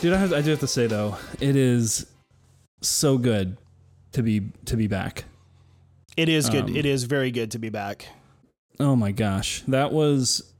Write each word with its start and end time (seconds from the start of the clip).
Dude, 0.00 0.14
I, 0.14 0.16
have, 0.16 0.32
I 0.32 0.40
do 0.40 0.48
have 0.50 0.60
to 0.60 0.66
say 0.66 0.86
though, 0.86 1.18
it 1.40 1.56
is 1.56 2.06
so 2.80 3.18
good 3.18 3.58
to 4.12 4.22
be 4.22 4.50
to 4.64 4.76
be 4.76 4.86
back. 4.86 5.24
It 6.16 6.30
is 6.30 6.48
good. 6.48 6.64
Um, 6.64 6.76
it 6.76 6.86
is 6.86 7.04
very 7.04 7.30
good 7.30 7.50
to 7.50 7.58
be 7.58 7.68
back. 7.68 8.06
Oh 8.78 8.96
my 8.96 9.12
gosh, 9.12 9.62
that 9.68 9.92
was. 9.92 10.54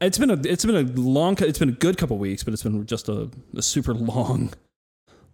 It's 0.00 0.16
been 0.16 0.30
a 0.30 0.40
it's 0.44 0.64
been 0.64 0.76
a 0.76 0.82
long 0.92 1.36
it's 1.40 1.58
been 1.58 1.70
a 1.70 1.72
good 1.72 1.98
couple 1.98 2.18
weeks, 2.18 2.44
but 2.44 2.54
it's 2.54 2.62
been 2.62 2.86
just 2.86 3.08
a, 3.08 3.28
a 3.56 3.62
super 3.62 3.94
long, 3.94 4.52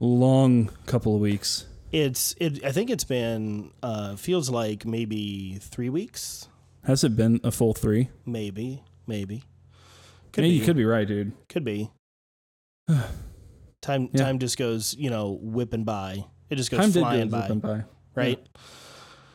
long 0.00 0.70
couple 0.86 1.14
of 1.14 1.20
weeks. 1.20 1.66
It's 1.92 2.34
it. 2.38 2.64
I 2.64 2.72
think 2.72 2.88
it's 2.88 3.04
been 3.04 3.72
uh, 3.82 4.16
feels 4.16 4.48
like 4.48 4.86
maybe 4.86 5.58
three 5.60 5.90
weeks. 5.90 6.48
Has 6.84 7.04
it 7.04 7.14
been 7.14 7.40
a 7.44 7.50
full 7.50 7.74
three? 7.74 8.08
Maybe, 8.24 8.84
maybe. 9.06 9.44
Could 10.32 10.44
yeah, 10.44 10.50
be. 10.50 10.56
you 10.56 10.64
could 10.64 10.76
be 10.76 10.86
right, 10.86 11.06
dude. 11.06 11.32
Could 11.50 11.64
be. 11.64 11.90
time 13.80 14.08
Yeah. 14.12 14.24
time 14.24 14.38
just 14.38 14.56
goes, 14.58 14.94
you 14.98 15.10
know, 15.10 15.38
whipping 15.40 15.84
by. 15.84 16.24
It 16.50 16.56
just 16.56 16.70
goes 16.70 16.80
Time 16.80 16.92
flying 16.92 17.28
go 17.28 17.40
by, 17.40 17.48
by. 17.54 17.84
right? 18.14 18.46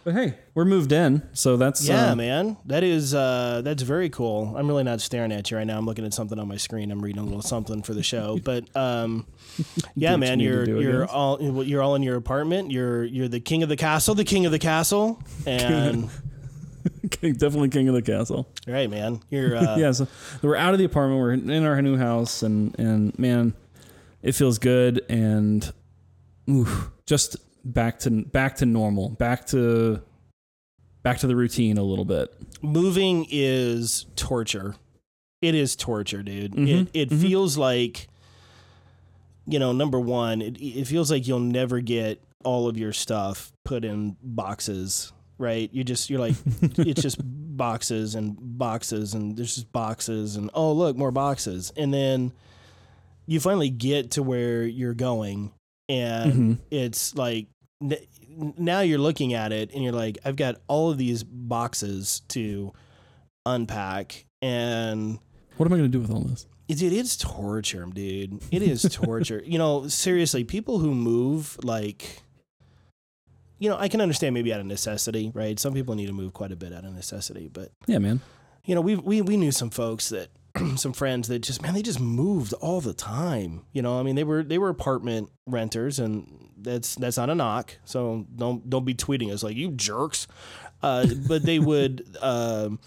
But 0.03 0.15
hey, 0.15 0.33
we're 0.55 0.65
moved 0.65 0.91
in, 0.91 1.21
so 1.33 1.57
that's 1.57 1.87
Yeah, 1.87 2.13
uh, 2.13 2.15
man. 2.15 2.57
That 2.65 2.83
is 2.83 3.13
uh 3.13 3.61
that's 3.63 3.83
very 3.83 4.09
cool. 4.09 4.55
I'm 4.57 4.67
really 4.67 4.83
not 4.83 4.99
staring 4.99 5.31
at 5.31 5.51
you 5.51 5.57
right 5.57 5.67
now. 5.67 5.77
I'm 5.77 5.85
looking 5.85 6.05
at 6.05 6.13
something 6.13 6.39
on 6.39 6.47
my 6.47 6.57
screen. 6.57 6.89
I'm 6.91 7.01
reading 7.01 7.21
a 7.21 7.25
little 7.25 7.43
something 7.43 7.83
for 7.83 7.93
the 7.93 8.01
show. 8.01 8.39
But 8.43 8.75
um 8.75 9.27
yeah, 9.95 10.15
man, 10.15 10.39
you 10.39 10.65
to 10.65 10.71
you're 10.71 10.81
you're 10.81 11.05
all 11.05 11.39
you're 11.63 11.83
all 11.83 11.93
in 11.95 12.01
your 12.01 12.15
apartment. 12.15 12.71
You're 12.71 13.03
you're 13.03 13.27
the 13.27 13.39
king 13.41 13.61
of 13.61 13.69
the 13.69 13.77
castle, 13.77 14.15
the 14.15 14.23
king 14.25 14.45
of 14.47 14.51
the 14.51 14.59
castle. 14.59 15.21
And 15.45 16.09
king- 17.11 17.33
definitely 17.33 17.69
king 17.69 17.87
of 17.87 17.93
the 17.95 18.01
castle. 18.01 18.47
right, 18.67 18.89
man. 18.89 19.19
You're 19.29 19.55
uh 19.55 19.75
yeah, 19.79 19.91
so 19.91 20.07
we're 20.41 20.55
out 20.55 20.73
of 20.73 20.79
the 20.79 20.85
apartment. 20.85 21.19
We're 21.21 21.33
in 21.33 21.65
our 21.65 21.81
new 21.81 21.97
house, 21.97 22.43
and 22.43 22.77
and 22.79 23.17
man, 23.19 23.53
it 24.21 24.33
feels 24.33 24.57
good, 24.59 25.01
and 25.09 25.71
oof, 26.49 26.89
just 27.05 27.37
back 27.63 27.99
to 27.99 28.09
back 28.11 28.55
to 28.57 28.65
normal, 28.65 29.09
back 29.09 29.45
to 29.47 30.01
back 31.03 31.17
to 31.19 31.27
the 31.27 31.35
routine 31.35 31.77
a 31.77 31.83
little 31.83 32.05
bit. 32.05 32.33
moving 32.61 33.25
is 33.29 34.05
torture. 34.15 34.75
It 35.41 35.55
is 35.55 35.75
torture, 35.75 36.21
dude. 36.21 36.53
Mhm, 36.53 36.67
It 36.67 36.89
it 36.93 37.09
mhm. 37.09 37.21
feels 37.21 37.57
like 37.57 38.07
you 39.47 39.57
know, 39.57 39.71
number 39.71 39.99
one, 39.99 40.41
it 40.41 40.57
it 40.61 40.85
feels 40.85 41.09
like 41.11 41.27
you'll 41.27 41.39
never 41.39 41.79
get 41.81 42.21
all 42.43 42.67
of 42.67 42.77
your 42.77 42.93
stuff 42.93 43.51
put 43.65 43.83
in 43.83 44.15
boxes, 44.21 45.11
right? 45.41 45.69
You 45.73 45.83
just 45.83 46.09
you're 46.09 46.19
like 46.19 46.35
it's 46.61 47.01
just 47.01 47.17
boxes 47.21 48.15
and 48.15 48.37
boxes 48.39 49.13
and 49.13 49.35
there's 49.37 49.55
just 49.55 49.71
boxes 49.71 50.35
and 50.37 50.49
oh 50.53 50.71
look, 50.71 50.95
more 50.95 51.11
boxes. 51.11 51.71
And 51.75 51.93
then 51.93 52.31
you 53.27 53.39
finally 53.39 53.69
get 53.69 54.11
to 54.11 54.23
where 54.23 54.63
you're 54.63 54.93
going 54.93 55.51
and 55.89 56.33
Mhm. 56.33 56.57
it's 56.71 57.15
like 57.15 57.47
n- 57.81 58.53
now 58.57 58.79
you're 58.81 58.99
looking 58.99 59.33
at 59.33 59.51
it 59.51 59.71
and 59.73 59.83
you're 59.83 59.93
like 59.93 60.17
i've 60.25 60.35
got 60.37 60.55
all 60.67 60.89
of 60.89 60.97
these 60.97 61.23
boxes 61.23 62.21
to 62.29 62.71
unpack 63.45 64.25
and 64.41 65.19
What 65.57 65.65
am 65.65 65.73
I 65.73 65.77
going 65.77 65.91
to 65.91 65.97
do 65.97 66.01
with 66.01 66.11
all 66.11 66.21
this? 66.21 66.45
it, 66.67 66.81
it 66.81 66.93
is 66.93 67.17
torture 67.17 67.85
dude 67.93 68.41
it 68.51 68.61
is 68.61 68.83
torture 68.91 69.41
you 69.45 69.57
know 69.57 69.87
seriously 69.87 70.43
people 70.43 70.79
who 70.79 70.93
move 70.95 71.57
like 71.63 72.21
you 73.61 73.69
know 73.69 73.77
i 73.79 73.87
can 73.87 74.01
understand 74.01 74.33
maybe 74.33 74.51
out 74.53 74.59
of 74.59 74.65
necessity 74.65 75.31
right 75.33 75.57
some 75.59 75.73
people 75.73 75.95
need 75.95 76.07
to 76.07 76.13
move 76.13 76.33
quite 76.33 76.51
a 76.51 76.55
bit 76.57 76.73
out 76.73 76.83
of 76.83 76.93
necessity 76.93 77.47
but 77.47 77.71
Yeah, 77.87 77.99
man. 77.99 78.19
you 78.65 78.75
know, 78.75 78.81
we 78.81 78.95
we 78.95 79.21
we 79.21 79.37
knew 79.37 79.51
some 79.51 79.69
folks 79.69 80.09
that 80.09 80.29
some 80.75 80.91
friends 80.93 81.27
that 81.29 81.39
just 81.39 81.61
man, 81.61 81.73
they 81.73 81.81
just 81.81 81.99
moved 82.01 82.51
all 82.59 82.81
the 82.81 82.93
time. 82.93 83.61
You 83.71 83.81
know, 83.81 83.97
I 83.99 84.03
mean, 84.03 84.15
they 84.15 84.25
were 84.25 84.43
they 84.43 84.57
were 84.57 84.67
apartment 84.69 85.29
renters, 85.45 85.97
and 85.97 86.49
that's 86.57 86.95
that's 86.95 87.15
not 87.17 87.29
a 87.29 87.35
knock. 87.35 87.77
So 87.85 88.25
don't 88.35 88.69
don't 88.69 88.83
be 88.83 88.93
tweeting 88.93 89.31
us 89.31 89.43
like 89.43 89.55
you 89.55 89.71
jerks. 89.71 90.27
Uh, 90.83 91.05
but 91.27 91.43
they 91.43 91.59
would. 91.59 92.05
Um, 92.21 92.79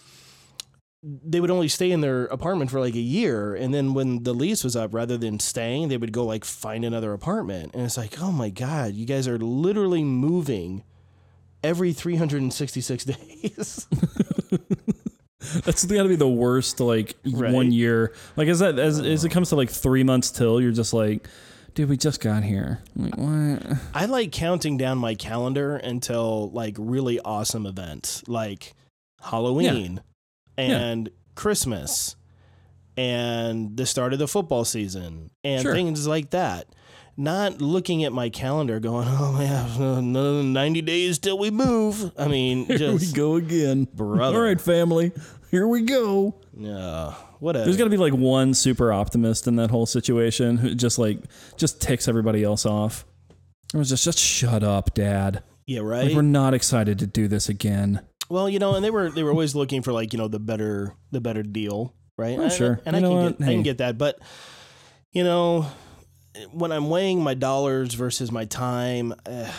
they 1.06 1.38
would 1.40 1.50
only 1.50 1.68
stay 1.68 1.90
in 1.90 2.00
their 2.00 2.24
apartment 2.26 2.70
for 2.70 2.80
like 2.80 2.94
a 2.94 3.00
year 3.00 3.54
and 3.54 3.74
then 3.74 3.92
when 3.92 4.22
the 4.22 4.32
lease 4.32 4.64
was 4.64 4.74
up 4.74 4.94
rather 4.94 5.18
than 5.18 5.38
staying 5.38 5.88
they 5.88 5.98
would 5.98 6.12
go 6.12 6.24
like 6.24 6.44
find 6.44 6.82
another 6.84 7.12
apartment 7.12 7.70
and 7.74 7.84
it's 7.84 7.98
like 7.98 8.20
oh 8.22 8.32
my 8.32 8.48
god 8.48 8.94
you 8.94 9.04
guys 9.04 9.28
are 9.28 9.36
literally 9.38 10.02
moving 10.02 10.82
every 11.62 11.92
366 11.92 13.04
days 13.04 13.86
That's 15.64 15.84
got 15.84 16.02
to 16.02 16.08
be 16.08 16.16
the 16.16 16.28
worst. 16.28 16.80
Like 16.80 17.16
Right. 17.24 17.52
one 17.52 17.70
year. 17.72 18.12
Like 18.36 18.48
as 18.48 18.60
that 18.60 18.78
as 18.78 18.98
as 18.98 19.24
it 19.24 19.28
uh-huh. 19.28 19.34
comes 19.34 19.50
to 19.50 19.56
like 19.56 19.70
three 19.70 20.02
months 20.02 20.30
till, 20.30 20.60
you're 20.60 20.72
just 20.72 20.92
like, 20.92 21.28
dude, 21.74 21.88
we 21.88 21.96
just 21.96 22.20
got 22.20 22.42
here. 22.44 22.80
Like 22.96 23.16
what? 23.16 23.78
I 23.94 24.06
like 24.06 24.32
counting 24.32 24.76
down 24.76 24.98
my 24.98 25.14
calendar 25.14 25.76
until 25.76 26.50
like 26.50 26.76
really 26.78 27.20
awesome 27.20 27.66
events 27.66 28.22
like 28.26 28.74
Halloween 29.20 30.00
and 30.58 31.10
Christmas 31.34 32.16
and 32.96 33.76
the 33.76 33.86
start 33.86 34.12
of 34.12 34.18
the 34.18 34.28
football 34.28 34.64
season 34.64 35.30
and 35.42 35.62
Sure. 35.62 35.74
things 35.74 36.06
like 36.06 36.30
that. 36.30 36.66
Not 37.16 37.60
looking 37.60 38.02
at 38.04 38.12
my 38.12 38.28
calendar 38.28 38.80
going, 38.80 39.06
oh 39.10 39.32
man, 39.32 39.80
another 39.80 40.42
90 40.42 40.82
days 40.82 41.18
till 41.18 41.38
we 41.38 41.50
move. 41.50 42.12
I 42.18 42.28
mean, 42.28 42.64
Here 42.66 42.92
we 42.92 43.12
go 43.12 43.36
again. 43.36 43.86
brother. 43.94 44.36
All 44.38 44.42
right, 44.42 44.60
family. 44.60 45.12
Here 45.50 45.68
we 45.68 45.82
go. 45.82 46.34
Yeah, 46.56 47.14
what 47.38 47.54
a. 47.54 47.60
There's 47.60 47.76
got 47.76 47.84
to 47.84 47.90
be 47.90 47.96
like 47.96 48.12
one 48.12 48.54
super 48.54 48.92
optimist 48.92 49.46
in 49.46 49.54
that 49.56 49.70
whole 49.70 49.86
situation 49.86 50.56
who 50.56 50.74
just 50.74 50.98
like 50.98 51.18
just 51.56 51.80
ticks 51.80 52.08
everybody 52.08 52.42
else 52.42 52.66
off. 52.66 53.04
It 53.72 53.76
was 53.78 53.88
just 53.88 54.02
just 54.04 54.18
shut 54.18 54.62
up, 54.64 54.94
Dad. 54.94 55.42
yeah, 55.66 55.80
Like 55.80 55.88
right. 56.06 56.14
we're 56.14 56.22
not 56.22 56.54
excited 56.54 56.98
to 57.00 57.06
do 57.06 57.28
this 57.28 57.48
again. 57.48 58.00
Well, 58.28 58.48
you 58.48 58.58
know, 58.58 58.74
and 58.74 58.84
they 58.84 58.90
were 58.90 59.10
they 59.10 59.22
were 59.22 59.30
always 59.30 59.54
looking 59.54 59.82
for 59.82 59.92
like 59.92 60.12
you 60.12 60.18
know 60.18 60.28
the 60.28 60.38
better 60.40 60.94
the 61.10 61.20
better 61.20 61.42
deal, 61.42 61.94
right? 62.16 62.38
Oh, 62.38 62.46
I- 62.46 62.48
sure. 62.48 62.80
and 62.86 62.96
You 62.96 62.98
I 62.98 63.08
can 63.08 63.16
what? 63.24 63.38
get 63.38 63.48
I 63.48 63.52
can 63.52 63.62
get 63.62 63.78
that, 63.78 63.98
but 63.98 64.18
you 65.12 65.24
know, 65.24 65.66
when 66.52 66.72
I'm 66.72 66.88
weighing 66.90 67.22
my 67.22 67.34
dollars 67.34 67.94
versus 67.94 68.32
my 68.32 68.44
time, 68.46 69.14
eh, 69.26 69.50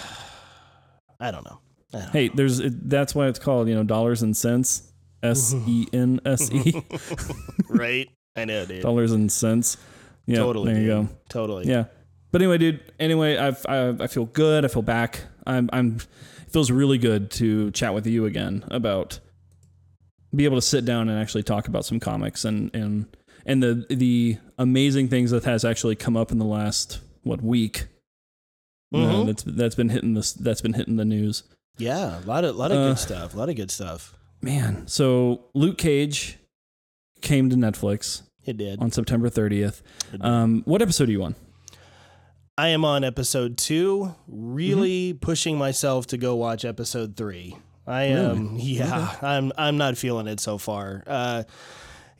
I 1.19 1.31
don't 1.31 1.45
know. 1.45 1.59
I 1.93 1.99
don't 1.99 2.09
Hey, 2.11 2.27
there's 2.29 2.59
it, 2.59 2.89
that's 2.89 3.13
why 3.15 3.27
it's 3.27 3.39
called 3.39 3.67
you 3.69 3.75
know 3.75 3.83
dollars 3.83 4.21
and 4.21 4.35
cents. 4.35 4.91
S 5.23 5.55
E 5.65 5.87
N 5.93 6.19
S 6.25 6.51
E 6.51 6.83
right? 7.69 8.09
I 8.35 8.45
know, 8.45 8.65
dude. 8.65 8.81
dollars 8.83 9.11
and 9.11 9.31
cents. 9.31 9.77
Yeah, 10.27 10.37
totally. 10.37 10.73
There 10.73 10.81
you 10.81 10.87
go. 10.87 11.09
Totally. 11.29 11.67
Yeah, 11.67 11.85
but 12.31 12.41
anyway, 12.41 12.57
dude. 12.59 12.79
Anyway, 12.99 13.37
I've, 13.37 13.65
I 13.67 13.89
I 14.03 14.07
feel 14.07 14.25
good. 14.25 14.65
I 14.65 14.67
feel 14.67 14.81
back. 14.81 15.21
I'm 15.47 15.69
I'm. 15.73 15.97
Feels 16.55 16.71
really 16.71 16.97
good 16.97 17.31
to 17.31 17.69
chat 17.71 17.93
with 17.93 18.07
you 18.07 18.23
again 18.25 18.63
about 18.71 19.19
be 20.33 20.45
able 20.45 20.55
to 20.55 20.61
sit 20.61 20.85
down 20.85 21.09
and 21.09 21.19
actually 21.19 21.43
talk 21.43 21.67
about 21.67 21.83
some 21.83 21.99
comics 21.99 22.45
and 22.45 22.73
and 22.73 23.07
and 23.45 23.61
the 23.61 23.85
the 23.89 24.37
amazing 24.57 25.09
things 25.09 25.31
that 25.31 25.43
has 25.43 25.65
actually 25.65 25.97
come 25.97 26.15
up 26.15 26.31
in 26.31 26.37
the 26.37 26.45
last 26.45 27.01
what 27.23 27.41
week. 27.41 27.87
Uh, 28.93 28.99
Mhm. 28.99 29.25
that's 29.25 29.43
that's 29.43 29.75
been 29.75 29.89
hitting 29.89 30.13
this. 30.13 30.31
That's 30.31 30.61
been 30.61 30.71
hitting 30.75 30.95
the 30.95 31.03
news. 31.03 31.43
Yeah, 31.77 32.23
a 32.23 32.25
lot 32.25 32.45
of 32.45 32.55
lot 32.55 32.71
of 32.71 32.77
Uh, 32.77 32.87
good 32.91 32.99
stuff. 32.99 33.33
A 33.33 33.37
lot 33.37 33.49
of 33.49 33.57
good 33.57 33.69
stuff. 33.69 34.15
Man, 34.41 34.87
so 34.87 35.49
Luke 35.53 35.77
Cage 35.77 36.37
came 37.21 37.49
to 37.49 37.57
Netflix 37.57 38.21
It 38.45 38.55
did. 38.55 38.79
on 38.81 38.91
September 38.91 39.29
30th. 39.29 39.81
Um, 40.21 40.61
what 40.63 40.81
episode 40.81 41.09
are 41.09 41.11
you 41.11 41.21
on? 41.21 41.35
I 42.57 42.69
am 42.69 42.85
on 42.85 43.03
episode 43.03 43.57
two, 43.57 44.15
really 44.27 45.11
Mm-hmm. 45.13 45.19
pushing 45.19 45.57
myself 45.57 46.07
to 46.07 46.17
go 46.17 46.35
watch 46.35 46.63
episode 46.63 47.17
three. 47.17 47.57
I 47.85 48.03
am, 48.05 48.55
yeah, 48.57 49.15
I'm, 49.21 49.51
I'm 49.57 49.77
not 49.77 49.97
feeling 49.97 50.27
it 50.27 50.39
so 50.39 50.57
far. 50.57 51.03
Uh, 51.05 51.43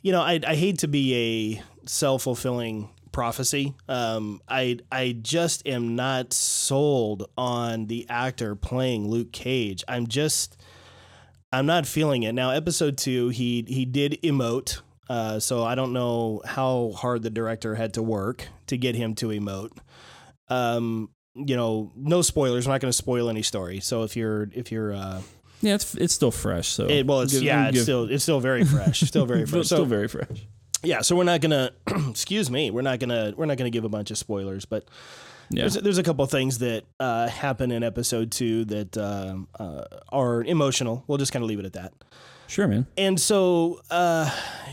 you 0.02 0.12
know, 0.12 0.20
I, 0.20 0.38
I 0.46 0.54
hate 0.54 0.78
to 0.80 0.88
be 0.88 1.56
a 1.56 1.88
self 1.88 2.22
fulfilling 2.22 2.90
prophecy. 3.12 3.74
Um, 3.88 4.40
I, 4.46 4.78
I 4.92 5.16
just 5.20 5.66
am 5.66 5.96
not 5.96 6.32
sold 6.32 7.28
on 7.38 7.86
the 7.86 8.06
actor 8.08 8.54
playing 8.54 9.08
Luke 9.08 9.32
Cage. 9.32 9.82
I'm 9.88 10.06
just, 10.06 10.60
I'm 11.50 11.66
not 11.66 11.86
feeling 11.86 12.22
it. 12.24 12.32
Now, 12.34 12.50
episode 12.50 12.98
two, 12.98 13.30
he, 13.30 13.64
he 13.66 13.86
did 13.86 14.18
emote. 14.22 14.82
Uh, 15.08 15.38
so 15.40 15.64
I 15.64 15.76
don't 15.76 15.92
know 15.92 16.42
how 16.44 16.92
hard 16.96 17.22
the 17.22 17.30
director 17.30 17.76
had 17.76 17.94
to 17.94 18.02
work 18.02 18.48
to 18.66 18.76
get 18.76 18.96
him 18.96 19.14
to 19.16 19.28
emote 19.28 19.70
um 20.48 21.08
you 21.34 21.56
know 21.56 21.92
no 21.96 22.22
spoilers 22.22 22.66
i'm 22.66 22.72
not 22.72 22.80
going 22.80 22.90
to 22.90 22.96
spoil 22.96 23.28
any 23.28 23.42
story 23.42 23.80
so 23.80 24.02
if 24.04 24.16
you're 24.16 24.48
if 24.52 24.70
you're 24.72 24.92
uh 24.94 25.20
Yeah, 25.60 25.74
it's 25.74 25.94
it's 25.94 26.14
still 26.14 26.30
fresh. 26.30 26.68
So 26.68 26.86
it, 26.86 27.06
well 27.06 27.20
it's 27.22 27.32
give- 27.32 27.42
yeah 27.42 27.66
it's 27.68 27.74
give- 27.74 27.82
still 27.82 28.04
it's 28.10 28.22
still 28.22 28.40
very 28.40 28.64
fresh 28.64 29.00
still 29.00 29.26
very 29.26 29.44
fresh 29.50 29.66
still 29.66 29.78
so 29.78 29.84
very 29.84 30.08
fresh. 30.08 30.46
yeah 30.82 31.00
so 31.02 31.14
we're 31.16 31.24
not 31.24 31.40
gonna 31.40 31.70
excuse 32.10 32.50
me 32.50 32.70
we're 32.70 32.82
not 32.82 32.98
gonna 33.00 33.34
we're 33.36 33.46
not 33.46 33.56
gonna 33.58 33.70
give 33.70 33.84
a 33.84 33.88
bunch 33.88 34.10
of 34.10 34.18
spoilers 34.18 34.64
but 34.64 34.84
Yeah, 35.50 35.62
there's, 35.62 35.74
there's 35.74 35.98
a 35.98 36.02
couple 36.02 36.24
things 36.26 36.58
that 36.58 36.84
uh 37.00 37.28
happen 37.28 37.70
in 37.70 37.82
episode 37.82 38.30
two 38.32 38.64
that 38.66 38.96
um 38.96 39.48
uh, 39.58 39.84
are 40.10 40.42
emotional 40.44 41.04
we'll 41.06 41.18
just 41.18 41.32
kind 41.32 41.42
of 41.42 41.48
leave 41.48 41.58
it 41.60 41.66
at 41.66 41.72
that 41.74 41.92
sure, 42.48 42.68
man. 42.68 42.86
and 42.96 43.20
so 43.20 43.80
uh 43.90 44.30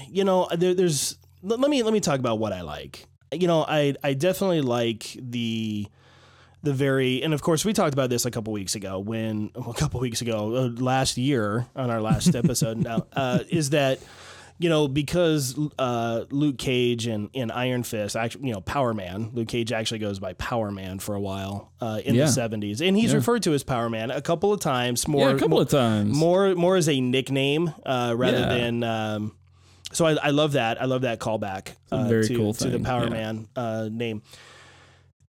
you 0.09 0.23
know 0.23 0.47
there, 0.55 0.73
there's 0.75 1.17
let 1.41 1.59
let 1.59 1.69
me 1.69 1.83
let 1.83 1.93
me 1.93 1.99
talk 1.99 2.19
about 2.19 2.39
what 2.39 2.53
i 2.53 2.61
like 2.61 3.05
you 3.41 3.47
know, 3.47 3.63
I 3.67 3.95
I 4.03 4.13
definitely 4.13 4.61
like 4.61 5.15
the 5.19 5.87
the 6.63 6.73
very 6.73 7.21
and 7.23 7.33
of 7.33 7.41
course 7.41 7.65
we 7.65 7.73
talked 7.73 7.93
about 7.93 8.09
this 8.09 8.25
a 8.25 8.31
couple 8.31 8.53
weeks 8.53 8.73
ago 8.75 8.97
when 8.99 9.51
a 9.55 9.73
couple 9.73 9.99
weeks 9.99 10.21
ago 10.21 10.55
uh, 10.55 10.81
last 10.81 11.17
year 11.17 11.67
on 11.75 11.89
our 11.89 12.01
last 12.01 12.35
episode 12.41 12.77
now 12.77 13.05
uh, 13.13 13.39
is 13.49 13.71
that 13.71 13.99
you 14.59 14.69
know 14.69 14.87
because 14.87 15.59
uh, 15.77 16.23
Luke 16.29 16.57
Cage 16.57 17.05
and, 17.07 17.29
and 17.35 17.51
Iron 17.51 17.83
Fist 17.83 18.15
actually 18.15 18.47
you 18.47 18.53
know 18.53 18.61
Power 18.61 18.93
Man 18.93 19.31
Luke 19.33 19.49
Cage 19.49 19.73
actually 19.73 19.99
goes 19.99 20.19
by 20.19 20.31
Power 20.33 20.71
Man 20.71 20.99
for 20.99 21.15
a 21.15 21.19
while 21.19 21.73
uh, 21.81 21.99
in 22.05 22.15
Yeah. 22.15 22.27
the 22.27 22.31
70s 22.31 22.79
and 22.87 22.95
he's 22.95 23.09
Yeah. 23.11 23.17
referred 23.17 23.43
to 23.43 23.53
as 23.53 23.63
Power 23.63 23.89
Man 23.89 24.09
a 24.09 24.21
couple 24.21 24.53
of 24.53 24.61
times 24.61 25.05
more 25.05 25.27
yeah, 25.31 25.35
a 25.35 25.39
couple 25.39 25.57
more, 25.57 25.61
of 25.63 25.69
times. 25.69 26.15
more 26.17 26.55
more 26.55 26.77
as 26.77 26.87
a 26.87 27.01
nickname 27.01 27.73
uh, 27.85 28.13
rather 28.15 28.39
than 28.45 28.83
um, 28.83 29.35
so 29.93 30.05
I, 30.05 30.13
I 30.13 30.29
love 30.29 30.53
that 30.53 30.81
I 30.81 30.85
love 30.85 31.01
that 31.01 31.19
callback 31.19 31.75
uh, 31.91 32.03
very 32.07 32.27
to, 32.27 32.35
cool 32.35 32.53
to 32.55 32.69
the 32.69 32.79
Power 32.79 33.05
yeah. 33.05 33.09
Man 33.09 33.47
uh, 33.55 33.89
name 33.91 34.21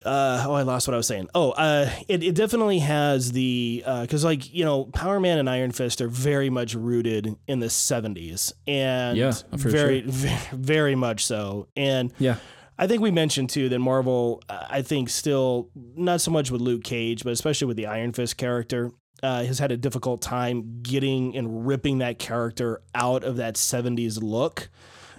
uh, 0.04 0.44
oh, 0.46 0.54
I 0.54 0.62
lost 0.62 0.88
what 0.88 0.94
I 0.94 0.96
was 0.96 1.06
saying. 1.06 1.28
Oh, 1.34 1.50
uh, 1.50 1.90
it, 2.08 2.22
it 2.22 2.34
definitely 2.34 2.78
has 2.78 3.32
the 3.32 3.84
because 4.00 4.24
like 4.24 4.52
you 4.52 4.64
know, 4.64 4.84
Power 4.84 5.20
Man 5.20 5.38
and 5.38 5.48
Iron 5.48 5.72
Fist 5.72 6.00
are 6.00 6.08
very 6.08 6.48
much 6.48 6.74
rooted 6.74 7.36
in 7.46 7.60
the 7.60 7.66
'70s, 7.66 8.52
and 8.66 9.18
Yeah, 9.18 9.34
very, 9.52 10.00
very, 10.00 10.38
very 10.52 10.94
much 10.94 11.26
so. 11.26 11.68
And 11.76 12.12
yeah. 12.18 12.36
I 12.78 12.86
think 12.86 13.02
we 13.02 13.10
mentioned 13.10 13.50
too 13.50 13.68
that 13.68 13.78
Marvel, 13.78 14.42
uh, 14.48 14.66
I 14.70 14.80
think, 14.80 15.10
still 15.10 15.68
not 15.74 16.22
so 16.22 16.30
much 16.30 16.50
with 16.50 16.62
Luke 16.62 16.82
Cage, 16.82 17.22
but 17.22 17.34
especially 17.34 17.66
with 17.66 17.76
the 17.76 17.84
Iron 17.84 18.14
Fist 18.14 18.38
character, 18.38 18.90
uh, 19.22 19.44
has 19.44 19.58
had 19.58 19.70
a 19.72 19.76
difficult 19.76 20.22
time 20.22 20.80
getting 20.82 21.36
and 21.36 21.66
ripping 21.66 21.98
that 21.98 22.18
character 22.18 22.80
out 22.94 23.22
of 23.24 23.36
that 23.36 23.54
'70s 23.56 24.22
look 24.22 24.68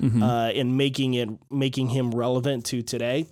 Mhm. 0.02 0.24
uh, 0.24 0.52
and 0.58 0.78
making 0.78 1.14
it 1.14 1.30
making 1.52 1.90
him 1.90 2.12
relevant 2.12 2.66
to 2.66 2.82
today 2.82 3.28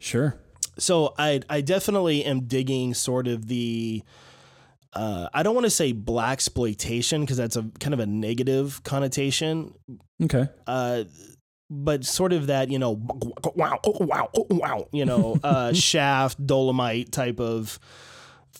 sure. 0.00 0.38
so 0.78 1.12
I 1.18 1.40
I 1.50 1.60
definitely 1.60 2.24
am 2.24 2.42
digging 2.46 2.94
sort 2.94 3.26
of 3.28 3.46
the 3.48 4.02
uh, 4.94 5.28
I 5.34 5.42
don't 5.42 5.54
want 5.54 5.64
to 5.64 5.70
say 5.70 5.90
black 5.92 6.34
exploitation 6.34 7.22
because 7.22 7.36
that's 7.36 7.56
a 7.56 7.64
kind 7.80 7.92
of 7.92 7.98
a 7.98 8.06
negative 8.06 8.80
connotation, 8.84 9.74
Okay. 10.22 10.46
uh, 10.68 11.02
but 11.68 12.04
sort 12.04 12.32
of 12.32 12.46
that 12.46 12.70
you 12.70 12.78
know 12.78 12.92
wow 13.56 13.80
oh, 13.84 14.04
wow 14.04 14.30
oh, 14.36 14.46
wow 14.50 14.86
you 14.92 15.04
know 15.04 15.36
uh, 15.42 15.72
shaft 15.90 16.44
Dolemite 16.46 17.10
type 17.10 17.40
of 17.40 17.80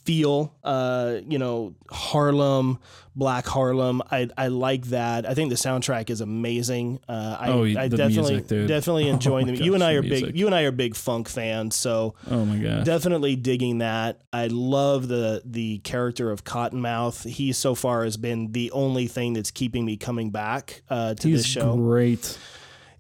feel 0.05 0.55
uh 0.63 1.17
you 1.27 1.39
know 1.39 1.75
harlem 1.91 2.79
black 3.17 3.47
harlem. 3.47 4.03
I 4.11 4.29
i 4.37 4.49
like 4.49 4.87
that. 4.87 5.25
I 5.25 5.35
think 5.35 5.51
the 5.51 5.57
soundtrack 5.57 6.11
is 6.11 6.21
amazing. 6.21 6.99
Uh 7.09 7.37
i, 7.41 7.49
Oh, 7.51 7.65
I 7.65 7.89
the 7.89 7.97
definitely 7.97 8.33
music, 8.33 8.49
dude. 8.49 8.69
definitely 8.69 9.05
Oh 9.09 9.15
enjoying 9.15 9.47
my 9.47 9.53
them 9.55 9.63
you 9.65 9.75
and 9.75 9.85
i 9.85 9.93
the 9.93 9.99
are 10.01 10.03
big 10.03 10.37
you 10.37 10.47
and 10.47 10.55
i 10.55 10.63
are 10.63 10.73
big 10.73 10.95
funk 10.97 11.29
fans 11.29 11.77
so 11.77 12.15
Oh 12.31 12.45
my 12.45 12.59
god, 12.59 12.85
definitely 12.85 13.37
digging 13.37 13.79
that. 13.79 14.21
I 14.33 14.49
love 14.49 15.09
the 15.09 15.43
the 15.45 15.79
character 15.79 16.31
of 16.31 16.45
cottonmouth. 16.45 17.25
He 17.29 17.53
so 17.53 17.75
far 17.75 18.05
has 18.05 18.17
been 18.17 18.53
the 18.53 18.71
only 18.73 19.07
thing 19.07 19.33
that's 19.35 19.51
keeping 19.53 19.85
me 19.85 19.97
coming 19.97 20.31
back 20.31 20.83
uh 20.91 21.15
to 21.15 21.29
He's 21.29 21.39
this 21.43 21.47
show. 21.47 21.77
great. 21.77 22.37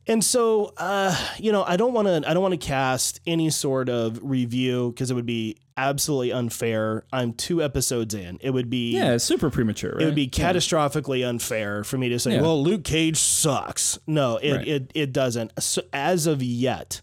And 0.06 0.22
so, 0.22 0.72
uh, 0.76 1.16
you 1.38 1.50
know, 1.52 1.64
I 1.64 1.76
don't 1.76 1.92
want 1.92 2.08
to. 2.08 2.28
I 2.28 2.34
don't 2.34 2.42
want 2.42 2.52
to 2.60 2.66
cast 2.66 3.20
any 3.26 3.50
sort 3.50 3.88
of 3.88 4.18
review 4.22 4.90
because 4.92 5.10
it 5.10 5.14
would 5.14 5.26
be 5.26 5.56
absolutely 5.76 6.30
unfair. 6.32 7.04
I'm 7.12 7.32
two 7.32 7.62
episodes 7.62 8.14
in. 8.14 8.38
It 8.40 8.50
would 8.50 8.68
be. 8.70 8.92
Yeah, 8.92 9.16
super 9.16 9.50
premature. 9.50 9.92
Right? 9.92 10.02
It 10.02 10.04
would 10.06 10.14
be 10.14 10.30
Yeah. 10.32 10.52
catastrophically 10.52 11.26
unfair 11.26 11.84
for 11.84 11.96
me 11.98 12.08
to 12.10 12.18
say, 12.18 12.34
Yeah. 12.34 12.42
"Well, 12.42 12.62
Luke 12.62 12.84
Cage 12.84 13.16
sucks." 13.18 13.98
No, 14.06 14.36
it 14.36 14.52
Right. 14.52 14.68
it, 14.68 14.90
it 14.94 15.12
doesn't. 15.12 15.52
So 15.62 15.82
as 15.92 16.26
of 16.26 16.42
yet, 16.42 17.00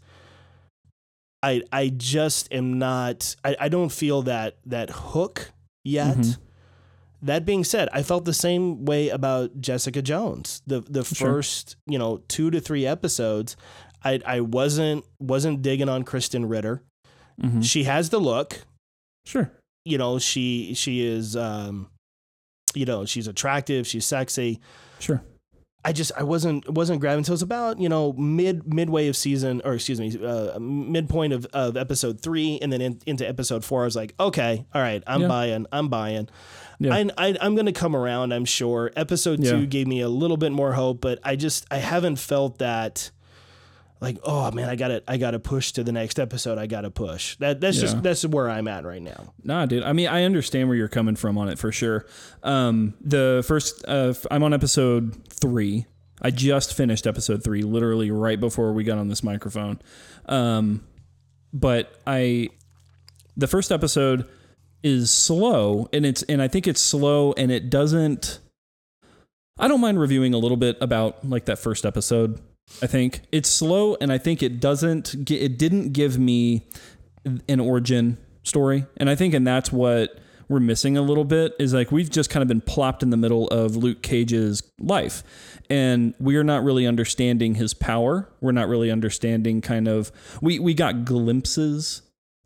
I 1.44 1.64
I 1.72 1.90
just 1.90 2.54
am 2.54 2.78
not. 2.78 3.36
I, 3.44 3.56
I 3.62 3.70
don't 3.70 3.92
feel 3.92 4.22
that 4.24 4.58
that 4.66 4.90
hook 4.92 5.52
yet. 5.84 6.18
Mhm. 6.18 6.38
That 7.24 7.46
being 7.46 7.64
said, 7.64 7.88
I 7.94 8.02
felt 8.04 8.26
the 8.26 8.34
same 8.34 8.86
way 8.86 9.10
about 9.10 9.62
Jessica 9.62 10.02
Jones. 10.02 10.62
The 10.66 10.82
the 10.82 11.04
Sure. 11.04 11.34
first, 11.34 11.76
you 11.88 12.00
know, 12.00 12.18
two 12.28 12.50
to 12.52 12.60
three 12.60 12.86
episodes, 12.86 13.56
I 14.04 14.20
I 14.26 14.42
wasn't 14.42 15.06
wasn't 15.20 15.62
digging 15.62 15.90
on 15.90 16.04
Krysten 16.04 16.50
Ritter. 16.50 16.82
Mhm. 17.42 17.64
She 17.64 17.84
has 17.84 18.10
the 18.10 18.20
look, 18.20 18.66
Sure. 19.26 19.52
you 19.86 19.98
know, 19.98 20.18
she 20.20 20.74
she 20.74 21.06
is 21.06 21.36
um 21.36 21.90
you 22.74 22.86
know, 22.86 23.06
she's 23.06 23.28
attractive, 23.28 23.86
she's 23.86 24.06
sexy. 24.06 24.60
Sure. 25.00 25.22
I 25.84 25.94
just 25.94 26.12
I 26.16 26.24
wasn't 26.24 26.70
wasn't 26.70 27.00
grabbing. 27.02 27.24
So 27.24 27.34
it's 27.34 27.42
about 27.42 27.80
you 27.80 27.90
know 27.90 28.14
mid 28.14 28.72
midway 28.72 29.08
of 29.08 29.16
season 29.18 29.62
or 29.66 29.74
excuse 29.74 30.00
me 30.00 30.16
uh, 30.24 30.60
midpoint 30.60 31.34
of, 31.34 31.46
of 31.54 31.76
episode 31.76 32.22
three 32.22 32.60
and 32.62 32.72
then 32.72 32.82
in, 32.82 33.00
into 33.08 33.28
episode 33.28 33.66
four. 33.66 33.82
I 33.82 33.86
was 33.86 33.96
like, 33.96 34.14
okay, 34.20 34.66
all 34.76 34.82
right, 34.82 35.02
I'm 35.08 35.22
Yeah. 35.22 35.28
buying, 35.28 35.66
I'm 35.72 35.88
buying. 35.90 36.30
Yeah. 36.80 36.94
I, 36.96 37.10
I, 37.18 37.38
I'm 37.42 37.54
going 37.56 37.68
to 37.68 37.72
come 37.72 37.96
around. 37.96 38.32
I'm 38.32 38.46
sure. 38.46 38.92
Episode 38.96 39.44
two 39.44 39.60
Yeah. 39.62 39.66
gave 39.66 39.88
me 39.88 40.02
a 40.02 40.10
little 40.10 40.38
bit 40.38 40.52
more 40.52 40.74
hope, 40.74 41.02
but 41.02 41.20
I 41.24 41.36
just 41.36 41.66
I 41.72 41.78
haven't 41.78 42.18
felt 42.18 42.60
that. 42.60 43.10
Like 44.02 44.18
oh 44.24 44.50
man, 44.52 44.68
I 44.68 44.76
got 44.76 44.88
to 44.88 45.04
I 45.08 45.18
got 45.18 45.32
to 45.32 45.40
push 45.40 45.74
to 45.74 45.84
the 45.84 45.92
next 45.92 46.20
episode. 46.20 46.58
I 46.58 46.66
got 46.66 46.82
to 46.82 46.90
push. 46.92 47.36
That 47.38 47.62
that's 47.62 47.78
Yeah. 47.78 47.82
just 47.82 48.02
that's 48.04 48.26
where 48.26 48.50
I'm 48.50 48.68
at 48.68 48.84
right 48.84 49.02
now. 49.02 49.34
Nah, 49.44 49.68
dude. 49.68 49.84
I 49.84 49.94
mean, 49.94 50.08
I 50.08 50.24
understand 50.24 50.68
where 50.70 50.78
you're 50.78 50.88
coming 50.88 51.16
from 51.16 51.38
on 51.38 51.48
it 51.50 51.60
for 51.60 51.72
sure. 51.72 52.08
Um, 52.42 52.96
the 53.00 53.44
first, 53.48 53.86
uh, 53.88 54.14
I'm 54.32 54.42
on 54.42 54.54
episode 54.56 55.24
three. 55.30 55.86
I 56.20 56.32
just 56.32 56.74
finished 56.74 57.06
episode 57.06 57.44
three, 57.44 57.62
literally 57.62 58.10
right 58.12 58.40
before 58.40 58.74
we 58.74 58.84
got 58.84 58.98
on 58.98 59.08
this 59.08 59.24
microphone. 59.24 59.80
Um, 60.26 60.84
but 61.54 61.94
I, 62.08 62.50
the 63.38 63.48
first 63.48 63.72
episode 63.72 64.28
is 64.84 65.12
slow, 65.12 65.88
and 65.94 66.06
it's 66.08 66.24
and 66.24 66.42
I 66.42 66.48
think 66.48 66.68
it's 66.68 66.82
slow, 66.82 67.34
and 67.34 67.52
it 67.52 67.70
doesn't. 67.70 68.40
I 69.60 69.68
don't 69.68 69.82
mind 69.82 70.00
reviewing 70.00 70.34
a 70.34 70.38
little 70.40 70.58
bit 70.58 70.78
about 70.82 71.24
like 71.28 71.46
that 71.46 71.60
first 71.60 71.86
episode. 71.86 72.40
I 72.82 72.88
think 72.88 73.22
it's 73.32 73.50
slow, 73.50 73.96
and 74.02 74.12
I 74.12 74.18
think 74.18 74.42
it 74.42 74.60
doesn't. 74.60 75.30
It 75.30 75.58
didn't 75.58 75.94
give 75.94 76.18
me 76.18 76.68
an 77.48 77.60
origin 77.60 78.18
story, 78.44 78.86
and 78.98 79.10
I 79.10 79.16
think, 79.16 79.34
and 79.34 79.46
that's 79.46 79.72
what 79.72 80.20
we're 80.52 80.60
missing 80.60 80.98
a 80.98 81.02
little 81.02 81.24
bit 81.24 81.54
is 81.60 81.74
like 81.74 81.94
we've 81.94 82.10
just 82.10 82.30
kind 82.30 82.42
of 82.42 82.48
been 82.50 82.60
plopped 82.60 83.02
in 83.02 83.10
the 83.10 83.16
middle 83.16 83.48
of 83.48 83.78
Luke 83.78 84.02
Cage's 84.02 84.62
life, 84.80 85.24
and 85.70 86.14
we 86.20 86.36
are 86.36 86.44
not 86.44 86.64
really 86.64 86.86
understanding 86.86 87.56
his 87.56 87.74
power. 87.74 88.30
We're 88.42 88.52
not 88.52 88.68
really 88.68 88.92
understanding 88.92 89.62
kind 89.62 89.88
of 89.88 90.12
we 90.42 90.60
we 90.60 90.74
got 90.74 91.06
glimpses 91.06 92.02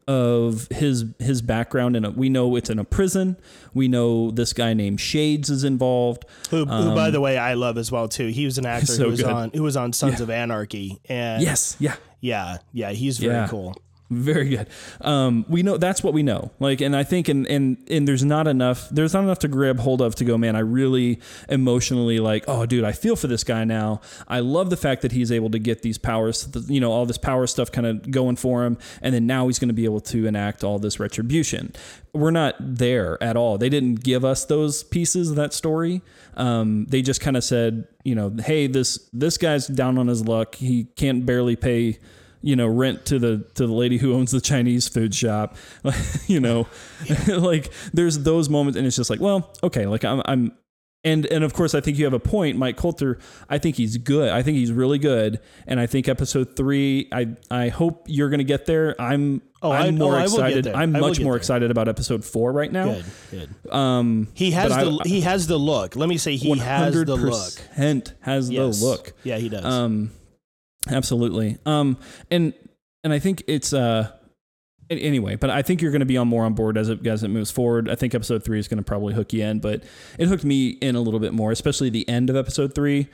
of 0.07 0.67
his 0.69 1.05
his 1.19 1.41
background 1.41 1.95
and 1.95 2.15
we 2.15 2.29
know 2.29 2.55
it's 2.55 2.69
in 2.69 2.77
a 2.79 2.83
prison. 2.83 3.37
We 3.73 3.87
know 3.87 4.29
this 4.31 4.53
guy 4.53 4.73
named 4.73 5.01
Shades 5.01 5.49
is 5.49 5.63
involved. 5.63 6.25
Who, 6.51 6.65
who 6.65 6.93
by 6.95 7.09
the 7.09 7.19
way, 7.21 7.37
I 7.37 7.55
love 7.55 7.77
as 7.77 7.91
well 7.91 8.07
too. 8.07 8.27
He 8.27 8.45
was 8.45 8.57
an 8.57 8.65
actor 8.67 8.91
Um, 8.93 8.97
so 8.97 9.03
who 9.05 9.09
was 9.11 9.21
good. 9.21 9.31
on 9.31 9.51
who 9.53 9.63
was 9.63 9.75
on 9.77 9.93
Sons 9.93 10.21
of 10.21 10.29
Anarchy, 10.29 10.99
and 11.09 11.41
Yes, 11.41 11.75
yeah. 11.79 11.95
yeah, 12.21 12.57
yeah, 12.71 12.91
he's 12.91 13.17
very 13.17 13.33
Yeah. 13.33 13.47
cool. 13.47 13.75
Very 14.11 14.49
good. 14.49 14.67
Um, 15.01 15.45
we 15.49 15.63
know 15.63 15.77
that's 15.77 16.03
what 16.03 16.13
we 16.13 16.21
know. 16.21 16.51
Like, 16.59 16.79
and 16.79 16.95
I 16.95 17.03
think, 17.03 17.27
and 17.27 17.47
and 17.47 17.77
and 17.89 18.07
there's 18.07 18.23
not 18.23 18.45
enough. 18.45 18.87
There's 18.89 19.15
not 19.15 19.23
enough 19.23 19.39
to 19.39 19.47
grab 19.47 19.79
hold 19.79 19.99
of 19.99 20.13
to 20.15 20.25
go, 20.25 20.37
man. 20.37 20.55
I 20.55 20.59
really 20.59 21.19
emotionally 21.49 22.19
like, 22.19 22.43
oh, 22.47 22.67
dude, 22.67 22.83
I 22.83 22.91
feel 22.91 23.15
for 23.15 23.25
this 23.25 23.43
guy 23.43 23.63
now. 23.63 24.01
I 24.27 24.41
love 24.41 24.69
the 24.69 24.77
fact 24.77 25.01
that 25.01 25.11
he's 25.11 25.31
able 25.31 25.49
to 25.49 25.57
get 25.57 25.81
these 25.81 25.97
powers, 25.97 26.47
you 26.67 26.79
know, 26.79 26.91
all 26.91 27.07
this 27.07 27.17
power 27.17 27.47
stuff 27.47 27.71
kind 27.71 27.87
of 27.87 28.11
going 28.11 28.35
for 28.35 28.63
him, 28.63 28.77
and 29.01 29.11
then 29.15 29.25
now 29.25 29.47
he's 29.47 29.57
going 29.57 29.69
to 29.69 29.73
be 29.73 29.85
able 29.85 30.01
to 30.01 30.27
enact 30.27 30.63
all 30.63 30.77
this 30.77 30.99
retribution. 30.99 31.73
We're 32.13 32.29
not 32.29 32.55
there 32.59 33.21
at 33.23 33.35
all. 33.35 33.57
They 33.57 33.69
didn't 33.69 34.03
give 34.03 34.23
us 34.23 34.45
those 34.45 34.83
pieces 34.83 35.31
of 35.31 35.35
that 35.37 35.51
story. 35.51 36.03
Um, 36.37 36.85
they 36.89 37.01
just 37.01 37.21
kind 37.21 37.35
of 37.35 37.43
said, 37.43 37.87
you 38.03 38.13
know, 38.13 38.31
hey, 38.45 38.67
this 38.67 39.09
this 39.13 39.39
guy's 39.39 39.65
down 39.65 39.97
on 39.97 40.07
his 40.07 40.27
luck. 40.27 40.53
He 40.53 40.83
can't 40.95 41.25
barely 41.25 41.55
pay 41.55 41.97
you 42.45 42.55
know 42.55 42.67
rent 42.67 43.05
to 43.07 43.17
the 43.19 43.39
to 43.55 43.65
the 43.65 43.73
lady 43.73 43.97
who 43.97 44.13
owns 44.13 44.29
the 44.31 44.39
Chinese 44.39 44.87
food 44.87 45.13
shop 45.15 45.55
you 46.27 46.39
know 46.39 46.67
like 47.27 47.71
there's 47.91 48.19
those 48.19 48.49
moments 48.49 48.77
and 48.77 48.85
it's 48.85 48.95
just 48.95 49.09
like 49.09 49.19
well 49.19 49.51
okay 49.63 49.85
like 49.87 50.05
I'm 50.05 50.21
I'm 50.25 50.51
and 51.03 51.25
and 51.27 51.43
of 51.43 51.53
course 51.53 51.73
I 51.73 51.81
think 51.81 51.97
you 51.97 52.05
have 52.05 52.13
a 52.13 52.19
point 52.19 52.55
Mike 52.57 52.77
Colter 52.77 53.17
I 53.49 53.57
think 53.57 53.75
he's 53.77 53.97
good 53.97 54.29
I 54.29 54.43
think 54.43 54.57
he's 54.57 54.71
really 54.71 54.99
good 54.99 55.39
and 55.67 55.79
I 55.79 55.87
think 55.87 56.07
episode 56.07 56.55
3 56.55 57.09
I 57.11 57.35
I 57.49 57.69
hope 57.69 58.05
you're 58.07 58.29
going 58.29 58.37
to 58.39 58.43
get 58.55 58.65
there 58.67 58.95
I'm 59.01 59.41
Oh, 59.63 59.71
I- 59.71 59.87
I'm 59.87 59.95
oh, 59.99 60.05
more 60.05 60.15
I 60.15 60.25
get 60.27 60.33
excited. 60.33 60.67
I'm 60.67 60.91
much 60.91 61.19
more 61.19 61.33
there. 61.33 61.37
excited 61.37 61.71
about 61.71 61.87
episode 61.87 62.23
4 62.23 62.51
right 62.51 62.71
now 62.71 62.85
Good, 62.93 63.05
good. 63.63 63.71
um 63.73 64.27
He 64.35 64.51
has 64.51 64.69
the 64.71 64.99
I- 65.03 65.07
he 65.07 65.21
has 65.21 65.47
the 65.47 65.57
look. 65.57 65.95
Let 65.95 66.07
me 66.09 66.17
say 66.19 66.35
he 66.35 66.55
has 66.59 66.93
the 66.93 67.15
look. 67.15 67.53
100% 67.75 68.13
has 68.21 68.51
Yes. 68.51 68.79
the 68.79 68.85
look 68.85 69.13
Yeah, 69.23 69.37
he 69.37 69.49
does. 69.49 69.65
um, 69.65 70.11
absolutely. 70.89 71.57
Um, 71.65 71.97
and 72.31 72.53
and 73.03 73.13
I 73.13 73.19
think 73.19 73.43
it's 73.47 73.73
uh, 73.73 74.11
anyway. 74.89 75.35
But 75.35 75.49
I 75.49 75.61
think 75.61 75.81
you're 75.81 75.91
going 75.91 75.99
to 76.01 76.05
be 76.05 76.17
on 76.17 76.27
more 76.27 76.43
on 76.45 76.53
board 76.53 76.77
as 76.77 76.89
it 76.89 77.05
as 77.07 77.23
it 77.23 77.29
moves 77.29 77.51
forward. 77.51 77.89
I 77.89 77.95
think 77.95 78.13
episode 78.15 78.43
three 78.43 78.59
is 78.59 78.67
going 78.67 78.77
to 78.77 78.83
probably 78.83 79.13
hook 79.13 79.33
you 79.33 79.43
in, 79.43 79.59
but 79.59 79.83
it 80.17 80.27
hooked 80.27 80.43
me 80.43 80.69
in 80.69 80.95
a 80.95 81.01
little 81.01 81.19
bit 81.19 81.33
more, 81.33 81.51
especially 81.51 81.89
the 81.89 82.07
end 82.09 82.29
of 82.29 82.35
episode 82.35 82.73
three. 82.75 83.07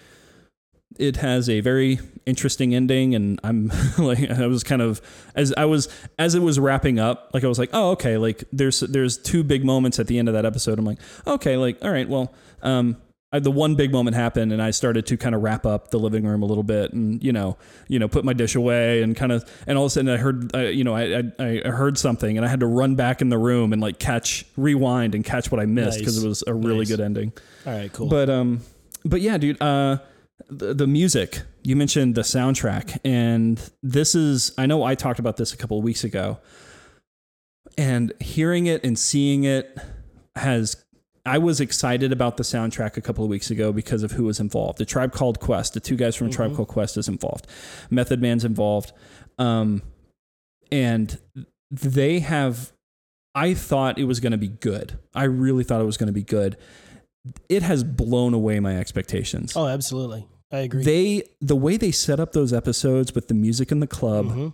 it 1.00 1.16
has 1.18 1.48
a 1.50 1.62
very 1.62 2.00
interesting 2.25 2.75
ending 2.75 3.16
and 3.16 3.40
i'm 3.46 3.72
like 3.98 4.30
i 4.30 4.46
was 4.46 4.62
kind 4.62 4.82
of 4.82 5.01
as 5.36 5.54
i 5.56 5.63
was 5.63 5.88
as 6.20 6.36
it 6.36 6.42
was 6.42 6.60
wrapping 6.60 7.00
up 7.00 7.32
like 7.34 7.46
i 7.46 7.48
was 7.48 7.58
like 7.58 7.70
oh 7.72 7.92
okay 7.92 8.18
like 8.18 8.44
there's 8.51 8.82
there's 8.82 9.18
two 9.18 9.42
big 9.44 9.63
moments 9.63 10.00
at 10.00 10.08
the 10.08 10.20
end 10.20 10.28
of 10.28 10.34
that 10.34 10.46
episode 10.46 10.78
i'm 10.78 10.86
like 10.86 11.00
okay 11.25 11.56
like 11.56 11.78
all 11.82 11.92
right 11.92 12.10
well 12.10 12.34
um 12.62 12.98
I, 13.34 13.40
the 13.40 13.52
one 13.52 13.76
big 13.76 13.92
moment 13.94 14.16
happened 14.16 14.52
and 14.52 14.62
I 14.62 14.72
started 14.72 15.06
to 15.08 15.16
kind 15.18 15.34
of 15.34 15.42
wrap 15.42 15.66
up 15.66 15.90
the 15.92 15.98
living 16.00 16.26
room 16.26 16.44
a 16.44 16.46
little 16.46 16.64
bit 16.64 16.92
and 16.92 17.24
you 17.24 17.32
know 17.32 17.58
you 17.88 17.98
know 17.98 18.08
put 18.10 18.26
my 18.26 18.34
dish 18.34 18.56
away 18.56 19.02
and 19.02 19.16
kind 19.16 19.32
of 19.32 19.50
and 19.68 19.78
all 19.78 19.86
of 19.86 19.88
a 19.88 19.90
sudden 19.92 20.10
I 20.10 20.18
heard 20.18 20.54
uh, 20.56 20.60
you 20.60 20.84
know 20.84 20.94
I, 20.94 21.24
I, 21.40 21.62
I 21.66 21.70
heard 21.70 21.98
something 21.98 22.36
and 22.38 22.46
I 22.46 22.50
had 22.50 22.60
to 22.60 22.68
run 22.68 22.96
back 22.96 23.22
in 23.22 23.30
the 23.30 23.38
room 23.38 23.72
and 23.72 23.82
like 23.82 24.00
catch 24.00 24.46
rewind 24.58 25.16
and 25.16 25.24
catch 25.24 25.50
what 25.50 25.62
I 25.62 25.66
missed 25.66 26.00
because 26.00 26.18
Nice. 26.18 26.26
it 26.26 26.28
was 26.28 26.44
a 26.48 26.54
really 26.54 26.80
Nice. 26.80 26.90
good 26.90 27.00
ending 27.00 27.32
All 27.66 27.74
right, 27.74 27.92
cool. 27.94 28.10
but 28.10 28.30
um 28.30 28.62
but 29.06 29.22
yeah 29.22 29.38
dude 29.38 29.62
uh 29.62 30.00
the, 30.50 30.74
the 30.74 30.88
music 30.88 31.42
you 31.64 31.76
mentioned 31.78 32.16
the 32.16 32.22
soundtrack 32.24 33.00
and 33.06 33.62
this 33.82 34.14
is 34.16 34.52
I 34.58 34.66
know 34.66 34.84
I 34.84 34.96
talked 34.96 35.20
about 35.20 35.38
this 35.38 35.54
a 35.54 35.58
couple 35.58 35.78
of 35.78 35.84
weeks 35.86 36.04
ago 36.04 36.40
and 37.78 38.12
hearing 38.20 38.66
it 38.68 38.84
and 38.84 38.98
seeing 39.00 39.44
it 39.46 39.78
has 40.36 40.76
I 41.25 41.38
was 41.38 41.60
excited 41.62 42.12
about 42.12 42.38
the 42.38 42.44
soundtrack 42.44 42.98
a 42.98 43.01
couple 43.01 43.24
of 43.24 43.30
weeks 43.30 43.51
ago 43.51 43.72
because 43.72 44.01
of 44.04 44.12
who 44.13 44.24
was 44.24 44.40
involved. 44.40 44.80
The 44.80 44.86
Tribe 44.86 45.12
Called 45.13 45.40
Quest, 45.40 45.74
the 45.74 45.80
two 45.80 45.96
guys 45.96 46.16
from 46.16 46.30
Tribe 46.32 46.56
Called 46.56 46.68
Quest 46.68 46.98
is 46.98 47.08
involved. 47.08 47.46
Method 47.92 48.22
Man's 48.22 48.44
involved. 48.44 48.92
Um, 49.38 49.82
and 50.72 51.20
they 51.70 52.20
have 52.20 52.72
I 53.34 53.54
thought 53.54 53.98
it 53.98 54.04
was 54.06 54.20
going 54.20 54.32
to 54.34 54.38
be 54.38 54.50
good. 54.50 55.00
I 55.16 55.24
really 55.24 55.63
thought 55.63 55.80
it 55.80 55.86
was 55.86 55.96
going 55.98 56.08
to 56.08 56.13
be 56.13 56.24
good. 56.24 56.58
It 57.48 57.63
has 57.63 57.84
blown 57.84 58.34
away 58.34 58.60
my 58.60 58.78
expectations. 58.78 59.54
oh, 59.56 59.68
absolutely. 59.68 60.28
I 60.51 60.60
agree. 60.60 60.84
They 60.84 61.24
the 61.40 61.56
way 61.56 61.78
they 61.78 61.92
set 61.92 62.20
up 62.20 62.34
those 62.34 62.51
episodes 62.51 63.13
with 63.16 63.28
the 63.30 63.34
music 63.34 63.72
in 63.72 63.80
the 63.80 63.88
club, 63.88 64.25
Mhm. 64.25 64.54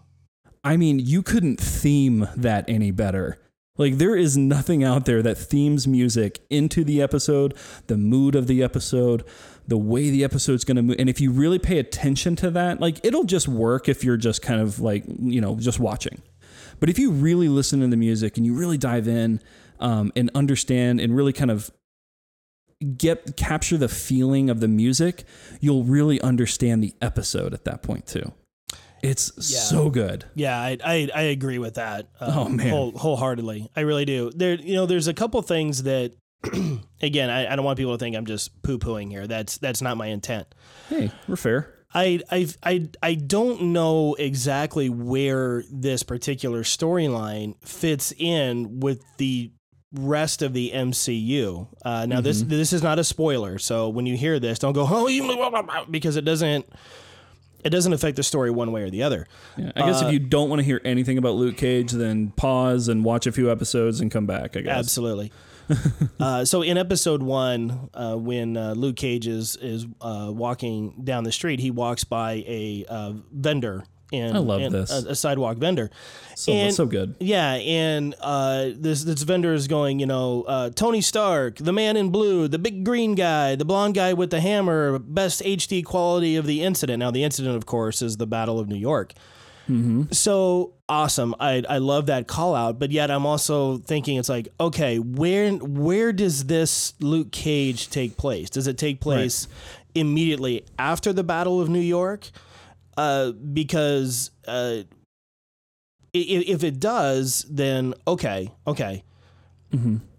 I 0.64 0.76
mean, 0.78 1.00
you 1.00 1.24
couldn't 1.24 1.60
theme 1.62 2.28
that 2.36 2.66
any 2.68 2.92
better. 2.92 3.38
Like 3.78 3.98
there 3.98 4.16
is 4.16 4.38
nothing 4.38 4.84
out 4.84 5.06
there 5.06 5.22
that 5.22 5.38
themes 5.38 5.88
music 5.88 6.40
into 6.50 6.84
the 6.84 7.02
episode, 7.02 7.56
the 7.88 7.98
mood 7.98 8.36
of 8.36 8.48
the 8.48 8.64
episode, 8.64 9.24
the 9.68 9.78
way 9.78 10.10
the 10.10 10.24
episode's 10.24 10.64
going 10.64 10.78
to 10.78 10.82
move. 10.82 10.96
And 11.00 11.10
if 11.10 11.22
you 11.22 11.32
really 11.32 11.60
pay 11.60 11.78
attention 11.78 12.36
to 12.38 12.52
that, 12.52 12.80
like 12.80 13.00
it'll 13.04 13.26
just 13.26 13.48
work 13.48 13.88
if 13.88 14.04
you're 14.04 14.18
just 14.18 14.42
kind 14.42 14.62
of 14.62 14.80
like, 14.80 15.04
you 15.20 15.42
know, 15.42 15.56
just 15.56 15.80
watching. 15.80 16.22
But 16.80 16.90
if 16.90 17.00
you 17.00 17.12
really 17.12 17.50
listen 17.50 17.80
to 17.82 17.88
the 17.88 17.98
music 17.98 18.38
and 18.38 18.46
you 18.46 18.54
really 18.54 18.78
dive 18.78 19.08
in 19.08 19.42
um, 19.80 20.12
and 20.16 20.32
understand 20.34 21.00
and 21.00 21.16
really 21.16 21.34
kind 21.34 21.52
of 21.52 21.72
get 22.96 23.36
capture 23.36 23.78
the 23.78 23.90
feeling 23.90 24.50
of 24.50 24.60
the 24.60 24.68
music, 24.68 25.24
you'll 25.60 25.84
really 25.84 26.22
understand 26.22 26.84
the 26.84 26.94
episode 27.02 27.54
at 27.54 27.66
that 27.66 27.82
point 27.82 28.06
too. 28.06 28.32
It's 29.08 29.32
Yeah. 29.52 29.60
so 29.60 29.90
good. 29.90 30.26
Yeah, 30.36 30.60
I, 30.60 30.78
I 30.84 31.10
I 31.16 31.22
agree 31.24 31.58
with 31.60 31.76
that. 31.76 32.10
um, 32.20 32.38
Oh, 32.38 32.50
man. 32.50 32.70
whole, 32.70 32.92
wholeheartedly. 32.92 33.70
I 33.76 33.82
really 33.82 34.06
do. 34.06 34.32
There, 34.36 34.56
you 34.56 34.76
know, 34.76 34.86
there's 34.86 35.08
a 35.08 35.14
couple 35.14 35.42
things 35.42 35.84
that, 35.84 36.14
again, 37.02 37.30
I, 37.30 37.52
I 37.52 37.56
don't 37.56 37.66
want 37.66 37.78
people 37.78 37.94
to 37.94 37.98
think 38.00 38.16
I'm 38.16 38.26
just 38.26 38.62
poo 38.62 38.78
pooing 38.80 39.10
here. 39.10 39.28
That's 39.28 39.58
that's 39.58 39.82
not 39.82 39.98
my 39.98 40.08
intent. 40.08 40.48
Hey, 40.90 41.12
we're 41.28 41.36
fair. 41.36 41.74
I 41.94 42.20
I 42.30 42.48
I 42.64 42.90
I 43.02 43.16
don't 43.16 43.62
know 43.74 44.14
exactly 44.16 44.90
where 44.90 45.64
this 45.72 46.04
particular 46.04 46.64
storyline 46.64 47.56
fits 47.66 48.14
in 48.18 48.80
with 48.82 49.02
the 49.18 49.52
rest 49.94 50.42
of 50.42 50.52
the 50.54 50.72
MCU. 50.76 51.68
Uh, 51.84 52.06
now 52.06 52.20
this 52.22 52.42
Mm-hmm. 52.42 52.50
this 52.50 52.74
is 52.74 52.84
not 52.84 53.00
a 53.00 53.04
spoiler, 53.06 53.58
so 53.58 53.88
when 53.90 54.06
you 54.06 54.18
hear 54.18 54.38
this, 54.40 54.60
don't 54.60 54.74
go 54.74 54.86
oh 54.88 55.08
you 55.08 55.86
because 55.90 56.18
it 56.18 56.26
doesn't 56.26 56.66
it 57.68 57.70
doesn't 57.70 57.94
affect 57.94 58.16
the 58.16 58.24
story 58.24 58.50
one 58.50 58.72
way 58.72 58.82
or 58.84 58.90
the 58.90 59.04
other. 59.04 59.28
Yeah, 59.58 59.72
I 59.76 59.82
guess 59.82 60.02
Uh, 60.02 60.08
if 60.08 60.14
you 60.14 60.20
don't 60.20 60.50
want 60.50 60.60
to 60.60 60.64
hear 60.66 60.82
anything 60.84 61.18
about 61.18 61.36
Luke 61.36 61.58
Cage, 61.58 61.92
then 61.92 62.32
pause 62.32 62.88
and 62.88 63.04
watch 63.06 63.28
a 63.28 63.32
few 63.32 63.52
episodes 63.52 64.02
and 64.02 64.10
come 64.10 64.26
back. 64.26 64.58
I 64.58 64.62
guess. 64.62 64.78
Absolutely. 64.78 65.32
uh, 66.20 66.46
so 66.46 66.62
in 66.62 66.78
episode 66.78 67.22
one, 67.22 67.90
uh, 67.94 68.16
when 68.16 68.56
uh, 68.58 68.74
Luke 68.74 68.96
Cage 68.96 69.28
is 69.28 69.58
is 69.58 69.86
uh, 70.02 70.32
walking 70.34 71.02
down 71.04 71.24
the 71.24 71.32
street, 71.32 71.60
he 71.60 71.72
walks 71.72 72.04
by 72.04 72.44
a 72.48 72.86
uh, 72.88 73.14
vendor. 73.32 73.84
In, 74.12 74.36
I 74.36 74.40
love 74.40 74.62
in- 74.62 74.72
this. 74.72 74.90
A, 74.92 75.10
a 75.10 75.16
sidewalk 75.16 75.58
vendor. 75.58 75.90
So 76.36 76.52
And- 76.52 76.74
so 76.74 76.86
good. 76.86 77.16
Yeah, 77.20 77.54
and 77.56 78.16
uh, 78.22 78.70
this 78.76 79.04
this 79.04 79.24
vendor 79.24 79.54
is 79.54 79.68
going, 79.68 80.00
you 80.00 80.06
know, 80.06 80.44
uh, 80.48 80.70
Tony 80.70 81.02
Stark, 81.02 81.58
the 81.58 81.74
man 81.74 81.98
in 81.98 82.10
blue, 82.10 82.48
the 82.48 82.60
big 82.60 82.86
green 82.86 83.16
guy, 83.16 83.56
the 83.56 83.66
blonde 83.66 83.96
guy 83.96 84.14
with 84.14 84.30
the 84.30 84.40
hammer, 84.40 84.98
best 85.00 85.42
HD 85.44 85.84
quality 85.84 86.36
of 86.38 86.46
the 86.46 86.64
incident. 86.64 87.00
Now, 87.00 87.12
the 87.12 87.24
incident, 87.24 87.56
of 87.58 87.66
course, 87.66 88.02
is 88.02 88.18
the 88.18 88.28
Battle 88.28 88.60
of 88.60 88.68
New 88.70 88.78
York. 88.78 89.14
So 90.12 90.74
awesome! 90.88 91.36
I 91.42 91.62
I 91.68 91.80
love 91.80 92.06
that 92.06 92.26
call 92.26 92.56
out, 92.56 92.80
but 92.80 92.92
yet 92.92 93.12
I'm 93.12 93.26
also 93.26 93.80
thinking 93.80 94.18
it's 94.18 94.30
like, 94.30 94.48
okay, 94.62 94.98
where 94.98 95.52
where 95.52 96.14
does 96.14 96.46
this 96.46 96.94
Luke 97.02 97.32
Cage 97.34 97.90
take 97.90 98.16
place? 98.16 98.50
Does 98.50 98.68
it 98.68 98.78
take 98.78 99.02
place 99.02 99.50
immediately 99.94 100.64
after 100.80 101.12
the 101.12 101.24
Battle 101.24 101.60
of 101.60 101.68
New 101.68 101.82
York? 101.82 102.30
Uh, 102.98 103.32
because 103.32 104.32
uh, 104.48 104.82
if 106.14 106.64
it 106.64 106.80
does, 106.80 107.46
then 107.50 107.94
okay, 108.08 108.52
okay. 108.66 109.04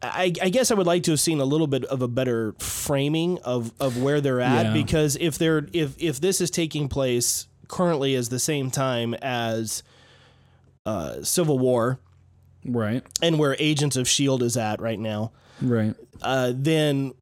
I, 0.03 0.33
I 0.43 0.49
guess 0.51 0.71
I 0.71 0.75
would 0.75 0.87
like 0.87 1.03
to 1.05 1.13
have 1.13 1.21
seen 1.21 1.41
a 1.41 1.45
little 1.45 1.67
bit 1.67 1.83
of 1.87 2.03
a 2.03 2.07
better 2.09 2.53
framing 2.59 3.39
of, 3.39 3.73
of 3.81 4.01
where 4.01 4.21
they're 4.21 4.41
at 4.43 4.67
Yeah. 4.67 4.73
because 4.75 5.17
if 5.21 5.39
they're 5.39 5.67
if 5.73 6.01
if 6.01 6.21
this 6.21 6.41
is 6.43 6.51
taking 6.51 6.89
place 6.89 7.49
currently 7.67 8.15
as 8.15 8.29
the 8.29 8.39
same 8.39 8.71
time 8.71 9.15
as 9.15 9.83
uh, 10.87 11.23
Civil 11.23 11.59
War 11.59 11.99
Right. 12.65 13.03
and 13.23 13.39
where 13.39 13.57
Agents 13.59 13.97
of 13.97 14.07
Shield 14.07 14.43
is 14.43 14.57
at 14.59 14.81
right 14.83 14.99
now, 15.01 15.33
Right. 15.63 15.95
uh, 16.23 16.53
then 16.55 17.15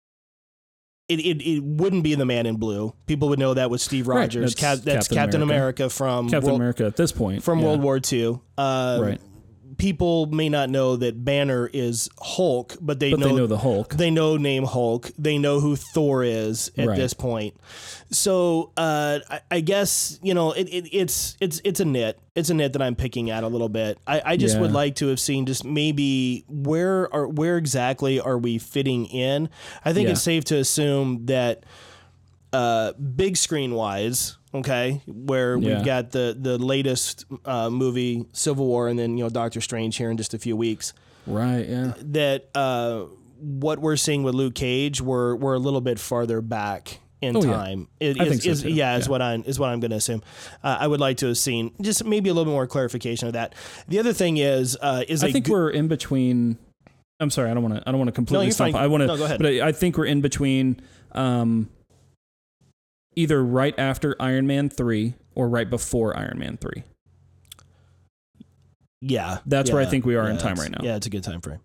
it, 1.08 1.20
it, 1.20 1.42
it 1.42 1.62
wouldn't 1.62 2.02
be 2.02 2.14
the 2.14 2.25
Man 2.26 2.46
in 2.46 2.56
Blue. 2.56 2.92
People 3.06 3.28
would 3.28 3.38
know 3.38 3.54
that 3.54 3.70
was 3.70 3.82
Steve 3.82 4.08
Right, 4.08 4.20
Rogers. 4.20 4.54
that's 4.54 4.60
Cap, 4.60 4.78
that's 4.84 5.08
Captain 5.08 5.16
Captain, 5.16 5.42
America. 5.42 5.82
America, 5.84 5.90
from 5.90 6.28
Captain 6.28 6.46
World, 6.48 6.60
America 6.60 6.84
at 6.86 6.96
this 6.96 7.12
point. 7.12 7.42
from 7.42 7.60
yeah. 7.60 7.64
World 7.66 7.82
War 7.82 8.00
II. 8.12 8.40
Uh, 8.58 8.98
Right. 9.02 9.20
People 9.78 10.26
may 10.26 10.49
not 10.49 10.71
know 10.71 10.97
that 10.97 11.23
Banner 11.25 11.68
is 11.73 12.09
Hulk, 12.21 12.76
but 12.80 12.99
they 12.99 13.11
But 13.11 13.21
know 13.21 13.28
they 13.28 13.35
know 13.35 13.47
the 13.47 13.59
Hulk. 13.59 13.95
they 13.95 14.11
know 14.11 14.37
name 14.37 14.64
Hulk. 14.64 15.11
They 15.18 15.37
know 15.38 15.61
who 15.61 15.76
Thor 15.76 16.23
is 16.25 16.71
at 16.78 16.87
Right. 16.88 16.97
this 16.97 17.12
point. 17.12 17.54
So 18.11 18.73
uh, 18.76 19.18
I, 19.28 19.40
I 19.50 19.61
guess 19.61 20.18
you 20.23 20.33
know 20.33 20.52
it, 20.52 20.68
it, 20.68 20.88
it's 20.97 21.37
it's 21.40 21.61
it's 21.64 21.80
a 21.80 21.85
nit. 21.85 22.18
It's 22.35 22.49
a 22.50 22.54
nit 22.54 22.73
that 22.75 22.83
I'm 22.83 22.95
picking 22.95 23.30
at 23.30 23.45
a 23.45 23.49
little 23.49 23.68
bit. 23.68 23.99
I, 24.06 24.23
I 24.25 24.37
just 24.37 24.54
Yeah. 24.56 24.62
would 24.62 24.73
like 24.73 24.95
to 24.97 25.09
have 25.09 25.21
seen 25.21 25.45
just 25.47 25.64
maybe 25.64 26.45
where 26.49 27.12
are 27.14 27.28
where 27.28 27.56
exactly 27.59 28.18
are 28.21 28.38
we 28.38 28.59
fitting 28.59 29.06
in. 29.06 29.49
I 29.85 29.92
think 29.92 30.06
Yeah. 30.06 30.12
it's 30.12 30.23
safe 30.23 30.45
to 30.47 30.56
assume 30.56 31.26
that 31.26 31.64
uh, 32.52 32.92
big 32.95 33.37
screen 33.37 33.75
wise, 33.75 34.36
okay, 34.54 35.02
where 35.06 35.56
Yeah. 35.58 35.76
we've 35.76 35.84
got 35.86 36.10
the 36.12 36.36
the 36.40 36.58
latest 36.58 37.24
uh, 37.44 37.70
movie 37.70 38.24
Civil 38.32 38.66
War 38.66 38.88
and 38.88 38.98
then 38.98 39.16
you 39.18 39.24
know 39.24 39.30
Doctor 39.30 39.60
Strange 39.60 39.96
here 39.96 40.10
in 40.10 40.16
just 40.16 40.34
a 40.34 40.38
few 40.38 40.56
weeks 40.56 40.92
right. 41.26 41.66
Yeah. 41.68 41.92
that 41.98 42.48
uh, 42.54 43.04
what 43.40 43.78
we're 43.80 43.96
seeing 43.96 44.22
with 44.22 44.34
Luke 44.34 44.54
Cage, 44.54 45.00
we're 45.00 45.34
we're 45.36 45.54
a 45.54 45.58
little 45.58 45.80
bit 45.80 45.98
farther 45.98 46.40
back 46.40 47.00
in 47.22 47.34
Oh, 47.36 47.42
yeah. 47.42 47.50
time. 47.52 47.88
It 47.98 48.20
I 48.20 48.24
is- 48.24 48.28
think 48.30 48.42
so, 48.42 48.50
is- 48.50 48.62
too. 48.62 48.70
yeah, 48.70 48.96
is 48.96 49.08
what 49.08 49.20
I'm 49.22 49.42
is 49.44 49.58
what 49.58 49.68
I'm 49.70 49.80
going 49.80 49.90
to 49.90 49.96
assume. 49.96 50.22
Uh, 50.62 50.76
I 50.80 50.86
would 50.86 51.00
like 51.00 51.16
to 51.18 51.26
have 51.28 51.38
seen 51.38 51.72
just 51.80 52.04
maybe 52.04 52.28
a 52.30 52.34
little 52.34 52.44
bit 52.44 52.52
more 52.54 52.66
clarification 52.66 53.26
of 53.28 53.34
that. 53.34 53.54
The 53.88 53.98
other 53.98 54.12
thing 54.12 54.36
is 54.38 54.76
uh, 54.80 55.04
is 55.08 55.24
I 55.24 55.32
think 55.32 55.48
we're 55.48 55.70
in 55.70 55.88
between. 55.88 56.58
I'm 57.18 57.30
sorry. 57.30 57.50
I 57.50 57.54
don't 57.54 57.62
want 57.62 57.76
to. 57.76 57.82
I 57.86 57.90
don't 57.92 57.98
want 57.98 58.08
to 58.08 58.12
completely 58.12 58.46
you're 58.46 58.52
stop. 58.52 58.72
fine. 58.72 58.82
I 58.82 58.86
want 58.88 59.00
to. 59.02 59.06
No, 59.06 59.16
go 59.16 59.24
ahead. 59.24 59.38
But 59.38 59.46
I, 59.46 59.68
I 59.68 59.72
think 59.72 59.96
we're 59.96 60.04
in 60.04 60.20
between. 60.20 60.80
Um, 61.12 61.70
either 63.16 63.42
right 63.42 63.75
after 63.78 64.14
Iron 64.20 64.46
Man 64.46 64.68
three 64.68 65.14
or 65.35 65.49
right 65.49 65.68
before 65.68 66.16
Iron 66.16 66.38
Man 66.38 66.56
three. 66.58 66.85
yeah. 69.00 69.38
That's 69.46 69.70
where 69.70 69.82
I 69.82 69.87
think 69.87 70.04
we 70.06 70.16
are 70.16 70.28
in 70.28 70.38
time 70.38 70.56
right 70.56 70.70
now. 70.70 70.80
Yeah, 70.82 70.96
it's 70.96 71.06
a 71.06 71.11
good 71.11 71.25
time 71.25 71.40
frame. 71.40 71.61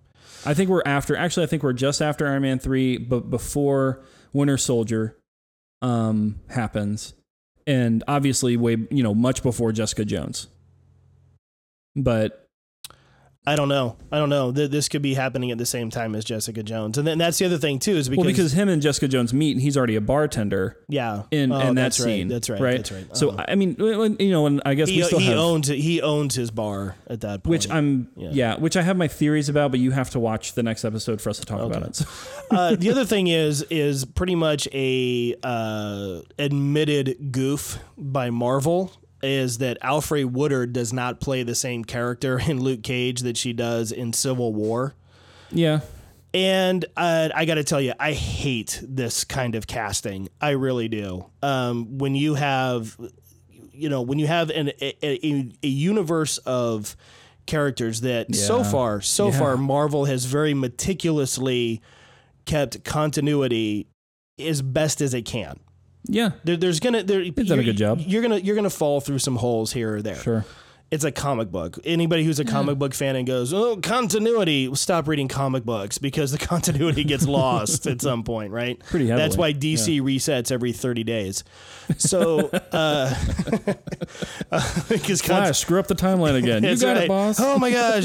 I 0.46 0.53
think 0.53 0.70
we're 0.70 0.84
after. 0.86 1.15
Actually, 1.15 1.43
I 1.43 1.48
think 1.48 1.62
we're 1.63 1.74
just 1.74 2.01
after 2.01 2.27
Iron 2.27 2.41
Man 2.41 2.58
three, 2.60 2.98
but 2.98 3.29
before 3.29 4.03
Winter 4.34 4.58
Soldier 4.58 5.17
um, 5.81 6.39
happens, 6.50 7.13
and 7.67 8.03
obviously 8.08 8.58
way 8.58 8.77
you 8.89 9.03
know 9.03 9.13
much 9.13 9.43
before 9.43 9.72
Jessica 9.72 10.03
Jones. 10.05 10.48
But 11.96 12.40
I 13.45 13.55
don't 13.55 13.69
know. 13.69 13.98
I 14.12 14.19
don't 14.19 14.29
know. 14.29 14.51
Th- 14.51 14.69
This 14.69 14.88
could 14.88 15.01
be 15.01 15.15
happening 15.15 15.50
at 15.50 15.57
the 15.57 15.65
same 15.65 15.89
time 15.89 16.13
as 16.13 16.24
Jessica 16.24 16.62
Jones, 16.62 17.00
and 17.00 17.07
then 17.07 17.17
that's 17.17 17.39
the 17.39 17.45
other 17.45 17.57
thing 17.57 17.79
too, 17.79 17.93
is 17.98 18.07
because, 18.07 18.17
Well, 18.24 18.27
because 18.31 18.51
him 18.51 18.69
and 18.69 18.81
Jessica 18.83 19.07
Jones 19.07 19.33
meet, 19.33 19.53
and 19.53 19.62
he's 19.62 19.75
already 19.75 19.95
a 19.95 20.01
bartender 20.01 20.77
yeah, 20.88 21.24
in, 21.31 21.51
Oh, 21.51 21.60
in 21.60 21.74
that 21.75 21.81
that's 21.81 22.00
right, 22.00 22.05
scene. 22.05 22.27
That's 22.27 22.51
right. 22.51 22.62
Right. 22.62 22.77
That's 22.77 22.91
right. 22.91 23.17
So 23.17 23.29
Uh-huh. 23.31 23.45
I 23.48 23.55
mean, 23.55 23.75
you 23.79 24.29
know, 24.29 24.45
and 24.45 24.62
I 24.63 24.75
guess 24.75 24.89
he, 24.89 24.98
we 24.98 25.03
still 25.03 25.17
he 25.17 25.25
have 25.25 25.38
owns. 25.39 25.67
He 25.69 26.01
owns 26.03 26.36
his 26.36 26.51
bar 26.51 26.95
at 27.07 27.21
that 27.21 27.41
point. 27.43 27.50
which 27.50 27.69
I'm 27.71 28.10
Yeah. 28.15 28.29
yeah. 28.31 28.55
which 28.57 28.77
I 28.77 28.83
have 28.83 28.95
my 28.95 29.07
theories 29.07 29.50
about, 29.50 29.71
but 29.71 29.79
you 29.79 29.89
have 29.89 30.12
to 30.12 30.19
watch 30.19 30.53
the 30.53 30.62
next 30.62 30.86
episode 30.86 31.19
for 31.19 31.31
us 31.31 31.39
to 31.39 31.45
talk 31.45 31.62
about 31.62 31.81
it. 31.81 31.95
So, 31.95 32.05
uh, 32.51 32.75
the 32.75 32.91
other 32.91 33.05
thing 33.05 33.25
is 33.25 33.63
is 33.71 34.05
pretty 34.05 34.36
much 34.36 34.67
a 34.71 35.36
uh, 35.41 36.19
admitted 36.38 37.31
goof 37.31 37.79
by 37.98 38.29
Marvel 38.29 38.91
is 39.24 39.60
that 39.60 39.80
Alfre 39.82 40.25
Woodard 40.25 40.74
does 40.74 40.92
not 40.94 41.20
play 41.20 41.44
the 41.44 41.56
same 41.56 41.84
character 41.84 42.40
in 42.40 42.60
Luke 42.62 42.84
Cage 42.84 43.22
that 43.22 43.38
she 43.38 43.54
does 43.54 43.92
in 43.92 44.13
Civil 44.13 44.54
War. 44.54 44.96
yeah, 45.51 45.82
And 46.34 46.86
uh, 46.98 47.30
I 47.36 47.46
got 47.46 47.56
to 47.56 47.63
tell 47.63 47.82
you, 47.82 47.94
I 48.00 48.13
hate 48.13 48.80
this 48.88 49.24
kind 49.24 49.56
of 49.56 49.68
casting. 49.68 50.30
I 50.40 50.51
really 50.51 50.88
do. 50.88 51.25
Um, 51.44 51.98
when 51.98 52.16
you 52.16 52.36
have, 52.36 52.98
you 53.74 53.90
know, 53.90 54.01
when 54.01 54.18
you 54.20 54.28
have 54.28 54.50
an, 54.50 54.70
a, 54.82 55.06
a, 55.06 55.50
a 55.63 55.68
universe 55.68 56.38
of 56.40 56.96
characters 57.48 58.01
that 58.01 58.34
so 58.36 58.63
far, 58.63 59.01
so 59.01 59.28
Yeah. 59.30 59.40
far, 59.40 59.58
Marvel 59.58 60.06
has 60.06 60.25
very 60.25 60.54
meticulously 60.54 61.82
kept 62.46 62.84
continuity 62.84 63.88
as 64.40 64.62
best 64.62 65.01
as 65.01 65.13
it 65.13 65.24
can. 65.25 65.60
Yeah, 66.05 66.31
There, 66.43 66.58
there's 66.58 66.79
gonna 66.79 67.03
there, 67.03 67.20
They've 67.24 67.48
done 67.48 67.60
a 67.60 67.63
good 67.63 67.77
job. 67.77 68.00
You're 68.01 68.22
gonna 68.22 68.38
you're 68.38 68.55
gonna 68.55 68.70
fall 68.70 69.01
through 69.01 69.20
some 69.20 69.36
holes 69.36 69.72
here 69.72 69.96
or 69.96 70.01
there 70.01 70.15
sure. 70.15 70.46
It's 70.91 71.05
a 71.05 71.12
comic 71.12 71.50
book. 71.50 71.79
Anybody 71.86 72.25
who's 72.25 72.39
a 72.39 72.45
comic 72.45 72.77
book 72.77 72.93
fan 72.93 73.15
and 73.15 73.25
goes, 73.25 73.53
"Oh, 73.53 73.77
continuity," 73.77 74.69
stop 74.75 75.07
reading 75.07 75.29
comic 75.29 75.63
books 75.63 75.98
because 75.98 76.33
the 76.33 76.38
continuity 76.45 77.05
gets 77.05 77.25
lost 77.25 77.88
at 77.88 78.01
some 78.01 78.24
point, 78.24 78.51
right? 78.51 78.77
Pretty 78.79 79.07
heavily, 79.07 79.24
That's 79.24 79.38
why 79.38 79.53
DC 79.53 80.01
resets 80.01 80.51
every 80.51 80.74
30 80.74 81.05
days. 81.05 81.45
So, 81.98 82.50
uh, 82.74 83.15
because 84.89 85.21
Flash, 85.21 85.60
screw 85.60 85.79
up 85.79 85.88
the 85.88 85.95
timeline 85.95 86.36
again. 86.36 86.62
you 86.63 86.77
got 86.77 86.95
right. 86.95 87.03
it, 87.05 87.07
boss. 87.07 87.39
Oh 87.39 87.57
my 87.57 87.71
gosh, 87.71 88.03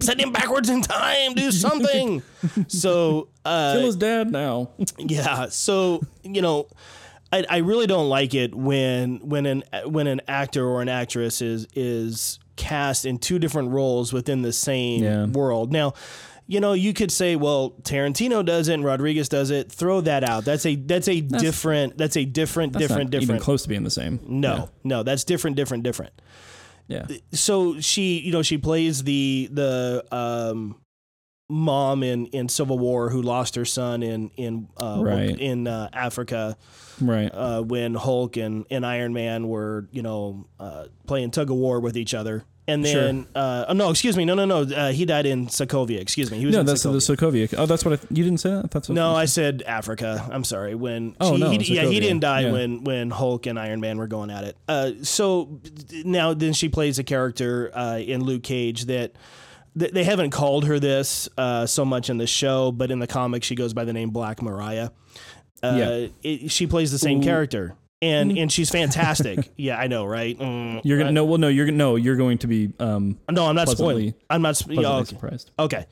send 0.00 0.20
him 0.20 0.32
backwards 0.32 0.68
in 0.68 0.82
time. 0.82 1.32
Do 1.32 1.50
something. 1.50 2.22
So, 2.68 3.28
uh, 3.46 3.72
Kill 3.72 3.86
his 3.86 3.96
dad 3.96 4.30
now. 4.30 4.70
yeah. 4.98 5.48
So 5.48 6.02
you 6.22 6.42
know, 6.42 6.68
I, 7.34 7.44
I 7.50 7.56
really 7.58 7.86
don't 7.86 8.08
like 8.08 8.34
it 8.34 8.54
when 8.54 9.18
when 9.28 9.46
an 9.46 9.62
when 9.86 10.06
an 10.06 10.20
actor 10.28 10.66
or 10.66 10.82
an 10.82 10.88
actress 10.88 11.42
is 11.42 11.66
is 11.74 12.38
cast 12.56 13.04
in 13.04 13.18
two 13.18 13.38
different 13.38 13.70
roles 13.70 14.12
within 14.12 14.42
the 14.42 14.52
same 14.52 15.02
Yeah. 15.02 15.26
world. 15.26 15.72
Now, 15.72 15.94
you 16.46 16.60
know, 16.60 16.72
you 16.74 16.92
could 16.92 17.10
say, 17.10 17.36
well, 17.36 17.70
Tarantino 17.82 18.44
does 18.44 18.68
it 18.68 18.74
and 18.74 18.84
Rodriguez 18.84 19.28
does 19.28 19.50
it. 19.50 19.72
Throw 19.72 20.00
that 20.02 20.22
out. 20.22 20.44
That's 20.44 20.64
a 20.66 20.76
that's 20.76 21.08
a 21.08 21.20
different 21.20 21.98
that's 21.98 22.16
a 22.16 22.24
different 22.24 22.74
That's 22.74 22.84
different 22.86 23.10
not 23.10 23.14
even 23.16 23.20
different. 23.26 23.42
close 23.42 23.62
to 23.64 23.68
being 23.68 23.82
the 23.84 23.90
same. 23.90 24.20
No, 24.26 24.70
no, 24.84 25.02
that's 25.02 25.24
different, 25.24 25.56
different, 25.56 25.82
different 25.84 26.12
Yeah. 26.86 27.06
so 27.32 27.80
she 27.80 28.18
you 28.20 28.30
know 28.30 28.42
she 28.42 28.58
plays 28.58 29.02
the 29.04 29.48
the 29.50 30.04
um 30.12 30.76
mom 31.48 32.02
in 32.02 32.26
in 32.26 32.48
civil 32.48 32.78
war 32.78 33.10
who 33.10 33.20
lost 33.20 33.54
her 33.54 33.64
son 33.66 34.02
in 34.02 34.30
in 34.36 34.66
uh 34.78 34.98
Right. 35.00 35.38
in 35.38 35.66
uh, 35.68 35.90
africa 35.92 36.56
Right. 37.00 37.30
uh 37.34 37.60
when 37.60 37.94
hulk 37.94 38.36
and 38.38 38.64
and 38.70 38.84
iron 38.86 39.12
man 39.12 39.48
were 39.48 39.86
you 39.92 40.02
know 40.02 40.46
uh 40.58 40.86
playing 41.06 41.32
tug 41.32 41.50
of 41.50 41.56
war 41.56 41.80
with 41.80 41.98
each 41.98 42.14
other 42.14 42.44
and 42.66 42.82
then 42.82 43.26
uh 43.34 43.66
oh, 43.68 43.74
no 43.74 43.90
excuse 43.90 44.16
me 44.16 44.24
no 44.24 44.34
no 44.34 44.46
no 44.46 44.62
uh, 44.62 44.90
he 44.90 45.04
died 45.04 45.26
in 45.26 45.48
sokovia 45.48 46.00
excuse 46.00 46.30
me 46.30 46.38
he 46.38 46.46
was 46.46 46.54
no, 46.54 46.60
in 46.60 46.66
that's 46.66 46.82
Sokovia. 46.82 47.06
the 47.06 47.16
Sokovia. 47.16 47.54
Oh, 47.58 47.66
that's 47.66 47.84
what 47.84 48.00
I, 48.00 48.06
you 48.08 48.24
didn't 48.24 48.40
say 48.40 48.48
that. 48.48 48.70
That's 48.70 48.88
what 48.88 48.94
no, 48.94 49.14
I 49.14 49.26
said 49.26 49.62
Africa. 49.66 50.26
I'm 50.32 50.44
sorry. 50.44 50.74
When 50.74 51.14
Oh, 51.20 51.34
she- 51.34 51.40
no, 51.42 51.50
he, 51.50 51.74
yeah, 51.74 51.82
he 51.84 52.00
didn't 52.00 52.20
die 52.20 52.40
Yeah. 52.40 52.52
when 52.52 52.82
when 52.84 53.10
Hulk 53.10 53.44
and 53.44 53.58
Iron 53.58 53.80
Man 53.80 53.98
were 53.98 54.06
going 54.06 54.30
at 54.30 54.44
it. 54.44 54.56
Uh, 54.66 54.92
so 55.02 55.60
now 56.06 56.32
then 56.32 56.54
she 56.54 56.70
plays 56.70 56.98
a 56.98 57.04
character 57.04 57.70
uh, 57.74 57.98
in 57.98 58.24
Luke 58.24 58.42
Cage 58.44 58.86
that. 58.86 59.12
Th- 59.78 59.92
They 59.92 60.04
haven't 60.04 60.30
called 60.30 60.64
her 60.66 60.78
this 60.78 61.28
uh, 61.38 61.66
so 61.66 61.84
much 61.84 62.10
in 62.10 62.18
the 62.18 62.26
show, 62.26 62.72
but 62.72 62.90
in 62.90 62.98
the 62.98 63.06
comics 63.06 63.46
she 63.46 63.54
goes 63.54 63.72
by 63.74 63.84
the 63.84 63.92
name 63.92 64.10
Black 64.10 64.42
Mariah. 64.42 64.90
Uh, 65.62 65.74
Yeah. 65.76 66.06
it, 66.22 66.50
she 66.50 66.66
plays 66.66 66.92
the 66.92 66.98
same 66.98 67.20
Ooh. 67.20 67.24
character, 67.24 67.74
and 68.02 68.36
and 68.36 68.52
she's 68.52 68.68
fantastic. 68.70 69.50
yeah, 69.56 69.78
I 69.78 69.86
know, 69.86 70.04
right? 70.04 70.38
Mm, 70.38 70.82
You're 70.84 70.98
gonna 70.98 71.08
right. 71.08 71.14
no. 71.14 71.24
Well, 71.24 71.38
no. 71.38 71.48
You're 71.48 71.64
gonna 71.66 71.78
no. 71.78 71.96
You're 71.96 72.16
going 72.16 72.38
to 72.38 72.46
be 72.46 72.72
um 72.78 73.18
No, 73.30 73.46
I'm 73.46 73.54
not 73.54 73.68
spoiling. 73.68 74.12
I'm 74.28 74.42
not. 74.42 74.56
Sp- 74.60 74.76
pleasantly 74.76 74.86
okay. 75.00 75.04
surprised. 75.08 75.50
Okay. 75.58 75.86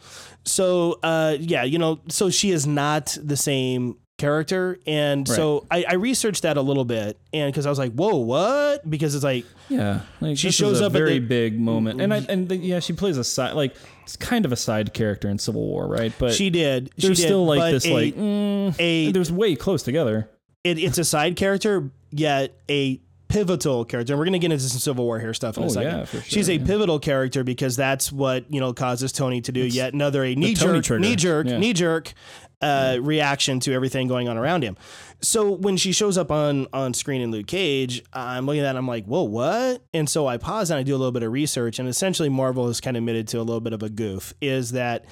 So, 0.44 0.98
uh, 1.02 1.36
yeah, 1.38 1.62
you 1.62 1.78
know, 1.78 2.00
so 2.08 2.28
she 2.28 2.50
is 2.50 2.66
not 2.66 3.16
the 3.22 3.36
same 3.36 3.96
character. 4.22 4.78
And 4.86 5.26
so 5.28 5.66
I, 5.70 5.84
I 5.88 5.94
researched 5.94 6.42
that 6.42 6.56
a 6.56 6.62
little 6.62 6.84
bit. 6.84 7.18
And 7.32 7.52
because 7.52 7.66
I 7.66 7.70
was 7.70 7.78
like, 7.78 7.92
whoa, 7.92 8.16
what? 8.16 8.88
Because 8.88 9.14
it's 9.14 9.24
like, 9.24 9.44
Yeah, 9.68 10.00
like 10.20 10.38
She 10.38 10.50
shows 10.50 10.80
up 10.80 10.92
at 10.94 10.98
very 10.98 11.18
the- 11.18 11.26
big 11.26 11.58
moment, 11.60 12.00
and 12.00 12.14
I 12.14 12.18
and 12.28 12.48
the, 12.48 12.56
yeah, 12.56 12.78
she 12.80 12.92
plays 12.92 13.16
a 13.18 13.24
side 13.24 13.54
like 13.54 13.74
it's 14.04 14.16
kind 14.16 14.44
of 14.44 14.52
a 14.52 14.56
side 14.56 14.94
character 14.94 15.28
in 15.28 15.38
Civil 15.38 15.62
War, 15.66 15.86
right? 15.86 16.12
But 16.18 16.32
she 16.34 16.50
did. 16.50 16.90
She 16.98 17.06
there's 17.08 17.18
did, 17.18 17.24
still 17.26 17.44
like 17.46 17.72
this 17.72 17.84
a, 17.86 17.92
like 17.92 18.14
mm, 18.16 18.74
a 18.78 19.12
there's 19.12 19.30
way 19.32 19.54
close 19.56 19.82
together. 19.82 20.28
it, 20.64 20.78
it's 20.78 20.98
a 20.98 21.04
side 21.04 21.36
character, 21.36 21.90
yet 22.10 22.52
a 22.70 23.00
pivotal 23.32 23.84
character. 23.84 24.12
And 24.12 24.18
we're 24.18 24.26
going 24.26 24.34
to 24.34 24.38
get 24.38 24.52
into 24.52 24.64
some 24.64 24.78
Civil 24.80 25.04
War 25.04 25.18
here 25.18 25.32
stuff 25.34 25.56
in 25.56 25.62
Oh, 25.62 25.66
a 25.66 25.70
second. 25.70 25.98
yeah, 25.98 26.04
for 26.04 26.20
She's 26.22 26.48
a 26.48 26.56
yeah. 26.56 26.66
pivotal 26.66 26.98
character 26.98 27.42
because 27.44 27.76
that's 27.76 28.12
what, 28.12 28.44
you 28.52 28.60
know, 28.60 28.72
causes 28.72 29.12
Tony 29.12 29.40
to 29.42 29.52
do 29.52 29.60
yet 29.66 29.94
another 29.94 30.22
a 30.24 30.34
knee 30.34 30.54
jerk, 30.54 30.88
knee 31.00 31.16
jerk, 31.16 31.46
Yeah. 31.46 31.58
knee 31.58 31.72
jerk 31.72 32.12
uh, 32.60 32.98
reaction 33.00 33.58
to 33.60 33.72
everything 33.72 34.06
going 34.06 34.28
on 34.28 34.36
around 34.38 34.62
him. 34.62 34.76
So 35.20 35.50
when 35.50 35.76
she 35.76 35.90
shows 35.92 36.16
up 36.18 36.30
on 36.30 36.66
on 36.72 36.94
screen 36.94 37.20
in 37.20 37.30
Luke 37.32 37.46
Cage, 37.48 38.02
I'm 38.12 38.46
looking 38.46 38.60
at 38.60 38.64
that 38.64 38.68
and 38.70 38.78
I'm 38.78 38.86
like, 38.86 39.04
whoa, 39.06 39.22
what? 39.24 39.82
And 39.92 40.08
so 40.08 40.26
I 40.28 40.36
pause 40.36 40.70
and 40.70 40.78
I 40.78 40.82
do 40.84 40.94
a 40.94 40.98
little 40.98 41.10
bit 41.12 41.22
of 41.24 41.32
research, 41.32 41.78
and 41.80 41.88
essentially 41.88 42.28
Marvel 42.28 42.66
has 42.68 42.80
kind 42.80 42.96
of 42.96 43.00
admitted 43.00 43.26
to 43.28 43.38
a 43.38 43.42
little 43.42 43.60
bit 43.60 43.72
of 43.72 43.82
a 43.82 43.88
goof. 43.88 44.32
Is 44.40 44.72
that 44.72 45.04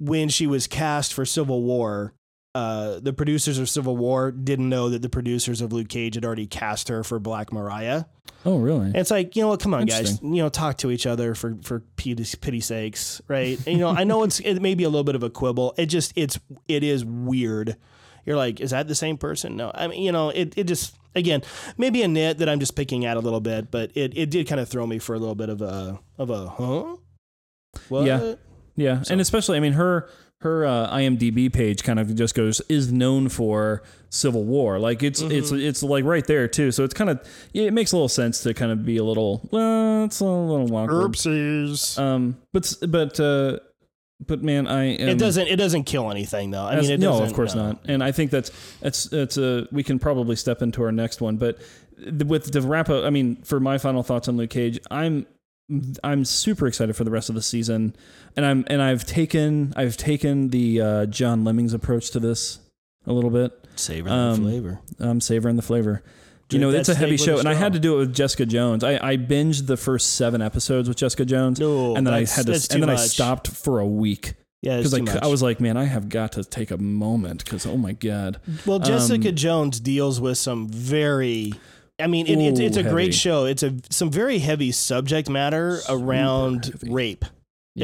when 0.00 0.28
she 0.28 0.46
was 0.46 0.66
cast 0.66 1.12
for 1.12 1.24
Civil 1.24 1.62
War, 1.62 2.14
uh, 2.54 2.98
the 3.00 3.12
producers 3.12 3.58
of 3.58 3.68
Civil 3.68 3.96
War 3.96 4.30
didn't 4.32 4.68
know 4.68 4.88
that 4.88 5.02
the 5.02 5.08
producers 5.08 5.60
of 5.60 5.72
Luke 5.72 5.88
Cage 5.88 6.14
had 6.14 6.24
already 6.24 6.46
cast 6.46 6.88
her 6.88 7.04
for 7.04 7.18
Black 7.18 7.52
Mariah. 7.52 8.04
Oh, 8.44 8.58
really? 8.58 8.86
And 8.86 8.96
it's 8.96 9.10
like, 9.10 9.36
you 9.36 9.42
know 9.42 9.48
what, 9.48 9.60
come 9.60 9.74
on, 9.74 9.86
guys, 9.86 10.20
you 10.22 10.42
know, 10.42 10.48
talk 10.48 10.78
to 10.78 10.90
each 10.90 11.06
other 11.06 11.34
for 11.34 11.56
for 11.62 11.80
pity, 11.96 12.24
pity 12.40 12.60
sakes, 12.60 13.20
right? 13.28 13.58
And, 13.66 13.78
you 13.78 13.78
know, 13.78 13.90
I 13.90 14.04
know 14.04 14.22
it's 14.22 14.40
it 14.44 14.60
may 14.60 14.74
be 14.74 14.84
a 14.84 14.88
little 14.88 15.04
bit 15.04 15.14
of 15.14 15.22
a 15.22 15.30
quibble. 15.30 15.74
It 15.76 15.86
just 15.86 16.12
it's 16.16 16.38
it 16.66 16.82
is 16.82 17.04
weird. 17.04 17.76
You're 18.24 18.36
like, 18.36 18.60
is 18.60 18.70
that 18.70 18.88
the 18.88 18.94
same 18.94 19.18
person? 19.18 19.56
No, 19.56 19.70
I 19.74 19.88
mean, 19.88 20.02
you 20.02 20.12
know, 20.12 20.30
it 20.30 20.56
it 20.56 20.64
just 20.64 20.94
again 21.14 21.42
maybe 21.76 22.02
a 22.02 22.08
nit 22.08 22.38
that 22.38 22.48
I'm 22.48 22.60
just 22.60 22.76
picking 22.76 23.04
at 23.04 23.16
a 23.16 23.20
little 23.20 23.40
bit, 23.40 23.70
but 23.70 23.90
it 23.96 24.16
it 24.16 24.30
did 24.30 24.46
kind 24.46 24.60
of 24.60 24.68
throw 24.68 24.86
me 24.86 24.98
for 24.98 25.14
a 25.14 25.18
little 25.18 25.34
bit 25.34 25.48
of 25.48 25.60
a 25.62 25.98
of 26.16 26.30
a 26.30 26.48
huh. 26.48 26.96
What? 27.88 28.04
Yeah. 28.06 28.34
Yeah, 28.78 29.02
and 29.10 29.20
especially, 29.20 29.56
I 29.56 29.60
mean, 29.60 29.72
her 29.72 30.08
her 30.40 30.64
uh, 30.64 30.88
IMDb 30.94 31.52
page 31.52 31.82
kind 31.82 31.98
of 31.98 32.14
just 32.14 32.34
goes 32.34 32.60
is 32.68 32.92
known 32.92 33.28
for 33.28 33.82
Civil 34.10 34.44
War. 34.44 34.78
Like 34.78 35.02
it's 35.02 35.20
it's 35.20 35.50
Mm-hmm. 35.50 35.66
it's 35.66 35.82
like 35.82 36.04
right 36.04 36.26
there 36.26 36.46
too. 36.46 36.70
So 36.70 36.84
it's 36.84 36.94
kind 36.94 37.10
of 37.10 37.20
it 37.52 37.72
makes 37.72 37.92
a 37.92 37.96
little 37.96 38.08
sense 38.08 38.42
to 38.42 38.54
kind 38.54 38.70
of 38.70 38.84
be 38.84 38.98
a 38.98 39.04
little 39.04 39.46
well, 39.50 40.04
it's 40.04 40.20
a 40.20 40.24
little 40.24 40.74
awkward. 40.76 41.10
Oopsies. 41.12 41.98
Um, 41.98 42.36
but 42.52 42.72
but 42.88 43.18
uh, 43.18 43.58
but 44.26 44.42
man, 44.42 44.66
I 44.66 44.96
am, 44.96 45.08
it 45.08 45.18
doesn't 45.18 45.48
it 45.48 45.56
doesn't 45.56 45.84
kill 45.84 46.10
anything 46.10 46.50
though. 46.52 46.64
I 46.64 46.80
mean, 46.80 46.90
it 46.90 47.00
no, 47.00 47.22
of 47.22 47.32
course 47.32 47.54
no. 47.54 47.68
not. 47.70 47.80
And 47.86 48.02
I 48.02 48.12
think 48.12 48.30
that's 48.30 48.50
that's 48.80 49.04
that's 49.04 49.38
a 49.38 49.66
we 49.72 49.82
can 49.82 49.98
probably 49.98 50.36
step 50.36 50.62
into 50.62 50.82
our 50.84 50.92
next 50.92 51.20
one. 51.20 51.36
But 51.36 51.58
with 52.26 52.52
the 52.52 52.62
wrap 52.62 52.90
up, 52.90 53.04
I 53.04 53.10
mean, 53.10 53.42
for 53.42 53.58
my 53.58 53.76
final 53.78 54.04
thoughts 54.04 54.28
on 54.28 54.36
Luke 54.36 54.50
Cage, 54.50 54.78
I'm 54.90 55.26
I'm 56.02 56.24
super 56.24 56.66
excited 56.66 56.96
for 56.96 57.04
the 57.04 57.10
rest 57.10 57.28
of 57.28 57.34
the 57.34 57.42
season, 57.42 57.94
and 58.36 58.46
I'm 58.46 58.64
and 58.68 58.80
I've 58.80 59.04
taken 59.04 59.72
I've 59.76 59.96
taken 59.96 60.48
the 60.48 60.80
uh, 60.80 61.06
John 61.06 61.44
Lemmings 61.44 61.74
approach 61.74 62.10
to 62.12 62.20
this 62.20 62.60
a 63.06 63.12
little 63.12 63.30
bit. 63.30 63.52
Savor 63.76 64.08
Um, 64.08 64.36
the 64.36 64.50
flavor. 64.50 64.80
I'm 64.98 65.20
savoring 65.20 65.56
the 65.56 65.62
flavor. 65.62 66.02
You 66.50 66.58
know, 66.58 66.70
it's 66.70 66.88
a 66.88 66.94
heavy 66.94 67.18
show, 67.18 67.36
a 67.36 67.38
and 67.40 67.48
I 67.48 67.52
had 67.52 67.74
to 67.74 67.78
do 67.78 67.96
it 67.96 67.98
with 67.98 68.14
Jessica 68.14 68.46
Jones. 68.46 68.82
I, 68.82 68.94
I 69.06 69.16
binged 69.18 69.66
the 69.66 69.76
first 69.76 70.14
seven 70.14 70.40
episodes 70.40 70.88
with 70.88 70.96
Jessica 70.96 71.26
Jones, 71.26 71.60
No, 71.60 71.94
and 71.94 72.06
then 72.06 72.14
I 72.14 72.24
had 72.24 72.46
to, 72.46 72.52
and 72.52 72.62
too 72.62 72.80
then 72.80 72.88
I 72.88 72.96
stopped 72.96 73.48
for 73.48 73.80
a 73.80 73.86
week 73.86 74.32
Yeah, 74.62 74.78
because 74.78 74.94
it's 74.94 75.10
I. 75.16 75.24
I 75.24 75.26
was 75.26 75.42
like, 75.42 75.60
man, 75.60 75.76
I 75.76 75.84
have 75.84 76.08
got 76.08 76.32
to 76.32 76.44
take 76.44 76.70
a 76.70 76.78
moment 76.78 77.44
because 77.44 77.66
oh 77.66 77.76
my 77.76 77.92
god, 77.92 78.40
Well, 78.64 78.78
Jessica 78.78 79.28
Um, 79.28 79.34
Jones 79.36 79.78
deals 79.80 80.22
with 80.22 80.38
some 80.38 80.68
very. 80.68 81.52
I 82.00 82.06
mean, 82.06 82.26
it, 82.26 82.38
it's, 82.38 82.60
Ooh, 82.60 82.62
it's 82.64 82.76
a 82.76 82.82
heavy. 82.82 82.92
great 82.94 83.14
show. 83.14 83.44
It's 83.44 83.62
a 83.62 83.74
some 83.90 84.10
very 84.10 84.38
heavy 84.38 84.70
subject 84.72 85.28
matter 85.28 85.80
around 85.88 86.66
heavy. 86.66 86.90
rape. 86.90 87.24
It- 87.24 87.30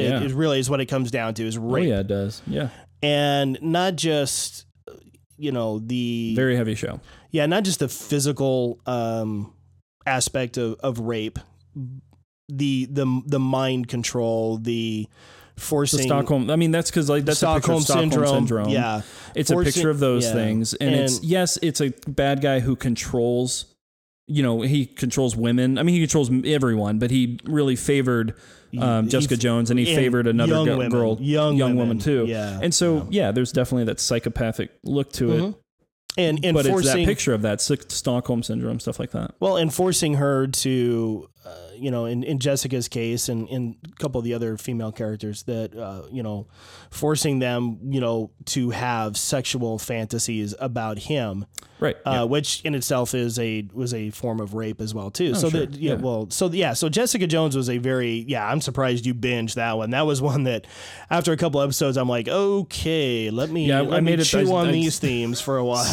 yeah, 0.09 0.21
It, 0.23 0.31
really 0.31 0.59
is 0.59 0.69
what 0.69 0.81
it 0.81 0.87
comes 0.87 1.09
down 1.11 1.33
to 1.35 1.45
is 1.47 1.57
oh 1.57 1.61
rape, 1.61 1.87
yeah, 1.87 1.99
it 1.99 2.07
does, 2.07 2.41
yeah, 2.47 2.69
and 3.01 3.57
not 3.61 3.95
just 3.95 4.65
you 5.37 5.51
know 5.53 5.79
the 5.79 6.33
very 6.35 6.55
heavy 6.57 6.75
show. 6.75 6.99
yeah, 7.31 7.45
not 7.45 7.63
just 7.63 7.79
the 7.79 7.87
physical 7.87 8.79
um, 8.85 9.53
aspect 10.05 10.57
of, 10.57 10.75
of 10.81 10.99
rape, 10.99 11.39
the 12.49 12.87
the 12.91 13.21
the 13.25 13.39
mind 13.39 13.87
control, 13.87 14.57
the 14.57 15.07
forcing 15.57 15.99
the 15.99 16.03
Stockholm. 16.03 16.49
I 16.49 16.57
mean, 16.57 16.71
that's 16.71 16.89
because 16.91 17.09
like 17.09 17.23
that's 17.25 17.37
Stockholm, 17.39 17.77
a 17.77 17.79
picture 17.79 17.93
of 17.93 18.09
Stockholm 18.09 18.09
syndrome. 18.11 18.27
syndrome. 18.47 18.69
Yeah, 18.69 19.01
it's 19.33 19.49
a 19.51 19.57
picture 19.57 19.89
of 19.89 19.99
those 19.99 20.25
yeah. 20.25 20.33
things, 20.33 20.73
and, 20.73 20.93
it's 20.93 21.17
And- 21.19 21.25
yes, 21.25 21.57
it's 21.61 21.79
a 21.81 21.93
bad 22.07 22.41
guy 22.41 22.59
who 22.59 22.75
controls. 22.75 23.65
You 24.27 24.41
know, 24.41 24.61
he 24.61 24.85
controls 24.87 25.35
women. 25.35 25.77
I 25.77 25.83
mean, 25.83 25.93
he 25.95 26.01
controls 26.01 26.31
everyone, 26.45 26.97
but 26.97 27.11
he 27.11 27.39
really 27.45 27.75
favored 27.75 28.33
um, 28.79 29.07
Jessica 29.07 29.37
Jones, 29.37 29.69
and 29.69 29.79
he 29.79 29.85
favored 29.95 30.25
another 30.27 30.51
young 30.53 30.65
gi- 30.65 30.71
women. 30.71 30.89
girl, 30.91 31.17
Young 31.21 31.57
women, 31.59 31.77
woman 31.77 31.99
too. 31.99 32.25
yeah, 32.27 32.59
and 32.61 32.73
so 32.73 33.07
yeah. 33.11 33.31
there's 33.31 33.51
definitely 33.51 33.85
that 33.85 33.99
psychopathic 33.99 34.71
look 34.83 35.11
to 35.13 35.27
Mhm. 35.27 35.49
it. 35.49 35.55
and 36.17 36.43
and 36.45 36.53
but 36.55 36.65
it's 36.65 36.85
that 36.85 37.05
picture 37.05 37.33
of 37.33 37.41
that 37.43 37.61
St- 37.61 37.91
Stockholm 37.91 38.41
syndrome 38.41 38.79
stuff 38.79 38.99
like 38.99 39.11
that. 39.11 39.35
well, 39.39 39.57
and 39.57 39.73
forcing 39.73 40.15
her 40.15 40.47
to, 40.47 41.29
uh, 41.45 41.49
you 41.77 41.91
know, 41.91 42.05
in, 42.05 42.23
in 42.23 42.39
Jessica's 42.39 42.87
case, 42.87 43.29
and 43.29 43.47
in 43.49 43.75
a 43.85 43.95
couple 44.01 44.19
of 44.19 44.25
the 44.25 44.33
other 44.33 44.57
female 44.57 44.91
characters, 44.91 45.43
that 45.43 45.75
uh, 45.77 46.03
you 46.11 46.23
know, 46.23 46.47
forcing 46.89 47.39
them, 47.39 47.77
you 47.83 47.99
know, 48.01 48.31
to 48.45 48.71
have 48.71 49.15
sexual 49.17 49.77
fantasies 49.77 50.53
about 50.59 50.97
him, 50.99 51.45
Right. 51.79 51.97
uh, 52.05 52.11
yeah. 52.11 52.23
which 52.23 52.61
in 52.63 52.73
itself 52.73 53.13
is 53.13 53.37
a 53.37 53.67
was 53.73 53.93
a 53.93 54.09
form 54.11 54.39
of 54.39 54.53
rape 54.53 54.79
as 54.79 54.93
well 54.93 55.11
too. 55.11 55.35
so 55.35 55.47
Oh, 55.47 55.49
sure. 55.49 55.59
that 55.65 55.75
yeah, 55.75 55.91
Yeah. 55.93 55.97
well, 55.97 56.27
so 56.29 56.49
yeah, 56.49 56.71
so 56.73 56.87
Jessica 56.87 57.27
Jones 57.27 57.55
was 57.55 57.69
a 57.69 57.77
very 57.79 58.23
yeah. 58.29 58.47
I'm 58.49 58.61
surprised 58.61 59.05
you 59.05 59.13
binged 59.13 59.55
that 59.55 59.75
one. 59.77 59.89
That 59.91 60.05
was 60.05 60.21
one 60.33 60.43
that 60.45 60.65
after 61.09 61.33
a 61.33 61.37
couple 61.37 61.61
episodes, 61.61 61.97
I'm 61.97 62.07
like, 62.09 62.27
okay, 62.29 63.29
let 63.29 63.49
me 63.49 63.65
Yeah, 63.67 63.79
I 63.79 63.81
let 63.81 64.03
me 64.03 64.11
made 64.11 64.19
it- 64.21 64.25
chew 64.25 64.49
I- 64.51 64.55
on 64.55 64.67
I- 64.69 64.71
these 64.71 64.99
themes 64.99 65.41
for 65.41 65.57
a 65.57 65.65
while. 65.71 65.83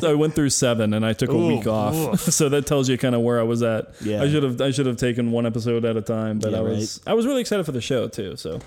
so 0.00 0.10
I 0.10 0.14
went 0.14 0.34
through 0.34 0.50
seven, 0.50 0.94
and 0.94 1.04
I 1.04 1.12
took 1.12 1.28
a 1.30 1.34
Ooh, 1.34 1.46
week 1.46 1.66
off. 1.66 2.20
so 2.32 2.48
that 2.48 2.66
tells 2.66 2.88
you 2.88 2.96
kind 2.96 3.14
of 3.14 3.20
where 3.20 3.38
I 3.38 3.42
was 3.42 3.62
at. 3.62 3.92
Yeah. 4.00 4.22
I 4.22 4.30
should 4.30 4.42
have 4.42 4.60
I 4.62 4.70
should 4.70 4.86
have 4.88 4.96
taken 4.96 5.30
one 5.30 5.46
episode 5.46 5.84
at 5.84 5.96
a 5.96 6.02
time, 6.02 6.38
but 6.38 6.52
Yeah, 6.52 6.58
I 6.58 6.60
was 6.60 7.00
I 7.06 7.14
was 7.14 7.26
really 7.26 7.40
excited 7.40 7.64
for 7.64 7.72
the 7.72 7.80
show 7.80 8.08
too. 8.08 8.36
So, 8.36 8.60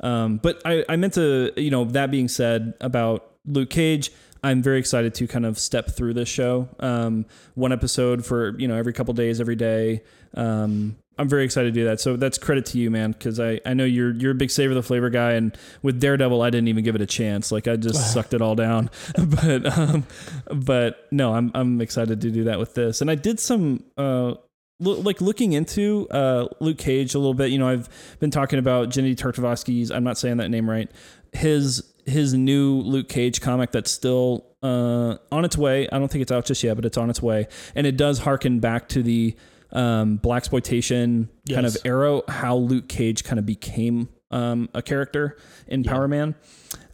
um, 0.00 0.38
but 0.38 0.60
I 0.64 0.84
I 0.88 0.96
meant 0.96 1.14
to 1.14 1.52
you 1.56 1.70
know 1.70 1.84
that 1.86 2.10
being 2.10 2.28
said 2.28 2.74
about 2.80 3.30
Luke 3.46 3.70
Cage. 3.70 4.10
I'm 4.44 4.60
very 4.60 4.80
excited 4.80 5.14
to 5.14 5.28
kind 5.28 5.46
of 5.46 5.56
step 5.56 5.92
through 5.92 6.14
this 6.14 6.28
show, 6.28 6.68
um, 6.80 7.26
one 7.54 7.72
episode 7.72 8.26
for 8.26 8.58
you 8.58 8.66
know 8.66 8.74
every 8.74 8.92
couple 8.92 9.14
days, 9.14 9.40
every 9.40 9.54
day. 9.54 10.02
Um, 10.34 10.96
I'm 11.18 11.28
very 11.28 11.44
excited 11.44 11.74
to 11.74 11.80
do 11.80 11.84
that. 11.86 12.00
So 12.00 12.16
that's 12.16 12.38
credit 12.38 12.66
to 12.66 12.78
you, 12.78 12.90
man, 12.90 13.12
because 13.12 13.38
I, 13.38 13.60
I 13.66 13.74
know 13.74 13.84
you're 13.84 14.12
you're 14.14 14.32
a 14.32 14.34
big 14.34 14.50
savor 14.50 14.74
the 14.74 14.82
flavor 14.82 15.10
guy, 15.10 15.32
and 15.32 15.56
with 15.82 16.00
Daredevil, 16.00 16.40
I 16.42 16.50
didn't 16.50 16.68
even 16.68 16.84
give 16.84 16.94
it 16.94 17.00
a 17.00 17.06
chance. 17.06 17.52
Like 17.52 17.68
I 17.68 17.76
just 17.76 18.12
sucked 18.14 18.34
it 18.34 18.42
all 18.42 18.54
down. 18.54 18.90
but 19.18 19.78
um, 19.78 20.06
but 20.52 21.06
no, 21.10 21.34
I'm 21.34 21.50
I'm 21.54 21.80
excited 21.80 22.20
to 22.22 22.30
do 22.30 22.44
that 22.44 22.58
with 22.58 22.74
this, 22.74 23.00
and 23.00 23.10
I 23.10 23.14
did 23.14 23.40
some 23.40 23.84
uh. 23.96 24.34
Lo- 24.82 25.00
Like 25.00 25.20
looking 25.20 25.52
into 25.52 26.06
uh, 26.10 26.48
Luke 26.60 26.78
Cage 26.78 27.14
a 27.14 27.18
little 27.18 27.34
bit, 27.34 27.50
you 27.50 27.58
know, 27.58 27.68
I've 27.68 27.88
been 28.20 28.30
talking 28.30 28.58
about 28.58 28.90
Genndy 28.90 29.14
Tartakovsky's. 29.16 29.90
I'm 29.90 30.04
not 30.04 30.18
saying 30.18 30.36
that 30.38 30.50
name 30.50 30.68
right. 30.68 30.90
His 31.32 31.82
his 32.04 32.34
new 32.34 32.80
Luke 32.80 33.08
Cage 33.08 33.40
comic 33.40 33.70
that's 33.70 33.90
still 33.90 34.44
uh, 34.62 35.16
on 35.30 35.44
its 35.44 35.56
way. 35.56 35.88
I 35.90 35.98
don't 35.98 36.10
think 36.10 36.22
it's 36.22 36.32
out 36.32 36.44
just 36.44 36.62
yet, 36.62 36.74
but 36.74 36.84
it's 36.84 36.98
on 36.98 37.08
its 37.10 37.22
way, 37.22 37.46
and 37.74 37.86
it 37.86 37.96
does 37.96 38.18
harken 38.18 38.58
back 38.60 38.88
to 38.90 39.02
the 39.02 39.36
um, 39.72 40.16
black 40.16 40.38
exploitation 40.38 41.28
kind 41.48 41.64
of 41.66 41.74
Yes. 41.74 41.82
arrow. 41.84 42.22
How 42.28 42.56
Luke 42.56 42.88
Cage 42.88 43.24
kind 43.24 43.38
of 43.38 43.46
became 43.46 44.08
um, 44.30 44.68
a 44.74 44.82
character 44.82 45.38
in 45.68 45.84
Power 45.84 46.08
Man. 46.08 46.34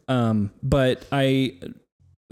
Um, 0.09 0.51
but 0.62 1.05
I 1.11 1.59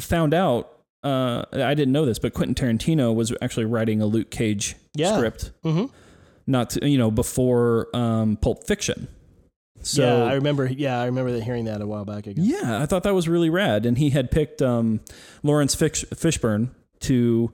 found 0.00 0.34
out. 0.34 0.72
Uh, 1.06 1.44
I 1.52 1.74
didn't 1.74 1.92
know 1.92 2.04
this, 2.04 2.18
but 2.18 2.34
Quentin 2.34 2.54
Tarantino 2.54 3.14
was 3.14 3.32
actually 3.40 3.66
writing 3.66 4.00
a 4.00 4.06
Luke 4.06 4.30
Cage 4.30 4.74
Yeah. 4.94 5.14
script, 5.16 5.52
Mhm. 5.64 5.90
not 6.46 6.70
to, 6.70 6.88
you 6.88 6.98
know 6.98 7.10
before 7.10 7.88
um, 7.94 8.36
Pulp 8.36 8.66
Fiction. 8.66 9.08
So 9.82 10.02
yeah, 10.02 10.24
I 10.24 10.32
remember. 10.34 10.66
Yeah, 10.66 11.00
I 11.00 11.04
remember 11.06 11.38
hearing 11.40 11.66
that 11.66 11.80
a 11.80 11.86
while 11.86 12.04
back 12.04 12.24
yeah, 12.26 12.82
I 12.82 12.86
thought 12.86 13.04
that 13.04 13.14
was 13.14 13.28
really 13.28 13.50
rad. 13.50 13.86
And 13.86 13.98
he 13.98 14.10
had 14.10 14.30
picked 14.32 14.60
um, 14.60 15.00
Laurence 15.44 15.74
Fish- 15.76 16.04
Fishburne 16.12 16.70
to 17.00 17.52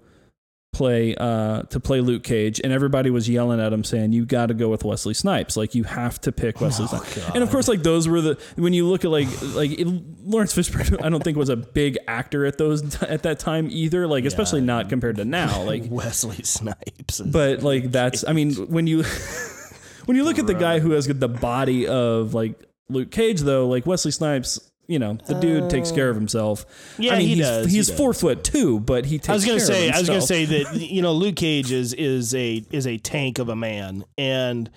play 0.73 1.15
uh, 1.17 1.63
to 1.65 1.79
play 1.81 2.01
Luke 2.01 2.23
Cage, 2.23 2.61
and 2.63 2.73
everybody 2.73 3.11
was 3.11 3.29
yelling 3.29 3.61
at 3.61 3.73
him 3.73 3.85
saying, 3.85 4.13
"You 4.13 4.25
got 4.25 4.47
to 4.47 4.55
go 4.55 4.69
with 4.69 4.85
Wesley 4.85 5.15
Snipes. 5.15 5.57
Like 5.57 5.75
you 5.75 5.85
have 5.85 6.21
to 6.23 6.33
pick 6.33 6.61
Wesley 6.61 6.87
Oh, 6.91 6.97
Snipes." 7.03 7.31
And 7.35 7.43
of 7.43 7.51
course, 7.51 7.69
like 7.69 7.83
those 7.83 8.09
were 8.09 8.21
the 8.21 8.39
when 8.57 8.73
you 8.73 8.87
look 8.89 9.05
at 9.05 9.11
like 9.11 9.29
like 9.55 9.71
it, 9.73 9.87
Laurence 10.25 10.55
Fishburne, 10.55 11.05
I 11.05 11.09
don't 11.11 11.23
think 11.23 11.37
was 11.37 11.49
a 11.51 11.57
big 11.57 11.99
actor 12.09 12.47
at 12.47 12.59
those 12.59 13.03
at 13.03 13.23
that 13.25 13.39
time 13.39 13.69
either. 13.71 14.07
Like 14.07 14.25
especially 14.25 14.63
not 14.63 14.89
compared 14.89 15.17
to 15.17 15.25
now. 15.25 15.63
Like 15.63 15.85
Wesley 15.91 16.43
Snipes. 16.43 17.21
but 17.21 17.63
like 17.63 17.93
that's 17.93 18.25
I 18.27 18.33
mean 18.33 18.55
when 18.69 18.87
you 18.87 19.05
when 20.07 20.17
you 20.17 20.25
look 20.25 20.39
at 20.39 20.47
the 20.47 20.55
guy 20.55 20.79
who 20.81 20.93
has 20.93 21.07
the 21.07 21.29
body 21.29 21.87
of 21.87 22.35
like 22.35 22.59
Luke 22.89 23.11
Cage 23.11 23.41
though, 23.41 23.69
like 23.69 23.87
Wesley 23.87 24.11
Snipes, 24.11 24.72
you 24.87 24.99
know, 24.99 25.15
the 25.27 25.35
dude 25.35 25.71
takes 25.71 25.91
care 25.93 26.11
of 26.11 26.17
himself. 26.17 26.67
Yeah, 26.99 27.15
I 27.15 27.19
mean, 27.19 27.29
he 27.29 27.35
he's, 27.37 27.45
does, 27.47 27.67
he 27.67 27.77
He's 27.77 27.89
does. 27.89 27.97
four 27.97 28.13
foot 28.13 28.45
two, 28.45 28.81
but 28.81 29.05
he 29.07 29.19
takes. 29.19 29.29
I 29.29 29.33
was 29.35 29.45
gonna 29.45 29.59
care 29.59 29.67
say, 29.67 29.89
of 29.89 29.95
I 29.95 29.99
was 29.99 30.09
gonna 30.09 30.19
himself. 30.21 30.29
say 30.29 30.45
that 30.65 30.81
you 30.81 31.03
know 31.03 31.13
Luke 31.13 31.37
Cage 31.37 31.71
is 31.73 31.93
is 31.95 32.35
a 32.35 32.65
is 32.71 32.87
a 32.87 32.99
tank 32.99 33.39
of 33.39 33.49
a 33.49 33.57
man, 33.57 34.05
and 34.19 34.71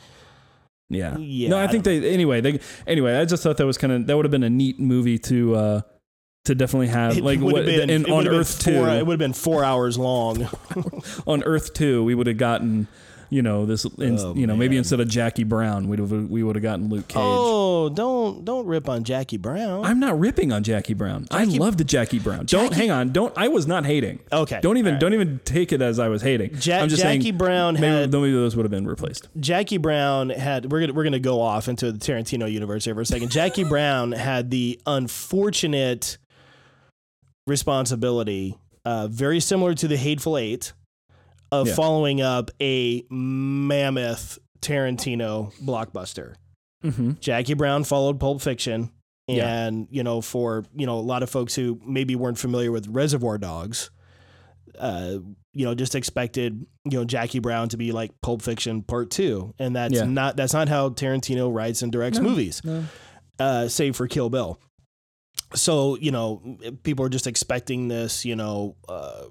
yeah, 0.89 1.17
Yeah, 1.17 1.49
No, 1.49 1.57
I 1.57 1.63
I 1.63 1.67
think 1.67 1.83
they 1.83 2.13
anyway. 2.13 2.41
They 2.41 2.59
anyway. 2.85 3.15
I 3.15 3.25
just 3.25 3.41
thought 3.43 3.57
that 3.57 3.65
was 3.65 3.77
kind 3.77 3.91
of 3.91 4.07
that 4.07 4.15
would 4.15 4.25
have 4.25 4.31
been 4.31 4.43
a 4.43 4.49
neat 4.49 4.79
movie 4.79 5.17
to 5.19 5.55
uh 5.55 5.81
to 6.45 6.53
definitely 6.53 6.89
have 6.89 7.17
it 7.17 7.23
like 7.23 7.39
would 7.39 7.53
what 7.53 7.65
have 7.65 7.75
been 7.75 7.89
and 7.89 8.05
it 8.07 8.11
on 8.11 8.17
would 8.17 8.25
have 8.25 8.31
been 8.33 8.39
Earth 8.41 8.63
four, 8.63 8.73
two 8.73 8.91
It 8.91 9.05
would 9.07 9.13
have 9.13 9.19
been 9.19 9.33
four 9.33 9.63
hours 9.63 9.97
long. 9.97 10.47
on 11.27 11.43
Earth 11.43 11.73
two 11.73 12.03
we 12.03 12.13
would 12.13 12.27
have 12.27 12.37
gotten 12.37 12.87
you 13.29 13.41
know 13.41 13.65
this 13.65 13.85
in, 13.85 14.17
Oh, 14.19 14.35
you 14.35 14.45
know 14.47 14.55
maybe 14.55 14.77
instead 14.77 14.99
of 14.99 15.07
Jackie 15.07 15.43
Brown 15.43 15.87
we'd 15.87 15.99
have 15.99 16.11
we 16.11 16.43
would 16.43 16.55
have 16.55 16.63
gotten 16.63 16.89
Luke 16.89 17.07
Cage. 17.07 17.17
Oh, 17.19 17.89
don't 17.89 18.45
don't 18.45 18.65
rip 18.65 18.87
on 18.89 19.03
Jackie 19.03 19.37
Brown. 19.37 19.83
I'm 19.85 19.99
not 19.99 20.17
ripping 20.19 20.51
on 20.51 20.63
Jackie 20.63 20.93
Brown. 20.93 21.27
I 21.31 21.43
love 21.45 21.77
the 21.77 21.83
Jackie 21.83 22.19
Brown. 22.19 22.45
Don't 22.45 22.73
hang 22.73 22.91
on. 22.91 23.11
Don't. 23.11 23.33
I 23.37 23.47
was 23.47 23.67
not 23.67 23.85
hating. 23.85 24.19
Okay, 24.31 24.59
Don't 24.61 24.77
even. 24.77 24.93
right. 24.93 24.99
Don't 24.99 25.13
even 25.13 25.39
take 25.45 25.71
it 25.73 25.81
as 25.81 25.99
I 25.99 26.07
was 26.07 26.21
hating. 26.21 26.51
Ja- 26.61 26.79
I'm 26.79 26.89
just 26.89 27.01
Jackie 27.01 27.21
saying. 27.23 27.37
Brown 27.37 27.73
maybe, 27.75 27.85
had 27.87 28.11
maybe 28.11 28.31
those 28.31 28.55
would 28.55 28.63
have 28.63 28.71
been 28.71 28.87
replaced. 28.87 29.27
Jackie 29.39 29.77
Brown 29.77 30.29
had 30.29 30.71
we're 30.71 30.81
gonna 30.81 30.93
we're 30.93 31.03
gonna 31.03 31.19
go 31.19 31.41
off 31.41 31.67
into 31.67 31.91
the 31.91 31.97
Tarantino 31.99 32.51
universe 32.51 32.85
here 32.85 32.95
for 32.95 33.01
a 33.01 33.05
second. 33.05 33.29
Jackie 33.31 33.63
Brown 33.69 34.11
had 34.11 34.49
the 34.51 34.79
unfortunate 34.85 36.17
responsibility, 37.47 38.57
uh, 38.85 39.07
very 39.07 39.39
similar 39.39 39.73
to 39.75 39.87
the 39.87 39.97
Hateful 39.97 40.37
Eight, 40.37 40.73
of 41.61 41.67
Yeah. 41.67 41.75
following 41.75 42.21
up 42.21 42.51
a 42.61 43.03
mammoth 43.09 44.39
Tarantino 44.61 45.53
blockbuster. 45.63 46.35
Mm-hmm. 46.83 47.13
Jackie 47.19 47.53
Brown 47.55 47.83
followed 47.83 48.19
Pulp 48.19 48.41
Fiction, 48.41 48.91
Yeah. 49.27 49.65
and 49.65 49.87
you 49.89 50.03
know, 50.03 50.21
for 50.21 50.63
you 50.75 50.85
know, 50.85 50.97
a 50.97 51.01
lot 51.01 51.23
of 51.23 51.29
folks 51.29 51.55
who 51.55 51.79
maybe 51.85 52.15
weren't 52.15 52.37
familiar 52.37 52.71
with 52.71 52.87
Reservoir 52.87 53.37
Dogs, 53.37 53.89
uh, 54.79 55.17
you 55.53 55.65
know, 55.65 55.73
just 55.73 55.95
expected 55.95 56.65
you 56.83 56.99
know 56.99 57.05
Jackie 57.05 57.39
Brown 57.39 57.69
to 57.69 57.77
be 57.77 57.91
like 57.91 58.11
Pulp 58.21 58.41
Fiction 58.41 58.81
Part 58.83 59.09
Two, 59.09 59.53
and 59.57 59.75
that's 59.75 59.93
Yeah. 59.95 60.03
not 60.05 60.35
that's 60.35 60.53
not 60.53 60.67
how 60.69 60.89
Tarantino 60.89 61.51
writes 61.53 61.81
and 61.81 61.91
directs 61.91 62.17
No. 62.19 62.23
movies, 62.29 62.61
No. 62.63 62.83
uh, 63.39 63.67
save 63.67 63.95
for 63.95 64.07
Kill 64.07 64.29
Bill. 64.29 64.59
So 65.55 65.97
you 65.97 66.11
know, 66.11 66.57
people 66.83 67.05
are 67.05 67.09
just 67.09 67.27
expecting 67.27 67.87
this, 67.87 68.25
you 68.25 68.35
know. 68.35 68.75
Uh, 68.87 69.25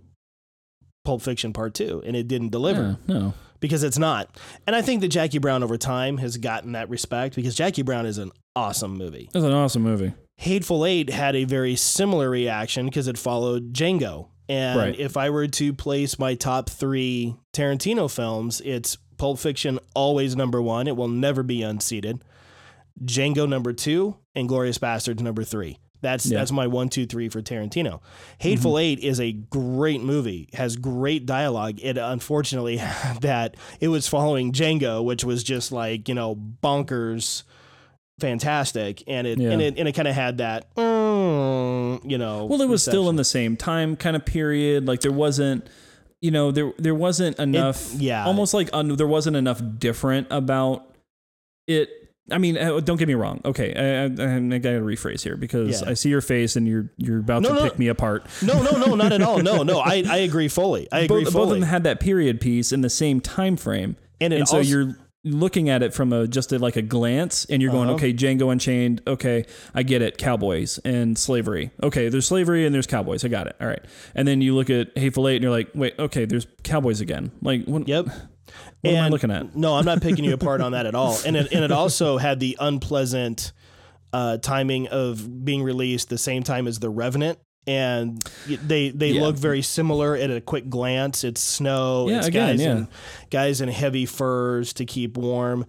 Pulp 1.04 1.22
Fiction 1.22 1.52
Part 1.52 1.74
Two, 1.74 2.02
and 2.04 2.16
it 2.16 2.28
didn't 2.28 2.50
deliver 2.50 2.98
Yeah, 3.06 3.14
no. 3.14 3.34
because 3.60 3.82
it's 3.84 3.98
not. 3.98 4.28
And 4.66 4.74
I 4.74 4.82
think 4.82 5.00
that 5.02 5.08
Jackie 5.08 5.38
Brown 5.38 5.62
over 5.62 5.76
time 5.76 6.18
has 6.18 6.36
gotten 6.36 6.72
that 6.72 6.88
respect 6.88 7.36
because 7.36 7.54
Jackie 7.54 7.82
Brown 7.82 8.06
is 8.06 8.18
an 8.18 8.32
awesome 8.56 8.96
movie. 8.96 9.28
That's 9.32 9.44
an 9.44 9.52
awesome 9.52 9.82
movie. 9.82 10.12
Hateful 10.36 10.84
Eight 10.84 11.10
had 11.10 11.36
a 11.36 11.44
very 11.44 11.76
similar 11.76 12.28
reaction 12.30 12.86
because 12.86 13.06
it 13.08 13.16
followed 13.18 13.72
Django. 13.72 14.28
And 14.48 14.78
Right. 14.78 14.98
if 14.98 15.16
I 15.16 15.30
were 15.30 15.46
to 15.46 15.72
place 15.72 16.18
my 16.18 16.34
top 16.34 16.68
three 16.68 17.36
Tarantino 17.54 18.10
films, 18.10 18.60
it's 18.64 18.98
Pulp 19.16 19.38
Fiction 19.38 19.78
always 19.94 20.34
number 20.36 20.60
one. 20.60 20.86
It 20.88 20.96
will 20.96 21.08
never 21.08 21.42
be 21.42 21.62
unseated. 21.62 22.20
Django 23.02 23.48
number 23.48 23.72
two, 23.72 24.16
and 24.34 24.48
Glorious 24.48 24.78
Bastards 24.78 25.22
number 25.22 25.44
three. 25.44 25.78
That's 26.04 26.26
Yeah. 26.26 26.38
that's 26.38 26.52
my 26.52 26.66
one, 26.68 26.88
two, 26.88 27.06
three 27.06 27.28
for 27.28 27.42
Tarantino. 27.42 28.00
Hateful 28.38 28.78
Eight 28.78 29.00
is 29.00 29.18
a 29.20 29.32
great 29.32 30.00
movie, 30.02 30.48
has 30.54 30.76
great 30.76 31.26
dialogue. 31.26 31.80
It 31.82 31.98
unfortunately 31.98 32.76
that 33.20 33.56
it 33.80 33.88
was 33.88 34.06
following 34.06 34.52
Django, 34.52 35.02
which 35.04 35.24
was 35.24 35.42
just 35.42 35.72
like 35.72 36.08
you 36.08 36.14
know 36.14 36.36
bonkers, 36.62 37.42
fantastic, 38.20 39.02
and 39.06 39.26
it 39.26 39.38
Yeah. 39.38 39.50
and 39.50 39.62
it 39.62 39.78
and 39.78 39.88
it 39.88 39.92
kind 39.92 40.08
of 40.08 40.14
had 40.14 40.38
that 40.38 40.74
mm, 40.74 42.08
you 42.10 42.18
know. 42.18 42.44
Well, 42.46 42.60
it 42.62 42.68
was 42.68 42.82
still 42.82 43.08
in 43.10 43.16
the 43.16 43.24
same 43.24 43.56
time 43.56 43.96
kind 43.96 44.16
of 44.16 44.24
period. 44.24 44.86
Like 44.86 45.00
there 45.00 45.12
wasn't, 45.12 45.66
you 46.20 46.30
know, 46.30 46.50
there 46.50 46.72
there 46.78 46.94
wasn't 46.94 47.38
enough. 47.38 47.92
yeah. 47.94 48.24
Almost 48.24 48.54
like 48.54 48.70
un, 48.72 48.88
there 48.96 49.06
wasn't 49.06 49.36
enough 49.36 49.60
different 49.78 50.28
about 50.30 50.84
it. 51.66 51.88
I 52.30 52.38
mean, 52.38 52.56
uh, 52.56 52.80
don't 52.80 52.96
get 52.96 53.06
me 53.08 53.14
wrong. 53.14 53.40
Okay, 53.44 53.74
I, 53.74 54.04
I, 54.04 54.36
I 54.36 54.58
gotta 54.58 54.80
rephrase 54.80 55.22
here 55.22 55.36
because 55.36 55.82
Yeah. 55.82 55.90
I 55.90 55.94
see 55.94 56.08
your 56.08 56.22
face 56.22 56.56
and 56.56 56.66
you're 56.66 56.90
you're 56.96 57.18
about 57.18 57.42
No, 57.42 57.50
to 57.50 57.54
no. 57.56 57.64
pick 57.64 57.78
me 57.78 57.88
apart. 57.88 58.26
no, 58.42 58.62
no, 58.62 58.72
no, 58.78 58.94
not 58.94 59.12
at 59.12 59.20
all. 59.22 59.38
No, 59.40 59.62
no, 59.62 59.78
I, 59.80 60.02
I 60.08 60.16
agree 60.18 60.48
fully. 60.48 60.88
I 60.90 61.00
agree 61.00 61.24
both, 61.24 61.34
both 61.34 61.48
of 61.52 61.60
them 61.60 61.68
had 61.68 61.84
that 61.84 62.00
period 62.00 62.40
piece 62.40 62.72
in 62.72 62.80
the 62.80 62.88
same 62.90 63.20
time 63.20 63.56
frame, 63.56 63.96
and 64.20 64.32
and 64.32 64.48
so 64.48 64.58
you're 64.60 64.96
looking 65.26 65.68
at 65.70 65.82
it 65.82 65.92
from 65.94 66.12
a 66.12 66.26
just 66.28 66.52
a, 66.52 66.58
like 66.58 66.76
a 66.76 66.82
glance 66.82 67.46
and 67.46 67.62
you're 67.62 67.72
going 67.72 67.88
Uh-huh. 67.88 67.94
okay 67.96 68.12
django 68.12 68.52
unchained 68.52 69.00
okay 69.06 69.46
i 69.74 69.82
get 69.82 70.02
it 70.02 70.18
cowboys 70.18 70.76
and 70.84 71.16
slavery 71.16 71.70
okay 71.82 72.10
there's 72.10 72.26
slavery 72.26 72.66
and 72.66 72.74
there's 72.74 72.86
cowboys 72.86 73.24
i 73.24 73.28
got 73.28 73.46
it 73.46 73.56
all 73.58 73.66
right 73.66 73.82
and 74.14 74.28
then 74.28 74.42
you 74.42 74.54
look 74.54 74.68
at 74.68 74.88
hateful 74.98 75.26
eight 75.26 75.36
and 75.36 75.42
you're 75.42 75.50
like 75.50 75.70
wait 75.74 75.94
okay 75.98 76.26
there's 76.26 76.46
cowboys 76.62 77.00
again 77.00 77.32
like 77.40 77.64
what, 77.64 77.88
Yep. 77.88 78.08
What 78.84 78.94
am 78.94 79.00
i 79.02 79.04
And- 79.06 79.12
looking 79.12 79.30
at 79.30 79.56
No, 79.56 79.74
I'm 79.76 79.84
not 79.84 80.00
picking 80.02 80.24
you 80.24 80.34
apart 80.34 80.60
on 80.60 80.72
that 80.72 80.86
at 80.86 80.94
all. 80.94 81.18
And 81.26 81.36
it, 81.36 81.52
and 81.52 81.64
it 81.64 81.72
also 81.72 82.18
had 82.18 82.40
the 82.40 82.56
unpleasant 82.60 83.52
uh, 84.12 84.38
timing 84.38 84.86
of 84.88 85.44
being 85.44 85.62
released 85.62 86.08
the 86.08 86.18
same 86.18 86.42
time 86.44 86.66
as 86.68 86.78
The 86.78 86.88
Revenant. 86.90 87.38
And 87.66 88.22
they 88.46 88.90
they 88.90 89.12
Yeah. 89.12 89.22
look 89.22 89.36
very 89.36 89.62
similar 89.62 90.14
at 90.14 90.30
a 90.30 90.40
quick 90.40 90.68
glance. 90.68 91.24
It's 91.24 91.40
snow. 91.40 92.08
Yeah, 92.10 92.18
it's 92.18 92.26
again, 92.26 92.48
guys 92.56 92.60
yeah. 92.60 92.72
in 92.72 92.88
guys 93.30 93.60
in 93.62 93.68
heavy 93.70 94.04
furs 94.06 94.74
to 94.74 94.84
keep 94.84 95.16
warm. 95.16 95.64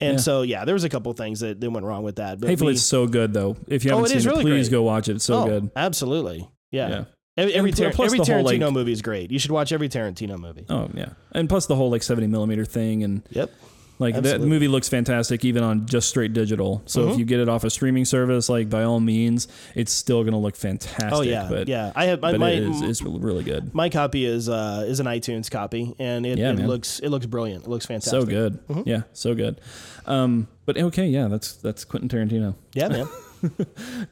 And 0.00 0.14
Yeah. 0.14 0.22
so 0.22 0.42
yeah, 0.42 0.64
there 0.64 0.74
was 0.74 0.82
a 0.84 0.88
couple 0.88 1.12
things 1.12 1.40
that, 1.40 1.60
that 1.60 1.70
went 1.70 1.86
wrong 1.86 2.02
with 2.02 2.16
that. 2.16 2.40
But 2.40 2.50
hateful 2.50 2.66
we- 2.66 2.72
eight's 2.72 2.82
so 2.82 3.06
good 3.06 3.32
though 3.32 3.56
if 3.68 3.84
you 3.84 3.92
Oh, 3.92 3.98
haven't 3.98 4.10
it 4.10 4.20
seen 4.22 4.28
it 4.28 4.32
really 4.32 4.42
please 4.44 4.68
great. 4.68 4.76
go 4.78 4.82
watch 4.82 5.08
it 5.08 5.16
it's 5.16 5.24
so 5.24 5.44
oh, 5.44 5.46
good 5.46 5.70
Absolutely. 5.76 6.48
Yeah. 6.72 6.88
yeah 6.88 7.04
Every 7.36 7.54
every, 7.54 7.70
Tar- 7.72 7.90
plus 7.90 8.06
every 8.06 8.18
the 8.24 8.32
whole, 8.32 8.44
Tarantino 8.44 8.60
like- 8.66 8.72
movie 8.72 8.92
is 8.92 9.02
great. 9.02 9.30
You 9.30 9.38
should 9.38 9.50
watch 9.50 9.72
every 9.72 9.88
Tarantino 9.88 10.38
movie. 10.38 10.64
oh 10.70 10.88
yeah 10.94 11.10
and 11.32 11.48
plus 11.48 11.66
the 11.66 11.76
whole 11.76 11.90
like 11.90 12.02
70 12.02 12.26
millimeter 12.28 12.64
thing 12.64 13.02
and 13.04 13.22
Yep. 13.30 13.50
Like 13.98 14.12
that 14.14 14.18
Absolutely. 14.26 14.48
movie 14.50 14.68
looks 14.68 14.90
fantastic 14.90 15.42
even 15.42 15.62
on 15.62 15.86
just 15.86 16.10
straight 16.10 16.34
digital. 16.34 16.82
So 16.84 17.08
if 17.08 17.14
Mhm. 17.14 17.18
you 17.18 17.24
get 17.24 17.40
it 17.40 17.48
off 17.48 17.64
a 17.64 17.70
streaming 17.70 18.04
service, 18.04 18.50
like 18.50 18.68
by 18.68 18.82
all 18.84 19.00
means, 19.00 19.48
it's 19.74 19.90
still 19.90 20.22
gonna 20.22 20.38
look 20.38 20.54
fantastic. 20.54 21.12
Oh 21.14 21.22
yeah. 21.22 21.46
but 21.48 21.66
yeah. 21.66 21.92
I 21.96 22.04
have 22.04 22.20
my, 22.20 22.36
my, 22.36 22.50
it 22.50 22.62
is 22.62 22.82
it's 22.82 23.00
really 23.02 23.42
good. 23.42 23.74
My 23.74 23.88
copy 23.88 24.26
is 24.26 24.50
uh, 24.50 24.84
is 24.86 25.00
an 25.00 25.06
iTunes 25.06 25.50
copy, 25.50 25.94
and 25.98 26.26
it, 26.26 26.36
Yeah, 26.36 26.50
it 26.52 26.58
looks 26.66 26.98
it 27.00 27.08
looks 27.08 27.24
brilliant. 27.24 27.64
It 27.64 27.70
looks 27.70 27.86
fantastic. 27.86 28.20
So 28.20 28.26
good. 28.26 28.58
Yeah, 28.84 29.04
so 29.14 29.34
good. 29.34 29.62
Um, 30.04 30.48
but 30.66 30.76
okay, 30.76 31.06
yeah, 31.06 31.28
that's 31.28 31.54
that's 31.54 31.86
Quentin 31.86 32.10
Tarantino. 32.10 32.54
Yeah, 32.74 32.88
man. 32.88 33.08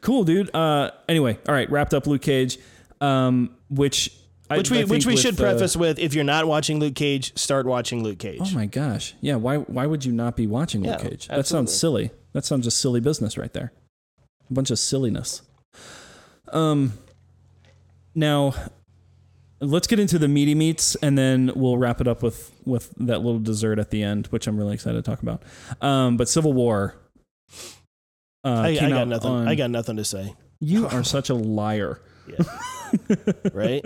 Cool, 0.00 0.24
dude. 0.24 0.54
Uh, 0.54 0.90
anyway, 1.08 1.38
all 1.48 1.54
right, 1.54 1.70
wrapped 1.70 1.92
up 1.94 2.06
Luke 2.06 2.22
Cage, 2.22 2.58
um, 3.04 3.56
which 3.68 4.10
I, 4.50 4.58
Which 4.58 4.70
we 4.70 4.84
which 4.84 5.06
we 5.06 5.16
should 5.16 5.34
uh, 5.40 5.42
preface 5.42 5.76
with: 5.76 5.98
if 5.98 6.14
you're 6.14 6.24
not 6.24 6.46
watching 6.46 6.78
Luke 6.78 6.94
Cage, 6.94 7.36
start 7.38 7.66
watching 7.66 8.02
Luke 8.02 8.18
Cage. 8.18 8.40
Oh 8.42 8.50
my 8.54 8.66
gosh, 8.66 9.14
yeah. 9.20 9.36
Why 9.36 9.56
why 9.56 9.86
would 9.86 10.04
you 10.04 10.12
not 10.12 10.36
be 10.36 10.46
watching 10.46 10.82
Luke 10.82 10.98
Yeah, 11.02 11.08
Cage? 11.08 11.28
That 11.28 11.46
sounds 11.46 11.74
silly. 11.74 12.10
That 12.32 12.44
sounds 12.44 12.64
just 12.64 12.78
silly 12.80 13.00
business 13.00 13.38
right 13.38 13.52
there. 13.52 13.72
A 14.50 14.52
bunch 14.52 14.70
of 14.70 14.78
silliness. 14.78 15.42
Um. 16.52 16.92
Now, 18.14 18.54
let's 19.60 19.86
get 19.88 19.98
into 19.98 20.18
the 20.18 20.28
meaty 20.28 20.54
meats, 20.54 20.94
and 20.96 21.18
then 21.18 21.50
we'll 21.56 21.78
wrap 21.78 22.00
it 22.00 22.06
up 22.06 22.22
with 22.22 22.52
with 22.64 22.90
that 22.98 23.22
little 23.22 23.40
dessert 23.40 23.78
at 23.78 23.90
the 23.90 24.02
end, 24.02 24.26
which 24.28 24.46
I'm 24.46 24.56
really 24.56 24.74
excited 24.74 25.02
to 25.02 25.10
talk 25.10 25.22
about. 25.22 25.42
Um, 25.80 26.16
but 26.16 26.28
Civil 26.28 26.52
War. 26.52 26.94
Uh, 28.44 28.48
I, 28.50 28.68
I 28.68 28.88
got 28.90 29.08
nothing. 29.08 29.30
on- 29.30 29.48
I 29.48 29.54
got 29.54 29.70
nothing 29.70 29.96
to 29.96 30.04
say. 30.04 30.34
You 30.60 30.86
are 30.92 31.02
such 31.02 31.30
a 31.30 31.34
liar. 31.34 32.00
Right? 33.52 33.84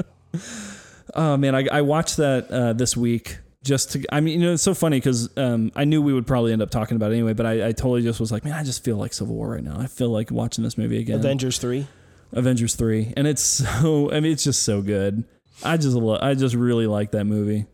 Oh 1.15 1.37
man, 1.37 1.55
I, 1.55 1.67
I 1.73 1.81
watched 1.83 2.19
that 2.19 2.51
uh, 2.51 2.73
this 2.75 2.97
week 2.97 3.39
just 3.65 3.93
to. 3.93 4.05
I 4.15 4.21
mean, 4.21 4.41
you 4.41 4.47
know, 4.47 4.53
it's 4.55 4.63
so 4.63 4.75
funny 4.75 4.99
because 4.99 5.37
um, 5.37 5.73
I 5.75 5.85
knew 5.85 6.03
we 6.03 6.13
would 6.13 6.27
probably 6.27 6.53
end 6.53 6.63
up 6.63 6.71
talking 6.71 6.97
about 6.97 7.13
it 7.13 7.15
anyway, 7.15 7.33
but 7.33 7.47
I, 7.47 7.69
I 7.69 7.73
totally 7.73 8.03
just 8.03 8.21
was 8.21 8.31
like, 8.31 8.45
man, 8.45 8.55
I 8.55 8.65
just 8.65 8.85
feel 8.85 8.97
like 8.97 9.13
Civil 9.13 9.35
War 9.35 9.51
right 9.51 9.65
now. 9.65 9.79
I 9.79 9.87
feel 9.87 10.11
like 10.11 10.31
watching 10.31 10.65
this 10.65 10.77
movie 10.77 10.99
again. 10.99 11.17
Avengers 11.17 11.59
three. 11.59 11.87
Avengers 12.33 12.75
three, 12.75 13.13
and 13.17 13.27
it's 13.27 13.43
so. 13.43 14.11
I 14.13 14.21
mean, 14.21 14.33
it's 14.33 14.45
just 14.45 14.63
so 14.63 14.83
good. 14.83 15.25
I 15.65 15.77
just 15.77 15.97
lo- 15.97 16.19
I 16.21 16.35
just 16.35 16.55
really 16.55 16.87
like 16.87 17.13
that 17.13 17.25
movie, 17.25 17.67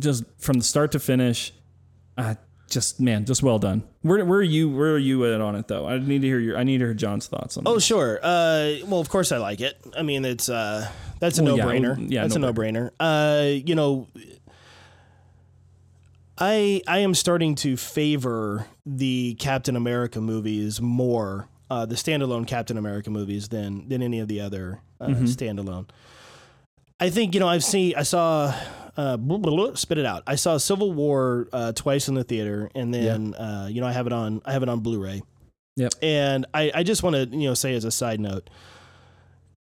just 0.00 0.24
from 0.38 0.58
the 0.58 0.64
start 0.64 0.92
to 0.92 0.98
finish. 0.98 1.52
I 2.16 2.36
just 2.72 2.98
man, 3.00 3.24
just 3.24 3.42
well 3.42 3.58
done. 3.58 3.84
Where 4.02 4.24
where 4.24 4.38
are 4.40 4.42
you? 4.42 4.68
Where 4.70 4.92
are 4.94 4.98
you 4.98 5.24
at 5.32 5.40
on 5.40 5.54
it 5.56 5.68
though? 5.68 5.86
I 5.86 5.98
need 5.98 6.22
to 6.22 6.26
hear 6.28 6.38
your. 6.40 6.56
I 6.58 6.64
need 6.64 6.78
to 6.78 6.84
hear 6.86 6.94
John's 6.94 7.26
thoughts 7.28 7.56
on. 7.56 7.64
That. 7.64 7.70
Oh 7.70 7.78
sure. 7.78 8.18
Uh, 8.22 8.74
well, 8.86 9.00
of 9.00 9.08
course 9.08 9.30
I 9.32 9.36
like 9.38 9.60
it. 9.60 9.78
I 9.96 10.02
mean, 10.02 10.24
it's 10.24 10.48
uh, 10.48 10.88
that's 11.20 11.38
a 11.38 11.44
Well, 11.44 11.56
no 11.56 11.64
brainer. 11.64 11.96
well, 11.96 12.06
yeah, 12.08 12.22
that's 12.22 12.34
a 12.36 12.38
no 12.38 12.48
no-brainer. 12.48 12.90
brainer. 12.98 13.60
Uh, 13.60 13.62
you 13.66 13.74
know, 13.74 14.08
I 16.38 16.82
I 16.88 16.98
am 16.98 17.14
starting 17.14 17.54
to 17.56 17.76
favor 17.76 18.66
the 18.86 19.34
Captain 19.38 19.76
America 19.76 20.20
movies 20.20 20.80
more, 20.80 21.48
uh, 21.70 21.86
the 21.86 21.94
standalone 21.94 22.46
Captain 22.46 22.76
America 22.78 23.10
movies 23.10 23.48
than 23.48 23.88
than 23.88 24.02
any 24.02 24.18
of 24.18 24.28
the 24.28 24.40
other 24.40 24.80
uh, 25.00 25.06
Mm-hmm. 25.08 25.24
standalone. 25.26 25.88
I 26.98 27.10
think 27.10 27.34
you 27.34 27.40
know 27.40 27.48
I've 27.48 27.64
seen 27.64 27.94
I 27.96 28.02
saw 28.02 28.54
uh, 28.96 29.16
blah, 29.16 29.38
blah, 29.38 29.54
blah, 29.56 29.74
spit 29.74 29.98
it 29.98 30.06
out. 30.06 30.22
I 30.26 30.34
saw 30.36 30.58
Civil 30.58 30.92
War 30.92 31.48
uh, 31.52 31.72
twice 31.72 32.08
in 32.08 32.14
the 32.14 32.24
theater, 32.24 32.70
and 32.74 32.92
then 32.92 33.34
uh, 33.34 33.68
you 33.70 33.80
know 33.80 33.86
I 33.86 33.92
have 33.92 34.06
it 34.06 34.12
on 34.12 34.42
I 34.44 34.52
have 34.52 34.62
it 34.62 34.68
on 34.68 34.80
Blu-ray. 34.80 35.22
Yep. 35.76 35.94
And 36.02 36.46
I, 36.52 36.70
I 36.74 36.82
just 36.82 37.02
want 37.02 37.16
to 37.16 37.26
you 37.36 37.48
know 37.48 37.54
say 37.54 37.74
as 37.74 37.84
a 37.84 37.90
side 37.90 38.20
note, 38.20 38.50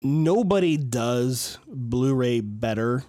nobody 0.02 0.76
does 0.76 1.58
Blu-ray 1.66 2.40
better 2.40 3.04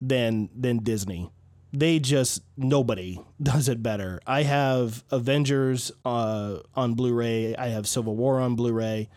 than 0.00 0.48
than 0.54 0.78
Disney. 0.78 1.30
They 1.72 2.00
just 2.00 2.42
nobody 2.56 3.20
does 3.42 3.68
it 3.68 3.82
better. 3.82 4.20
I 4.26 4.42
have 4.42 5.04
Avengers 5.10 5.92
uh, 6.04 6.58
on 6.74 6.94
Blu-ray. 6.94 7.54
I 7.56 7.68
have 7.68 7.86
Civil 7.86 8.16
War 8.16 8.40
on 8.40 8.56
Blu-ray. 8.56 9.08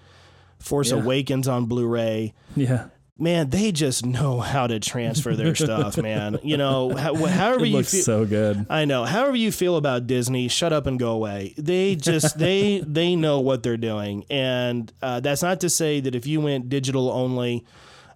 Force 0.60 0.92
Yeah. 0.92 0.98
Awakens 0.98 1.48
on 1.50 1.66
Blu-ray 1.66 2.34
Yeah, 2.56 2.86
man, 3.18 3.50
they 3.50 3.72
just 3.72 4.06
know 4.06 4.40
how 4.40 4.68
to 4.68 4.80
transfer 4.80 5.36
their 5.36 5.56
stuff, 5.56 5.98
man. 5.98 6.40
You 6.44 6.58
know, 6.58 6.90
how, 6.96 7.16
however 7.16 7.66
it 7.66 7.70
you 7.70 7.84
feel. 7.84 8.04
so 8.04 8.26
good. 8.26 8.66
I 8.70 8.86
know. 8.86 9.06
However 9.06 9.36
you 9.36 9.52
feel 9.52 9.78
about 9.78 10.08
Disney, 10.08 10.48
shut 10.48 10.74
up 10.74 10.88
and 10.88 11.00
go 11.00 11.12
away. 11.12 11.54
They 11.58 11.96
just 11.96 12.38
they 12.38 12.84
they 12.86 13.16
know 13.16 13.40
what 13.40 13.64
they're 13.64 13.78
doing, 13.78 14.26
and 14.30 14.92
uh, 15.02 15.20
that's 15.20 15.44
not 15.44 15.62
to 15.62 15.70
say 15.70 16.00
that 16.00 16.16
if 16.16 16.26
you 16.26 16.42
went 16.42 16.70
digital 16.70 17.12
only, 17.12 17.66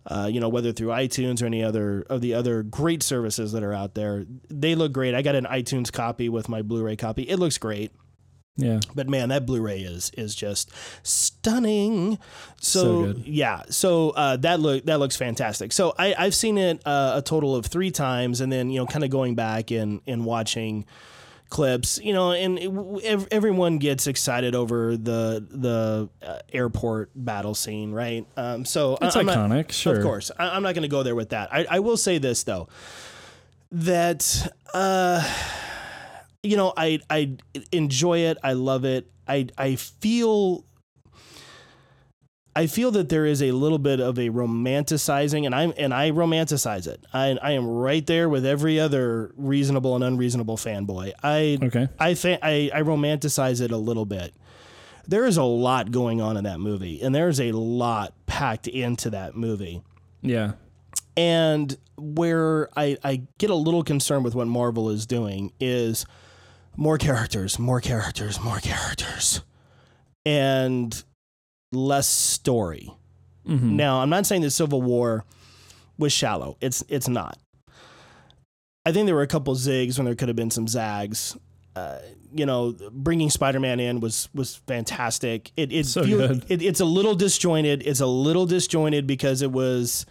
uh, 0.06 0.30
you 0.32 0.40
know, 0.40 0.50
whether 0.50 0.72
through 0.72 0.90
iTunes 0.90 1.42
or 1.42 1.46
any 1.46 1.64
other 1.64 2.06
of 2.10 2.22
the 2.22 2.34
other 2.34 2.64
great 2.64 3.04
services 3.04 3.52
that 3.52 3.64
are 3.64 3.74
out 3.74 3.94
there, 3.94 4.26
they 4.50 4.76
look 4.76 4.94
great. 4.94 5.14
I 5.14 5.22
got 5.22 5.36
an 5.36 5.46
iTunes 5.46 5.92
copy 5.92 6.30
with 6.30 6.50
my 6.50 6.62
Blu-ray 6.62 6.96
copy. 6.96 7.24
It 7.24 7.38
looks 7.38 7.58
great. 7.58 7.92
Yeah, 8.58 8.80
But 8.96 9.08
man, 9.08 9.30
that 9.30 9.46
Blu-ray 9.46 9.82
is 9.82 10.12
is 10.18 10.34
just 10.36 10.72
stunning. 11.04 12.18
So, 12.60 12.80
So 12.82 13.14
good. 13.14 13.28
yeah, 13.28 13.62
so 13.70 14.10
uh, 14.12 14.38
that 14.38 14.60
look 14.60 14.86
that 14.86 15.00
looks 15.00 15.16
fantastic. 15.16 15.72
So 15.72 15.94
I 15.98 16.16
I've 16.18 16.34
seen 16.36 16.58
it 16.58 16.82
uh, 16.86 17.14
a 17.18 17.22
total 17.22 17.56
of 17.56 17.68
three 17.68 17.92
times, 17.92 18.42
and 18.42 18.52
then 18.52 18.70
you 18.72 18.80
know, 18.80 18.86
kind 18.88 19.04
of 19.04 19.10
going 19.12 19.36
back 19.36 19.70
and 19.72 20.02
and 20.08 20.26
watching 20.26 20.86
clips, 21.50 21.98
you 22.04 22.14
know, 22.14 22.32
and 22.34 22.60
it, 22.60 22.70
ev- 23.06 23.28
everyone 23.32 23.78
gets 23.78 24.06
excited 24.08 24.54
over 24.56 24.98
the 24.98 25.46
the 25.50 26.10
uh, 26.26 26.40
airport 26.52 27.12
battle 27.16 27.54
scene, 27.56 27.92
right? 27.92 28.26
Um, 28.36 28.66
so 28.66 28.98
it's 29.02 29.16
I- 29.16 29.20
I'm 29.22 29.26
not- 29.28 29.38
iconic. 29.52 29.72
sure, 29.72 29.96
of 29.98 30.04
course. 30.04 30.32
I, 30.38 30.50
I'm 30.50 30.64
not 30.64 30.74
going 30.74 30.82
to 30.82 30.88
go 30.90 31.04
there 31.04 31.16
with 31.16 31.30
that. 31.30 31.54
I, 31.54 31.66
I 31.70 31.80
will 31.80 31.96
say 31.98 32.18
this 32.18 32.44
though, 32.44 32.68
that 33.72 34.52
uh, 34.74 35.24
you 36.44 36.58
know, 36.58 36.74
I 36.76 37.00
I 37.10 37.38
enjoy 37.72 38.20
it. 38.20 38.38
I 38.44 38.54
love 38.54 38.86
it. 38.86 39.10
I 39.28 39.48
I 39.58 39.76
feel. 39.76 40.64
I 42.56 42.66
feel 42.66 42.90
that 42.94 43.10
there 43.10 43.28
is 43.28 43.44
a 43.44 43.52
little 43.52 43.78
bit 43.78 44.00
of 44.00 44.18
a 44.18 44.30
romanticizing, 44.30 45.46
and 45.46 45.54
I'm 45.54 45.74
and 45.78 45.94
I 45.94 46.10
romanticize 46.10 46.88
it. 46.88 47.06
I 47.14 47.38
I 47.40 47.52
am 47.52 47.68
right 47.68 48.04
there 48.08 48.28
with 48.30 48.48
every 48.48 48.80
other 48.80 49.32
reasonable 49.38 49.94
and 49.94 50.04
unreasonable 50.04 50.58
fanboy. 50.58 51.12
I 51.22 51.60
Okay. 51.62 51.88
I, 52.00 52.16
fa- 52.16 52.40
I 52.44 52.72
I 52.74 52.82
romanticize 52.82 53.62
it 53.62 53.70
a 53.72 53.78
little 53.78 54.06
bit. 54.06 54.34
There 55.08 55.26
is 55.28 55.38
a 55.38 55.44
lot 55.44 55.92
going 55.92 56.20
on 56.20 56.36
in 56.36 56.46
that 56.46 56.60
movie, 56.60 57.00
and 57.02 57.14
there's 57.14 57.40
a 57.40 57.52
lot 57.52 58.16
packed 58.26 58.68
into 58.68 59.12
that 59.12 59.36
movie. 59.36 59.84
Yeah. 60.24 60.54
And 61.16 61.78
where 61.96 62.70
I, 62.76 62.98
I 63.04 63.22
get 63.38 63.50
a 63.52 63.56
little 63.56 63.84
concerned 63.84 64.24
with 64.24 64.34
what 64.36 64.48
Marvel 64.48 64.90
is 64.90 65.06
doing 65.06 65.54
is 65.60 66.06
more 66.78 66.98
characters, 66.98 67.60
more 67.60 67.82
characters, 67.82 68.40
more 68.42 68.60
characters, 68.60 69.42
and 70.26 71.04
less 71.74 72.08
story. 72.08 72.92
Mhm. 73.48 73.72
Now, 73.74 74.02
I'm 74.02 74.10
not 74.10 74.26
saying 74.26 74.42
that 74.44 74.52
Civil 74.52 74.82
War 74.82 75.26
was 75.98 76.14
shallow. 76.14 76.56
It's 76.62 76.84
it's 76.88 77.08
not. 77.08 77.38
I 78.86 78.92
think 78.94 79.06
there 79.06 79.16
were 79.16 79.22
a 79.22 79.28
couple 79.28 79.54
zigs 79.56 79.98
when 79.98 80.06
there 80.06 80.16
could 80.16 80.30
have 80.30 80.36
been 80.38 80.52
some 80.52 80.68
zags. 80.68 81.36
Uh, 81.76 82.00
you 82.34 82.46
know, 82.46 82.76
bringing 82.92 83.30
Spider-Man 83.30 83.80
in 83.80 84.00
was 84.00 84.30
was 84.34 84.56
fantastic. 84.68 85.52
It 85.58 85.72
it, 85.72 85.86
So 85.86 86.04
feel- 86.04 86.22
it 86.48 86.62
it's 86.62 86.80
a 86.80 86.86
little 86.86 87.16
disjointed. 87.16 87.84
It's 87.86 88.00
a 88.00 88.06
little 88.08 88.46
disjointed 88.46 89.06
because 89.08 89.42
it 89.42 89.52
was 89.52 90.06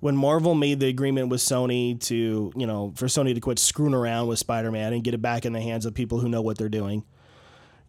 when 0.00 0.16
Marvel 0.16 0.54
made 0.54 0.80
the 0.80 0.88
agreement 0.88 1.28
with 1.28 1.40
Sony 1.40 1.98
to, 2.02 2.52
you 2.56 2.66
know, 2.66 2.92
for 2.96 3.06
Sony 3.06 3.34
to 3.34 3.40
quit 3.40 3.58
screwing 3.58 3.94
around 3.94 4.28
with 4.28 4.38
Spider-Man 4.38 4.92
and 4.92 5.02
get 5.02 5.14
it 5.14 5.22
back 5.22 5.44
in 5.44 5.52
the 5.52 5.60
hands 5.60 5.86
of 5.86 5.94
people 5.94 6.20
who 6.20 6.28
know 6.28 6.42
what 6.42 6.58
they're 6.58 6.68
doing 6.68 7.04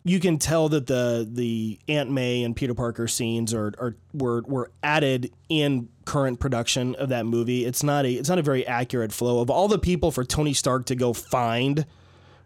you 0.03 0.19
can 0.19 0.37
tell 0.37 0.69
that 0.69 0.87
the 0.87 1.27
the 1.29 1.79
Aunt 1.87 2.09
May 2.09 2.43
and 2.43 2.55
Peter 2.55 2.73
Parker 2.73 3.07
scenes 3.07 3.53
are, 3.53 3.73
are 3.79 3.95
were 4.13 4.41
were 4.43 4.71
added 4.81 5.31
in 5.49 5.89
current 6.05 6.39
production 6.39 6.95
of 6.95 7.09
that 7.09 7.25
movie. 7.25 7.65
It's 7.65 7.83
not 7.83 8.05
a 8.05 8.13
it's 8.13 8.29
not 8.29 8.39
a 8.39 8.43
very 8.43 8.65
accurate 8.65 9.11
flow 9.11 9.41
of 9.41 9.49
all 9.49 9.67
the 9.67 9.79
people 9.79 10.11
for 10.11 10.23
Tony 10.23 10.53
Stark 10.53 10.85
to 10.87 10.95
go 10.95 11.13
find 11.13 11.85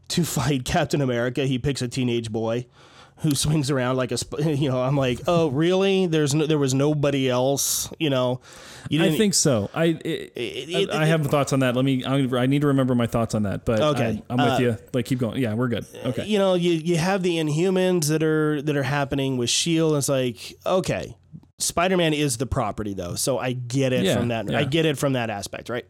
to 0.09 0.23
fight 0.25 0.65
Captain 0.65 1.01
America, 1.01 1.45
he 1.45 1.59
picks 1.59 1.81
a 1.81 1.87
teenage 1.87 2.31
boy 2.31 2.65
who 3.23 3.33
swings 3.33 3.71
around 3.71 3.95
like 3.95 4.11
a 4.11 4.17
sp- 4.19 4.39
you 4.45 4.69
know 4.69 4.81
I'm 4.81 4.95
like 4.97 5.21
oh 5.27 5.47
really 5.49 6.05
there's 6.05 6.33
no, 6.35 6.45
there 6.45 6.59
was 6.59 6.73
nobody 6.73 7.29
else 7.29 7.89
you 7.99 8.09
know 8.09 8.41
you 8.89 9.01
I 9.01 9.15
think 9.17 9.33
so. 9.33 9.69
I 9.73 9.85
it, 9.85 10.33
it- 10.35 10.89
I, 10.91 11.03
I 11.03 11.05
have 11.05 11.25
thoughts 11.27 11.53
on 11.53 11.61
that. 11.61 11.73
Let 11.73 11.85
me. 11.85 12.03
I, 12.03 12.15
I 12.41 12.47
need 12.47 12.61
to 12.63 12.67
remember 12.67 12.93
my 12.95 13.07
thoughts 13.07 13.33
on 13.33 13.43
that. 13.43 13.63
But 13.63 13.79
Okay. 13.79 14.21
I, 14.29 14.33
am 14.33 14.37
with 14.39 14.59
Uh, 14.59 14.61
you. 14.61 14.77
Like 14.93 15.05
keep 15.05 15.19
going. 15.19 15.41
Yeah, 15.41 15.53
we're 15.53 15.69
good. 15.69 15.85
Okay. 16.05 16.25
you 16.25 16.37
know 16.37 16.53
you 16.55 16.73
you 16.73 16.97
have 16.97 17.23
the 17.23 17.37
Inhumans 17.37 18.07
that 18.07 18.21
are 18.23 18.61
that 18.61 18.75
are 18.75 18.83
happening 18.83 19.37
with 19.37 19.49
Shield 19.49 19.95
it's 19.95 20.09
like 20.09 20.53
okay 20.65 21.15
Spider-Man 21.59 22.13
is 22.13 22.35
the 22.37 22.45
property 22.45 22.93
though 22.93 23.15
so 23.15 23.37
I 23.39 23.53
get 23.53 23.93
it 23.93 24.03
Yeah, 24.03 24.17
from 24.17 24.27
that 24.27 24.53
I 24.53 24.65
get 24.65 24.85
it 24.85 24.97
from 24.97 25.13
that 25.13 25.29
aspect 25.29 25.69
right 25.69 25.85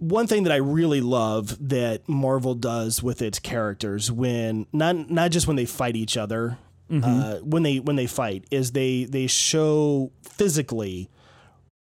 one 0.00 0.26
thing 0.26 0.42
that 0.42 0.52
I 0.52 0.56
really 0.56 1.00
love 1.00 1.56
that 1.68 2.08
Marvel 2.08 2.54
does 2.54 3.02
with 3.02 3.22
its 3.22 3.38
characters 3.38 4.10
when 4.10 4.66
not 4.72 5.08
not 5.10 5.30
just 5.30 5.46
when 5.46 5.56
they 5.56 5.66
fight 5.66 5.94
each 5.94 6.16
other, 6.16 6.58
uh, 6.90 7.36
when 7.36 7.62
they 7.62 7.78
when 7.78 7.94
they 7.96 8.06
fight 8.08 8.44
is 8.50 8.72
they 8.72 9.04
they 9.04 9.26
show 9.28 10.10
physically 10.22 11.08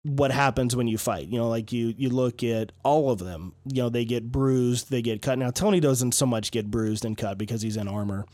what 0.04 0.30
happens 0.30 0.76
when 0.76 0.86
you 0.86 0.96
fight. 0.98 1.28
You 1.28 1.38
know, 1.38 1.48
like 1.48 1.72
you 1.72 1.92
you 1.96 2.08
look 2.08 2.42
at 2.42 2.72
all 2.84 3.10
of 3.10 3.18
them. 3.18 3.52
You 3.70 3.82
know, 3.82 3.88
they 3.88 4.04
get 4.04 4.30
bruised, 4.30 4.90
they 4.90 5.02
get 5.02 5.20
cut. 5.20 5.36
Now 5.38 5.50
Tony 5.50 5.80
doesn't 5.80 6.12
so 6.12 6.24
much 6.26 6.50
get 6.52 6.70
bruised 6.70 7.04
and 7.04 7.18
cut 7.18 7.36
because 7.36 7.62
he's 7.62 7.76
in 7.76 7.88
armor. 7.88 8.26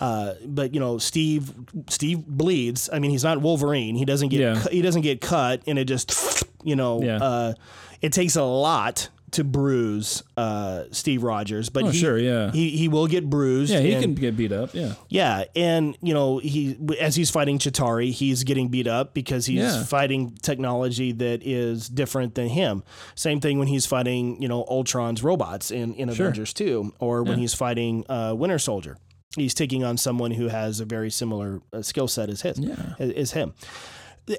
Uh, 0.00 0.34
but 0.44 0.74
you 0.74 0.80
know, 0.80 0.98
Steve 0.98 1.52
Steve 1.88 2.26
bleeds. 2.26 2.90
I 2.92 2.98
mean, 2.98 3.10
he's 3.10 3.24
not 3.24 3.40
Wolverine. 3.40 3.94
He 3.96 4.04
doesn't 4.04 4.28
get 4.28 4.40
Yeah. 4.40 4.60
cu- 4.60 4.70
he 4.70 4.82
doesn't 4.82 5.02
get 5.02 5.20
cut, 5.20 5.62
and 5.66 5.78
it 5.78 5.86
just 5.86 6.44
you 6.64 6.76
know, 6.76 7.02
Yeah. 7.02 7.16
uh, 7.22 7.54
it 8.02 8.12
takes 8.12 8.36
a 8.36 8.42
lot 8.42 9.08
to 9.34 9.44
bruise 9.44 10.22
uh, 10.36 10.84
Steve 10.90 11.22
Rogers. 11.22 11.68
But 11.68 11.84
Oh, 11.84 11.88
he, 11.88 11.98
sure, 11.98 12.18
yeah. 12.18 12.50
he 12.50 12.70
he 12.70 12.88
will 12.88 13.06
get 13.06 13.28
bruised. 13.30 13.72
yeah, 13.72 13.80
he 13.80 13.92
and- 13.92 14.02
can 14.02 14.14
get 14.14 14.36
beat 14.36 14.50
up. 14.52 14.74
Yeah. 14.74 14.94
yeah, 15.08 15.44
and 15.54 15.96
you 16.02 16.12
know 16.14 16.38
he 16.38 16.76
as 17.00 17.14
he's 17.14 17.30
fighting 17.30 17.58
Chitauri, 17.58 18.10
he's 18.10 18.42
getting 18.44 18.68
beat 18.68 18.86
up 18.86 19.14
because 19.14 19.46
he's 19.46 19.60
Yeah. 19.60 19.84
fighting 19.84 20.36
technology 20.42 21.12
that 21.12 21.46
is 21.46 21.88
different 21.88 22.34
than 22.34 22.48
him. 22.48 22.82
Same 23.14 23.40
thing 23.40 23.58
when 23.58 23.68
he's 23.68 23.86
fighting 23.86 24.40
you 24.42 24.48
know 24.48 24.64
Ultron's 24.68 25.22
robots 25.22 25.70
in 25.70 25.94
in 25.94 26.08
Sure. 26.12 26.26
Avengers 26.26 26.52
Two, 26.52 26.92
or 26.98 27.22
when 27.22 27.38
he's 27.38 27.54
fighting 27.54 28.04
uh, 28.08 28.34
Winter 28.36 28.58
Soldier. 28.58 28.96
He's 29.36 29.52
taking 29.52 29.82
on 29.82 29.96
someone 29.96 30.30
who 30.30 30.46
has 30.46 30.78
a 30.78 30.84
very 30.84 31.10
similar 31.10 31.60
uh, 31.72 31.82
skill 31.82 32.06
set 32.06 32.30
as 32.30 32.42
his, 32.42 32.56
Yeah. 32.56 32.94
as 33.00 33.32
him. 33.32 33.52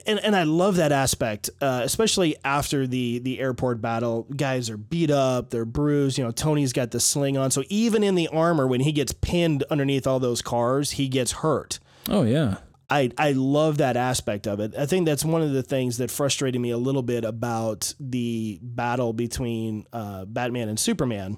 And, 0.07 0.19
and 0.19 0.35
I 0.35 0.43
love 0.43 0.77
that 0.77 0.91
aspect, 0.91 1.51
uh, 1.61 1.81
especially 1.83 2.35
after 2.43 2.87
the 2.87 3.19
the 3.19 3.39
airport 3.39 3.81
battle. 3.81 4.23
Guys 4.35 4.69
are 4.69 4.77
beat 4.77 5.11
up, 5.11 5.51
they're 5.51 5.65
bruised. 5.65 6.17
You 6.17 6.23
know, 6.23 6.31
Tony's 6.31 6.73
got 6.73 6.91
the 6.91 6.99
sling 6.99 7.37
on, 7.37 7.51
so 7.51 7.63
even 7.69 8.03
in 8.03 8.15
the 8.15 8.27
armor, 8.29 8.65
when 8.65 8.81
he 8.81 8.91
gets 8.91 9.13
pinned 9.13 9.63
underneath 9.69 10.07
all 10.07 10.19
those 10.19 10.41
cars, 10.41 10.91
he 10.91 11.07
gets 11.07 11.33
hurt. 11.33 11.79
Oh 12.09 12.23
yeah. 12.23 12.57
I 12.89 13.11
I 13.17 13.31
love 13.31 13.77
that 13.77 13.97
aspect 13.97 14.47
of 14.47 14.59
it. 14.59 14.75
I 14.77 14.85
think 14.85 15.05
that's 15.05 15.25
one 15.25 15.41
of 15.41 15.51
the 15.51 15.63
things 15.63 15.97
that 15.97 16.11
frustrated 16.11 16.59
me 16.61 16.71
a 16.71 16.77
little 16.77 17.01
bit 17.01 17.23
about 17.23 17.93
the 17.99 18.59
battle 18.61 19.13
between 19.13 19.85
uh, 19.91 20.25
Batman 20.25 20.69
and 20.69 20.79
Superman. 20.79 21.37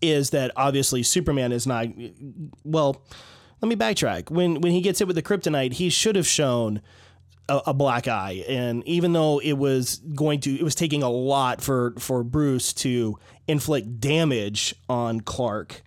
Is 0.00 0.30
that 0.30 0.50
obviously 0.56 1.02
Superman 1.02 1.52
is 1.52 1.66
not 1.66 1.86
well? 2.64 3.04
Let 3.60 3.68
me 3.68 3.76
backtrack. 3.76 4.30
When 4.30 4.60
when 4.60 4.72
he 4.72 4.80
gets 4.80 4.98
hit 4.98 5.06
with 5.06 5.16
the 5.16 5.22
kryptonite, 5.22 5.74
he 5.74 5.90
should 5.90 6.16
have 6.16 6.26
shown 6.26 6.80
a, 7.48 7.60
a 7.68 7.74
black 7.74 8.08
eye, 8.08 8.44
and 8.48 8.86
even 8.86 9.12
though 9.12 9.38
it 9.40 9.54
was 9.54 9.98
going 10.14 10.40
to, 10.40 10.54
it 10.54 10.62
was 10.62 10.74
taking 10.74 11.02
a 11.02 11.10
lot 11.10 11.60
for 11.60 11.94
for 11.98 12.22
Bruce 12.22 12.72
to 12.74 13.18
inflict 13.46 14.00
damage 14.00 14.74
on 14.88 15.20
Clark 15.20 15.82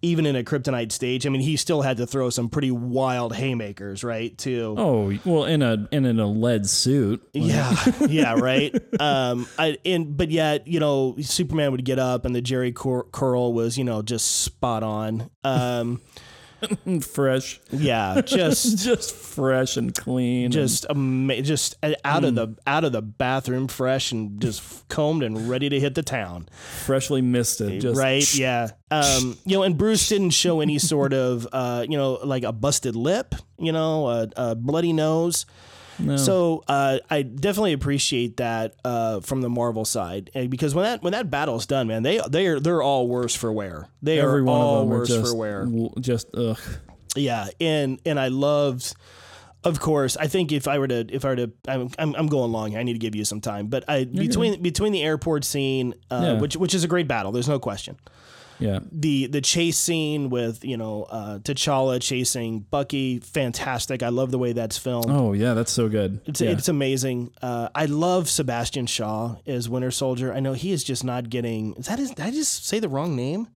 even 0.00 0.26
in 0.26 0.36
a 0.36 0.44
kryptonite 0.44 0.92
stage, 0.92 1.26
I 1.26 1.30
mean, 1.30 1.40
he 1.40 1.56
still 1.56 1.82
had 1.82 1.96
to 1.96 2.06
throw 2.06 2.30
some 2.30 2.48
pretty 2.48 2.70
wild 2.70 3.34
haymakers, 3.34 4.04
right? 4.04 4.36
To 4.38 4.74
Oh 4.78 5.18
well, 5.24 5.44
in 5.44 5.62
a 5.62 5.88
and 5.90 6.06
in 6.06 6.20
a 6.20 6.26
lead 6.26 6.68
suit. 6.68 7.26
yeah, 7.32 7.74
yeah, 8.08 8.34
right. 8.38 8.74
Um, 9.00 9.46
I 9.58 9.78
and 9.84 10.16
but 10.16 10.30
yet, 10.30 10.68
you 10.68 10.78
know, 10.78 11.16
Superman 11.20 11.72
would 11.72 11.84
get 11.84 11.98
up, 11.98 12.24
and 12.24 12.34
the 12.34 12.40
Jerry 12.40 12.72
cur- 12.72 13.04
curl 13.04 13.52
was, 13.52 13.76
you 13.76 13.84
know, 13.84 14.02
just 14.02 14.42
spot 14.42 14.82
on. 14.82 15.30
Um, 15.42 16.00
fresh, 17.02 17.60
yeah, 17.70 18.20
just 18.24 18.78
just 18.78 19.14
fresh 19.14 19.76
and 19.76 19.94
clean. 19.94 20.44
and- 20.46 20.52
just 20.52 20.86
ama- 20.90 21.42
just 21.42 21.76
out 22.04 22.24
of 22.24 22.34
the 22.34 22.56
out 22.66 22.84
of 22.84 22.92
the 22.92 23.02
bathroom, 23.02 23.68
fresh 23.68 24.12
and 24.12 24.40
just 24.40 24.86
combed 24.88 25.22
and 25.22 25.48
ready 25.48 25.68
to 25.68 25.78
hit 25.80 25.94
the 25.94 26.02
town. 26.02 26.48
freshly 26.84 27.22
misted. 27.22 27.80
Just 27.80 27.98
right? 27.98 28.34
Yeah. 28.34 28.70
Um, 28.90 29.36
you 29.44 29.56
know, 29.56 29.62
and 29.64 29.76
Bruce 29.76 30.08
didn't 30.08 30.30
show 30.30 30.60
any 30.60 30.78
sort 30.78 31.12
of, 31.12 31.46
uh, 31.52 31.84
you 31.88 31.98
know, 31.98 32.14
like 32.24 32.42
a 32.42 32.52
busted 32.52 32.96
lip, 32.96 33.34
you 33.58 33.70
know, 33.72 34.08
a, 34.08 34.28
a 34.36 34.54
bloody 34.54 34.92
nose. 34.94 35.44
No. 35.98 36.16
So 36.16 36.62
uh, 36.68 36.98
I 37.10 37.22
definitely 37.22 37.72
appreciate 37.72 38.36
that 38.36 38.74
uh, 38.84 39.20
from 39.20 39.40
the 39.40 39.48
Marvel 39.50 39.84
side, 39.84 40.30
and 40.34 40.48
because 40.50 40.74
when 40.74 40.84
that 40.84 41.02
when 41.02 41.12
that 41.12 41.30
battle's 41.30 41.66
done, 41.66 41.88
man, 41.88 42.02
they 42.02 42.20
they 42.28 42.46
are 42.46 42.60
they're 42.60 42.82
all 42.82 43.08
worse 43.08 43.34
for 43.34 43.52
wear. 43.52 43.88
They 44.02 44.20
every 44.20 44.40
are 44.40 44.44
one 44.44 44.60
all 44.60 44.74
of 44.82 44.88
them 44.88 44.98
worse 44.98 45.08
just 45.08 45.32
for 45.32 45.36
wear. 45.36 45.64
w- 45.64 45.90
just 46.00 46.28
ugh. 46.36 46.58
Yeah, 47.16 47.48
and 47.60 48.00
and 48.06 48.18
I 48.20 48.28
loved. 48.28 48.94
Of 49.64 49.80
course, 49.80 50.16
I 50.16 50.28
think 50.28 50.52
if 50.52 50.68
I 50.68 50.78
were 50.78 50.86
to, 50.86 51.04
if 51.10 51.24
I 51.24 51.30
were 51.30 51.36
to, 51.36 51.52
I'm, 51.66 51.90
I'm, 51.98 52.14
I'm 52.14 52.26
going 52.28 52.52
long. 52.52 52.70
here. 52.70 52.78
I 52.78 52.84
need 52.84 52.92
to 52.92 53.00
give 53.00 53.16
you 53.16 53.24
some 53.24 53.40
time, 53.40 53.66
but 53.66 53.84
I 53.88 54.04
between 54.04 54.62
between 54.62 54.92
the 54.92 55.02
airport 55.02 55.44
scene, 55.44 55.94
uh, 56.12 56.20
Yeah. 56.22 56.40
which 56.40 56.56
which 56.56 56.74
is 56.74 56.84
a 56.84 56.88
great 56.88 57.08
battle. 57.08 57.32
There's 57.32 57.48
no 57.48 57.58
question 57.58 57.96
Yeah. 58.60 58.80
the 58.90 59.26
the 59.26 59.40
chase 59.40 59.78
scene 59.78 60.30
with 60.30 60.64
you 60.64 60.76
know 60.76 61.04
uh, 61.04 61.38
T'Challa 61.38 62.00
chasing 62.00 62.60
Bucky, 62.60 63.20
fantastic. 63.20 64.02
I 64.02 64.08
love 64.08 64.30
the 64.30 64.38
way 64.38 64.52
that's 64.52 64.76
filmed. 64.78 65.06
Oh 65.08 65.32
yeah, 65.32 65.54
that's 65.54 65.72
so 65.72 65.88
good. 65.88 66.20
It's 66.26 66.40
yeah. 66.40 66.50
it's 66.50 66.68
amazing. 66.68 67.32
Uh, 67.40 67.68
I 67.74 67.86
love 67.86 68.28
Sebastian 68.28 68.86
Shaw 68.86 69.36
as 69.46 69.68
Winter 69.68 69.90
Soldier. 69.90 70.32
I 70.32 70.40
know 70.40 70.52
he 70.54 70.72
is 70.72 70.82
just 70.84 71.04
not 71.04 71.30
getting. 71.30 71.74
Is 71.74 71.86
that 71.86 71.98
his? 71.98 72.10
Did 72.10 72.26
I 72.26 72.30
just 72.30 72.66
say 72.66 72.78
the 72.80 72.88
wrong 72.88 73.14
name? 73.16 73.48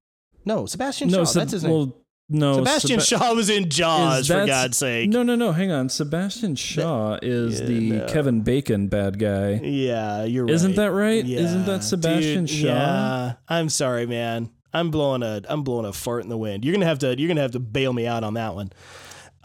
No, 0.45 0.65
Sebastian 0.65 1.09
no, 1.09 1.19
Shaw. 1.19 1.23
Seb- 1.25 1.41
that's 1.41 1.51
his 1.53 1.63
name. 1.63 1.71
well, 1.71 1.97
no, 2.29 2.55
Sebastian 2.55 2.99
Seba- 3.01 3.21
Shaw 3.23 3.33
was 3.33 3.49
in 3.49 3.69
Jaws 3.69 4.27
for 4.27 4.45
God's 4.45 4.77
sake. 4.77 5.09
No, 5.09 5.23
no, 5.23 5.35
no. 5.35 5.51
Hang 5.51 5.71
on. 5.71 5.89
Sebastian 5.89 6.55
Shaw 6.55 7.19
is 7.21 7.59
Yeah, 7.59 7.65
the 7.67 7.91
no. 7.91 8.05
Kevin 8.07 8.41
Bacon 8.41 8.87
bad 8.87 9.19
guy. 9.19 9.59
Yeah, 9.63 10.23
you're 10.23 10.45
right. 10.45 10.53
Isn't 10.53 10.75
that 10.75 10.91
right? 10.91 11.23
Yeah. 11.23 11.39
Isn't 11.41 11.65
that 11.65 11.83
Sebastian 11.83 12.45
Dude, 12.45 12.49
Shaw? 12.49 12.67
Yeah. 12.67 13.33
I'm 13.47 13.69
sorry, 13.69 14.05
man. 14.05 14.49
I'm 14.73 14.89
blowing 14.91 15.23
a 15.23 15.41
I'm 15.47 15.63
blowing 15.63 15.85
a 15.85 15.93
fart 15.93 16.23
in 16.23 16.29
the 16.29 16.37
wind. 16.37 16.65
You're 16.65 16.73
gonna 16.73 16.85
have 16.85 16.99
to 16.99 17.17
you're 17.17 17.27
gonna 17.27 17.41
have 17.41 17.51
to 17.51 17.59
bail 17.59 17.93
me 17.93 18.07
out 18.07 18.23
on 18.23 18.33
that 18.35 18.55
one. 18.55 18.71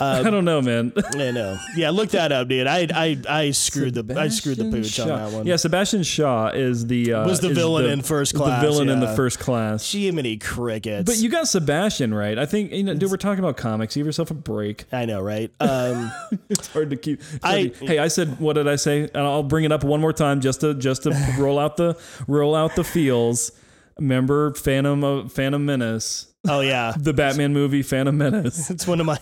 I 0.01 0.23
don't 0.31 0.45
know, 0.45 0.63
man. 0.63 0.93
I 1.17 1.33
know. 1.33 1.59
Yeah, 1.77 1.91
look 1.91 2.11
that 2.11 2.31
up, 2.31 2.47
dude. 2.47 2.69
I 2.69 2.87
I 2.95 3.19
I 3.29 3.51
screwed 3.51 3.95
the 3.95 4.17
I 4.17 4.29
screwed 4.29 4.57
the 4.59 4.71
pooch 4.71 4.87
Shaw. 4.87 5.03
on 5.03 5.09
that 5.09 5.33
one. 5.33 5.45
Yeah, 5.45 5.57
Sebastian 5.57 6.05
Shaw 6.05 6.51
is 6.51 6.87
the 6.87 7.15
uh, 7.15 7.27
Was 7.27 7.41
the 7.41 7.53
villain 7.53 7.87
in 7.87 8.03
First 8.03 8.37
Class, 8.37 8.63
The 8.63 8.69
villain 8.69 8.91
in 8.91 9.01
the 9.01 9.13
first 9.17 9.41
class. 9.41 9.91
Jiminy 9.91 10.37
crickets. 10.37 11.05
But 11.11 11.19
you 11.19 11.29
got 11.29 11.49
Sebastian 11.49 12.15
right. 12.15 12.39
I 12.39 12.47
think 12.47 12.71
you 12.71 12.85
know, 12.85 12.95
dude. 12.95 13.11
We're 13.11 13.17
talking 13.17 13.41
about 13.43 13.57
comics. 13.57 13.97
Give 13.97 14.07
yourself 14.07 14.31
a 14.31 14.35
break. 14.35 14.85
I 14.93 15.05
know, 15.05 15.21
right? 15.21 15.51
Um, 15.59 16.13
It's 16.49 16.69
hard 16.69 16.91
to 16.91 16.97
keep. 16.97 17.21
I- 17.43 17.67
to- 17.67 17.85
hey, 17.87 17.99
I 17.99 18.07
said 18.07 18.39
what 18.39 18.53
did 18.53 18.69
I 18.69 18.77
say? 18.77 19.01
And 19.03 19.17
I'll 19.17 19.43
bring 19.43 19.65
it 19.65 19.73
up 19.73 19.83
one 19.83 20.01
more 20.01 20.13
time 20.13 20.41
just 20.41 20.61
to 20.61 20.75
just 20.75 21.03
to 21.03 21.11
roll 21.41 21.59
out 21.59 21.77
the 21.77 21.99
roll 22.29 22.55
out 22.55 22.77
the 22.77 22.85
feels. 22.85 23.51
Remember 23.99 24.53
Phantom 24.55 25.03
of 25.03 25.33
Phantom 25.33 25.65
Menace, 25.65 26.33
oh 26.49 26.61
yeah, 26.61 26.95
the 26.99 27.13
Batman 27.13 27.53
movie 27.53 27.83
Phantom 27.83 28.17
Menace. 28.17 28.71
it's 28.71 28.87
one 28.87 29.01
of 29.01 29.07
my. 29.07 29.19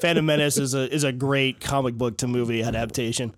Phantom 0.00 0.24
Menace 0.26 0.58
is 0.58 0.74
a 0.74 0.92
is 0.92 1.04
a 1.04 1.12
great 1.12 1.60
comic 1.60 1.94
book 1.94 2.18
to 2.18 2.26
movie 2.28 2.62
adaptation. 2.62 3.32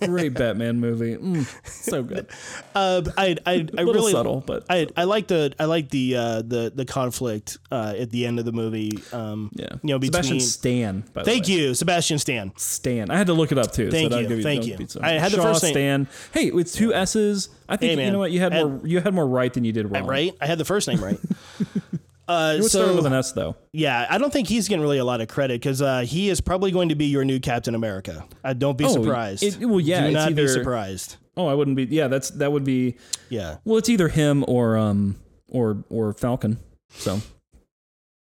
Great 0.00 0.34
Batman 0.34 0.80
movie. 0.80 1.16
Mm, 1.16 1.46
so 1.66 2.02
good. 2.02 2.26
Uh, 2.74 3.02
I 3.16 3.36
I, 3.44 3.66
I 3.76 3.82
really 3.82 4.12
subtle, 4.12 4.42
but 4.46 4.64
I 4.70 4.86
I 4.96 5.04
like 5.04 5.28
the 5.28 5.52
I 5.58 5.66
like 5.66 5.90
the 5.90 6.16
uh, 6.16 6.42
the 6.42 6.72
the 6.74 6.84
conflict 6.84 7.58
uh, 7.70 7.94
at 7.98 8.10
the 8.10 8.26
end 8.26 8.38
of 8.38 8.44
the 8.44 8.52
movie. 8.52 8.92
Um, 9.12 9.50
yeah. 9.54 9.68
you 9.82 9.98
know, 9.98 10.00
Sebastian 10.04 10.40
Stan. 10.40 11.04
By 11.12 11.22
the 11.22 11.30
Thank 11.30 11.48
you, 11.48 11.74
Sebastian 11.74 12.18
Stan. 12.18 12.52
Stan. 12.56 13.10
I 13.10 13.16
had 13.18 13.26
to 13.26 13.34
look 13.34 13.52
it 13.52 13.58
up 13.58 13.72
too. 13.72 13.90
Thank 13.90 14.12
so 14.12 14.18
you, 14.18 14.36
I'll 14.36 14.42
thank 14.42 14.66
you. 14.66 14.78
I 15.00 15.12
had 15.12 15.32
the 15.32 15.36
Shaw 15.36 15.42
first 15.42 15.62
name- 15.64 15.72
Stan. 15.72 16.08
Hey, 16.32 16.50
with 16.50 16.72
two 16.72 16.94
S's. 16.94 17.50
I 17.68 17.76
think 17.76 17.98
Hey, 17.98 18.06
you 18.06 18.12
know 18.12 18.18
what 18.18 18.30
you 18.30 18.40
had 18.40 18.52
Had- 18.52 18.66
more. 18.66 18.86
You 18.86 19.00
had 19.00 19.12
more 19.12 19.26
right 19.26 19.52
than 19.52 19.64
you 19.64 19.72
did 19.72 19.90
wrong. 19.90 20.06
Right? 20.06 20.32
I 20.40 20.46
had 20.46 20.58
the 20.58 20.64
first 20.64 20.88
name 20.88 21.02
right. 21.04 21.18
Uh, 22.28 22.56
It 22.58 22.62
so 22.64 22.82
start 22.82 22.94
with 22.94 23.06
an 23.06 23.14
S 23.14 23.32
though. 23.32 23.56
yeah, 23.72 24.06
I 24.10 24.18
don't 24.18 24.32
think 24.32 24.48
he's 24.48 24.68
getting 24.68 24.82
really 24.82 24.98
a 24.98 25.04
lot 25.04 25.20
of 25.22 25.28
credit 25.28 25.60
because 25.60 25.80
uh, 25.80 26.00
he 26.00 26.28
is 26.28 26.40
probably 26.42 26.70
going 26.70 26.90
to 26.90 26.94
be 26.94 27.06
your 27.06 27.24
new 27.24 27.40
Captain 27.40 27.74
America. 27.74 28.26
Uh, 28.44 28.52
don't 28.52 28.76
be 28.76 28.84
Oh, 28.84 28.92
surprised. 28.92 29.42
it- 29.42 29.60
well, 29.66 29.80
yeah, 29.80 30.06
do 30.06 30.12
not 30.12 30.34
be 30.34 30.46
surprised. 30.46 31.16
Oh, 31.36 31.46
I 31.46 31.54
wouldn't 31.54 31.76
be. 31.76 31.84
Yeah, 31.84 32.08
that's 32.08 32.30
that 32.30 32.52
would 32.52 32.64
be. 32.64 32.96
Yeah, 33.30 33.56
Well, 33.64 33.78
it's 33.78 33.88
either 33.88 34.08
him 34.08 34.44
or 34.46 34.76
um 34.76 35.16
or 35.48 35.82
or 35.88 36.12
Falcon. 36.12 36.58
So 36.90 37.20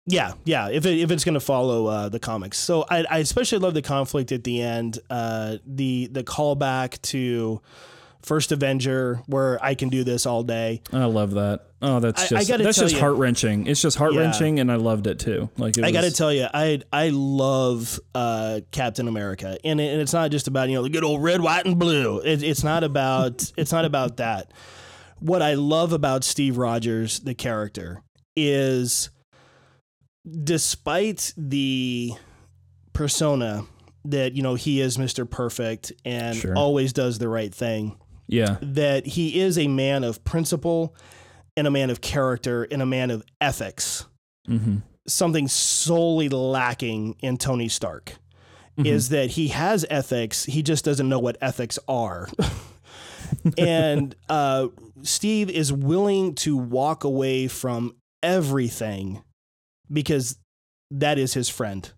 yeah, 0.05 0.34
yeah. 0.45 0.70
If 0.70 0.86
it, 0.86 0.99
if 0.99 1.12
it's 1.12 1.24
going 1.26 1.34
to 1.34 1.39
follow 1.41 1.88
uh, 1.88 2.10
the 2.10 2.20
comics, 2.20 2.58
so 2.58 2.86
I, 2.89 3.03
I 3.10 3.18
especially 3.18 3.58
love 3.58 3.74
the 3.74 3.82
conflict 3.82 4.32
at 4.32 4.43
the 4.45 4.62
end. 4.62 4.99
Uh, 5.10 5.58
the 5.66 6.08
the 6.08 6.24
callback 6.24 7.01
to 7.03 7.62
First 8.24 8.51
Avenger, 8.51 9.22
where 9.28 9.63
I 9.63 9.76
can 9.76 9.89
do 9.89 10.03
this 10.03 10.26
all 10.26 10.43
day. 10.43 10.82
I 10.91 11.05
love 11.05 11.32
that. 11.32 11.61
Oh, 11.82 11.99
that's 11.99 12.20
I- 12.32 12.38
I 12.38 12.39
just 12.39 12.49
gotta 12.49 12.63
that's 12.63 12.80
just 12.80 12.97
heart 12.97 13.15
wrenching. 13.18 13.68
It's 13.68 13.82
just 13.82 13.97
heart 13.97 14.13
wrenching, 14.15 14.59
and 14.59 14.72
I 14.72 14.76
loved 14.76 15.05
it 15.07 15.20
too. 15.20 15.49
Like 15.57 15.78
it 15.78 15.84
I 15.86 15.91
got 15.91 16.01
to 16.01 16.11
tell 16.11 16.34
you, 16.34 16.47
I 16.53 16.82
I 16.91 17.09
love 17.09 17.99
uh, 18.15 18.61
Captain 18.72 19.07
America, 19.07 19.57
and, 19.63 19.80
it, 19.80 19.93
and 19.93 20.01
it's 20.01 20.13
not 20.13 20.32
just 20.32 20.47
about 20.47 20.70
you 20.70 20.76
know 20.76 20.84
the 20.84 20.89
good 20.89 21.03
old 21.03 21.22
red, 21.24 21.41
white, 21.41 21.65
and 21.65 21.78
blue. 21.78 22.20
It, 22.20 22.41
it's 22.43 22.63
not 22.63 22.84
about 22.84 23.51
it's 23.57 23.72
not 23.72 23.86
about 23.86 24.18
that. 24.18 24.51
What 25.20 25.41
I 25.41 25.53
love 25.53 25.93
about 25.93 26.24
Steve 26.24 26.57
Rogers, 26.57 27.20
the 27.20 27.34
character, 27.36 28.01
is 28.36 29.09
despite 30.43 31.34
the 31.38 32.11
persona 32.93 33.63
that 34.05 34.34
you 34.34 34.41
know 34.41 34.55
he 34.55 34.82
is 34.82 34.97
Mr. 34.97 35.30
Perfect 35.30 35.91
and 36.05 36.36
Sure. 36.36 36.55
always 36.55 36.93
does 36.93 37.20
the 37.20 37.28
right 37.30 37.53
thing 37.53 37.97
yeah, 38.28 38.58
that 38.62 39.06
he 39.06 39.40
is 39.40 39.58
a 39.58 39.68
man 39.68 40.04
of 40.04 40.24
principle 40.24 40.96
and 41.56 41.66
a 41.68 41.72
man 41.72 41.90
of 41.90 42.02
character 42.02 42.64
and 42.70 42.82
a 42.82 42.86
man 42.86 43.12
of 43.12 43.24
ethics. 43.42 44.06
hmm 44.46 44.78
Something 45.08 45.48
solely 45.48 46.28
lacking 46.28 47.16
in 47.22 47.38
Tony 47.38 47.70
Stark 47.70 48.16
is 48.78 49.10
that 49.10 49.32
he 49.32 49.48
has 49.48 49.86
ethics, 49.90 50.44
he 50.44 50.62
just 50.62 50.84
doesn't 50.86 51.08
know 51.08 51.18
what 51.18 51.38
ethics 51.42 51.80
are. 51.88 52.28
and 53.58 54.16
uh, 54.30 54.68
Steve 55.02 55.50
is 55.50 55.72
willing 55.74 56.36
to 56.36 56.56
walk 56.56 57.04
away 57.04 57.48
from 57.48 57.96
everything 58.22 59.24
because 59.92 60.38
that 60.92 61.18
is 61.18 61.34
his 61.34 61.50
friend. 61.50 61.92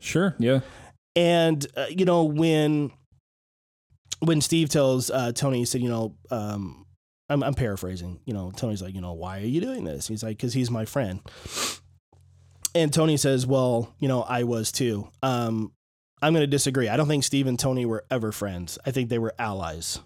sure, 0.00 0.36
yeah, 0.38 0.60
And 1.16 1.66
uh, 1.76 1.86
you 1.88 2.04
know 2.04 2.24
when 2.24 2.92
when 4.20 4.40
Steve 4.40 4.68
tells 4.68 5.10
uh, 5.10 5.32
Tony, 5.32 5.58
he 5.60 5.64
said, 5.64 5.80
you 5.80 5.88
know, 5.88 6.14
um, 6.30 6.86
I'm, 7.28 7.42
I'm 7.42 7.54
paraphrasing. 7.54 8.20
You 8.24 8.34
know, 8.34 8.52
Tony's 8.54 8.82
like, 8.82 8.94
you 8.94 9.00
know, 9.00 9.12
why 9.12 9.40
are 9.40 9.46
you 9.46 9.60
doing 9.60 9.84
this? 9.84 10.08
He's 10.08 10.22
like, 10.22 10.36
because 10.36 10.52
he's 10.52 10.70
my 10.70 10.84
friend. 10.84 11.20
And 12.74 12.92
Tony 12.92 13.16
says, 13.16 13.46
well, 13.46 13.94
you 13.98 14.08
know, 14.08 14.22
I 14.22 14.44
was 14.44 14.70
too. 14.70 15.08
Um, 15.22 15.72
I'm 16.22 16.32
going 16.32 16.42
to 16.42 16.46
disagree. 16.46 16.88
I 16.88 16.96
don't 16.96 17.08
think 17.08 17.24
Steve 17.24 17.46
and 17.46 17.58
Tony 17.58 17.86
were 17.86 18.04
ever 18.10 18.30
friends. 18.30 18.78
I 18.84 18.90
think 18.90 19.08
they 19.08 19.18
were 19.18 19.34
allies. 19.38 20.00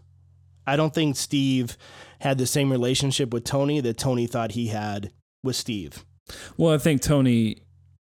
I 0.66 0.76
don't 0.76 0.94
think 0.94 1.16
Steve 1.16 1.76
had 2.20 2.38
the 2.38 2.46
same 2.46 2.70
relationship 2.70 3.32
with 3.32 3.44
Tony 3.44 3.80
that 3.80 3.98
Tony 3.98 4.26
thought 4.26 4.52
he 4.52 4.68
had 4.68 5.12
with 5.42 5.56
Steve. 5.56 6.04
Well, 6.56 6.72
I 6.72 6.78
think 6.78 7.02
Tony 7.02 7.58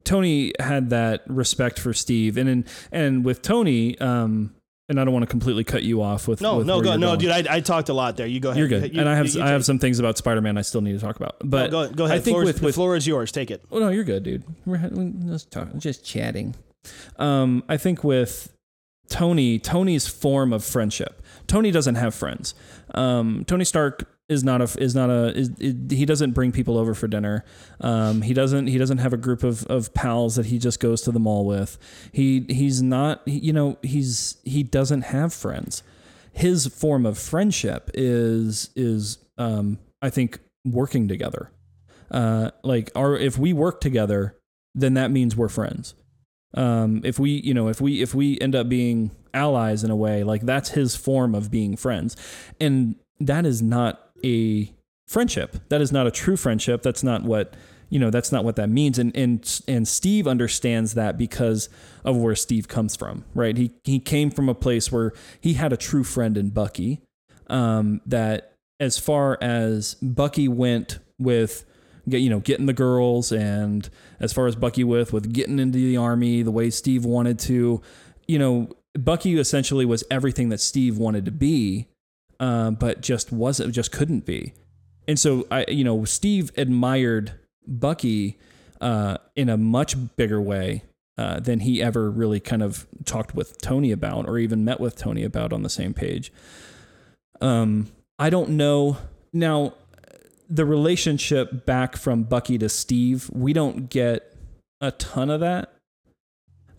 Tony 0.05 0.53
had 0.59 0.91
that 0.91 1.23
respect 1.27 1.79
for 1.79 1.93
Steve, 1.93 2.37
and 2.37 2.49
in, 2.49 2.65
and 2.91 3.25
with 3.25 3.43
Tony, 3.43 3.99
um, 3.99 4.55
and 4.91 5.01
I 5.01 5.05
don't 5.05 5.15
want 5.15 5.23
to 5.23 5.27
completely 5.29 5.65
cut 5.65 5.83
you 5.83 6.03
off 6.03 6.29
with 6.29 6.43
No, 6.43 6.59
with 6.59 6.67
no, 6.67 6.83
go, 6.83 6.97
no, 6.97 7.07
going. 7.17 7.19
dude. 7.21 7.31
I, 7.31 7.57
I 7.57 7.61
talked 7.61 7.89
a 7.89 7.95
lot 7.95 8.17
there. 8.19 8.27
You 8.27 8.41
go 8.41 8.51
ahead. 8.51 8.59
You're 8.59 8.69
good, 8.69 8.93
You- 8.93 9.01
and 9.01 9.09
I 9.09 9.17
have 9.17 9.29
you- 9.29 9.41
you 9.41 9.47
I 9.47 9.49
have 9.51 9.65
some 9.65 9.79
things 9.79 9.99
about 9.99 10.19
Spider 10.19 10.43
Man 10.43 10.59
I 10.59 10.63
still 10.63 10.83
need 10.83 10.93
to 10.93 10.99
talk 10.99 11.17
about, 11.17 11.37
No, 11.43 11.49
but 11.49 11.71
go, 11.71 11.89
go 11.89 12.05
ahead. 12.05 12.19
I 12.19 12.21
think 12.21 12.35
floor, 12.35 12.45
with 12.45 12.59
the 12.59 12.65
with 12.67 12.75
floor 12.75 12.97
is 12.97 13.07
yours. 13.07 13.33
Take 13.33 13.51
it. 13.51 13.63
Oh 13.71 13.79
no, 13.79 13.89
you're 13.89 14.05
good, 14.05 14.23
dude. 14.25 14.45
We're 14.67 14.81
we're 14.93 15.33
just 15.33 15.51
talking, 15.51 15.81
just 15.81 16.05
chatting. 16.05 16.55
Um, 17.19 17.63
I 17.69 17.77
think 17.77 18.03
with 18.05 18.53
Tony, 19.09 19.59
Tony's 19.59 20.07
form 20.07 20.53
of 20.53 20.65
friendship. 20.65 21.23
Tony 21.47 21.71
doesn't 21.71 21.97
have 21.97 22.15
friends. 22.15 22.55
Um, 22.95 23.45
Tony 23.47 23.65
Stark 23.65 24.09
is 24.31 24.43
not 24.45 24.61
a 24.63 24.83
is 24.83 24.95
not 24.95 25.11
a 25.11 25.37
is, 25.37 25.51
he 25.59 26.07
doesn't 26.07 26.33
bring 26.33 26.53
people 26.53 26.79
over 26.79 26.95
for 26.95 27.09
dinner. 27.09 27.45
Um, 27.81 28.23
he 28.23 28.33
doesn't 28.33 28.69
he 28.69 28.79
doesn't 28.79 28.99
have 28.99 29.13
a 29.13 29.19
group 29.19 29.43
of, 29.43 29.67
of 29.67 29.93
pals 29.93 30.37
that 30.37 30.47
he 30.47 30.59
just 30.59 30.81
goes 30.81 31.03
to 31.03 31.13
the 31.13 31.21
mall 31.21 31.45
with. 31.45 31.77
He 32.13 32.47
he's 32.49 32.81
not 32.81 33.23
you 33.27 33.53
know 33.53 33.77
he's 33.83 34.39
he 34.45 34.63
doesn't 34.63 35.03
have 35.03 35.35
friends. 35.35 35.83
His 36.33 36.67
form 36.67 37.05
of 37.05 37.19
friendship 37.19 37.91
is 37.93 38.71
is 38.77 39.19
um, 39.37 39.79
I 40.01 40.11
think 40.11 40.39
working 40.65 41.09
together 41.09 41.51
uh, 42.11 42.51
like 42.63 42.91
our 42.95 43.17
if 43.17 43.39
we 43.39 43.53
work 43.53 43.81
together, 43.81 44.37
then 44.75 44.95
that 44.95 45.11
means 45.11 45.37
we're 45.37 45.49
friends. 45.49 45.95
Um, 46.55 47.03
if 47.05 47.19
we, 47.19 47.31
you 47.31 47.55
know, 47.55 47.69
if 47.69 47.81
we 47.81 48.03
if 48.03 48.15
we 48.15 48.39
end 48.41 48.55
up 48.55 48.69
being 48.69 49.13
allies 49.33 49.85
in 49.85 49.91
a 49.91 49.97
way, 49.97 50.25
like 50.25 50.43
that's 50.43 50.71
his 50.71 50.97
form 50.97 51.35
of 51.35 51.51
being 51.51 51.77
friends, 51.77 52.17
and 52.61 52.97
that 53.21 53.47
is 53.47 53.63
not 53.63 54.10
a 54.25 54.73
friendship. 55.09 55.57
That 55.69 55.81
is 55.81 55.93
not 55.93 56.07
a 56.07 56.11
true 56.11 56.37
friendship. 56.37 56.83
That's 56.83 57.03
not 57.03 57.23
what 57.25 57.55
you 57.89 57.99
know. 57.99 58.11
That's 58.11 58.33
not 58.33 58.45
what 58.45 58.57
that 58.57 58.69
means. 58.69 58.99
And 58.99 59.15
and 59.17 59.63
and 59.67 59.87
Steve 59.87 60.27
understands 60.27 60.95
that 60.95 61.19
because 61.19 61.69
of 62.05 62.17
where 62.17 62.35
Steve 62.35 62.69
comes 62.69 62.97
from, 62.97 63.25
right? 63.35 63.57
He 63.57 63.73
he 63.85 63.99
came 63.99 64.31
from 64.31 64.49
a 64.49 64.55
place 64.55 64.91
where 64.91 65.13
he 65.41 65.55
had 65.55 65.73
a 65.73 65.77
true 65.77 66.05
friend 66.05 66.37
in 66.37 66.51
Bucky. 66.51 67.01
Um, 67.49 68.01
that 68.07 68.55
as 68.79 68.97
far 68.97 69.37
as 69.41 69.95
Bucky 69.95 70.47
went 70.47 71.01
with 71.19 71.65
you 72.07 72.31
know 72.31 72.41
getting 72.41 72.67
the 72.67 72.73
girls 72.73 73.33
and 73.33 73.89
as 74.19 74.33
far 74.33 74.47
as 74.47 74.57
Bucky 74.57 74.85
with 74.85 75.13
with 75.13 75.33
getting 75.33 75.59
into 75.59 75.79
the 75.79 75.97
army 75.97 76.43
the 76.43 76.51
way 76.51 76.71
Steve 76.71 77.05
wanted 77.05 77.39
to 77.41 77.83
you 78.27 78.39
know 78.39 78.71
Bucky 78.95 79.39
essentially 79.39 79.85
was 79.85 80.03
everything 80.11 80.49
that 80.49 80.61
Steve 80.61 80.99
wanted 80.99 81.25
to 81.27 81.31
be 81.31 81.87
um, 82.41 82.75
but 82.75 83.01
just 83.01 83.31
wasn't 83.31 83.73
just 83.73 83.93
couldn't 83.93 84.27
be. 84.27 84.55
And 85.07 85.19
so 85.19 85.47
I 85.51 85.65
you 85.69 85.85
know 85.85 86.05
Steve 86.05 86.51
admired 86.57 87.35
Bucky 87.67 88.39
uh, 88.81 89.19
in 89.37 89.49
a 89.49 89.57
much 89.57 89.95
bigger 90.17 90.41
way 90.41 90.83
uh, 91.17 91.39
than 91.39 91.61
he 91.61 91.81
ever 91.81 92.11
really 92.11 92.41
kind 92.41 92.63
of 92.63 92.89
talked 93.05 93.35
with 93.35 93.61
Tony 93.61 93.93
about 93.93 94.27
or 94.27 94.39
even 94.39 94.65
met 94.65 94.81
with 94.81 94.97
Tony 94.97 95.23
about 95.23 95.53
on 95.53 95.63
the 95.63 95.71
same 95.71 95.95
page. 95.95 96.33
Um, 97.41 97.93
I 98.19 98.31
don't 98.31 98.51
know. 98.51 98.97
Now 99.33 99.75
the 100.51 100.65
relationship 100.65 101.65
back 101.65 101.97
from 101.97 102.25
Bucky 102.25 102.59
to 102.59 102.69
Steve, 102.69 103.31
we 103.33 103.53
don't 103.53 103.89
get 103.89 104.37
a 104.81 104.91
ton 104.91 105.31
of 105.31 105.41
that. 105.41 105.73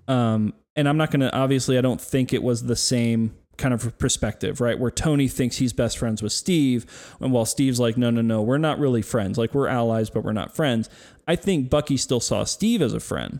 Um, 0.09 0.53
and 0.75 0.89
I'm 0.89 0.97
not 0.97 1.09
going 1.09 1.21
to, 1.21 1.33
obviously, 1.33 1.77
I 1.77 1.81
don't 1.81 2.01
think 2.01 2.33
it 2.33 2.43
was 2.43 2.63
the 2.63 2.75
same 2.75 3.33
kind 3.61 3.73
of 3.73 3.97
perspective, 3.99 4.59
right? 4.59 4.77
Where 4.79 4.91
Tony 4.91 5.27
thinks 5.27 5.57
he's 5.57 5.71
best 5.73 5.97
friends 5.97 6.21
with 6.21 6.33
Steve, 6.33 6.85
and 7.19 7.31
while 7.31 7.45
Steve's 7.45 7.79
like, 7.79 7.95
no, 7.97 8.09
no, 8.09 8.21
no, 8.21 8.41
we're 8.41 8.57
not 8.57 8.79
really 8.79 9.01
friends. 9.01 9.37
Like, 9.37 9.53
we're 9.53 9.67
allies, 9.67 10.09
but 10.09 10.23
we're 10.23 10.33
not 10.33 10.55
friends. 10.55 10.89
I 11.27 11.35
think 11.35 11.69
Bucky 11.69 11.97
still 11.97 12.19
saw 12.19 12.43
Steve 12.43 12.81
as 12.81 12.93
a 12.93 12.99
friend, 12.99 13.39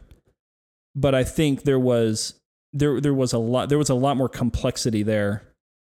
but 0.96 1.16
I 1.16 1.24
think 1.24 1.64
there 1.64 1.80
was, 1.80 2.36
there, 2.74 3.02
there 3.02 3.14
was 3.14 3.34
a 3.34 3.38
lot, 3.40 3.70
there 3.70 3.78
was 3.78 3.90
a 3.90 3.96
lot 3.96 4.16
more 4.16 4.30
complexity 4.30 5.04
there. 5.04 5.44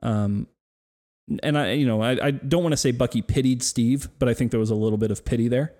Um, 0.02 0.46
and 1.42 1.56
I, 1.58 1.72
you 1.72 1.86
know, 1.86 2.02
I, 2.02 2.26
I 2.26 2.30
don't 2.30 2.62
want 2.62 2.72
to 2.72 2.76
say 2.76 2.90
Bucky 2.92 3.22
pitied 3.22 3.62
Steve, 3.62 4.08
but 4.18 4.28
I 4.28 4.34
think 4.34 4.50
there 4.50 4.60
was 4.60 4.70
a 4.70 4.74
little 4.74 4.98
bit 4.98 5.10
of 5.10 5.24
pity 5.24 5.48
there. 5.48 5.72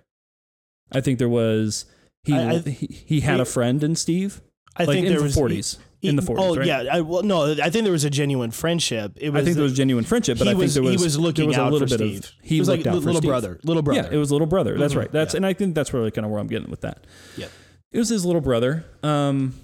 I 0.93 1.01
think 1.01 1.19
there 1.19 1.29
was 1.29 1.85
he 2.25 2.35
I- 2.35 2.53
I- 2.55 2.59
he, 2.59 2.87
he 3.07 3.21
had 3.21 3.41
a 3.41 3.45
friend 3.45 3.83
in 3.83 3.97
Steve, 3.97 4.41
I 4.77 4.85
like 4.85 4.95
think 4.95 5.07
in 5.07 5.13
there 5.13 5.19
the 5.21 5.25
was 5.25 5.35
forties, 5.35 5.79
in 6.03 6.17
the 6.17 6.23
forties. 6.23 6.45
Oh 6.45 6.57
right? 6.57 6.67
yeah, 6.67 6.85
I, 6.93 7.01
well, 7.01 7.23
no, 7.23 7.53
I 7.53 7.71
think 7.71 7.85
there 7.85 7.93
was 7.93 8.05
a 8.05 8.11
genuine 8.11 8.51
friendship. 8.51 9.13
It 9.21 9.31
was 9.31 9.41
I 9.41 9.45
think 9.45 9.55
there 9.57 9.63
was 9.65 9.75
genuine 9.75 10.05
friendship, 10.05 10.39
but 10.39 10.49
I 10.49 10.51
think 10.51 10.61
was 10.63 10.75
there 10.75 10.83
was 10.83 11.01
he 11.01 11.05
was 11.05 11.19
looking 11.19 11.49
was 11.49 11.57
out 11.59 11.71
a 11.71 11.73
little 11.73 11.87
for 11.89 11.99
bit 11.99 12.07
Steve. 12.07 12.25
of 12.25 12.33
he 12.43 12.59
was 12.59 12.69
like 12.69 12.85
little 12.85 13.15
Steve. 13.15 13.23
brother, 13.29 13.59
little 13.65 13.83
brother. 13.83 14.03
Yeah, 14.09 14.15
it 14.15 14.19
was 14.19 14.31
little 14.33 14.47
brother. 14.47 14.77
That's 14.77 14.95
Mhm, 14.95 14.99
right. 14.99 15.13
That's 15.13 15.35
yeah. 15.35 15.39
and 15.39 15.47
I 15.47 15.53
think 15.53 15.75
that's 15.75 15.95
really 15.95 16.11
kind 16.11 16.25
of 16.25 16.31
where 16.31 16.41
I'm 16.41 16.49
getting 16.49 16.71
with 16.71 16.81
that. 16.83 17.07
Yeah, 17.37 17.47
It 17.93 17.99
was 17.99 18.09
his 18.09 18.25
little 18.25 18.41
brother. 18.41 18.85
Um, 19.03 19.55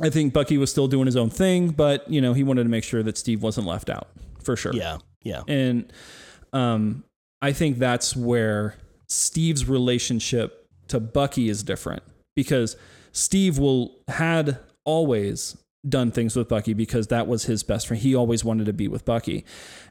I 0.00 0.10
think 0.10 0.32
Bucky 0.34 0.58
was 0.58 0.70
still 0.70 0.88
doing 0.88 1.06
his 1.06 1.16
own 1.16 1.30
thing, 1.30 1.70
but 1.70 2.10
you 2.10 2.20
know 2.20 2.32
he 2.34 2.42
wanted 2.42 2.64
to 2.64 2.68
make 2.68 2.84
sure 2.84 3.02
that 3.02 3.16
Steve 3.16 3.42
wasn't 3.42 3.66
left 3.66 3.88
out 3.88 4.08
for 4.42 4.56
sure. 4.56 4.74
yeah, 4.74 4.98
yeah. 5.22 5.42
And 5.48 5.90
um, 6.52 7.04
I 7.40 7.52
think 7.52 7.78
that's 7.78 8.14
where 8.16 8.74
Steve's 9.08 9.68
relationship 9.68 10.66
to 10.88 11.00
Bucky 11.00 11.48
is 11.48 11.62
different 11.62 12.02
because 12.34 12.76
Steve 13.12 13.58
will 13.58 13.94
had 14.08 14.58
always 14.86 15.56
done 15.86 16.10
things 16.10 16.34
with 16.34 16.48
Bucky 16.48 16.72
because 16.72 17.08
that 17.08 17.26
was 17.26 17.44
his 17.44 17.62
best 17.62 17.86
friend. 17.86 18.02
He 18.02 18.14
always 18.14 18.42
wanted 18.42 18.64
to 18.66 18.72
be 18.72 18.88
with 18.88 19.04
Bucky, 19.04 19.44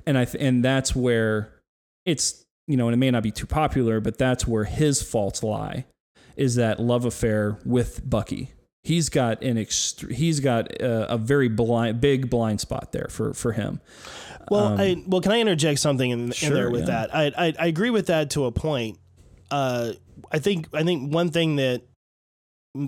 and 0.08 0.18
I 0.18 0.26
th- 0.26 0.44
and 0.44 0.66
that's 0.66 0.96
where 0.96 1.54
it's 2.06 2.44
you 2.68 2.78
know, 2.78 2.88
and 2.88 2.96
it 2.96 2.98
may 2.98 3.12
not 3.12 3.22
be 3.22 3.32
too 3.32 3.46
popular, 3.46 4.00
but 4.00 4.18
that's 4.18 4.48
where 4.48 4.64
his 4.64 5.04
faults 5.04 5.44
lie, 5.44 5.86
is 6.36 6.56
that 6.56 6.80
love 6.80 7.06
affair 7.06 7.60
with 7.64 8.02
Bucky. 8.10 8.52
He's 8.84 9.10
got 9.10 9.44
an 9.44 9.58
ext- 9.58 10.12
he's 10.12 10.40
got 10.40 10.72
a, 10.82 11.14
a 11.14 11.18
very 11.18 11.48
blind, 11.48 12.02
big 12.02 12.30
blind 12.30 12.62
spot 12.62 12.92
there 12.92 13.08
for 13.10 13.34
for 13.34 13.52
him. 13.52 13.82
Well, 14.50 14.66
Um, 14.74 14.80
I 14.80 15.04
well, 15.08 15.22
can 15.22 15.32
I 15.32 15.40
interject 15.40 15.80
something 15.80 16.10
in, 16.10 16.32
in 16.42 16.54
there 16.54 16.70
with 16.70 16.82
yeah. 16.82 17.08
that? 17.08 17.16
I, 17.16 17.32
I 17.38 17.54
I 17.60 17.66
agree 17.68 17.90
with 17.90 18.08
that 18.08 18.32
to 18.32 18.46
a 18.46 18.52
point. 18.52 19.00
Uh, 19.50 19.94
I 20.32 20.40
think 20.40 20.68
I 20.74 20.84
think 20.84 21.14
one 21.14 21.30
thing 21.30 21.56
that 21.56 21.84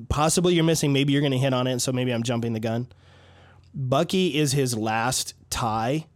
possibly 0.10 0.54
you're 0.56 0.64
missing, 0.64 0.94
maybe 0.94 1.14
you're 1.14 1.22
going 1.22 1.32
to 1.32 1.38
hit 1.38 1.54
on 1.54 1.68
it, 1.68 1.80
so 1.80 1.92
maybe 1.92 2.12
I'm 2.12 2.24
jumping 2.24 2.54
the 2.54 2.60
gun. 2.60 2.88
Bucky 3.74 4.38
is 4.38 4.52
his 4.54 4.76
last 4.78 5.34
tie, 5.50 6.08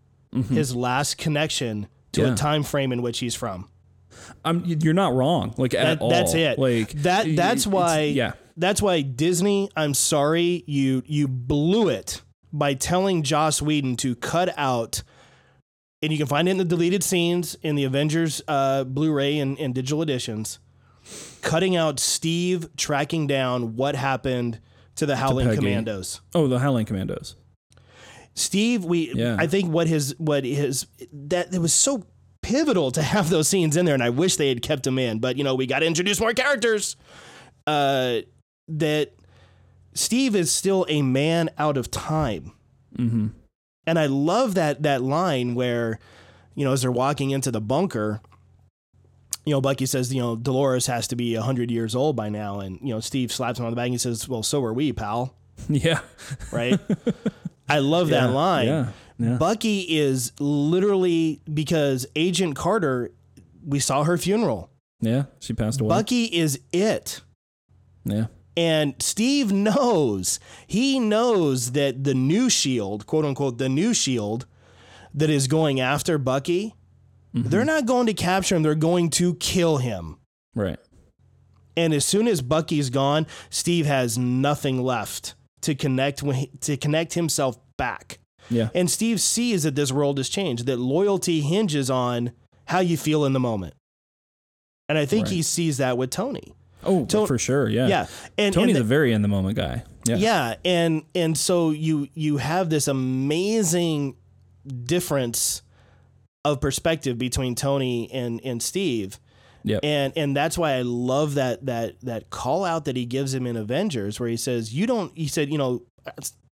his 0.50 0.76
last 0.76 1.18
connection 1.18 1.88
to 2.14 2.22
Mm-hmm. 2.22 2.28
Yeah. 2.28 2.34
a 2.34 2.38
time 2.38 2.64
frame 2.64 2.92
in 2.92 3.02
which 3.02 3.20
he's 3.20 3.36
from. 3.36 3.70
I'm, 4.44 4.64
you're 4.66 4.94
not 4.94 5.14
wrong. 5.14 5.54
Like 5.58 5.74
at 5.74 5.84
That, 5.86 6.02
all. 6.02 6.10
that's 6.10 6.34
it. 6.34 6.60
Like 6.60 6.92
that. 7.04 7.36
That's 7.36 7.66
why. 7.66 8.02
Yeah. 8.02 8.34
That's 8.58 8.82
why 8.82 9.02
Disney. 9.02 9.70
I'm 9.78 9.94
sorry, 9.94 10.64
you 10.68 11.04
you 11.06 11.28
blew 11.30 11.88
it 11.88 12.22
by 12.52 12.74
telling 12.74 13.24
Joss 13.24 13.62
Whedon 13.62 13.96
to 13.98 14.14
cut 14.16 14.54
out 14.58 15.04
and 16.04 16.12
you 16.12 16.18
can 16.18 16.28
find 16.28 16.48
it 16.50 16.52
in 16.52 16.58
the 16.58 16.66
deleted 16.66 17.02
scenes 17.04 17.56
in 17.62 17.76
the 17.76 17.86
Avengers 17.86 18.42
uh, 18.48 18.84
Blu-ray 18.84 19.38
and, 19.40 19.58
and 19.60 19.74
digital 19.74 20.02
editions, 20.02 20.60
cutting 21.42 21.76
out 21.76 22.00
Steve 22.00 22.70
tracking 22.78 23.28
down 23.28 23.76
what 23.76 23.96
happened 23.96 24.60
to 24.96 25.06
the 25.06 25.16
Howling 25.16 25.48
Peggy. 25.48 25.58
Commandos. 25.58 26.22
Oh, 26.36 26.48
the 26.48 26.60
Howling 26.60 26.86
Commandos. 26.86 27.36
Steve, 28.34 28.86
we 28.86 29.14
Yeah. 29.14 29.36
I 29.40 29.48
think 29.48 29.72
what 29.72 29.88
his 29.88 30.16
what 30.18 30.44
his 30.46 30.88
that 31.12 31.54
it 31.54 31.60
was 31.60 31.74
so 31.74 32.06
pivotal 32.42 32.92
to 32.92 33.02
have 33.02 33.30
those 33.30 33.48
scenes 33.48 33.76
in 33.78 33.86
there, 33.86 33.94
and 33.94 34.04
I 34.04 34.10
wish 34.10 34.38
they 34.38 34.50
had 34.50 34.62
kept 34.62 34.84
them 34.84 34.98
in. 34.98 35.20
But 35.20 35.38
you 35.38 35.44
know, 35.44 35.56
we 35.56 35.66
got 35.66 35.80
to 35.80 35.86
introduce 35.86 36.20
more 36.20 36.34
characters. 36.34 36.96
Uh, 37.68 38.22
that 38.68 39.14
Steve 39.94 40.36
is 40.36 40.52
still 40.52 40.86
a 40.90 41.02
man 41.02 41.50
out 41.58 41.78
of 41.78 41.92
time, 41.92 42.54
Mm-hmm. 42.98 43.28
and 43.86 44.00
I 44.00 44.06
love 44.08 44.56
that 44.56 44.84
that 44.84 45.02
line 45.02 45.54
where, 45.56 46.00
you 46.56 46.66
know, 46.66 46.72
as 46.74 46.82
they're 46.82 46.92
walking 46.92 47.32
into 47.32 47.52
the 47.52 47.62
bunker. 47.62 48.22
You 49.46 49.54
know, 49.54 49.62
Bucky 49.62 49.86
says, 49.88 50.14
you 50.14 50.22
know, 50.22 50.36
Dolores 50.36 50.86
has 50.88 51.08
to 51.08 51.16
be 51.16 51.36
100 51.36 51.72
years 51.72 51.96
old 51.96 52.16
by 52.16 52.30
now. 52.30 52.60
And, 52.60 52.80
you 52.82 52.90
know, 52.94 53.00
Steve 53.00 53.32
slaps 53.32 53.58
him 53.60 53.66
on 53.66 53.72
the 53.72 53.76
back 53.76 53.86
and 53.86 53.94
he 53.94 53.98
says, 53.98 54.28
well, 54.30 54.44
so 54.44 54.64
are 54.64 54.74
we, 54.74 54.94
pal. 54.94 55.36
Yeah. 55.70 56.00
Right? 56.52 56.80
I 57.70 57.80
love 57.80 58.10
Yeah, 58.10 58.28
that 58.28 58.34
line. 58.34 58.68
Yeah. 58.68 58.88
Yeah. 59.20 59.38
Bucky 59.38 59.82
is 59.82 60.32
literally 60.40 61.42
because 61.52 62.08
Agent 62.16 62.56
Carter, 62.56 63.12
we 63.66 63.80
saw 63.80 64.04
her 64.04 64.18
funeral. 64.18 64.70
yeah. 65.00 65.26
She 65.40 65.54
passed 65.54 65.80
away. 65.82 65.90
Bucky 65.90 66.26
is 66.26 66.60
it. 66.74 67.22
yeah. 68.04 68.28
And 68.58 68.96
Steve 69.00 69.52
knows, 69.52 70.40
he 70.68 71.00
knows 71.00 71.72
that 71.72 72.04
the 72.04 72.14
new 72.14 72.50
shield, 72.50 73.06
quote 73.08 73.24
unquote, 73.26 73.58
the 73.60 73.70
new 73.70 73.94
shield 73.94 74.46
that 75.14 75.30
is 75.30 75.48
going 75.48 75.80
after 75.80 76.18
Bucky, 76.18 76.74
Mm-hmm. 77.36 77.50
they're 77.50 77.66
not 77.66 77.86
going 77.86 78.08
to 78.08 78.14
capture 78.14 78.56
him, 78.56 78.64
they're 78.64 78.76
going 78.76 79.10
to 79.12 79.36
kill 79.36 79.78
him. 79.78 80.18
Right. 80.54 80.80
And 81.78 81.94
as 81.94 82.06
soon 82.06 82.28
as 82.28 82.42
Bucky's 82.42 82.90
gone, 82.90 83.26
Steve 83.50 83.86
has 83.86 84.18
nothing 84.18 84.82
left 84.82 85.36
to 85.62 85.74
connect 85.74 86.22
with, 86.22 86.60
to 86.62 86.76
connect 86.76 87.14
himself 87.14 87.58
back. 87.78 88.20
Yeah. 88.50 88.70
And 88.76 88.90
Steve 88.90 89.22
sees 89.22 89.64
that 89.64 89.76
this 89.76 89.92
world 89.92 90.18
has 90.18 90.28
changed, 90.28 90.66
that 90.66 90.78
loyalty 90.78 91.40
hinges 91.42 91.90
on 91.90 92.34
how 92.66 92.80
you 92.80 92.98
feel 92.98 93.24
in 93.24 93.32
the 93.34 93.40
moment. 93.40 93.76
And 94.90 94.98
I 94.98 95.06
think 95.06 95.30
he 95.30 95.42
sees 95.42 95.78
that 95.78 95.98
with 95.98 96.10
Tony. 96.10 96.54
Oh, 96.84 97.06
for 97.06 97.38
sure. 97.38 97.70
Yeah. 97.70 97.88
Yeah. 97.88 98.08
And, 98.38 98.54
Tony's 98.54 98.76
and 98.76 98.84
a 98.84 98.88
very 98.88 99.14
in 99.14 99.22
the 99.22 99.30
moment 99.30 99.56
guy. 99.56 99.84
Yeah. 100.06 100.16
yeah, 100.16 100.56
and 100.66 101.04
and 101.14 101.38
so 101.38 101.70
you 101.70 102.08
you 102.16 102.38
have 102.38 102.72
this 102.72 102.88
amazing 102.88 104.16
difference 104.84 105.62
of 106.46 106.60
perspective 106.62 107.18
between 107.18 107.56
Tony 107.56 108.10
and 108.12 108.42
and 108.44 108.62
Steve. 108.62 109.20
Yep. 109.64 109.82
And 109.84 110.14
and 110.16 110.36
that's 110.36 110.58
why 110.58 110.74
I 110.74 110.82
love 110.82 111.36
that 111.36 111.66
that 111.68 112.02
that 112.02 112.30
call 112.30 112.64
out 112.66 112.86
that 112.86 112.96
he 112.96 113.06
gives 113.06 113.34
him 113.34 113.46
in 113.46 113.56
Avengers 113.56 114.20
where 114.20 114.30
he 114.30 114.38
says 114.38 114.74
you 114.74 114.88
don't 114.88 115.16
he 115.16 115.28
said, 115.28 115.52
you 115.52 115.58
know, 115.58 115.84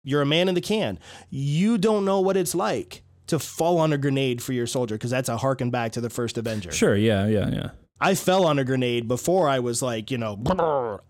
you're 0.03 0.23
a 0.23 0.27
man 0.27 0.49
in 0.49 0.55
the 0.55 0.61
can. 0.61 0.99
You 1.31 1.79
don't 1.79 2.05
know 2.05 2.21
what 2.21 2.37
it's 2.37 2.55
like 2.55 3.03
to 3.29 3.39
fall 3.39 3.79
on 3.79 3.93
a 3.93 3.99
grenade 3.99 4.43
for 4.43 4.53
your 4.53 4.67
soldier 4.67 4.97
because 4.97 5.11
that's 5.11 5.29
a 5.29 5.37
harken 5.37 5.71
back 5.71 5.93
to 5.93 6.01
the 6.01 6.11
first 6.11 6.37
Avenger. 6.39 6.73
Sure. 6.73 6.97
Yeah. 6.97 7.27
Yeah. 7.27 7.49
Yeah. 7.51 7.71
I 8.01 8.15
fell 8.15 8.45
on 8.45 8.59
a 8.59 8.65
grenade 8.65 9.09
before 9.09 9.49
I 9.49 9.61
was 9.61 9.83
like, 9.83 10.11
you 10.11 10.19
know. 10.19 10.39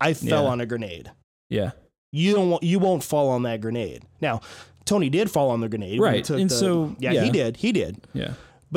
I 0.00 0.12
fell 0.14 0.44
Yeah. 0.44 0.50
on 0.50 0.60
a 0.60 0.66
grenade 0.66 1.10
Yeah. 1.50 1.70
you 2.12 2.34
don't 2.34 2.50
want, 2.50 2.62
you 2.62 2.78
won't 2.78 3.02
fall 3.02 3.30
on 3.30 3.42
that 3.42 3.60
grenade. 3.60 4.02
Now, 4.20 4.40
Tony 4.84 5.08
did 5.10 5.30
fall 5.30 5.50
on 5.50 5.60
the 5.60 5.68
grenade, 5.68 5.98
Right, 5.98 6.28
and 6.30 6.48
the- 6.48 6.54
so- 6.54 6.94
yeah, 7.00 7.10
yeah. 7.10 7.24
he 7.24 7.30
did, 7.30 7.56
he 7.56 7.72
did. 7.72 7.96
Yeah. 8.14 8.34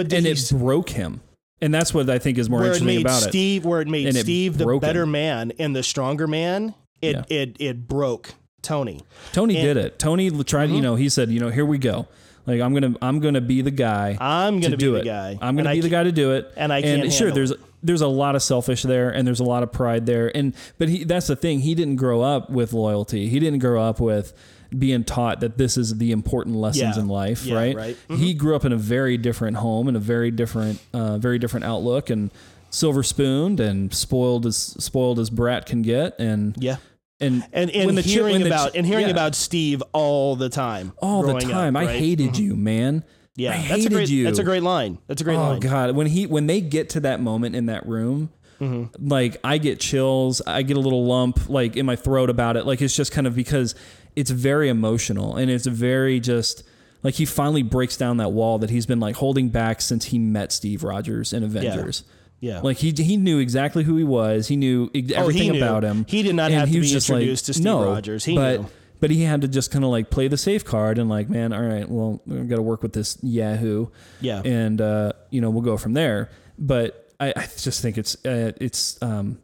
But 0.07 0.13
And 0.13 0.25
it 0.25 0.51
broke 0.53 0.89
him. 0.89 1.21
And 1.61 1.73
that's 1.73 1.93
what 1.93 2.09
I 2.09 2.19
think 2.19 2.37
is 2.37 2.49
more 2.49 2.59
where 2.61 2.67
it 2.71 2.75
interesting 2.81 2.87
made 2.97 3.01
about 3.05 3.23
it. 3.23 3.29
Steve, 3.29 3.65
where 3.65 3.81
it 3.81 3.87
made 3.87 4.07
And 4.07 4.15
it 4.15 4.21
Steve 4.21 4.57
the 4.57 4.77
better 4.79 5.03
him. 5.03 5.11
man 5.11 5.51
and 5.59 5.75
the 5.75 5.83
stronger 5.83 6.25
man, 6.27 6.73
it 7.01 7.15
Yeah. 7.17 7.37
it 7.37 7.55
it 7.59 7.87
broke 7.87 8.33
Tony. 8.61 9.01
Tony 9.33 9.55
and- 9.57 9.65
Mm-hmm. 9.65 9.73
did 9.73 9.85
it. 9.85 9.99
Tony 9.99 10.31
tried, 10.43 10.69
you 10.69 10.81
know, 10.81 10.95
he 10.95 11.09
said, 11.09 11.29
you 11.31 11.39
know, 11.39 11.49
here 11.49 11.65
we 11.65 11.77
go. 11.77 12.07
Like 12.47 12.61
I'm 12.61 12.73
gonna 12.73 12.95
I'm 13.01 13.19
gonna 13.19 13.41
be 13.41 13.61
the 13.61 13.71
guy 13.71 14.17
I'm 14.21 14.59
gonna 14.61 14.77
be 14.77 14.85
do 14.85 14.93
the 14.93 14.99
it. 14.99 15.05
guy. 15.05 15.37
I'm 15.41 15.55
gonna 15.57 15.69
And 15.69 15.77
be 15.77 15.81
the 15.81 15.89
guy 15.89 16.03
to 16.03 16.11
do 16.13 16.31
it. 16.33 16.51
and 16.55 16.71
I 16.71 16.81
can't 16.81 17.11
sure 17.11 17.29
there's 17.31 17.51
there's 17.83 18.01
a 18.01 18.07
lot 18.07 18.35
of 18.35 18.41
selfish 18.41 18.83
there 18.83 19.09
and 19.09 19.27
there's 19.27 19.39
a 19.39 19.43
lot 19.45 19.61
of 19.63 19.71
pride 19.71 20.05
there. 20.05 20.35
And 20.35 20.53
but 20.77 20.87
he 20.89 21.03
that's 21.03 21.27
the 21.27 21.35
thing. 21.35 21.59
He 21.59 21.75
didn't 21.75 21.97
grow 21.97 22.21
up 22.21 22.49
with 22.49 22.71
loyalty. 22.73 23.27
He 23.27 23.39
didn't 23.39 23.59
grow 23.59 23.83
up 23.83 23.99
with 23.99 24.33
being 24.77 25.03
taught 25.03 25.39
that 25.39 25.57
this 25.57 25.77
is 25.77 25.97
the 25.97 26.11
important 26.11 26.55
lessons 26.55 26.95
Yeah. 26.95 27.01
in 27.01 27.07
life, 27.07 27.45
Yeah, 27.45 27.55
right? 27.55 27.75
right. 27.75 27.97
He 28.09 28.33
grew 28.33 28.55
up 28.55 28.65
in 28.65 28.71
a 28.71 28.77
very 28.77 29.17
different 29.17 29.57
home 29.57 29.87
and 29.87 29.97
a 29.97 29.99
very 29.99 30.31
different 30.31 30.79
uh, 30.93 31.17
very 31.17 31.39
different 31.39 31.65
outlook 31.65 32.09
and 32.09 32.29
silver 32.69 33.01
spooned 33.01 33.59
and 33.59 33.91
spoiled 33.93 34.45
as 34.45 34.55
spoiled 34.57 35.17
as 35.19 35.29
brat 35.31 35.65
can 35.65 35.81
get 35.81 36.17
and 36.19 36.55
Yeah. 36.59 36.75
and 37.19 37.43
And 37.51 37.69
and 37.71 37.95
chi- 37.95 38.01
hearing 38.03 38.41
the 38.41 38.45
about 38.47 38.73
chi- 38.73 38.77
and 38.77 38.85
hearing 38.85 39.05
yeah. 39.05 39.11
about 39.11 39.33
Steve 39.35 39.81
all 39.91 40.35
the 40.35 40.49
time. 40.49 40.91
all 41.01 41.21
the 41.23 41.29
growing 41.29 41.45
up, 41.45 41.51
time. 41.51 41.75
I 41.75 41.85
right? 41.85 41.95
hated 41.99 42.37
you, 42.37 42.55
man. 42.55 43.03
Yeah, 43.35 43.51
I 43.53 43.57
that's 43.57 43.67
hated 43.69 43.91
a 43.91 43.95
great 43.95 44.09
you. 44.09 44.23
that's 44.25 44.37
a 44.39 44.43
great 44.43 44.63
line. 44.63 44.97
That's 45.07 45.21
a 45.21 45.23
great 45.23 45.37
Oh 45.37 45.41
line. 45.41 45.55
Oh 45.57 45.59
God, 45.59 45.95
when 45.95 46.07
he 46.07 46.27
when 46.27 46.45
they 46.47 46.61
get 46.61 46.89
to 46.91 46.99
that 47.01 47.21
moment 47.21 47.55
in 47.55 47.65
that 47.67 47.87
room, 47.87 48.29
Mm-hmm. 48.61 49.07
like 49.07 49.37
I 49.41 49.57
get 49.57 49.79
chills, 49.79 50.41
I 50.45 50.63
get 50.63 50.75
a 50.75 50.81
little 50.81 51.05
lump 51.05 51.47
like 51.49 51.77
in 51.77 51.85
my 51.85 51.95
throat 51.95 52.29
about 52.29 52.57
it. 52.57 52.65
Like 52.65 52.81
it's 52.81 52.93
just 52.93 53.13
kind 53.13 53.25
of 53.25 53.33
because 53.33 53.73
it's 54.19 54.29
very 54.31 54.69
emotional 54.69 55.35
and 55.37 55.49
it's 55.49 55.65
very 55.65 56.19
just 56.19 56.63
like 57.03 57.13
he 57.15 57.25
finally 57.25 57.63
breaks 57.63 57.95
down 57.97 58.17
that 58.17 58.31
wall 58.31 58.59
that 58.59 58.69
he's 58.69 58.85
been 58.85 58.99
like 58.99 59.15
holding 59.15 59.49
back 59.49 59.81
since 59.81 60.05
he 60.05 60.19
met 60.19 60.51
Steve 60.51 60.83
Rogers 60.83 61.31
in 61.33 61.43
Avengers. 61.43 62.03
Yeah. 62.41 62.59
Like 62.61 62.77
he 62.77 62.91
he 62.91 63.17
knew 63.17 63.39
exactly 63.39 63.83
who 63.83 63.95
he 63.97 64.03
was. 64.03 64.47
He 64.47 64.55
knew 64.55 64.89
ex- 64.95 65.11
Oh, 65.11 65.13
he 65.13 65.15
everything 65.15 65.51
knew. 65.53 65.57
about 65.63 65.83
him. 65.83 66.05
He 66.07 66.23
did 66.23 66.35
not 66.35 66.51
And 66.51 66.59
have 66.59 66.69
he 66.69 66.75
to 66.75 66.81
be 66.81 66.87
just 66.87 67.09
like, 67.09 67.17
introduced 67.21 67.45
to 67.47 67.53
Steve 67.53 67.65
no, 67.65 67.85
Rogers. 67.85 68.23
He 68.25 68.35
but 68.35 68.61
knew. 68.61 68.67
but 69.01 69.11
he 69.11 69.23
had 69.23 69.41
to 69.41 69.47
just 69.47 69.71
kind 69.71 69.83
of 69.85 69.91
like 69.91 70.09
play 70.09 70.27
the 70.29 70.37
safe 70.37 70.63
card 70.65 70.97
and 70.99 71.09
like, 71.09 71.29
man, 71.29 71.51
all 71.53 71.61
right, 71.61 71.87
well, 71.89 72.21
we've 72.25 72.47
got 72.49 72.57
to 72.57 72.61
work 72.61 72.81
with 72.83 72.93
this 72.93 73.17
Yahoo, 73.21 73.87
Yeah. 74.21 74.41
and 74.43 74.79
uh, 74.81 75.11
you 75.29 75.41
know 75.41 75.49
we'll 75.49 75.63
go 75.63 75.77
from 75.77 75.93
there. 75.93 76.29
But 76.57 77.11
I, 77.19 77.33
I 77.35 77.47
just 77.57 77.81
think 77.81 77.97
it's 77.97 78.15
uh, 78.25 78.51
it's 78.59 79.01
um, 79.01 79.39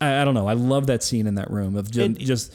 I, 0.00 0.22
I 0.22 0.24
don't 0.24 0.34
know. 0.34 0.46
I 0.48 0.52
love 0.54 0.86
that 0.88 1.02
scene 1.02 1.26
in 1.26 1.34
that 1.36 1.50
room 1.50 1.76
of 1.76 1.90
just, 1.90 2.10
It- 2.20 2.24
just 2.24 2.52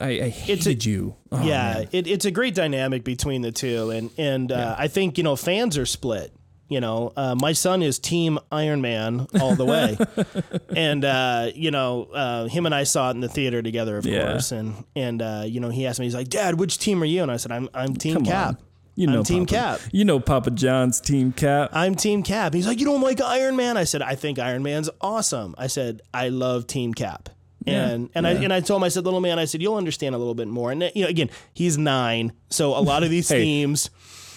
I, 0.00 0.08
I 0.22 0.28
hated 0.28 0.84
you. 0.84 1.16
Oh, 1.30 1.42
yeah, 1.44 1.84
it, 1.92 2.06
it's 2.06 2.24
a 2.24 2.30
great 2.30 2.54
dynamic 2.54 3.04
between 3.04 3.42
the 3.42 3.52
two, 3.52 3.90
and 3.90 4.10
and 4.18 4.50
uh, 4.52 4.74
I 4.78 4.88
think 4.88 5.18
you 5.18 5.24
know 5.24 5.36
fans 5.36 5.76
are 5.78 5.86
split. 5.86 6.32
You 6.68 6.80
know, 6.80 7.12
uh, 7.16 7.34
my 7.38 7.52
son 7.52 7.82
is 7.82 7.98
Team 7.98 8.38
Iron 8.50 8.80
Man 8.80 9.26
all 9.40 9.54
the 9.54 9.64
way, 9.66 9.98
and 10.76 11.04
uh, 11.04 11.50
you 11.54 11.70
know, 11.70 12.04
uh, 12.14 12.46
him 12.48 12.64
and 12.64 12.74
I 12.74 12.84
saw 12.84 13.08
it 13.08 13.14
in 13.14 13.20
the 13.20 13.28
theater 13.28 13.60
together, 13.62 13.98
of 13.98 14.06
Yeah. 14.06 14.30
course. 14.32 14.52
And 14.52 14.84
and 14.96 15.20
uh, 15.20 15.44
you 15.46 15.60
know, 15.60 15.68
he 15.68 15.86
asked 15.86 16.00
me, 16.00 16.06
he's 16.06 16.14
like, 16.14 16.28
"Dad, 16.28 16.58
which 16.58 16.78
team 16.78 17.02
are 17.02 17.06
you?" 17.06 17.22
And 17.22 17.30
I 17.30 17.36
said, 17.36 17.52
"I'm 17.52 17.68
I'm 17.74 17.94
Team 17.94 18.14
Come 18.14 18.24
Cap. 18.24 18.48
on. 18.48 18.58
You 18.94 19.06
know, 19.06 19.18
I'm 19.18 19.24
Team 19.24 19.46
Papa, 19.46 19.78
Cap. 19.78 19.80
You 19.92 20.04
know, 20.04 20.20
Papa 20.20 20.50
John's 20.50 21.00
Team 21.00 21.32
Cap. 21.32 21.70
I'm 21.72 21.94
Team 21.94 22.22
Cap." 22.22 22.54
He's 22.54 22.66
like, 22.66 22.78
"You 22.78 22.86
don't 22.86 23.00
like 23.02 23.20
Iron 23.20 23.56
Man?" 23.56 23.76
I 23.76 23.84
said, 23.84 24.00
"I 24.02 24.14
think 24.14 24.38
Iron 24.38 24.62
Man's 24.62 24.88
awesome." 25.00 25.54
I 25.58 25.66
said, 25.66 26.00
"I 26.14 26.28
love 26.30 26.66
Team 26.66 26.94
Cap." 26.94 27.28
Yeah, 27.66 27.88
And 27.90 28.10
and 28.14 28.26
I 28.26 28.32
and 28.32 28.52
I 28.52 28.60
told 28.60 28.80
him 28.80 28.84
I 28.84 28.88
said 28.88 29.04
little 29.04 29.20
man 29.20 29.38
I 29.38 29.44
said 29.44 29.62
you'll 29.62 29.76
understand 29.76 30.14
a 30.14 30.18
little 30.18 30.34
bit 30.34 30.48
more 30.48 30.72
and 30.72 30.90
you 30.94 31.02
know 31.04 31.08
again 31.08 31.30
he's 31.54 31.78
nine 31.78 32.32
so 32.50 32.76
a 32.76 32.80
lot 32.80 33.02
of 33.02 33.10
these 33.10 33.28
Hey. 33.32 33.42
themes 33.42 33.90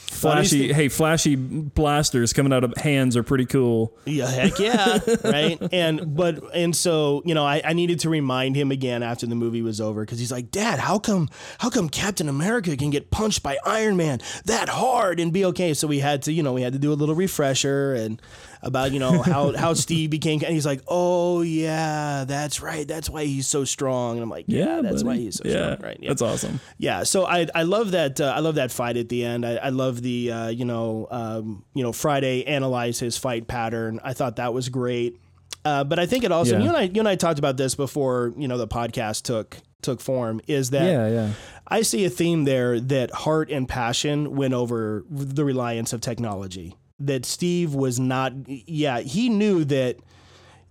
Flashy, 0.07 0.71
hey, 0.71 0.87
flashy 0.87 1.35
blasters 1.35 2.31
coming 2.31 2.53
out 2.53 2.63
of 2.63 2.73
hands 2.77 3.17
are 3.17 3.23
pretty 3.23 3.45
cool. 3.45 3.97
Yeah, 4.05 4.29
heck 4.29 4.59
yeah, 4.59 4.99
right. 5.25 5.57
And 5.73 6.15
but 6.15 6.41
and 6.55 6.75
so 6.75 7.21
you 7.25 7.33
know, 7.33 7.43
I, 7.45 7.61
I 7.65 7.73
needed 7.73 7.99
to 8.01 8.09
remind 8.09 8.55
him 8.55 8.71
again 8.71 9.03
after 9.03 9.25
the 9.25 9.35
movie 9.35 9.61
was 9.61 9.81
over 9.81 10.05
because 10.05 10.19
he's 10.19 10.31
like, 10.31 10.51
Dad, 10.51 10.79
how 10.79 10.99
come 10.99 11.27
how 11.57 11.69
come 11.69 11.89
Captain 11.89 12.29
America 12.29 12.77
can 12.77 12.91
get 12.91 13.11
punched 13.11 13.43
by 13.43 13.57
Iron 13.65 13.97
Man 13.97 14.21
that 14.45 14.69
hard 14.69 15.19
and 15.19 15.33
be 15.33 15.43
okay? 15.45 15.73
So 15.73 15.87
we 15.87 15.99
had 15.99 16.21
to 16.23 16.31
you 16.31 16.43
know 16.43 16.53
we 16.53 16.61
had 16.61 16.73
to 16.73 16.79
do 16.79 16.93
a 16.93 16.95
little 16.95 17.15
refresher 17.15 17.93
and 17.95 18.21
about 18.61 18.91
you 18.91 18.99
know 18.99 19.21
how 19.21 19.55
how 19.55 19.73
Steve 19.73 20.09
became 20.09 20.41
and 20.43 20.53
he's 20.53 20.65
like, 20.65 20.81
oh 20.87 21.41
yeah, 21.41 22.25
that's 22.27 22.61
right, 22.61 22.87
that's 22.87 23.09
why 23.09 23.25
he's 23.25 23.47
so 23.47 23.63
strong. 23.65 24.15
And 24.17 24.23
I'm 24.23 24.29
like, 24.29 24.45
yeah, 24.47 24.81
that's 24.81 25.03
buddy. 25.03 25.17
why 25.19 25.23
he's 25.23 25.35
so 25.35 25.43
yeah, 25.45 25.75
strong, 25.75 25.89
right? 25.89 25.97
Yeah. 26.01 26.09
That's 26.09 26.21
awesome. 26.21 26.59
Yeah, 26.77 27.03
so 27.03 27.25
I 27.25 27.47
I 27.53 27.63
love 27.63 27.91
that 27.91 28.19
uh, 28.21 28.33
I 28.35 28.39
love 28.39 28.55
that 28.55 28.71
fight 28.71 28.97
at 28.97 29.09
the 29.09 29.23
end. 29.25 29.45
I, 29.45 29.55
I 29.55 29.69
love 29.69 30.01
the 30.01 30.31
uh, 30.31 30.47
you 30.49 30.65
know 30.65 31.07
um, 31.11 31.65
you 31.73 31.83
know 31.83 31.91
Friday 31.91 32.45
analyze 32.45 32.99
his 32.99 33.17
fight 33.17 33.47
pattern. 33.47 33.99
I 34.03 34.13
thought 34.13 34.35
that 34.37 34.53
was 34.53 34.69
great. 34.69 35.19
Uh, 35.63 35.83
but 35.83 35.97
I 35.97 36.05
think 36.05 36.23
it 36.23 36.31
also 36.31 36.57
Yeah. 36.57 36.63
you 36.63 36.67
and 36.69 36.77
I 36.77 36.81
you 36.83 36.99
and 36.99 37.07
I 37.07 37.15
talked 37.15 37.39
about 37.39 37.57
this 37.57 37.73
before 37.75 38.33
you 38.37 38.47
know 38.47 38.57
the 38.57 38.67
podcast 38.67 39.23
took 39.23 39.57
took 39.81 39.99
form. 40.01 40.41
Is 40.47 40.69
that 40.71 40.85
Yeah, 40.85 41.07
yeah. 41.07 41.29
I 41.67 41.81
see 41.81 42.05
a 42.05 42.09
theme 42.09 42.43
there 42.43 42.79
that 42.79 43.11
heart 43.11 43.49
and 43.49 43.67
passion 43.67 44.35
went 44.35 44.53
over 44.53 45.03
the 45.09 45.43
reliance 45.43 45.91
of 45.93 46.01
technology. 46.01 46.75
That 46.99 47.25
Steve 47.25 47.73
was 47.75 47.99
not. 47.99 48.33
Yeah, 48.47 48.99
he 49.01 49.29
knew 49.29 49.65
that 49.65 49.97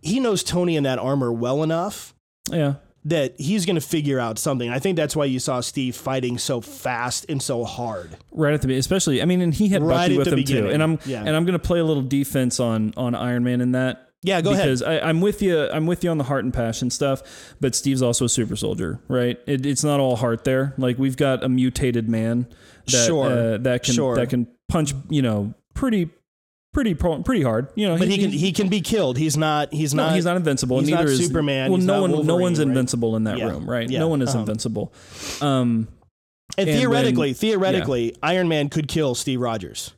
he 0.00 0.20
knows 0.20 0.42
Tony 0.42 0.76
in 0.76 0.84
that 0.84 0.98
armor 0.98 1.32
well 1.32 1.62
enough 1.62 2.14
Yeah. 2.50 2.74
that 3.06 3.38
he's 3.38 3.66
going 3.66 3.76
to 3.76 3.80
figure 3.86 4.18
out 4.18 4.38
something. 4.38 4.70
I 4.70 4.78
think 4.78 4.96
that's 4.96 5.14
why 5.14 5.26
you 5.26 5.38
saw 5.38 5.60
Steve 5.60 5.94
fighting 5.96 6.38
so 6.38 6.60
fast 6.62 7.26
and 7.28 7.42
so 7.42 7.64
hard. 7.64 8.16
right 8.32 8.54
at 8.54 8.60
the 8.62 8.68
beginning, 8.68 8.80
especially. 8.80 9.20
I 9.22 9.26
mean, 9.26 9.40
and 9.42 9.52
he 9.52 9.68
had 9.68 9.82
Right 9.82 10.08
Bucky 10.08 10.18
with 10.18 10.28
him 10.28 10.44
too. 10.44 10.68
And 10.68 10.82
I'm 10.82 10.98
Yeah. 11.04 11.20
and 11.24 11.36
I'm 11.36 11.44
going 11.44 11.58
to 11.58 11.64
play 11.64 11.78
a 11.80 11.84
little 11.84 12.02
defense 12.02 12.58
on 12.60 12.92
on 12.96 13.14
Iron 13.14 13.44
Man 13.44 13.60
in 13.60 13.72
that. 13.72 14.08
Yeah, 14.22 14.40
go 14.40 14.52
ahead. 14.52 14.64
because 14.64 14.82
I, 14.82 15.00
I'm 15.00 15.20
with 15.20 15.42
you. 15.42 15.68
I'm 15.68 15.84
with 15.84 16.02
you 16.02 16.08
on 16.10 16.16
the 16.16 16.24
heart 16.24 16.44
and 16.44 16.54
passion 16.54 16.88
stuff, 16.88 17.54
but 17.60 17.74
Steve's 17.74 18.00
also 18.00 18.24
a 18.24 18.28
super 18.30 18.56
soldier, 18.56 18.98
right? 19.06 19.38
It, 19.46 19.66
it's 19.66 19.84
not 19.84 20.00
all 20.00 20.16
heart 20.16 20.44
there. 20.44 20.72
Like 20.78 20.98
we've 20.98 21.18
got 21.18 21.44
a 21.44 21.48
mutated 21.50 22.08
man 22.08 22.46
that 22.86 23.06
Sure. 23.06 23.26
uh, 23.26 23.58
that 23.58 23.82
can 23.82 23.92
Sure. 23.92 24.16
that 24.16 24.30
can 24.30 24.46
punch, 24.70 24.94
you 25.10 25.20
know, 25.20 25.52
pretty 25.74 26.08
pretty 26.72 26.94
pretty 26.94 27.42
hard. 27.42 27.68
You 27.76 27.88
know, 27.88 27.98
But 27.98 28.08
he 28.08 28.18
can 28.18 28.30
he 28.30 28.52
can 28.52 28.68
be 28.68 28.80
killed. 28.80 29.16
He's 29.18 29.36
not 29.36 29.72
he's 29.72 29.94
no, 29.94 30.06
not 30.06 30.14
he's 30.14 30.24
not 30.24 30.36
invincible. 30.36 30.80
he's 30.80 30.88
Neither 30.90 31.04
not 31.04 31.12
is 31.12 31.24
Superman, 31.26 31.70
Well, 31.70 31.80
no 31.80 32.02
one, 32.02 32.26
no 32.26 32.36
one's 32.36 32.58
right? 32.58 32.66
invincible 32.68 33.14
in 33.16 33.24
that 33.24 33.38
Yeah. 33.38 33.48
room, 33.50 33.68
right? 33.68 33.88
Yeah. 33.88 34.00
No 34.00 34.08
one 34.08 34.22
is 34.22 34.34
Um, 34.34 34.40
invincible. 34.40 34.92
Um, 35.40 35.88
And, 36.58 36.68
And 36.68 36.78
theoretically, 36.78 37.28
when- 37.28 37.34
theoretically, 37.34 38.14
Iron 38.22 38.48
Man 38.48 38.68
could 38.68 38.86
kill 38.86 39.14
Steve 39.14 39.40
Rogers. 39.40 39.92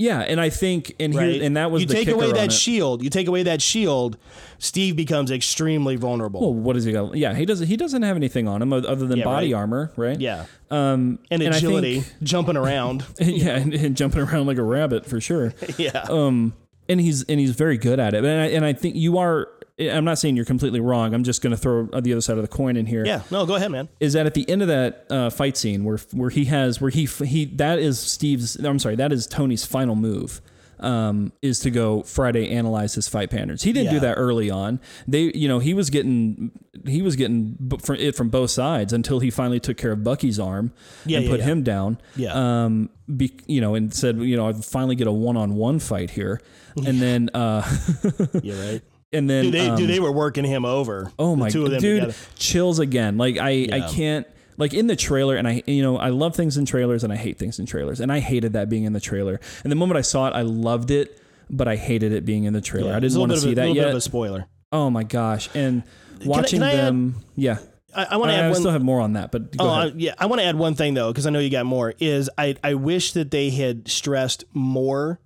Yeah, 0.00 0.20
and 0.20 0.40
I 0.40 0.48
think, 0.48 0.94
and 0.98 1.14
Right? 1.14 1.34
here, 1.34 1.42
and 1.44 1.56
that 1.58 1.70
was 1.70 1.82
you 1.82 1.86
take 1.88 2.08
away 2.08 2.32
that 2.32 2.50
shield. 2.52 3.02
You 3.04 3.10
take 3.10 3.28
away 3.28 3.42
that 3.44 3.60
shield, 3.60 4.16
Steve 4.58 4.96
becomes 4.96 5.30
extremely 5.30 5.96
vulnerable. 5.96 6.40
Well, 6.40 6.54
what 6.54 6.72
does 6.72 6.84
he 6.84 6.92
got? 6.92 7.14
Yeah, 7.16 7.34
he 7.34 7.44
doesn't. 7.44 7.66
He 7.66 7.76
doesn't 7.76 8.02
have 8.02 8.16
anything 8.16 8.48
on 8.48 8.62
him 8.62 8.72
other 8.72 9.06
than 9.06 9.18
Yeah, 9.18 9.24
body 9.24 9.52
right. 9.52 9.58
armor, 9.60 9.92
right? 9.96 10.18
yeah, 10.18 10.46
Um, 10.70 11.18
and 11.30 11.42
think- 11.42 11.54
agility, 11.54 12.04
jumping 12.22 12.56
around. 12.56 13.04
yeah, 13.20 13.56
and, 13.56 13.74
and 13.74 13.96
jumping 13.96 14.20
around 14.22 14.46
like 14.46 14.58
a 14.58 14.62
rabbit 14.62 15.04
for 15.06 15.20
sure. 15.20 15.52
yeah, 15.78 16.06
Um, 16.08 16.54
and 16.88 17.00
he's 17.00 17.22
and 17.24 17.38
he's 17.38 17.52
very 17.54 17.76
good 17.78 18.00
at 18.00 18.14
it. 18.14 18.24
And 18.24 18.40
I, 18.40 18.46
and 18.46 18.64
I 18.64 18.72
think 18.72 18.96
you 18.96 19.18
are. 19.18 19.48
I'm 19.80 20.04
not 20.04 20.18
saying 20.18 20.36
you're 20.36 20.44
completely 20.44 20.80
wrong. 20.80 21.14
I'm 21.14 21.24
just 21.24 21.42
going 21.42 21.52
to 21.52 21.56
throw 21.56 21.86
the 21.86 22.12
other 22.12 22.20
side 22.20 22.36
of 22.36 22.42
the 22.42 22.48
coin 22.48 22.76
in 22.76 22.86
here. 22.86 23.04
yeah. 23.06 23.22
No, 23.30 23.46
go 23.46 23.54
ahead, 23.54 23.70
man. 23.70 23.88
Is 24.00 24.12
that 24.12 24.26
at 24.26 24.34
the 24.34 24.48
end 24.48 24.62
of 24.62 24.68
that 24.68 25.06
uh, 25.10 25.30
fight 25.30 25.56
scene 25.56 25.84
where 25.84 25.98
where 26.12 26.30
he 26.30 26.44
has 26.46 26.80
where 26.80 26.90
he 26.90 27.06
he 27.06 27.46
that 27.56 27.78
is 27.78 27.98
Steve's. 27.98 28.56
I'm 28.56 28.78
sorry, 28.78 28.96
that 28.96 29.12
is 29.12 29.26
Tony's 29.26 29.64
final 29.64 29.94
move. 29.96 30.40
Um, 30.78 31.34
is 31.42 31.60
to 31.60 31.70
go 31.70 32.02
Friday 32.04 32.48
analyze 32.52 32.94
his 32.94 33.06
fight 33.06 33.28
patterns. 33.28 33.62
He 33.62 33.70
didn't 33.74 33.92
do 33.92 34.00
that 34.00 34.14
early 34.14 34.48
on. 34.50 34.80
They, 35.06 35.30
you 35.34 35.46
know, 35.46 35.58
he 35.58 35.74
was 35.74 35.90
getting 35.90 36.52
he 36.86 37.02
was 37.02 37.16
getting 37.16 37.58
from 37.82 37.96
it 37.96 38.16
from 38.16 38.30
both 38.30 38.50
sides 38.50 38.94
until 38.94 39.18
he 39.20 39.28
finally 39.30 39.60
took 39.60 39.76
care 39.76 39.92
of 39.92 40.02
Bucky's 40.02 40.40
arm 40.40 40.72
Yeah, 41.04 41.18
and 41.18 41.26
yeah, 41.26 41.30
put 41.32 41.40
yeah. 41.40 41.46
him 41.46 41.62
down. 41.64 41.98
Yeah. 42.16 42.32
Um, 42.64 42.88
be, 43.14 43.30
you 43.46 43.60
know, 43.60 43.74
and 43.74 43.92
said, 43.92 44.20
you 44.22 44.38
know, 44.38 44.48
I 44.48 44.52
finally 44.54 44.94
get 44.96 45.06
a 45.06 45.12
one 45.12 45.36
on 45.36 45.54
one 45.54 45.80
fight 45.80 46.08
here, 46.12 46.40
and 46.76 46.98
then 46.98 47.28
uh, 47.34 47.60
Yeah, 48.42 48.70
right. 48.70 48.80
And 49.12 49.28
then 49.28 49.44
Dude, 49.44 49.54
they, 49.54 49.68
um, 49.68 49.76
dude, 49.76 49.90
they 49.90 50.00
were 50.00 50.12
working 50.12 50.44
him 50.44 50.64
over. 50.64 51.12
Oh 51.18 51.34
my 51.36 51.48
two 51.50 51.68
them 51.68 51.80
dude, 51.80 52.00
together. 52.02 52.18
chills 52.36 52.78
again. 52.78 53.16
Like 53.18 53.38
I, 53.38 53.68
I 53.72 53.88
can't 53.92 54.26
like 54.56 54.74
in 54.74 54.86
the 54.86 54.96
trailer, 54.96 55.36
and 55.36 55.48
I, 55.48 55.62
you 55.66 55.82
know, 55.82 55.96
I 55.96 56.10
love 56.10 56.36
things 56.36 56.56
in 56.56 56.66
trailers, 56.66 57.02
and 57.04 57.12
I 57.12 57.16
hate 57.16 57.38
things 57.38 57.58
in 57.58 57.66
trailers, 57.66 58.00
and 58.00 58.12
I 58.12 58.18
hated 58.20 58.52
that 58.52 58.68
being 58.68 58.84
in 58.84 58.92
the 58.92 59.00
trailer. 59.00 59.40
And 59.64 59.72
the 59.72 59.76
moment 59.76 59.98
I 59.98 60.02
saw 60.02 60.28
it, 60.28 60.34
I 60.34 60.42
loved 60.42 60.90
it, 60.90 61.18
but 61.48 61.66
I 61.66 61.76
hated 61.76 62.12
it 62.12 62.24
being 62.24 62.44
in 62.44 62.52
the 62.52 62.60
trailer. 62.60 62.90
Yeah, 62.90 62.96
I 62.96 63.00
didn't 63.00 63.18
want 63.18 63.32
to 63.32 63.38
see 63.38 63.52
a, 63.52 63.54
that 63.54 63.60
little 63.62 63.74
bit 63.74 63.80
yet. 63.80 63.90
of 63.90 63.96
a 63.96 64.00
spoiler. 64.00 64.46
oh 64.72 64.90
my 64.90 65.02
gosh! 65.02 65.48
And 65.54 65.82
watching 66.24 66.60
can 66.60 66.68
I 66.68 66.72
add- 66.74 66.86
them, 66.86 67.16
yeah. 67.36 67.58
I, 67.92 68.04
I 68.04 68.16
want 68.18 68.30
I, 68.30 68.34
to 68.36 68.40
I 68.40 68.44
add 68.44 68.50
one. 68.50 68.60
still 68.60 68.70
have 68.70 68.82
more 68.84 69.00
on 69.00 69.14
that, 69.14 69.32
but 69.32 69.56
Oh, 69.58 69.68
I, 69.68 69.86
yeah. 69.96 70.14
I 70.16 70.26
want 70.26 70.40
to 70.40 70.46
add 70.46 70.54
one 70.54 70.76
thing 70.76 70.94
though, 70.94 71.10
because 71.10 71.26
I 71.26 71.30
know 71.30 71.40
you 71.40 71.50
got 71.50 71.66
more. 71.66 71.92
Is 71.98 72.30
I 72.38 72.54
I 72.62 72.74
wish 72.74 73.14
that 73.14 73.32
they 73.32 73.50
had 73.50 73.88
stressed 73.88 74.44
more 74.54 75.18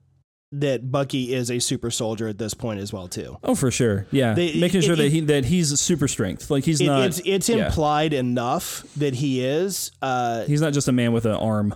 that 0.60 0.90
Bucky 0.90 1.32
is 1.34 1.50
a 1.50 1.58
super 1.58 1.90
soldier 1.90 2.28
at 2.28 2.38
this 2.38 2.54
point 2.54 2.80
as 2.80 2.92
well 2.92 3.08
too. 3.08 3.36
oh, 3.44 3.54
for 3.54 3.70
sure, 3.70 4.06
yeah. 4.10 4.34
They- 4.34 4.54
Making 4.60 4.80
sure 4.82 4.94
it- 4.94 4.96
that 4.96 5.04
it- 5.06 5.12
he 5.12 5.20
that 5.20 5.44
he's 5.46 5.78
super 5.80 6.08
strength. 6.08 6.50
Like 6.50 6.64
he's 6.64 6.80
It- 6.80 6.86
not. 6.86 7.06
it's 7.06 7.20
it's 7.24 7.48
yeah. 7.48 7.66
implied 7.66 8.12
enough 8.12 8.84
that 8.96 9.14
he 9.14 9.44
is. 9.44 9.90
Uh, 10.02 10.44
He's 10.44 10.60
not 10.60 10.72
just 10.72 10.88
a 10.88 10.92
man 10.92 11.12
with 11.12 11.24
an 11.26 11.32
arm. 11.32 11.74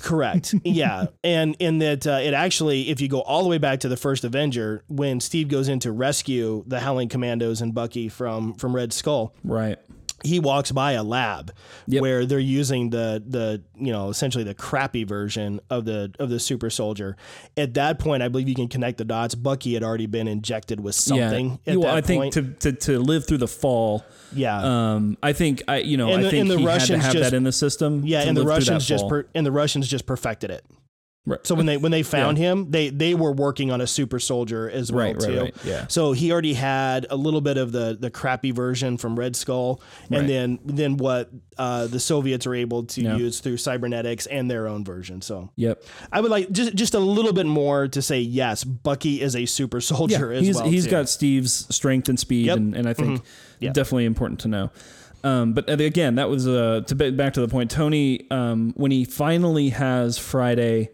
Correct. 0.00 0.54
yeah, 0.64 1.06
and 1.24 1.56
in 1.58 1.78
that 1.78 2.06
uh, 2.06 2.20
it 2.22 2.34
actually, 2.34 2.88
if 2.88 3.00
you 3.00 3.08
go 3.08 3.20
all 3.20 3.42
the 3.42 3.48
way 3.48 3.58
back 3.58 3.80
to 3.80 3.88
the 3.88 3.96
first 3.96 4.22
Avenger, 4.24 4.84
when 4.86 5.18
Steve 5.20 5.48
goes 5.48 5.68
in 5.68 5.80
to 5.80 5.90
rescue 5.90 6.62
the 6.68 6.78
Howling 6.80 7.08
Commandos 7.08 7.60
and 7.60 7.74
Bucky 7.74 8.08
from 8.08 8.54
from 8.54 8.74
Red 8.76 8.92
Skull, 8.92 9.34
Right. 9.42 9.78
He 10.24 10.40
walks 10.40 10.72
by 10.72 10.92
a 10.92 11.02
lab 11.04 11.52
Yep. 11.88 12.02
where 12.02 12.26
they're 12.26 12.38
using 12.38 12.90
the 12.90 13.22
the 13.26 13.62
you 13.76 13.92
know 13.92 14.08
essentially 14.08 14.42
the 14.44 14.54
crappy 14.54 15.04
version 15.04 15.60
of 15.70 15.84
the 15.84 16.12
of 16.18 16.30
the 16.30 16.40
super 16.40 16.70
soldier. 16.70 17.16
At 17.56 17.74
that 17.74 17.98
point, 17.98 18.22
I 18.22 18.28
believe 18.28 18.48
you 18.48 18.54
can 18.54 18.68
connect 18.68 18.98
the 18.98 19.04
dots. 19.04 19.34
Bucky 19.34 19.74
had 19.74 19.82
already 19.82 20.06
been 20.06 20.26
injected 20.26 20.80
with 20.80 20.94
something. 20.94 21.58
Yeah. 21.64 21.72
At 21.74 21.78
Well, 21.80 21.94
I 21.94 22.00
think 22.00 22.32
to, 22.34 22.42
to 22.42 22.72
to 22.72 22.98
live 22.98 23.26
through 23.26 23.38
the 23.38 23.48
fall. 23.48 24.04
yeah. 24.32 24.94
Um, 24.94 25.16
I 25.22 25.32
think 25.32 25.62
I, 25.68 25.78
you 25.78 25.96
know, 25.96 26.08
And 26.08 26.20
I 26.20 26.22
the- 26.24 26.30
think 26.30 26.48
the 26.48 26.56
he 26.58 26.62
had 26.64 26.68
to 26.68 26.74
Russians 26.74 27.04
have 27.04 27.12
just- 27.12 27.30
that 27.30 27.36
in 27.36 27.44
the 27.44 27.52
system. 27.52 28.02
Yeah, 28.04 28.22
and 28.22 28.36
the 28.36 28.44
Russians 28.44 28.86
just 28.86 29.08
per, 29.08 29.26
and 29.34 29.44
the 29.46 29.52
Russians 29.52 29.86
just 29.88 30.06
perfected 30.06 30.50
it. 30.50 30.64
Right. 31.28 31.44
So 31.44 31.56
when 31.56 31.66
they 31.66 31.76
when 31.76 31.90
they 31.90 32.02
found 32.16 32.38
him, 32.38 32.70
they 32.70 32.88
they 32.88 33.14
were 33.14 33.32
working 33.32 33.72
on 33.72 33.80
a 33.80 33.86
super 33.86 34.20
soldier 34.20 34.70
as 34.70 34.92
well 34.92 35.06
Right, 35.12 35.18
too. 35.20 35.40
right, 35.40 35.56
yeah. 35.64 35.86
So 35.88 36.12
he 36.12 36.30
already 36.30 36.54
had 36.54 37.06
a 37.10 37.16
little 37.16 37.40
bit 37.40 37.58
of 37.58 37.72
the 37.72 37.96
the 37.98 38.10
crappy 38.10 38.52
version 38.52 38.96
from 38.96 39.18
Red 39.18 39.34
Skull, 39.34 39.80
and 40.10 40.28
then 40.28 40.60
then 40.64 40.96
what 40.98 41.30
uh, 41.58 41.88
the 41.88 41.98
Soviets 41.98 42.46
are 42.46 42.54
able 42.54 42.84
to 42.84 43.02
Yeah. 43.02 43.16
use 43.16 43.40
through 43.40 43.56
cybernetics 43.56 44.26
and 44.26 44.48
their 44.50 44.68
own 44.68 44.84
version. 44.84 45.20
So 45.20 45.50
Yep. 45.56 45.82
I 46.12 46.20
would 46.20 46.30
like 46.30 46.52
just 46.52 46.74
just 46.76 46.94
a 46.94 47.00
little 47.00 47.32
bit 47.32 47.46
more 47.46 47.88
to 47.88 48.00
say 48.00 48.20
yes, 48.20 48.62
Bucky 48.62 49.20
is 49.20 49.34
a 49.34 49.46
super 49.46 49.80
soldier 49.80 50.32
as 50.32 50.46
he's 50.46 50.54
well. 50.56 50.66
he's 50.66 50.84
too. 50.84 50.90
got 50.92 51.08
Steve's 51.08 51.66
strength 51.74 52.08
and 52.08 52.20
speed, 52.20 52.46
Yep. 52.46 52.58
Mm-hmm. 52.58 52.66
and, 52.68 52.76
and 52.76 52.88
I 52.88 52.92
think 52.94 53.22
Yeah. 53.58 53.72
definitely 53.72 54.04
important 54.04 54.38
to 54.40 54.48
know. 54.48 54.70
Um, 55.24 55.54
but 55.54 55.68
again, 55.68 56.14
that 56.16 56.28
was 56.28 56.46
uh, 56.46 56.82
to 56.86 56.94
back 56.94 57.32
to 57.32 57.40
the 57.40 57.48
point. 57.48 57.68
Tony, 57.70 58.30
um, 58.30 58.74
when 58.76 58.92
he 58.92 59.04
finally 59.04 59.70
has 59.70 60.18
Friday 60.18 60.90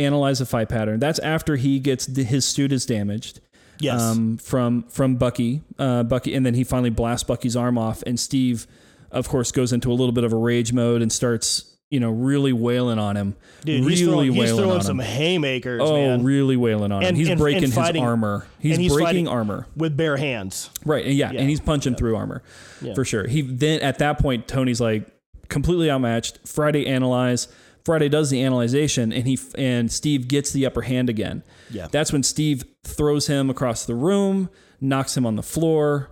analyze 0.00 0.38
the 0.40 0.46
fight 0.46 0.68
pattern, 0.68 0.98
that's 1.00 1.18
after 1.20 1.56
he 1.56 1.78
gets 1.78 2.06
the, 2.06 2.24
his 2.24 2.44
suit 2.44 2.72
is 2.72 2.86
damaged. 2.86 3.40
yes. 3.78 4.00
um, 4.00 4.36
from 4.38 4.82
from 4.84 5.16
Bucky, 5.16 5.62
uh, 5.78 6.02
Bucky, 6.02 6.34
and 6.34 6.44
then 6.44 6.54
he 6.54 6.64
finally 6.64 6.90
blasts 6.90 7.24
Bucky's 7.24 7.56
arm 7.56 7.78
off, 7.78 8.02
and 8.06 8.18
Steve, 8.18 8.66
of 9.10 9.28
course, 9.28 9.52
goes 9.52 9.72
into 9.72 9.90
a 9.90 9.94
little 9.94 10.12
bit 10.12 10.24
of 10.24 10.32
a 10.32 10.36
rage 10.36 10.72
mode 10.72 11.00
and 11.02 11.10
starts, 11.12 11.76
you 11.90 11.98
know, 11.98 12.10
really 12.10 12.52
wailing 12.52 12.98
on 12.98 13.16
him, 13.16 13.34
Dude, 13.64 13.80
really 13.84 13.90
he's 13.96 14.04
throwing, 14.06 14.32
he's 14.32 14.50
throwing 14.50 14.70
on 14.70 14.82
some 14.82 15.00
him. 15.00 15.06
haymakers, 15.06 15.80
Oh, 15.82 15.94
man, 15.94 16.22
really 16.24 16.56
wailing 16.56 16.92
on 16.92 17.02
him. 17.02 17.08
And- 17.08 17.16
He's 17.16 17.28
and- 17.28 17.38
breaking 17.40 17.64
and 17.64 17.72
fighting- 17.74 18.02
his 18.02 18.08
armor. 18.08 18.46
He's, 18.60 18.76
he's 18.76 18.92
breaking 18.92 19.26
armor. 19.28 19.66
with 19.76 19.96
bare 19.96 20.16
hands. 20.16 20.70
Right. 20.84 21.04
Yeah, 21.06 21.32
Yeah. 21.32 21.40
and 21.40 21.48
he's 21.50 21.58
punching 21.60 21.94
through 21.96 22.14
armor 22.16 22.42
Yeah. 22.82 22.94
for 22.94 23.04
sure. 23.04 23.26
He 23.26 23.42
then 23.42 23.80
at 23.80 23.98
that 23.98 24.18
point 24.20 24.46
Tony's 24.46 24.80
like 24.80 25.08
completely 25.48 25.90
outmatched. 25.90 26.38
Friday 26.46 26.86
analyze. 26.86 27.48
Friday 27.84 28.08
does 28.08 28.30
the 28.30 28.42
analyzation, 28.42 29.12
and 29.12 29.26
he 29.26 29.38
and 29.56 29.90
Steve 29.90 30.28
gets 30.28 30.52
the 30.52 30.66
upper 30.66 30.82
hand 30.82 31.08
again. 31.08 31.42
Yeah. 31.70 31.88
That's 31.90 32.12
when 32.12 32.22
Steve 32.22 32.64
throws 32.84 33.26
him 33.26 33.50
across 33.50 33.86
the 33.86 33.94
room, 33.94 34.50
knocks 34.80 35.16
him 35.16 35.24
on 35.26 35.36
the 35.36 35.42
floor, 35.42 36.10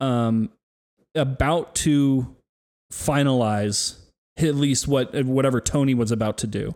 um, 0.00 0.50
about 1.14 1.74
to 1.76 2.34
finalize 2.92 3.96
at 4.36 4.54
least 4.54 4.88
what 4.88 5.14
whatever 5.24 5.60
Tony 5.60 5.94
was 5.94 6.10
about 6.12 6.38
to 6.38 6.46
do. 6.46 6.74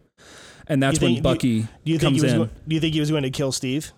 And 0.67 0.83
that's 0.83 0.99
think- 0.99 1.17
when 1.17 1.23
Bucky 1.23 1.61
Do 1.63 1.93
you 1.93 1.99
think 1.99 2.13
comes 2.13 2.23
he 2.23 2.27
was? 2.27 2.33
in. 2.33 2.39
Go- 2.41 2.51
do 2.69 2.75
you 2.75 2.81
think 2.81 2.95
he 2.95 3.01
was 3.01 3.11
going 3.11 3.23
to 3.23 3.31
kill 3.31 3.53
Steve? 3.53 3.93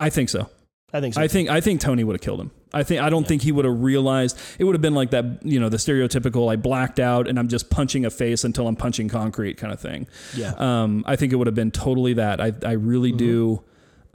I 0.00 0.10
think 0.10 0.28
so. 0.28 0.48
I 0.94 1.00
think 1.00 1.14
so. 1.14 1.20
I 1.20 1.28
think 1.28 1.50
I 1.50 1.60
think 1.60 1.80
Tony 1.82 2.04
would 2.04 2.14
have 2.14 2.20
killed 2.22 2.40
him. 2.40 2.50
I 2.72 2.82
think 2.84 3.02
I 3.02 3.10
don't 3.10 3.26
think 3.26 3.42
he 3.42 3.52
would 3.52 3.64
have 3.66 3.82
realized 3.82 4.38
it 4.58 4.64
would 4.64 4.74
have 4.74 4.80
been 4.80 4.94
like 4.94 5.10
that, 5.10 5.44
you 5.44 5.60
know, 5.60 5.68
the 5.68 5.76
stereotypical 5.76 6.50
I 6.50 6.56
blacked 6.56 6.98
out 7.00 7.28
and 7.28 7.38
I'm 7.38 7.48
just 7.48 7.68
punching 7.68 8.06
a 8.06 8.10
face 8.10 8.44
until 8.44 8.66
I'm 8.68 8.76
punching 8.76 9.08
concrete 9.08 9.56
kind 9.58 9.72
of 9.72 9.80
thing. 9.80 10.06
yeah. 10.36 10.52
Um, 10.56 11.04
I 11.06 11.16
think 11.16 11.32
it 11.32 11.36
would 11.36 11.46
have 11.48 11.54
been 11.54 11.70
totally 11.72 12.14
that. 12.14 12.40
I 12.40 12.52
I 12.64 12.72
really 12.72 13.10
Mm-hmm. 13.10 13.18
do. 13.18 13.64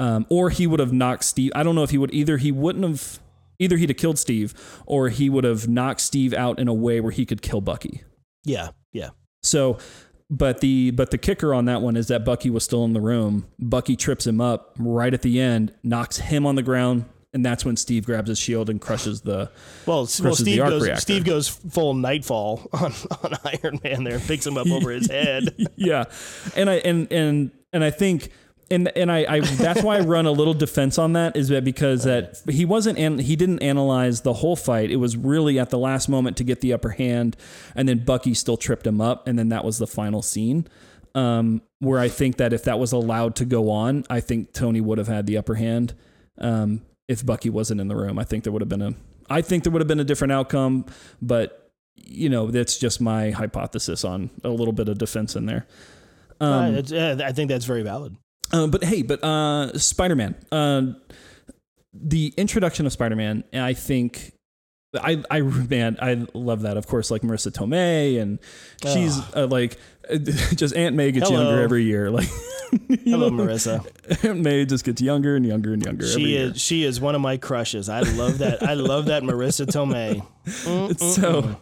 Um, 0.01 0.25
or 0.29 0.49
he 0.49 0.65
would 0.65 0.79
have 0.79 0.93
knocked 0.93 1.25
Steve. 1.25 1.51
I 1.53 1.63
don't 1.63 1.75
know 1.75 1.83
if 1.83 1.89
he 1.89 1.97
would 1.97 2.13
either. 2.13 2.37
He 2.37 2.51
wouldn't 2.53 2.85
have 2.85 3.19
either. 3.59 3.75
He'd 3.75 3.89
have 3.89 3.97
killed 3.97 4.17
Steve, 4.17 4.53
or 4.85 5.09
he 5.09 5.29
would 5.29 5.43
have 5.43 5.67
knocked 5.67 5.99
Steve 5.99 6.33
out 6.33 6.57
in 6.57 6.69
a 6.69 6.73
way 6.73 7.01
where 7.01 7.11
he 7.11 7.25
could 7.25 7.41
kill 7.41 7.59
Bucky. 7.59 8.03
yeah. 8.45 8.69
Yeah. 8.93 9.09
So, 9.43 9.77
but 10.29 10.59
the 10.61 10.91
but 10.91 11.11
the 11.11 11.17
kicker 11.17 11.53
on 11.53 11.65
that 11.65 11.81
one 11.81 11.95
is 11.97 12.07
that 12.07 12.23
Bucky 12.25 12.49
was 12.49 12.63
still 12.63 12.85
in 12.85 12.93
the 12.93 13.01
room. 13.01 13.47
Bucky 13.59 13.95
trips 13.95 14.27
him 14.27 14.39
up 14.41 14.73
right 14.77 15.13
at 15.13 15.21
the 15.21 15.39
end, 15.41 15.73
knocks 15.83 16.17
him 16.17 16.45
on 16.45 16.55
the 16.55 16.61
ground, 16.63 17.05
and 17.33 17.45
that's 17.45 17.65
when 17.65 17.75
Steve 17.77 18.05
grabs 18.05 18.29
his 18.29 18.37
shield 18.39 18.69
and 18.69 18.79
crushes 18.79 19.21
the. 19.21 19.49
Well, 19.85 20.03
s- 20.03 20.21
well 20.21 20.35
Steve 20.35 20.57
goes. 20.59 20.83
reactor. 20.83 21.01
Steve 21.01 21.25
goes 21.25 21.47
full 21.47 21.93
Knightfall 21.93 22.67
on, 22.73 22.93
on 23.23 23.33
Iron 23.45 23.79
Man 23.83 24.03
there, 24.03 24.15
and 24.15 24.23
picks 24.23 24.45
him 24.45 24.57
up 24.57 24.67
over 24.67 24.91
his 24.91 25.07
head. 25.11 25.55
yeah, 25.75 26.05
and 26.55 26.69
I 26.69 26.75
and 26.75 27.11
and 27.11 27.51
and 27.73 27.83
I 27.83 27.91
think. 27.91 28.31
And, 28.71 28.95
and 28.95 29.11
I, 29.11 29.25
I 29.27 29.39
that's 29.39 29.81
why 29.81 29.97
I 29.97 30.01
run 30.01 30.25
a 30.27 30.31
little 30.31 30.53
defense 30.53 30.97
on 30.99 31.13
that 31.13 31.35
is 31.35 31.47
that 31.47 31.63
because 31.63 32.03
that 32.03 32.39
he 32.47 32.65
wasn't 32.65 32.99
and 32.99 33.19
he 33.19 33.35
didn't 33.35 33.63
analyze 33.63 34.21
the 34.21 34.33
whole 34.33 34.55
fight. 34.55 34.91
It 34.91 34.97
was 34.97 35.17
really 35.17 35.57
at 35.57 35.71
the 35.71 35.79
last 35.79 36.07
moment 36.07 36.37
to 36.37 36.43
get 36.43 36.61
the 36.61 36.71
upper 36.73 36.89
hand, 36.89 37.35
and 37.75 37.89
then 37.89 38.05
Bucky 38.05 38.33
still 38.35 38.57
tripped 38.57 38.85
him 38.85 39.01
up, 39.01 39.27
and 39.27 39.39
then 39.39 39.49
that 39.49 39.65
was 39.65 39.79
the 39.79 39.87
final 39.87 40.21
scene. 40.21 40.67
um, 41.15 41.61
where 41.79 41.99
I 41.99 42.09
think 42.09 42.37
that 42.37 42.53
if 42.53 42.63
that 42.63 42.79
was 42.79 42.91
allowed 42.91 43.35
to 43.37 43.45
go 43.45 43.69
on, 43.69 44.05
I 44.09 44.19
think 44.19 44.53
Tony 44.53 44.81
would 44.81 44.97
have 44.97 45.07
had 45.07 45.25
the 45.25 45.37
upper 45.37 45.55
hand. 45.55 45.93
Um, 46.37 46.81
if 47.07 47.25
Bucky 47.25 47.49
wasn't 47.49 47.81
in 47.81 47.87
the 47.87 47.95
room, 47.95 48.19
I 48.19 48.23
think 48.23 48.43
there 48.43 48.53
would 48.53 48.61
have 48.61 48.69
been 48.69 48.81
a, 48.81 48.93
I 49.29 49.41
think 49.41 49.63
there 49.63 49.71
would 49.71 49.81
have 49.81 49.87
been 49.87 49.99
a 49.99 50.05
different 50.05 50.31
outcome, 50.31 50.85
but 51.21 51.71
you 51.95 52.29
know, 52.29 52.47
that's 52.47 52.77
just 52.77 53.01
my 53.01 53.31
hypothesis 53.31 54.03
on 54.05 54.29
a 54.43 54.49
little 54.49 54.73
bit 54.73 54.87
of 54.89 54.97
defense 54.97 55.35
in 55.35 55.45
there. 55.45 55.67
Um, 56.39 56.75
I 57.21 57.31
think 57.33 57.49
that's 57.49 57.65
very 57.65 57.83
valid. 57.83 58.15
Uh, 58.51 58.67
but 58.67 58.83
hey, 58.83 59.01
but 59.01 59.23
uh, 59.23 59.77
Spider 59.77 60.15
Man, 60.15 60.35
uh, 60.51 60.81
the 61.93 62.33
introduction 62.37 62.85
of 62.85 62.91
Spider 62.91 63.15
Man, 63.15 63.43
I 63.53 63.73
think 63.73 64.33
I 64.95 65.23
I 65.29 65.41
man 65.41 65.97
I 66.01 66.25
love 66.33 66.61
that. 66.61 66.77
Of 66.77 66.87
course, 66.87 67.11
like 67.11 67.21
Marisa 67.21 67.51
Tomei, 67.51 68.19
and 68.19 68.39
she's 68.81 69.19
uh, 69.35 69.47
like 69.47 69.77
just 70.55 70.75
Aunt 70.75 70.95
May 70.95 71.11
gets 71.11 71.29
Hello. 71.29 71.43
younger 71.43 71.61
every 71.61 71.83
year. 71.83 72.09
Like 72.09 72.27
Hello, 73.03 73.29
know, 73.29 73.43
Marisa. 73.43 73.85
Aunt 74.27 74.39
May 74.39 74.65
just 74.65 74.85
gets 74.85 75.01
younger 75.01 75.35
and 75.35 75.45
younger 75.45 75.73
and 75.73 75.85
younger. 75.85 76.07
She 76.07 76.35
is 76.35 76.49
year. 76.49 76.53
she 76.55 76.83
is 76.85 76.99
one 76.99 77.13
of 77.13 77.21
my 77.21 77.37
crushes. 77.37 77.87
I 77.87 78.01
love 78.01 78.39
that. 78.39 78.63
I 78.63 78.73
love 78.73 79.05
that 79.05 79.23
Marisa 79.23 79.65
Tomei. 79.67 80.25
So. 80.99 81.59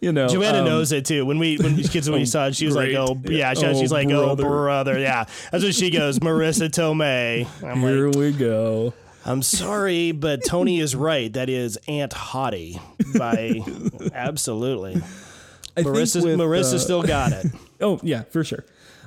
You 0.00 0.12
know, 0.12 0.28
Joanna 0.28 0.60
um, 0.60 0.64
knows 0.64 0.92
it 0.92 1.04
too. 1.04 1.26
When 1.26 1.38
we 1.38 1.56
when 1.58 1.76
kids 1.76 2.08
when 2.08 2.20
we 2.20 2.26
saw 2.26 2.46
it, 2.46 2.56
she 2.56 2.66
was 2.66 2.74
great. 2.74 2.96
like, 2.96 3.08
"Oh 3.08 3.20
yeah," 3.30 3.52
she, 3.54 3.66
oh, 3.66 3.74
she's 3.74 3.90
like, 3.92 4.08
oh, 4.08 4.36
brother. 4.36 4.46
"Oh 4.46 4.48
brother, 4.48 4.98
yeah." 4.98 5.24
That's 5.50 5.64
what 5.64 5.74
she 5.74 5.90
goes, 5.90 6.18
Marisa 6.20 6.68
Tomei. 6.68 7.46
I'm 7.64 7.80
Here 7.80 8.06
like, 8.06 8.16
we 8.16 8.32
go. 8.32 8.94
I'm 9.24 9.42
sorry, 9.42 10.12
but 10.12 10.44
Tony 10.44 10.78
is 10.78 10.94
right. 10.94 11.32
That 11.32 11.50
is 11.50 11.78
Aunt 11.88 12.12
Hottie 12.12 12.80
by 13.18 13.60
absolutely. 14.14 15.02
I 15.76 15.82
Marisa, 15.82 16.22
with, 16.24 16.38
Marisa 16.38 16.74
uh, 16.74 16.78
still 16.78 17.02
got 17.02 17.32
it. 17.32 17.46
oh 17.80 17.98
yeah, 18.02 18.22
for 18.22 18.44
sure. 18.44 18.64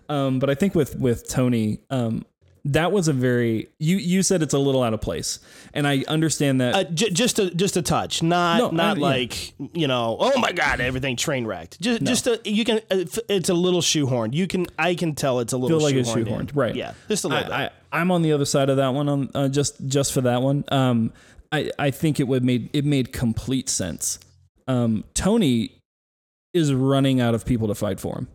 Um, 0.09 0.39
but 0.39 0.49
I 0.49 0.55
think 0.55 0.75
with 0.75 0.95
with 0.97 1.27
Tony, 1.27 1.79
um, 1.89 2.25
that 2.65 2.91
was 2.91 3.07
a 3.07 3.13
very 3.13 3.69
you 3.79 3.97
you 3.97 4.21
said 4.21 4.43
it's 4.43 4.53
a 4.53 4.59
little 4.59 4.83
out 4.83 4.93
of 4.93 5.01
place, 5.01 5.39
and 5.73 5.87
I 5.87 6.03
understand 6.07 6.61
that. 6.61 6.75
Uh, 6.75 6.83
j- 6.83 7.09
just 7.09 7.39
a 7.39 7.49
just 7.53 7.75
a 7.75 7.81
touch, 7.81 8.21
not 8.21 8.57
no, 8.57 8.69
not 8.69 8.97
I, 8.97 8.99
like 8.99 9.59
yeah. 9.59 9.67
you 9.73 9.87
know, 9.87 10.17
oh 10.19 10.39
my 10.39 10.51
god, 10.51 10.79
everything 10.79 11.15
train 11.15 11.45
wrecked. 11.45 11.81
Just 11.81 12.01
no. 12.01 12.11
just 12.11 12.27
a, 12.27 12.39
you 12.45 12.63
can 12.63 12.77
uh, 12.91 13.05
it's 13.29 13.49
a 13.49 13.53
little 13.53 13.81
shoehorned. 13.81 14.33
You 14.33 14.47
can 14.47 14.67
I 14.77 14.95
can 14.95 15.15
tell 15.15 15.39
it's 15.39 15.53
a 15.53 15.57
little 15.57 15.79
feel 15.79 15.87
like 15.87 15.95
shoehorned 15.95 16.21
it's 16.21 16.29
shoehorned, 16.29 16.51
right? 16.53 16.75
Yeah, 16.75 16.93
just 17.07 17.23
a 17.23 17.29
little 17.29 17.51
I, 17.51 17.63
bit. 17.63 17.73
I, 17.91 18.01
am 18.01 18.11
on 18.11 18.21
the 18.21 18.33
other 18.33 18.45
side 18.45 18.69
of 18.69 18.77
that 18.77 18.89
one 18.89 19.09
on 19.09 19.29
uh, 19.33 19.47
just 19.47 19.85
just 19.87 20.13
for 20.13 20.21
that 20.21 20.41
one. 20.41 20.63
Um, 20.71 21.13
I 21.51 21.71
I 21.79 21.91
think 21.91 22.19
it 22.19 22.27
would 22.27 22.43
made 22.43 22.69
it 22.73 22.85
made 22.85 23.11
complete 23.11 23.69
sense. 23.69 24.19
Um, 24.67 25.03
Tony 25.15 25.77
is 26.53 26.73
running 26.73 27.19
out 27.19 27.33
of 27.33 27.45
people 27.45 27.67
to 27.69 27.75
fight 27.75 27.99
for 27.99 28.19
him 28.19 28.27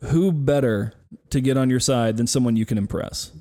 who 0.00 0.32
better 0.32 0.92
to 1.30 1.40
get 1.40 1.56
on 1.56 1.70
your 1.70 1.80
side 1.80 2.16
than 2.16 2.26
someone 2.26 2.56
you 2.56 2.66
can 2.66 2.78
impress? 2.78 3.32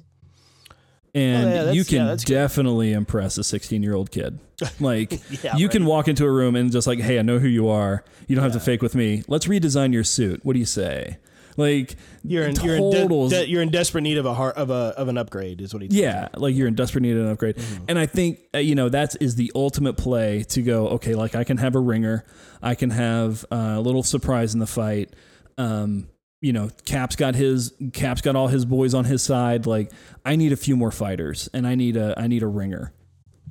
And 1.13 1.47
oh, 1.47 1.65
yeah, 1.65 1.71
you 1.71 1.85
can 1.85 2.07
yeah, 2.07 2.15
definitely 2.17 2.89
good. 2.89 2.97
impress 2.97 3.37
a 3.37 3.43
16 3.43 3.81
year 3.81 3.95
old 3.95 4.11
kid. 4.11 4.39
Like, 4.79 5.21
yeah, 5.43 5.57
you 5.57 5.67
right. 5.67 5.71
can 5.71 5.85
walk 5.85 6.07
into 6.07 6.25
a 6.25 6.31
room 6.31 6.55
and 6.55 6.71
just 6.71 6.87
like, 6.87 6.99
hey, 6.99 7.19
I 7.19 7.21
know 7.21 7.39
who 7.39 7.47
you 7.47 7.67
are. 7.67 8.05
You 8.27 8.35
don't 8.35 8.43
have 8.43 8.53
to 8.53 8.59
fake 8.59 8.81
with 8.81 8.95
me. 8.95 9.23
Let's 9.27 9.47
redesign 9.47 9.93
your 9.93 10.03
suit. 10.03 10.45
What 10.45 10.53
do 10.53 10.59
you 10.59 10.65
say? 10.65 11.17
Like 11.57 11.95
you're 12.23 12.45
in 12.45 12.55
you're 12.55 12.75
in, 12.75 12.89
de- 12.89 13.29
de- 13.29 13.49
you're 13.49 13.61
in 13.61 13.69
desperate 13.69 14.01
need 14.01 14.17
of 14.17 14.25
a 14.25 14.33
heart 14.33 14.57
of 14.57 14.69
a 14.69 14.93
of 14.97 15.07
an 15.07 15.17
upgrade 15.17 15.61
is 15.61 15.73
what 15.73 15.83
he. 15.83 15.87
Yeah, 15.89 16.27
like 16.35 16.53
you're 16.53 16.67
in 16.67 16.75
desperate 16.75 17.01
need 17.01 17.15
of 17.15 17.25
an 17.25 17.31
upgrade, 17.31 17.55
mm-hmm. 17.55 17.85
and 17.87 17.97
I 17.97 18.05
think 18.05 18.39
uh, 18.53 18.57
you 18.57 18.75
know 18.75 18.89
that 18.89 19.15
is 19.21 19.35
the 19.35 19.51
ultimate 19.55 19.95
play 19.95 20.43
to 20.49 20.61
go. 20.61 20.89
Okay, 20.89 21.15
like 21.15 21.33
I 21.33 21.45
can 21.45 21.57
have 21.57 21.75
a 21.75 21.79
ringer, 21.79 22.25
I 22.61 22.75
can 22.75 22.89
have 22.89 23.45
uh, 23.51 23.75
a 23.77 23.79
little 23.79 24.03
surprise 24.03 24.53
in 24.53 24.59
the 24.59 24.67
fight. 24.67 25.13
Um, 25.57 26.09
you 26.45 26.53
know, 26.53 26.69
Cap's 26.85 27.15
got 27.15 27.33
his 27.33 27.73
Cap's 27.93 28.21
got 28.21 28.35
all 28.35 28.49
his 28.49 28.65
boys 28.65 28.93
on 28.93 29.05
his 29.05 29.23
side. 29.23 29.65
Like, 29.65 29.91
I 30.23 30.35
need 30.35 30.51
a 30.51 30.55
few 30.55 30.75
more 30.75 30.91
fighters, 30.91 31.49
and 31.55 31.65
I 31.65 31.73
need 31.73 31.97
a 31.97 32.13
I 32.15 32.27
need 32.27 32.43
a 32.43 32.47
ringer. 32.47 32.93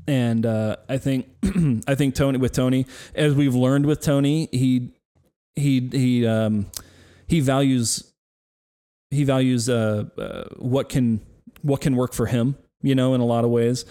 And 0.06 0.46
uh, 0.46 0.76
I 0.88 0.98
think 0.98 1.26
I 1.88 1.96
think 1.96 2.14
Tony 2.14 2.38
with 2.38 2.52
Tony, 2.52 2.86
as 3.16 3.34
we've 3.34 3.54
learned 3.56 3.86
with 3.86 4.00
Tony, 4.00 4.48
he 4.52 4.94
he 5.56 5.88
he 5.90 6.24
um, 6.24 6.66
he 7.26 7.40
values 7.40 8.12
he 9.10 9.24
values 9.24 9.68
uh, 9.68 10.04
uh, 10.16 10.44
what 10.58 10.88
can 10.88 11.20
what 11.62 11.80
can 11.80 11.96
work 11.96 12.12
for 12.12 12.26
him. 12.26 12.56
You 12.80 12.94
know, 12.94 13.14
in 13.14 13.20
a 13.20 13.26
lot 13.26 13.42
of 13.44 13.50
ways. 13.50 13.84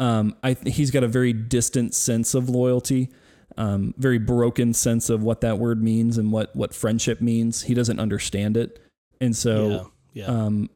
Um, 0.00 0.34
I 0.42 0.56
he's 0.66 0.90
got 0.90 1.04
a 1.04 1.08
very 1.08 1.32
distant 1.32 1.94
sense 1.94 2.34
of 2.34 2.48
loyalty 2.48 3.08
um, 3.58 3.92
very 3.98 4.18
broken 4.18 4.72
sense 4.72 5.10
of 5.10 5.22
what 5.22 5.40
that 5.42 5.58
word 5.58 5.82
means 5.82 6.16
and 6.16 6.32
what 6.32 6.54
what 6.54 6.72
friendship 6.72 7.20
means. 7.20 7.62
He 7.62 7.74
doesn't 7.74 7.98
understand 7.98 8.56
it, 8.56 8.80
and 9.20 9.36
so 9.36 9.90
yeah, 10.14 10.24
yeah. 10.24 10.26
Um, 10.26 10.70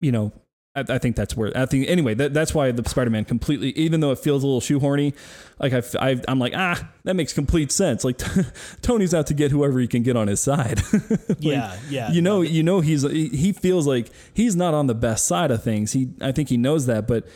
you 0.00 0.12
know, 0.12 0.32
I, 0.76 0.84
I, 0.88 0.98
think 0.98 1.16
that's 1.16 1.36
where 1.36 1.52
I 1.56 1.66
think 1.66 1.88
anyway. 1.88 2.14
That, 2.14 2.32
that's 2.32 2.54
why 2.54 2.70
the 2.70 2.88
Spider-Man 2.88 3.24
completely, 3.24 3.70
even 3.70 3.98
though 3.98 4.12
it 4.12 4.20
feels 4.20 4.44
a 4.44 4.46
little 4.46 4.60
shoehorny, 4.60 5.12
like 5.58 5.72
I, 5.72 5.82
I 5.98 6.20
I'm 6.28 6.38
like 6.38 6.52
ah, 6.54 6.88
that 7.02 7.14
makes 7.14 7.32
complete 7.32 7.72
sense. 7.72 8.04
Like 8.04 8.20
Tony's 8.82 9.12
out 9.12 9.26
to 9.26 9.34
get 9.34 9.50
whoever 9.50 9.80
he 9.80 9.88
can 9.88 10.04
get 10.04 10.16
on 10.16 10.28
his 10.28 10.40
side. 10.40 10.80
like, 11.28 11.38
yeah, 11.40 11.76
yeah. 11.88 12.12
You 12.12 12.22
know, 12.22 12.42
you 12.42 12.62
know, 12.62 12.80
he's 12.80 13.02
he 13.02 13.52
feels 13.52 13.88
like 13.88 14.08
he's 14.32 14.54
not 14.54 14.72
on 14.72 14.86
the 14.86 14.94
best 14.94 15.26
side 15.26 15.50
of 15.50 15.64
things. 15.64 15.92
He 15.92 16.10
I 16.20 16.30
think 16.30 16.48
he 16.48 16.56
knows 16.56 16.86
that, 16.86 17.08
but 17.08 17.26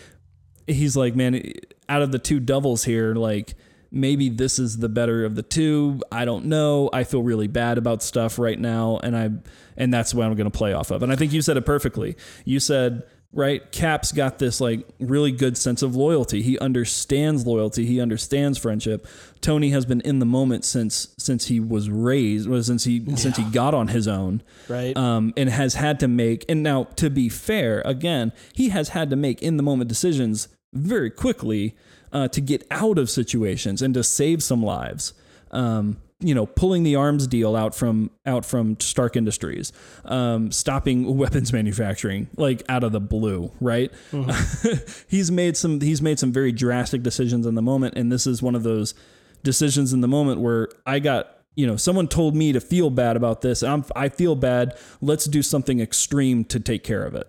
he's 0.69 0.97
like, 0.97 1.17
man, 1.17 1.53
out 1.89 2.03
of 2.03 2.13
the 2.13 2.21
two 2.21 2.39
devils 2.39 2.85
here, 2.85 3.17
like 3.17 3.55
maybe 3.95 4.29
this 4.29 4.59
is 4.59 4.79
the 4.79 4.89
better 4.89 5.25
of 5.25 5.37
the 5.37 5.43
two. 5.43 6.01
I 6.13 6.25
don't 6.25 6.47
know. 6.47 6.91
I 6.93 7.05
feel 7.05 7.23
really 7.23 7.47
bad 7.47 7.79
about 7.79 8.03
stuff 8.03 8.39
right 8.39 8.59
now, 8.59 8.99
and 9.03 9.17
I 9.17 9.31
and 9.77 9.95
that's 9.95 10.13
what 10.13 10.27
I'm 10.27 10.35
going 10.35 10.51
to 10.51 10.57
play 10.57 10.73
off 10.73 10.91
of. 10.91 11.03
And 11.03 11.13
I 11.13 11.17
think 11.17 11.33
you 11.33 11.41
said 11.41 11.57
it 11.57 11.65
perfectly. 11.65 12.17
You 12.45 12.61
said 12.61 13.05
right 13.35 13.73
cap's 13.73 14.13
got 14.13 14.39
this 14.39 14.61
like 14.61 14.87
really 15.01 15.33
good 15.33 15.59
sense 15.59 15.83
of 15.83 15.97
loyalty 15.97 16.41
he 16.41 16.57
understands 16.61 17.45
loyalty 17.45 17.85
he 17.85 18.01
understands 18.01 18.57
friendship 18.57 19.07
tony 19.41 19.71
has 19.71 19.85
been 19.85 20.01
in 20.03 20.21
the 20.21 20.27
moment 20.27 20.65
since 20.65 21.09
since 21.19 21.49
he 21.49 21.59
was 21.59 21.91
raised 21.91 22.49
was 22.49 22.67
since 22.67 22.85
he 22.85 22.99
yeah. 22.99 23.17
since 23.17 23.37
he 23.37 23.43
got 23.51 23.75
on 23.75 23.89
his 23.89 24.07
own 24.07 24.41
right 24.69 24.97
um 24.97 25.33
and 25.37 25.51
has 25.51 25.75
had 25.75 25.99
to 25.99 26.07
make 26.07 26.45
and 26.49 26.63
now 26.63 26.85
to 26.85 27.11
be 27.11 27.29
fair 27.29 27.83
again 27.85 28.33
he 28.53 28.69
has 28.69 28.91
had 28.91 29.11
to 29.11 29.17
make 29.17 29.43
in 29.43 29.57
the 29.57 29.65
moment 29.65 29.89
decisions 29.89 30.47
very 30.73 31.11
quickly 31.11 31.77
uh, 32.15 32.29
to 32.29 32.41
get 32.41 32.65
out 32.71 32.97
of 32.97 33.11
situations 33.11 33.83
and 33.83 33.93
to 33.93 34.03
save 34.03 34.43
some 34.43 34.63
lives. 34.63 35.13
Um, 35.51 35.99
you 36.21 36.35
know, 36.35 36.47
pulling 36.47 36.85
the 36.85 36.97
arms 36.97 37.27
deal 37.27 37.55
out 37.55 37.75
from 37.75 38.11
out 38.25 38.47
from 38.47 38.81
Stark 38.81 39.15
Industries, 39.15 39.73
um, 40.07 40.51
stopping 40.53 41.17
weapons 41.19 41.53
manufacturing 41.53 42.31
like 42.37 42.63
out 42.69 42.83
of 42.83 42.93
the 42.93 43.01
blue, 43.01 43.53
right? 43.61 43.93
Mm-hmm. 44.11 45.05
he's 45.09 45.31
made 45.31 45.57
some 45.57 45.81
he's 45.81 46.01
made 46.01 46.19
some 46.19 46.33
very 46.33 46.53
drastic 46.53 47.03
decisions 47.03 47.45
in 47.45 47.57
the 47.57 47.63
moment, 47.63 47.99
and 47.99 48.11
this 48.11 48.27
is 48.27 48.41
one 48.41 48.55
of 48.55 48.63
those 48.63 48.95
decisions 49.43 49.93
in 49.93 50.01
the 50.01 50.09
moment 50.09 50.41
where 50.41 50.71
I 50.87 51.01
got 51.01 51.29
you 51.57 51.67
know 51.67 51.77
someone 51.77 52.09
told 52.09 52.35
me 52.35 52.53
to 52.53 52.61
feel 52.61 52.91
bad 52.91 53.17
about 53.17 53.43
this. 53.43 53.63
I'm, 53.63 53.85
I 53.95 54.09
feel 54.09 54.35
bad. 54.35 54.79
Let's 55.03 55.27
do 55.27 55.43
something 55.43 55.81
extreme 55.81 56.45
to 56.47 56.61
take 56.61 56.85
care 56.85 57.05
of 57.05 57.15
it. 57.15 57.29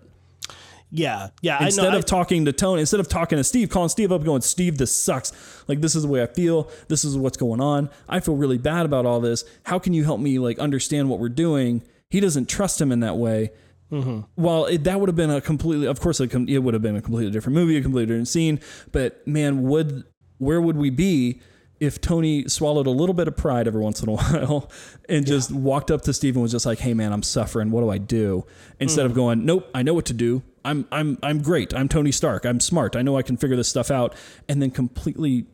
Yeah, 0.90 1.30
yeah. 1.42 1.62
Instead 1.64 1.94
of 1.94 2.00
I, 2.04 2.06
talking 2.06 2.44
to 2.44 2.52
Tony, 2.52 2.80
instead 2.80 3.00
of 3.00 3.08
talking 3.08 3.38
to 3.38 3.44
Steve, 3.44 3.70
calling 3.70 3.88
Steve 3.88 4.12
up, 4.12 4.24
going, 4.24 4.42
"Steve, 4.42 4.78
this 4.78 4.96
sucks. 4.96 5.32
Like 5.66 5.80
this 5.80 5.96
is 5.96 6.02
the 6.02 6.08
way 6.08 6.22
I 6.22 6.26
feel. 6.26 6.70
This 6.88 7.04
is 7.04 7.16
what's 7.16 7.36
going 7.36 7.60
on. 7.60 7.90
I 8.08 8.20
feel 8.20 8.36
really 8.36 8.58
bad 8.58 8.86
about 8.86 9.04
all 9.04 9.20
this. 9.20 9.44
How 9.64 9.78
can 9.78 9.92
you 9.92 10.04
help 10.04 10.20
me 10.20 10.38
like 10.38 10.58
understand 10.58 11.10
what 11.10 11.18
we're 11.18 11.28
doing?" 11.28 11.82
He 12.08 12.20
doesn't 12.20 12.48
trust 12.48 12.80
him 12.80 12.92
in 12.92 13.00
that 13.00 13.16
way. 13.16 13.50
Mm-hmm. 13.90 14.20
Well, 14.36 14.66
it, 14.66 14.84
that 14.84 15.00
would 15.00 15.08
have 15.08 15.16
been 15.16 15.30
a 15.30 15.40
completely, 15.40 15.86
of 15.86 16.00
course, 16.00 16.20
it, 16.20 16.32
it 16.34 16.58
would 16.58 16.74
have 16.74 16.82
been 16.82 16.96
a 16.96 17.02
completely 17.02 17.30
different 17.30 17.54
movie, 17.54 17.76
a 17.76 17.82
completely 17.82 18.06
different 18.06 18.28
scene. 18.28 18.60
But 18.92 19.26
man, 19.26 19.62
would 19.62 20.04
where 20.38 20.60
would 20.60 20.76
we 20.76 20.90
be 20.90 21.40
if 21.78 22.00
Tony 22.00 22.48
swallowed 22.48 22.86
a 22.86 22.90
little 22.90 23.14
bit 23.14 23.28
of 23.28 23.36
pride 23.36 23.66
every 23.66 23.80
once 23.80 24.02
in 24.02 24.08
a 24.08 24.12
while 24.16 24.70
and 25.08 25.26
just 25.26 25.50
yeah. 25.50 25.58
walked 25.58 25.90
up 25.90 26.02
to 26.02 26.12
Steve 26.12 26.36
and 26.36 26.42
was 26.42 26.52
just 26.52 26.66
like, 26.66 26.78
"Hey, 26.78 26.94
man, 26.94 27.12
I'm 27.12 27.22
suffering. 27.22 27.70
What 27.70 27.82
do 27.82 27.90
I 27.90 27.98
do?" 27.98 28.46
Instead 28.80 29.02
mm. 29.02 29.06
of 29.06 29.14
going, 29.14 29.44
"Nope, 29.44 29.68
I 29.74 29.82
know 29.82 29.94
what 29.94 30.06
to 30.06 30.14
do. 30.14 30.42
I'm 30.66 30.86
I'm 30.90 31.18
I'm 31.22 31.42
great. 31.42 31.72
I'm 31.72 31.88
Tony 31.88 32.12
Stark. 32.12 32.44
I'm 32.44 32.60
smart. 32.60 32.96
I 32.96 33.02
know 33.02 33.16
I 33.16 33.22
can 33.22 33.36
figure 33.36 33.56
this 33.56 33.68
stuff 33.68 33.90
out. 33.90 34.14
And 34.48 34.60
then 34.60 34.70
completely 34.70 35.46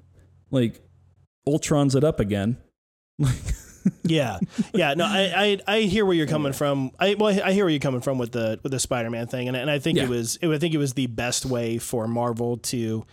like 0.51 0.81
Ultron's 1.47 1.95
it 1.95 2.03
up 2.03 2.19
again. 2.19 2.57
yeah, 4.05 4.39
yeah. 4.73 4.95
No, 4.95 5.05
I, 5.05 5.59
I, 5.69 5.77
I 5.77 5.81
hear 5.83 6.07
where 6.07 6.17
you're 6.17 6.27
coming 6.27 6.53
from. 6.53 6.93
I 6.99 7.15
well, 7.15 7.29
I 7.29 7.53
hear 7.53 7.65
where 7.65 7.71
you're 7.71 7.79
coming 7.79 8.01
from 8.01 8.19
with 8.19 8.33
the 8.33 8.59
with 8.63 8.73
the 8.73 8.81
Spider-Man 8.81 9.27
thing, 9.27 9.49
and 9.49 9.57
and 9.57 9.71
I 9.71 9.79
think 9.79 9.99
yeah. 9.99 10.05
it 10.05 10.09
was 10.09 10.37
it, 10.41 10.49
I 10.49 10.59
think 10.59 10.75
it 10.75 10.79
was 10.79 10.95
the 10.95 11.07
best 11.07 11.45
way 11.45 11.79
for 11.79 12.09
Marvel 12.09 12.57
to 12.57 13.05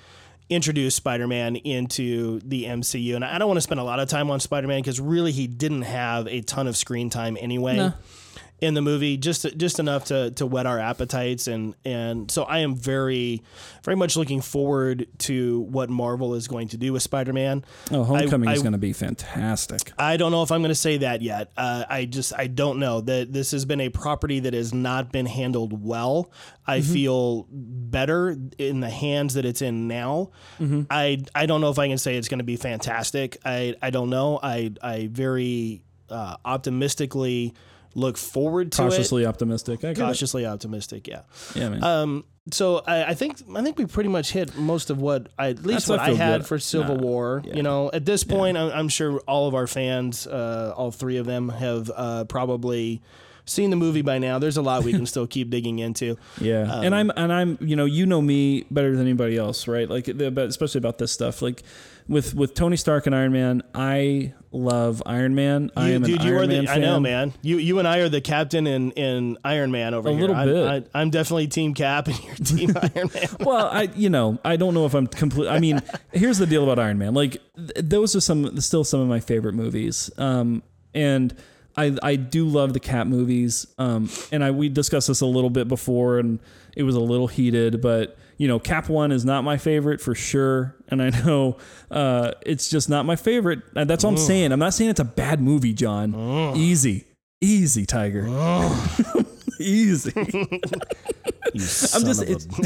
introduce 0.49 0.95
Spider-Man 0.95 1.57
into 1.57 2.39
the 2.39 2.63
MCU. 2.63 3.15
And 3.15 3.23
I 3.23 3.37
don't 3.37 3.47
want 3.47 3.57
to 3.57 3.61
spend 3.61 3.79
a 3.79 3.83
lot 3.83 3.99
of 3.99 4.07
time 4.07 4.31
on 4.31 4.39
Spider-Man 4.39 4.81
because 4.81 4.99
really 4.99 5.31
he 5.31 5.45
didn't 5.45 5.83
have 5.83 6.27
a 6.27 6.41
ton 6.41 6.65
of 6.65 6.75
screen 6.75 7.11
time 7.11 7.37
anyway. 7.39 7.75
No 7.75 7.93
in 8.61 8.73
the 8.73 8.81
movie, 8.81 9.17
just 9.17 9.45
just 9.57 9.79
enough 9.79 10.05
to 10.05 10.31
to 10.31 10.45
whet 10.45 10.65
our 10.65 10.79
appetites, 10.79 11.47
and 11.47 11.75
and 11.85 12.29
so 12.29 12.43
I 12.43 12.59
am 12.59 12.75
very 12.75 13.41
very 13.83 13.95
much 13.95 14.17
looking 14.17 14.41
forward 14.41 15.07
to 15.19 15.61
what 15.61 15.89
Marvel 15.89 16.35
is 16.35 16.47
going 16.47 16.67
to 16.69 16.77
do 16.77 16.93
with 16.93 17.01
Spider 17.01 17.33
Man. 17.33 17.63
Oh, 17.91 18.03
Homecoming 18.03 18.49
I- 18.49 18.53
is 18.53 18.61
going 18.61 18.73
to 18.73 18.77
be 18.77 18.93
fantastic. 18.93 19.91
I 19.97 20.17
don't 20.17 20.31
know 20.31 20.43
if 20.43 20.51
I'm 20.51 20.61
going 20.61 20.69
to 20.69 20.75
say 20.75 20.97
that 20.97 21.21
yet. 21.21 21.51
Uh, 21.55 21.85
I 21.89 22.05
just 22.05 22.33
I 22.37 22.47
don't 22.47 22.79
know 22.79 23.01
that 23.01 23.31
this 23.31 23.51
has 23.51 23.65
been 23.65 23.81
a 23.81 23.89
property 23.89 24.39
that 24.41 24.53
has 24.53 24.73
not 24.73 25.11
been 25.11 25.25
handled 25.25 25.83
well. 25.85 26.31
I 26.67 26.81
feel 26.81 27.47
better 27.49 28.37
in 28.59 28.79
the 28.79 28.91
hands 28.91 29.33
that 29.33 29.43
it's 29.45 29.61
in 29.63 29.87
now. 29.87 30.29
I 30.91 31.23
I 31.33 31.45
don't 31.47 31.61
know 31.61 31.69
if 31.71 31.79
I 31.79 31.87
can 31.87 31.97
say 31.97 32.15
it's 32.17 32.27
going 32.27 32.39
to 32.39 32.43
be 32.43 32.57
fantastic. 32.57 33.37
I 33.43 33.75
I 33.81 33.89
don't 33.89 34.09
know. 34.09 34.39
I 34.43 34.71
I 34.81 35.07
very 35.11 35.83
uh, 36.09 36.35
optimistically 36.45 37.53
look 37.95 38.17
forward 38.17 38.71
to 38.73 38.83
it. 38.83 38.89
Cautiously 38.89 39.25
optimistic. 39.25 39.79
I 39.79 39.93
get 39.93 39.97
it. 39.97 40.01
Cautiously 40.01 40.45
optimistic. 40.45 41.07
Yeah. 41.07 41.21
Yeah, 41.55 41.69
man. 41.69 41.83
Um, 41.83 42.25
so 42.51 42.81
I, 42.87 43.03
I 43.05 43.13
think 43.13 43.37
I 43.55 43.61
think 43.61 43.77
we 43.77 43.85
pretty 43.85 44.09
much 44.09 44.31
hit 44.31 44.55
most 44.57 44.89
of 44.89 44.99
what 44.99 45.27
I, 45.37 45.49
at 45.49 45.57
least 45.65 45.87
That's 45.87 45.89
what 45.89 45.99
I 45.99 46.13
had 46.13 46.41
good. 46.41 46.47
for 46.47 46.57
Civil 46.59 46.95
Nah, 46.95 47.01
War. 47.03 47.41
yeah. 47.45 47.55
You 47.55 47.63
know, 47.63 47.91
at 47.93 48.05
this 48.05 48.23
point, 48.23 48.57
I'm, 48.57 48.71
I'm 48.71 48.89
sure 48.89 49.19
all 49.27 49.47
of 49.47 49.53
our 49.55 49.67
fans, 49.67 50.25
uh, 50.25 50.73
all 50.75 50.91
three 50.91 51.17
of 51.17 51.25
them, 51.27 51.49
have 51.49 51.91
uh, 51.95 52.23
probably 52.25 53.01
seen 53.45 53.69
the 53.71 53.75
movie 53.75 54.01
by 54.03 54.17
now. 54.19 54.37
There's 54.39 54.57
a 54.57 54.61
lot 54.61 54.83
we 54.83 54.91
can 54.93 55.05
still 55.07 55.27
keep 55.27 55.49
digging 55.49 55.79
into. 55.79 56.17
Yeah, 56.39 56.71
Um, 56.71 56.83
and 56.85 56.95
I'm 56.95 57.11
and 57.17 57.31
I'm 57.33 57.57
you 57.61 57.75
know 57.75 57.85
you 57.85 58.05
know 58.05 58.21
me 58.21 58.65
better 58.71 58.91
than 58.91 59.01
anybody 59.01 59.37
else, 59.37 59.67
right? 59.67 59.87
Like 59.89 60.07
especially 60.07 60.79
about 60.79 60.97
this 60.97 61.11
stuff. 61.11 61.41
Like 61.43 61.61
with 62.09 62.33
with 62.35 62.53
Tony 62.55 62.75
Stark 62.75 63.05
and 63.05 63.15
Iron 63.15 63.31
Man, 63.31 63.61
I 63.73 64.33
love 64.51 65.01
Iron 65.05 65.35
Man. 65.35 65.69
I 65.77 65.89
You- 65.89 65.95
am 65.95 66.01
dude, 66.03 66.19
an 66.21 66.27
you 66.27 66.33
Iron 66.33 66.43
are 66.43 66.47
Man 66.47 66.61
the. 66.61 66.67
fan. 66.67 66.77
I 66.77 66.85
know, 66.85 66.99
man. 66.99 67.33
You 67.41 67.57
you 67.57 67.79
and 67.79 67.87
I 67.87 67.99
are 67.99 68.09
the 68.09 68.19
captain 68.19 68.67
in 68.67 68.91
in 68.91 69.37
Iron 69.45 69.71
Man 69.71 69.93
over 69.93 70.09
A 70.09 70.11
here. 70.11 70.21
little 70.21 70.35
I'm, 70.35 70.47
bit. 70.47 70.89
I, 70.93 70.99
I'm 70.99 71.09
definitely 71.11 71.47
Team 71.47 71.73
Cap, 71.73 72.07
and 72.07 72.21
you're 72.23 72.35
Team 72.43 72.73
Iron 72.75 73.09
Man. 73.13 73.27
Well, 73.39 73.67
I 73.71 73.83
you 73.95 74.09
know 74.09 74.39
I 74.43 74.55
don't 74.57 74.73
know 74.73 74.85
if 74.85 74.93
I'm 74.95 75.07
complete. 75.07 75.47
I 75.47 75.59
mean, 75.59 75.81
here's 76.11 76.39
the 76.39 76.47
deal 76.47 76.63
about 76.63 76.79
Iron 76.79 76.97
Man. 76.97 77.13
Like 77.13 77.37
th- 77.55 77.71
those 77.77 78.15
are 78.15 78.21
some 78.21 78.59
still 78.59 78.83
some 78.83 78.99
of 78.99 79.07
my 79.07 79.19
favorite 79.19 79.53
movies. 79.53 80.09
Um, 80.17 80.63
and 80.95 81.35
I 81.77 81.95
I 82.01 82.15
do 82.15 82.45
love 82.45 82.73
the 82.73 82.79
Cap 82.79 83.05
movies. 83.07 83.67
Um, 83.77 84.09
and 84.31 84.43
I 84.43 84.49
we 84.51 84.67
discussed 84.69 85.07
this 85.09 85.21
a 85.21 85.25
little 85.27 85.51
bit 85.51 85.67
before, 85.67 86.17
and 86.17 86.39
it 86.75 86.83
was 86.83 86.95
a 86.95 86.99
little 87.01 87.27
heated, 87.27 87.81
but. 87.81 88.17
You 88.41 88.47
know, 88.47 88.57
Cap 88.57 88.87
One 88.87 89.11
is 89.11 89.25
not 89.25 89.43
my 89.43 89.57
favorite 89.57 89.99
for 89.99 90.15
sure, 90.15 90.73
and 90.89 91.01
I 91.01 91.09
know 91.09 91.57
uh, 91.91 92.31
it's 92.45 92.69
just 92.69 92.89
not 92.89 93.05
my 93.05 93.15
favorite. 93.15 93.59
Uh, 93.75 93.85
That's 93.85 94.03
all 94.03 94.11
I'm 94.11 94.17
saying. 94.17 94.51
I'm 94.51 94.59
not 94.59 94.73
saying 94.73 94.89
it's 94.91 94.99
a 94.99 95.05
bad 95.05 95.39
movie, 95.41 95.73
John. 95.73 96.13
Easy, 96.55 97.05
easy, 97.41 97.85
Tiger, 97.85 98.27
easy. 99.59 100.13
I'm 101.51 102.03
just 102.05 102.21
it's, 102.23 102.47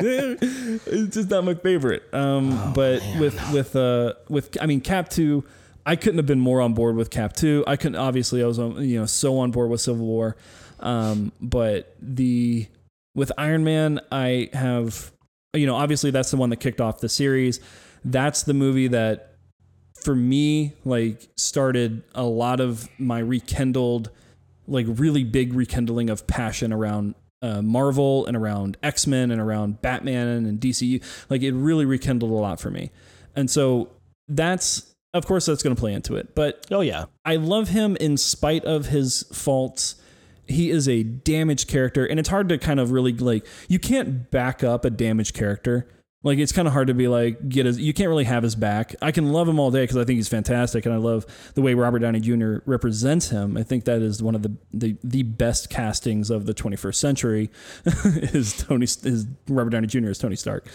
it's 0.00 1.14
just 1.14 1.30
not 1.30 1.44
my 1.44 1.54
favorite. 1.54 2.02
Um, 2.12 2.50
Oh, 2.52 2.72
but 2.74 3.02
with 3.18 3.52
with 3.52 3.76
uh 3.76 4.14
with 4.28 4.56
I 4.60 4.66
mean 4.66 4.80
Cap 4.80 5.08
two, 5.08 5.44
I 5.84 5.96
couldn't 5.96 6.18
have 6.18 6.26
been 6.26 6.40
more 6.40 6.60
on 6.60 6.74
board 6.74 6.96
with 6.96 7.10
Cap 7.10 7.34
two. 7.34 7.64
I 7.66 7.76
couldn't 7.76 7.96
obviously 7.96 8.42
I 8.42 8.46
was 8.46 8.58
on, 8.58 8.82
you 8.82 9.00
know 9.00 9.06
so 9.06 9.38
on 9.38 9.50
board 9.50 9.70
with 9.70 9.80
Civil 9.80 10.06
War, 10.06 10.36
um, 10.80 11.32
but 11.40 11.94
the 12.00 12.66
with 13.14 13.32
Iron 13.36 13.64
Man 13.64 14.00
I 14.10 14.48
have 14.52 15.12
you 15.58 15.66
know 15.66 15.76
obviously 15.76 16.10
that's 16.10 16.30
the 16.30 16.36
one 16.36 16.50
that 16.50 16.56
kicked 16.56 16.80
off 16.80 17.00
the 17.00 17.08
series. 17.08 17.60
That's 18.04 18.42
the 18.42 18.54
movie 18.54 18.88
that 18.88 19.34
for 20.02 20.14
me 20.14 20.74
like 20.84 21.28
started 21.36 22.04
a 22.14 22.22
lot 22.22 22.60
of 22.60 22.88
my 22.98 23.18
rekindled 23.18 24.10
like 24.68 24.86
really 24.88 25.24
big 25.24 25.54
rekindling 25.54 26.10
of 26.10 26.26
passion 26.26 26.72
around 26.72 27.14
uh, 27.42 27.62
Marvel 27.62 28.26
and 28.26 28.36
around 28.36 28.76
X 28.82 29.06
Men 29.06 29.30
and 29.30 29.40
around 29.40 29.80
Batman 29.80 30.28
and 30.46 30.60
DCU. 30.60 31.02
Like 31.30 31.42
it 31.42 31.52
really 31.52 31.84
rekindled 31.84 32.30
a 32.30 32.34
lot 32.34 32.60
for 32.60 32.70
me, 32.70 32.90
and 33.34 33.50
so 33.50 33.90
that's 34.28 34.94
of 35.14 35.26
course 35.26 35.46
that's 35.46 35.62
going 35.62 35.74
to 35.74 35.80
play 35.80 35.94
into 35.94 36.16
it. 36.16 36.34
But 36.34 36.66
oh 36.70 36.80
yeah, 36.80 37.06
I 37.24 37.36
love 37.36 37.68
him 37.68 37.96
in 37.96 38.16
spite 38.16 38.64
of 38.64 38.86
his 38.86 39.24
faults. 39.32 39.96
He 40.48 40.70
is 40.70 40.88
a 40.88 41.02
damaged 41.02 41.68
character, 41.68 42.04
and 42.06 42.18
it's 42.18 42.28
hard 42.28 42.48
to 42.48 42.58
kind 42.58 42.80
of 42.80 42.90
really 42.90 43.12
like 43.12 43.46
you 43.68 43.78
can't 43.78 44.30
back 44.30 44.64
up 44.64 44.84
a 44.84 44.90
damaged 44.90 45.34
character. 45.34 45.88
Like 46.24 46.38
it's 46.38 46.50
kind 46.50 46.66
of 46.66 46.74
hard 46.74 46.88
to 46.88 46.94
be 46.94 47.06
like 47.06 47.48
get 47.48 47.66
his. 47.66 47.78
You 47.78 47.94
can't 47.94 48.08
really 48.08 48.24
have 48.24 48.42
his 48.42 48.56
back. 48.56 48.96
I 49.00 49.12
can 49.12 49.32
love 49.32 49.48
him 49.48 49.60
all 49.60 49.70
day 49.70 49.84
because 49.84 49.96
I 49.96 50.04
think 50.04 50.16
he's 50.16 50.28
fantastic, 50.28 50.84
and 50.84 50.92
I 50.94 50.98
love 50.98 51.26
the 51.54 51.62
way 51.62 51.74
Robert 51.74 52.00
Downey 52.00 52.18
Jr. 52.18 52.56
represents 52.66 53.28
him. 53.28 53.56
I 53.56 53.62
think 53.62 53.84
that 53.84 54.02
is 54.02 54.22
one 54.22 54.34
of 54.34 54.42
the 54.42 54.56
the, 54.72 54.96
the 55.04 55.22
best 55.22 55.70
castings 55.70 56.30
of 56.30 56.46
the 56.46 56.54
21st 56.54 56.94
century. 56.96 57.50
is 57.84 58.56
Tony 58.64 58.84
is 58.84 59.26
Robert 59.48 59.70
Downey 59.70 59.86
Jr. 59.86 60.08
as 60.08 60.18
Tony 60.18 60.36
Stark. 60.36 60.66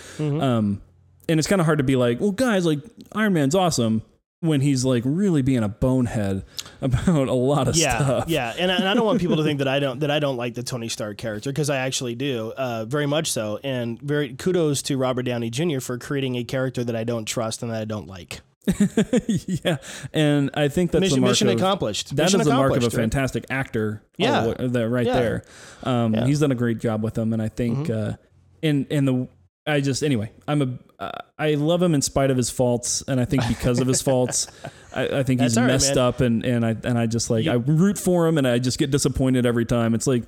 Um, 0.41 0.81
and 1.27 1.39
it's 1.39 1.47
kind 1.47 1.59
of 1.59 1.65
hard 1.65 1.79
to 1.79 1.83
be 1.83 1.95
like, 1.95 2.19
well, 2.19 2.31
guys, 2.31 2.65
like 2.65 2.79
Iron 3.13 3.33
Man's 3.33 3.55
awesome 3.55 4.01
when 4.43 4.59
he's 4.59 4.83
like 4.83 5.03
really 5.05 5.41
being 5.41 5.63
a 5.63 5.69
bonehead 5.69 6.43
about 6.81 7.29
a 7.29 7.33
lot 7.33 7.69
of 7.69 7.77
yeah, 7.77 7.95
stuff. 7.95 8.29
yeah, 8.29 8.53
and 8.59 8.69
I, 8.69 8.75
and 8.75 8.87
I 8.89 8.93
don't 8.93 9.05
want 9.05 9.21
people 9.21 9.37
to 9.37 9.43
think 9.43 9.59
that 9.59 9.69
I 9.69 9.79
don't 9.79 9.99
that 10.01 10.11
I 10.11 10.19
don't 10.19 10.35
like 10.35 10.53
the 10.53 10.63
Tony 10.63 10.89
Stark 10.89 11.17
character 11.17 11.49
because 11.49 11.69
I 11.69 11.77
actually 11.77 12.15
do, 12.15 12.51
uh, 12.57 12.83
very 12.85 13.05
much 13.05 13.31
so. 13.31 13.59
And 13.63 13.99
very 14.01 14.35
kudos 14.35 14.81
to 14.83 14.97
Robert 14.97 15.23
Downey 15.23 15.49
Jr. 15.49 15.79
for 15.79 15.97
creating 15.97 16.35
a 16.35 16.43
character 16.43 16.83
that 16.83 16.95
I 16.95 17.05
don't 17.05 17.25
trust 17.25 17.63
and 17.63 17.71
that 17.71 17.81
I 17.81 17.85
don't 17.85 18.07
like. 18.07 18.41
yeah, 19.27 19.77
and 20.13 20.49
I 20.53 20.67
think 20.67 20.91
that's 20.91 21.01
mission 21.01 21.15
the 21.15 21.21
mark 21.21 21.31
mission 21.31 21.47
of, 21.49 21.55
accomplished. 21.55 22.15
That 22.15 22.27
is 22.27 22.33
mission 22.33 22.49
the 22.49 22.55
mark 22.55 22.71
of 22.71 22.75
a 22.75 22.79
accomplished, 22.79 22.97
right? 22.97 23.01
fantastic 23.01 23.45
actor. 23.49 24.03
Yeah. 24.17 24.53
the 24.57 24.89
right 24.89 25.05
Yeah. 25.05 25.19
there. 25.19 25.43
Um, 25.83 26.13
Yeah. 26.13 26.19
Mm-hmm. 26.19 26.27
He's 26.27 26.39
done 26.41 26.51
a 26.51 26.55
great 26.55 26.79
job 26.79 27.01
with 27.01 27.13
them, 27.13 27.31
and 27.33 27.41
I 27.41 27.47
think, 27.49 27.89
uh, 27.89 28.13
and 28.61 28.87
and 28.91 29.07
the 29.07 29.27
I 29.65 29.79
just 29.81 30.03
anyway, 30.03 30.31
I'm 30.47 30.61
a 30.61 30.79
uh, 30.99 31.11
I 31.39 31.53
love 31.53 31.81
him 31.81 31.93
in 31.95 32.01
spite 32.01 32.31
of 32.31 32.37
his 32.37 32.49
faults, 32.49 33.03
and 33.07 33.19
I 33.19 33.25
think 33.25 33.47
because 33.47 33.79
of 33.79 33.87
his 33.87 34.01
faults, 34.09 34.47
I, 34.93 35.19
I 35.19 35.23
think 35.23 35.39
he's 35.41 35.55
That's 35.55 35.61
right, 35.63 35.67
messed 35.67 35.95
man. 35.95 36.05
up, 36.05 36.19
and 36.21 36.45
and 36.45 36.65
I 36.65 36.75
and 36.83 36.97
I 36.97 37.05
just 37.05 37.29
like 37.29 37.47
I 37.47 37.53
root 37.53 37.97
for 37.97 38.27
him, 38.27 38.37
and 38.37 38.47
I 38.47 38.59
just 38.59 38.77
get 38.77 38.91
disappointed 38.91 39.45
every 39.45 39.65
time. 39.65 39.93
It's 39.93 40.07
like. 40.07 40.23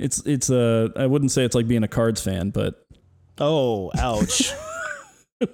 It's 0.00 0.24
it's 0.24 0.48
a 0.48 0.92
I 0.94 1.06
wouldn't 1.06 1.32
say 1.32 1.44
it's 1.44 1.56
like 1.56 1.66
being 1.66 1.82
a 1.82 1.88
Cards 1.88 2.22
fan, 2.22 2.50
but 2.50 2.86
Oh, 3.40 3.90
ouch. 3.98 4.52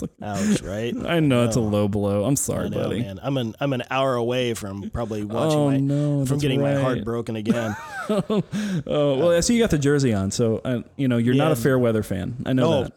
like- 0.00 0.10
ouch, 0.22 0.62
right? 0.62 0.94
I 1.06 1.20
know 1.20 1.44
it's 1.44 1.56
a 1.56 1.60
Oh. 1.60 1.64
low 1.64 1.88
blow. 1.88 2.24
I'm 2.24 2.36
sorry, 2.36 2.70
know, 2.70 2.82
buddy. 2.84 3.00
man. 3.02 3.18
I'm 3.22 3.36
an 3.36 3.54
I'm 3.60 3.72
an 3.72 3.82
hour 3.90 4.14
away 4.14 4.54
from 4.54 4.88
probably 4.90 5.24
watching 5.24 5.58
Oh 5.58 5.66
my 5.70 5.76
no, 5.78 6.24
from 6.26 6.38
getting 6.38 6.60
my 6.60 6.74
heart 6.74 7.04
broken 7.04 7.36
again. 7.36 7.76
oh 8.08 8.42
well, 8.86 9.30
I 9.32 9.40
see 9.40 9.54
you 9.56 9.60
got 9.62 9.70
the 9.70 9.78
jersey 9.78 10.12
on, 10.14 10.30
so 10.30 10.60
uh, 10.64 10.82
you 10.96 11.08
know 11.08 11.16
you're 11.18 11.34
not 11.34 11.52
a 11.52 11.56
fair 11.56 11.78
weather 11.78 12.02
fan. 12.02 12.36
I 12.46 12.52
know 12.52 12.72
Oh, 12.72 12.82
that. 12.84 12.92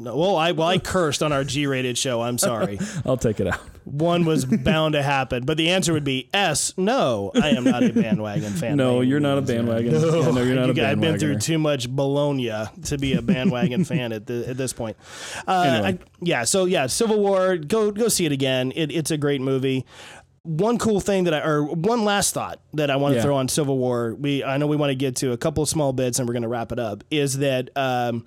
No, 0.00 0.16
well, 0.16 0.36
I 0.36 0.52
well 0.52 0.68
I 0.68 0.78
cursed 0.78 1.22
on 1.22 1.32
our 1.32 1.44
G-rated 1.44 1.98
show. 1.98 2.22
I'm 2.22 2.38
sorry. 2.38 2.78
I'll 3.04 3.16
take 3.16 3.40
it 3.40 3.46
out. 3.46 3.60
One 3.84 4.26
was 4.26 4.44
bound 4.44 4.92
to 4.92 5.02
happen, 5.02 5.44
but 5.46 5.56
the 5.56 5.70
answer 5.70 5.94
would 5.94 6.04
be 6.04 6.28
S. 6.34 6.74
No, 6.76 7.30
I 7.34 7.50
am 7.50 7.64
not 7.64 7.82
a 7.82 7.90
bandwagon 7.92 8.52
fan. 8.52 8.76
No, 8.76 9.00
you're 9.00 9.18
not 9.18 9.38
a 9.38 9.42
bandwagon. 9.42 9.92
Yeah, 9.94 10.30
no, 10.30 10.42
you're 10.42 10.54
not 10.54 10.66
You 10.66 10.72
a 10.72 10.74
guys- 10.74 10.92
I've 10.92 11.00
been 11.00 11.18
through 11.18 11.38
too 11.38 11.58
much 11.58 11.88
Bologna 11.88 12.52
to 12.84 12.98
be 12.98 13.14
a 13.14 13.22
bandwagon 13.22 13.84
fan 13.86 14.12
at 14.12 14.26
the, 14.26 14.46
at 14.46 14.56
this 14.58 14.72
point. 14.74 14.96
Uh, 15.46 15.62
Anyway. 15.66 15.98
I- 16.02 16.06
yeah, 16.20 16.44
so 16.44 16.66
yeah, 16.66 16.86
Civil 16.86 17.18
War. 17.18 17.56
Go 17.56 17.90
go 17.90 18.08
see 18.08 18.26
it 18.26 18.32
again. 18.32 18.72
It, 18.76 18.92
it's 18.92 19.10
a 19.10 19.16
great 19.16 19.40
movie. 19.40 19.86
One 20.42 20.76
cool 20.78 21.00
thing 21.00 21.24
that 21.24 21.34
I, 21.34 21.40
or 21.40 21.62
one 21.64 22.04
last 22.04 22.34
thought 22.34 22.60
that 22.74 22.90
I 22.90 22.96
want 22.96 23.12
to 23.12 23.16
Yeah. 23.16 23.22
throw 23.22 23.36
on 23.36 23.48
Civil 23.48 23.78
War. 23.78 24.14
We 24.14 24.44
I 24.44 24.58
know 24.58 24.66
we 24.66 24.76
want 24.76 24.90
to 24.90 24.94
get 24.96 25.16
to 25.16 25.32
a 25.32 25.36
couple 25.38 25.62
of 25.62 25.68
small 25.68 25.92
bits 25.94 26.18
and 26.18 26.28
we're 26.28 26.34
going 26.34 26.42
to 26.42 26.48
wrap 26.48 26.72
it 26.72 26.78
up. 26.78 27.04
Is 27.10 27.38
that 27.38 27.70
um, 27.76 28.24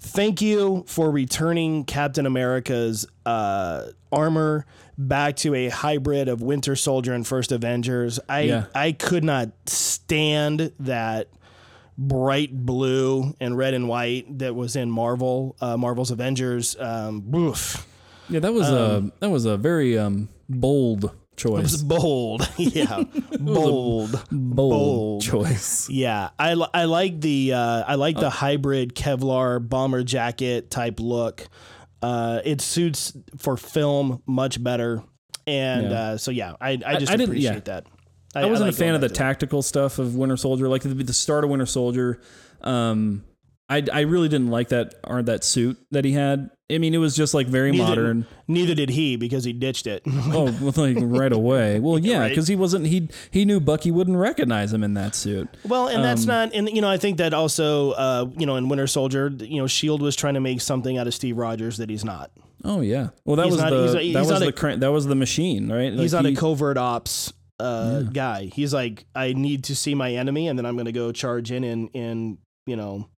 thank 0.00 0.40
you 0.40 0.84
for 0.86 1.10
returning 1.10 1.84
Captain 1.84 2.26
America's 2.26 3.06
uh, 3.24 3.88
armor 4.12 4.66
back 4.98 5.36
to 5.36 5.54
a 5.54 5.68
hybrid 5.68 6.28
of 6.28 6.40
Winter 6.42 6.76
Soldier 6.76 7.12
and 7.12 7.26
First 7.26 7.52
Avengers. 7.52 8.18
I 8.28 8.40
Yeah. 8.42 8.64
I 8.74 8.92
could 8.92 9.24
not 9.24 9.50
stand 9.66 10.72
that 10.80 11.28
bright 11.98 12.54
blue 12.54 13.34
and 13.40 13.56
red 13.56 13.74
and 13.74 13.88
white 13.88 14.38
that 14.38 14.54
was 14.54 14.76
in 14.76 14.90
Marvel, 14.90 15.56
uh, 15.60 15.76
Marvel's 15.76 16.10
Avengers. 16.10 16.76
Um, 16.78 17.34
oof. 17.34 17.86
Yeah, 18.28 18.40
that 18.40 18.52
was 18.52 18.68
a 18.68 19.10
that 19.20 19.30
was 19.30 19.44
a 19.44 19.56
very 19.56 19.96
um, 19.96 20.28
bold 20.48 21.12
It 21.36 21.40
choice. 21.40 21.62
was 21.72 21.82
bold, 21.82 22.48
yeah, 22.56 23.02
bold, 23.38 24.12
bold, 24.12 24.30
bold. 24.30 25.22
choice. 25.22 25.88
Yeah, 25.90 26.30
I, 26.38 26.54
li- 26.54 26.68
I 26.72 26.84
like 26.84 27.20
the 27.20 27.52
uh, 27.52 27.84
I 27.86 27.94
like 27.96 28.16
the 28.16 28.30
hybrid 28.30 28.94
Kevlar 28.94 29.66
bomber 29.66 30.02
jacket 30.02 30.70
type 30.70 30.98
look. 31.00 31.46
Uh, 32.02 32.40
it 32.44 32.60
suits 32.60 33.16
for 33.38 33.56
film 33.56 34.22
much 34.26 34.62
better, 34.62 35.02
and 35.46 35.90
Yeah. 35.90 35.98
uh, 36.00 36.16
so 36.18 36.30
yeah, 36.30 36.54
I, 36.60 36.70
I 36.84 36.96
just 36.96 37.10
I 37.12 37.16
didn't- 37.16 37.30
appreciate 37.30 37.52
yeah. 37.68 37.80
that. 37.80 37.86
I 38.34 38.44
wasn't 38.44 38.68
like 38.68 38.74
a 38.74 38.76
fan 38.76 38.88
going 38.88 38.94
of 38.96 39.00
the 39.00 39.06
back 39.08 39.14
to 39.14 39.18
that. 39.18 39.24
tactical 39.28 39.62
stuff 39.62 39.98
of 39.98 40.14
Winter 40.14 40.36
Soldier, 40.36 40.68
like 40.68 40.82
the, 40.82 40.88
the 40.90 41.14
start 41.14 41.42
of 41.44 41.48
Winter 41.50 41.64
Soldier. 41.64 42.20
Um, 42.60 43.24
I, 43.68 43.82
I 43.92 44.00
really 44.02 44.28
didn't 44.28 44.48
like 44.50 44.68
that 44.68 44.94
or 45.04 45.22
that 45.22 45.42
suit 45.42 45.76
that 45.90 46.04
he 46.04 46.12
had. 46.12 46.50
I 46.70 46.78
mean, 46.78 46.94
it 46.94 46.98
was 46.98 47.14
just 47.16 47.34
like 47.34 47.46
very 47.48 47.72
Neither- 47.72 47.84
modern. 47.84 48.26
Neither 48.48 48.74
did 48.74 48.90
he 48.90 49.16
because 49.16 49.42
he 49.44 49.52
ditched 49.52 49.86
it. 49.88 50.02
Oh, 50.32 50.44
like 50.76 50.96
right 51.00 51.32
away. 51.32 51.80
Well, 51.86 51.98
yeah, 51.98 52.20
Right. 52.20 52.28
because 52.28 52.46
he 52.48 52.54
wasn't. 52.56 52.86
He 52.86 53.08
he 53.30 53.44
knew 53.44 53.58
Bucky 53.60 53.90
wouldn't 53.90 54.16
recognize 54.16 54.72
him 54.72 54.84
in 54.84 54.94
that 54.94 55.14
suit. 55.16 55.48
Well, 55.66 55.88
and 55.88 56.02
that's 56.04 56.22
Um, 56.22 56.26
not, 56.28 56.54
and 56.54 56.68
you 56.70 56.80
know, 56.80 56.88
I 56.88 56.96
think 56.96 57.18
that 57.18 57.34
also, 57.34 57.90
uh, 57.92 58.26
you 58.38 58.46
know, 58.46 58.56
in 58.56 58.68
Winter 58.68 58.86
Soldier, 58.86 59.32
you 59.38 59.60
know, 59.60 59.66
Shield 59.66 60.00
was 60.02 60.14
trying 60.16 60.34
to 60.34 60.40
make 60.40 60.60
something 60.60 60.96
out 60.98 61.06
of 61.06 61.14
Steve 61.14 61.36
Rogers 61.36 61.76
that 61.78 61.90
he's 61.90 62.04
not. 62.04 62.30
Oh 62.64 62.80
yeah. 62.80 63.08
Well, 63.24 63.36
that 63.36 63.44
He's 63.46 63.52
was 63.54 63.60
not- 63.62 63.70
the 63.70 63.76
he's- 63.82 63.92
that 63.92 64.02
he's 64.02 64.16
was 64.30 64.40
the 64.40 64.48
a- 64.48 64.52
cra- 64.52 64.76
that 64.76 64.92
was 64.92 65.06
the 65.06 65.14
machine, 65.16 65.70
right? 65.70 65.92
He's 65.92 66.12
Like, 66.14 66.22
not 66.24 66.28
he- 66.30 66.34
a 66.36 66.40
covert 66.40 66.78
ops 66.78 67.32
uh, 67.60 68.02
guy. 68.02 68.46
He's 68.54 68.72
like, 68.74 69.06
I 69.14 69.32
need 69.32 69.64
to 69.64 69.76
see 69.76 69.94
my 69.94 70.12
enemy, 70.12 70.46
and 70.48 70.58
then 70.58 70.66
I'm 70.66 70.74
going 70.76 70.86
to 70.86 70.92
go 70.92 71.10
charge 71.12 71.50
in 71.52 71.64
and 71.64 71.90
and 71.94 72.38
you 72.66 72.74
know, 72.76 73.08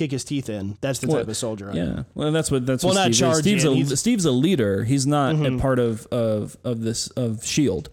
kick 0.00 0.10
his 0.10 0.24
teeth 0.24 0.48
in. 0.48 0.76
That's 0.80 0.98
the 0.98 1.06
Well, 1.06 1.18
type 1.18 1.28
of 1.28 1.36
soldier. 1.36 1.68
I 1.70 1.76
am. 1.76 1.76
Yeah, 1.76 2.02
well, 2.14 2.32
that's 2.32 2.50
what 2.50 2.64
that's 2.66 2.82
Well, 2.82 2.94
what 2.94 3.00
not 3.00 3.14
Steve. 3.14 3.36
Steve's 3.36 3.64
in, 3.64 3.72
a 3.72 3.74
he's- 3.76 4.00
Steve's 4.00 4.24
a 4.24 4.32
leader. 4.32 4.84
He's 4.84 5.06
not 5.06 5.34
a 5.34 5.38
Mhm. 5.38 5.60
part 5.60 5.78
of 5.78 6.06
of 6.06 6.56
of 6.64 6.80
this 6.82 7.08
of 7.08 7.44
Shield, 7.44 7.90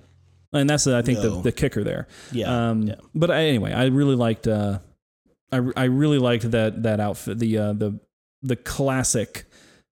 and 0.54 0.70
that's 0.70 0.88
I 0.88 1.02
think 1.02 1.20
No. 1.20 1.36
the 1.38 1.42
the 1.44 1.52
kicker 1.52 1.84
there. 1.84 2.08
Yeah. 2.32 2.70
Um, 2.70 2.84
yeah. 2.84 2.96
But 3.14 3.30
I, 3.32 3.44
anyway, 3.46 3.74
I 3.74 3.86
really 3.86 4.16
liked. 4.16 4.48
Uh, 4.48 4.80
I 5.52 5.60
I 5.76 5.84
really 5.86 6.18
liked 6.20 6.50
that 6.52 6.84
that 6.84 7.00
outfit. 7.00 7.40
The 7.40 7.58
uh, 7.58 7.74
the 7.74 8.00
the 8.42 8.56
classic 8.56 9.46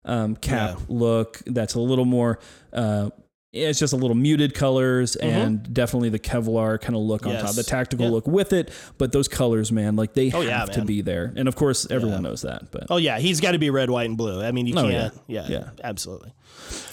um, 0.06 0.36
cap 0.36 0.80
look. 0.88 1.42
That's 1.48 1.74
a 1.74 1.80
little 1.80 2.06
more. 2.06 2.40
Uh, 2.72 3.10
it's 3.56 3.80
just 3.80 3.94
a 3.94 3.96
little 3.96 4.16
muted 4.16 4.54
colors 4.54 5.16
and 5.16 5.74
definitely 5.74 6.10
the 6.10 6.20
Kevlar 6.20 6.80
kind 6.80 6.96
of 6.96 7.02
look 7.02 7.26
on 7.26 7.34
Mm-hmm. 7.34 7.46
Top, 7.46 7.56
the 7.56 7.64
tactical 7.64 8.06
Yeah. 8.06 8.12
look 8.12 8.28
with 8.28 8.54
it. 8.54 8.72
But 8.98 9.12
those 9.12 9.28
colors, 9.28 9.72
man, 9.72 9.96
like 9.96 10.14
they 10.14 10.32
Oh, 10.32 10.42
have 10.42 10.68
yeah, 10.70 10.74
to 10.76 10.86
be 10.86 11.02
there. 11.02 11.34
And 11.36 11.48
of 11.48 11.56
course, 11.56 11.88
everyone 11.90 12.24
Yeah. 12.24 12.30
knows 12.30 12.42
that. 12.44 12.72
But 12.72 12.88
Oh 12.90 12.98
yeah, 12.98 13.18
he's 13.20 13.40
got 13.42 13.52
to 13.54 13.58
be 13.60 13.70
red, 13.70 13.90
white, 13.90 14.08
and 14.10 14.18
blue. 14.18 14.42
I 14.44 14.52
mean, 14.52 14.68
you 14.68 14.76
Oh, 14.78 14.90
can't. 14.90 15.14
Yeah. 15.28 15.46
Yeah. 15.48 15.70
absolutely. 15.84 16.34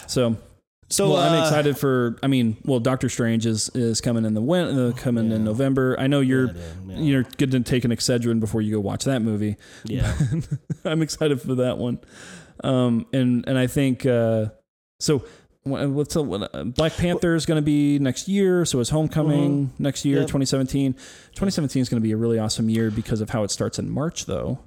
so 0.06 0.36
So 0.88 1.10
well, 1.10 1.16
I'm 1.22 1.38
uh, 1.40 1.42
excited 1.44 1.78
for. 1.78 2.18
I 2.22 2.26
mean, 2.26 2.56
well, 2.64 2.78
Doctor 2.78 3.08
Strange 3.08 3.46
is 3.46 3.70
is 3.74 4.00
coming 4.02 4.24
in 4.26 4.34
the 4.34 4.42
win, 4.42 4.78
uh, 4.78 4.92
coming 4.94 5.32
in 5.32 5.42
November. 5.42 5.96
I 5.98 6.06
know 6.06 6.20
you're 6.20 6.48
Yeah, 6.48 6.52
dude, 6.52 6.64
yeah. 6.90 6.98
you're 6.98 7.22
going 7.38 7.50
to 7.50 7.60
take 7.60 7.84
an 7.86 7.90
Excedrin 7.92 8.40
before 8.40 8.60
you 8.60 8.72
go 8.74 8.80
watch 8.80 9.04
that 9.04 9.22
movie. 9.22 9.56
Yeah. 9.84 10.12
I'm 10.84 11.00
excited 11.02 11.40
for 11.40 11.54
that 11.56 11.78
one. 11.78 11.98
Um, 12.62 13.06
and 13.12 13.44
and 13.48 13.56
I 13.58 13.66
think 13.68 14.04
uh, 14.06 14.46
so. 15.00 15.24
Wh- 15.64 15.90
What's 15.94 16.16
uh, 16.16 16.22
what, 16.22 16.54
uh, 16.54 16.64
Black 16.64 16.96
Panther 16.96 17.34
is 17.34 17.46
going 17.46 17.56
to 17.60 17.64
be 17.64 17.98
next 17.98 18.28
year, 18.28 18.64
so 18.64 18.80
is 18.80 18.90
Homecoming 18.90 19.72
next 19.78 20.04
year, 20.04 20.18
Yep. 20.20 20.28
2017. 20.28 20.92
2017 20.92 21.82
is 21.82 21.88
going 21.88 22.00
to 22.00 22.04
be 22.06 22.12
a 22.12 22.16
really 22.16 22.38
awesome 22.38 22.68
year 22.68 22.90
because 22.90 23.20
of 23.20 23.30
how 23.30 23.42
it 23.44 23.50
starts 23.50 23.78
in 23.78 23.88
March, 23.90 24.26
though, 24.26 24.58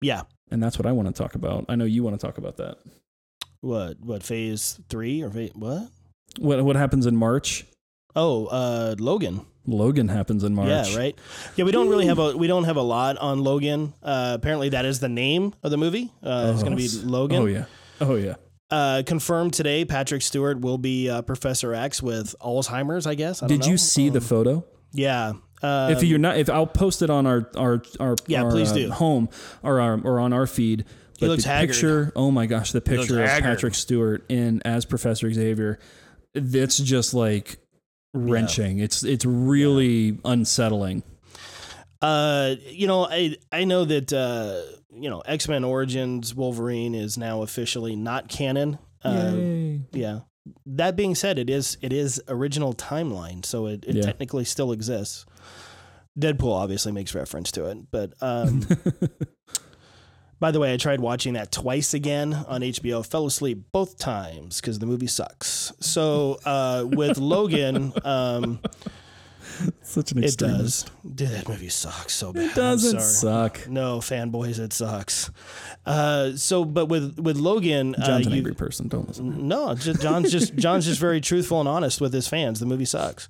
yeah. 0.00 0.22
and 0.50 0.62
that's 0.62 0.78
what 0.78 0.86
I 0.86 0.92
want 0.92 1.08
to 1.08 1.22
talk 1.22 1.34
about. 1.34 1.64
I 1.68 1.74
know 1.76 1.84
you 1.84 2.02
want 2.02 2.18
to 2.18 2.24
talk 2.26 2.38
about 2.38 2.56
that. 2.58 2.78
What? 3.60 3.98
What? 4.00 4.22
Phase 4.22 4.78
three 4.88 5.22
or 5.22 5.30
phase 5.30 5.50
what? 5.54 5.88
What 6.38 6.62
what 6.64 6.76
happens 6.76 7.06
in 7.06 7.16
March? 7.16 7.64
Oh, 8.14 8.46
uh, 8.46 8.94
Logan. 8.98 9.40
Logan 9.66 10.08
happens 10.08 10.44
in 10.44 10.54
March. 10.54 10.68
Yeah, 10.90 10.96
right. 10.96 11.18
Yeah, 11.56 11.64
we 11.64 11.72
don't 11.72 11.88
really 11.88 12.06
have 12.06 12.18
a 12.18 12.36
we 12.36 12.46
don't 12.46 12.64
have 12.64 12.76
a 12.76 12.82
lot 12.82 13.18
on 13.18 13.42
Logan. 13.42 13.92
Uh, 14.02 14.32
apparently, 14.38 14.68
that 14.70 14.84
is 14.84 15.00
the 15.00 15.08
name 15.08 15.54
of 15.62 15.70
the 15.70 15.76
movie. 15.76 16.12
Uh, 16.22 16.52
it's 16.52 16.62
Oh, 16.62 16.64
going 16.66 16.76
to 16.76 16.82
be 16.82 16.88
Logan. 17.06 17.42
Oh 17.42 17.46
yeah. 17.46 17.64
Oh 18.00 18.14
yeah. 18.14 18.36
Uh, 18.70 19.02
confirmed 19.06 19.54
today. 19.54 19.84
Patrick 19.84 20.20
Stewart 20.22 20.60
will 20.60 20.76
be 20.78 21.08
uh, 21.08 21.22
Professor 21.22 21.72
X 21.74 22.02
with 22.02 22.34
Alzheimer's. 22.40 23.06
I 23.06 23.14
guess. 23.14 23.42
I 23.42 23.46
don't 23.46 23.56
Did 23.58 23.66
know. 23.66 23.72
you 23.72 23.78
see 23.78 24.08
the 24.10 24.18
Um, 24.18 24.24
photo? 24.24 24.64
Yeah. 24.92 25.32
Uh, 25.62 25.88
if 25.96 26.02
you're 26.04 26.18
not, 26.18 26.36
if 26.36 26.48
I'll 26.50 26.66
post 26.66 27.02
it 27.02 27.10
on 27.10 27.26
our 27.26 27.50
our 27.56 27.82
our, 27.98 28.14
Yeah, 28.26 28.44
our, 28.44 28.50
please 28.50 28.70
uh, 28.72 28.74
do. 28.74 28.90
home 28.90 29.28
or 29.62 29.80
our, 29.80 30.00
or 30.02 30.20
on 30.20 30.32
our 30.32 30.46
feed. 30.46 30.84
He 31.18 31.26
But 31.26 31.30
looks 31.30 31.42
the 31.44 31.48
haggard. 31.48 31.72
picture, 31.72 32.12
oh 32.14 32.30
my 32.30 32.46
gosh, 32.46 32.70
the 32.72 32.80
picture 32.80 33.20
of 33.22 33.28
haggard. 33.28 33.48
Patrick 33.56 33.74
Stewart 33.74 34.24
in 34.28 34.62
as 34.64 34.84
Professor 34.84 35.32
Xavier, 35.32 35.80
that's 36.34 36.76
just 36.78 37.12
like 37.14 37.58
wrenching. 38.14 38.78
It's 38.78 39.02
it's 39.02 39.24
really 39.24 40.18
unsettling. 40.24 41.02
Uh, 42.00 42.54
you 42.66 42.86
know, 42.86 43.06
I 43.10 43.36
I 43.50 43.64
know 43.64 43.84
that 43.84 44.12
uh, 44.12 44.60
you 44.94 45.10
know 45.10 45.20
X 45.20 45.48
Men 45.48 45.64
Origins 45.64 46.34
Wolverine 46.34 46.94
is 46.94 47.18
now 47.18 47.42
officially 47.42 47.96
not 47.96 48.28
canon. 48.28 48.78
Uh, 49.04 49.32
Yay. 49.34 49.80
yeah. 49.92 50.20
That 50.64 50.96
being 50.96 51.14
said, 51.14 51.38
it 51.38 51.50
is 51.50 51.76
it 51.82 51.92
is 51.92 52.22
original 52.28 52.72
timeline, 52.74 53.44
so 53.44 53.66
it, 53.66 53.84
it 53.86 53.96
Yeah. 53.96 54.02
technically 54.02 54.44
still 54.44 54.72
exists. 54.72 55.26
Deadpool 56.18 56.52
obviously 56.54 56.90
makes 56.92 57.14
reference 57.14 57.52
to 57.52 57.66
it, 57.66 57.78
but 57.92 58.12
um, 58.20 58.66
by 60.40 60.50
the 60.50 60.58
way, 60.60 60.72
I 60.72 60.76
tried 60.76 61.00
watching 61.00 61.34
that 61.34 61.52
twice 61.52 61.94
again 61.94 62.32
on 62.32 62.60
HBO. 62.62 63.04
Fell 63.06 63.26
asleep 63.26 63.66
both 63.72 63.98
times 63.98 64.60
because 64.60 64.78
the 64.78 64.86
movie 64.86 65.06
sucks. 65.06 65.72
So 65.80 66.38
uh, 66.44 66.86
with 66.88 67.18
Logan, 67.18 67.92
um, 68.04 68.60
Such 69.82 70.12
an 70.12 70.22
it 70.24 70.36
does. 70.36 70.84
Dude, 71.02 71.28
that 71.30 71.48
movie 71.48 71.68
sucks 71.68 72.12
so 72.12 72.32
bad. 72.32 72.50
It 72.50 72.54
doesn't 72.54 73.00
suck. 73.00 73.66
No, 73.68 73.98
fanboys, 73.98 74.58
it 74.58 74.72
sucks. 74.72 75.30
Uh, 75.86 76.36
so, 76.36 76.64
but 76.64 76.86
with 76.86 77.18
with 77.18 77.36
Logan, 77.36 77.94
uh, 77.94 78.06
John's 78.06 78.26
an 78.26 78.32
you- 78.32 78.38
angry 78.38 78.54
person. 78.54 78.88
Don't 78.88 79.08
listen. 79.08 79.48
no, 79.48 79.74
just, 79.74 80.00
John's 80.02 80.30
just 80.30 80.54
John's 80.56 80.84
just 80.86 81.00
very 81.00 81.20
truthful 81.20 81.60
and 81.60 81.68
honest 81.68 82.00
with 82.00 82.12
his 82.12 82.28
fans. 82.28 82.60
The 82.60 82.66
movie 82.66 82.84
sucks. 82.84 83.28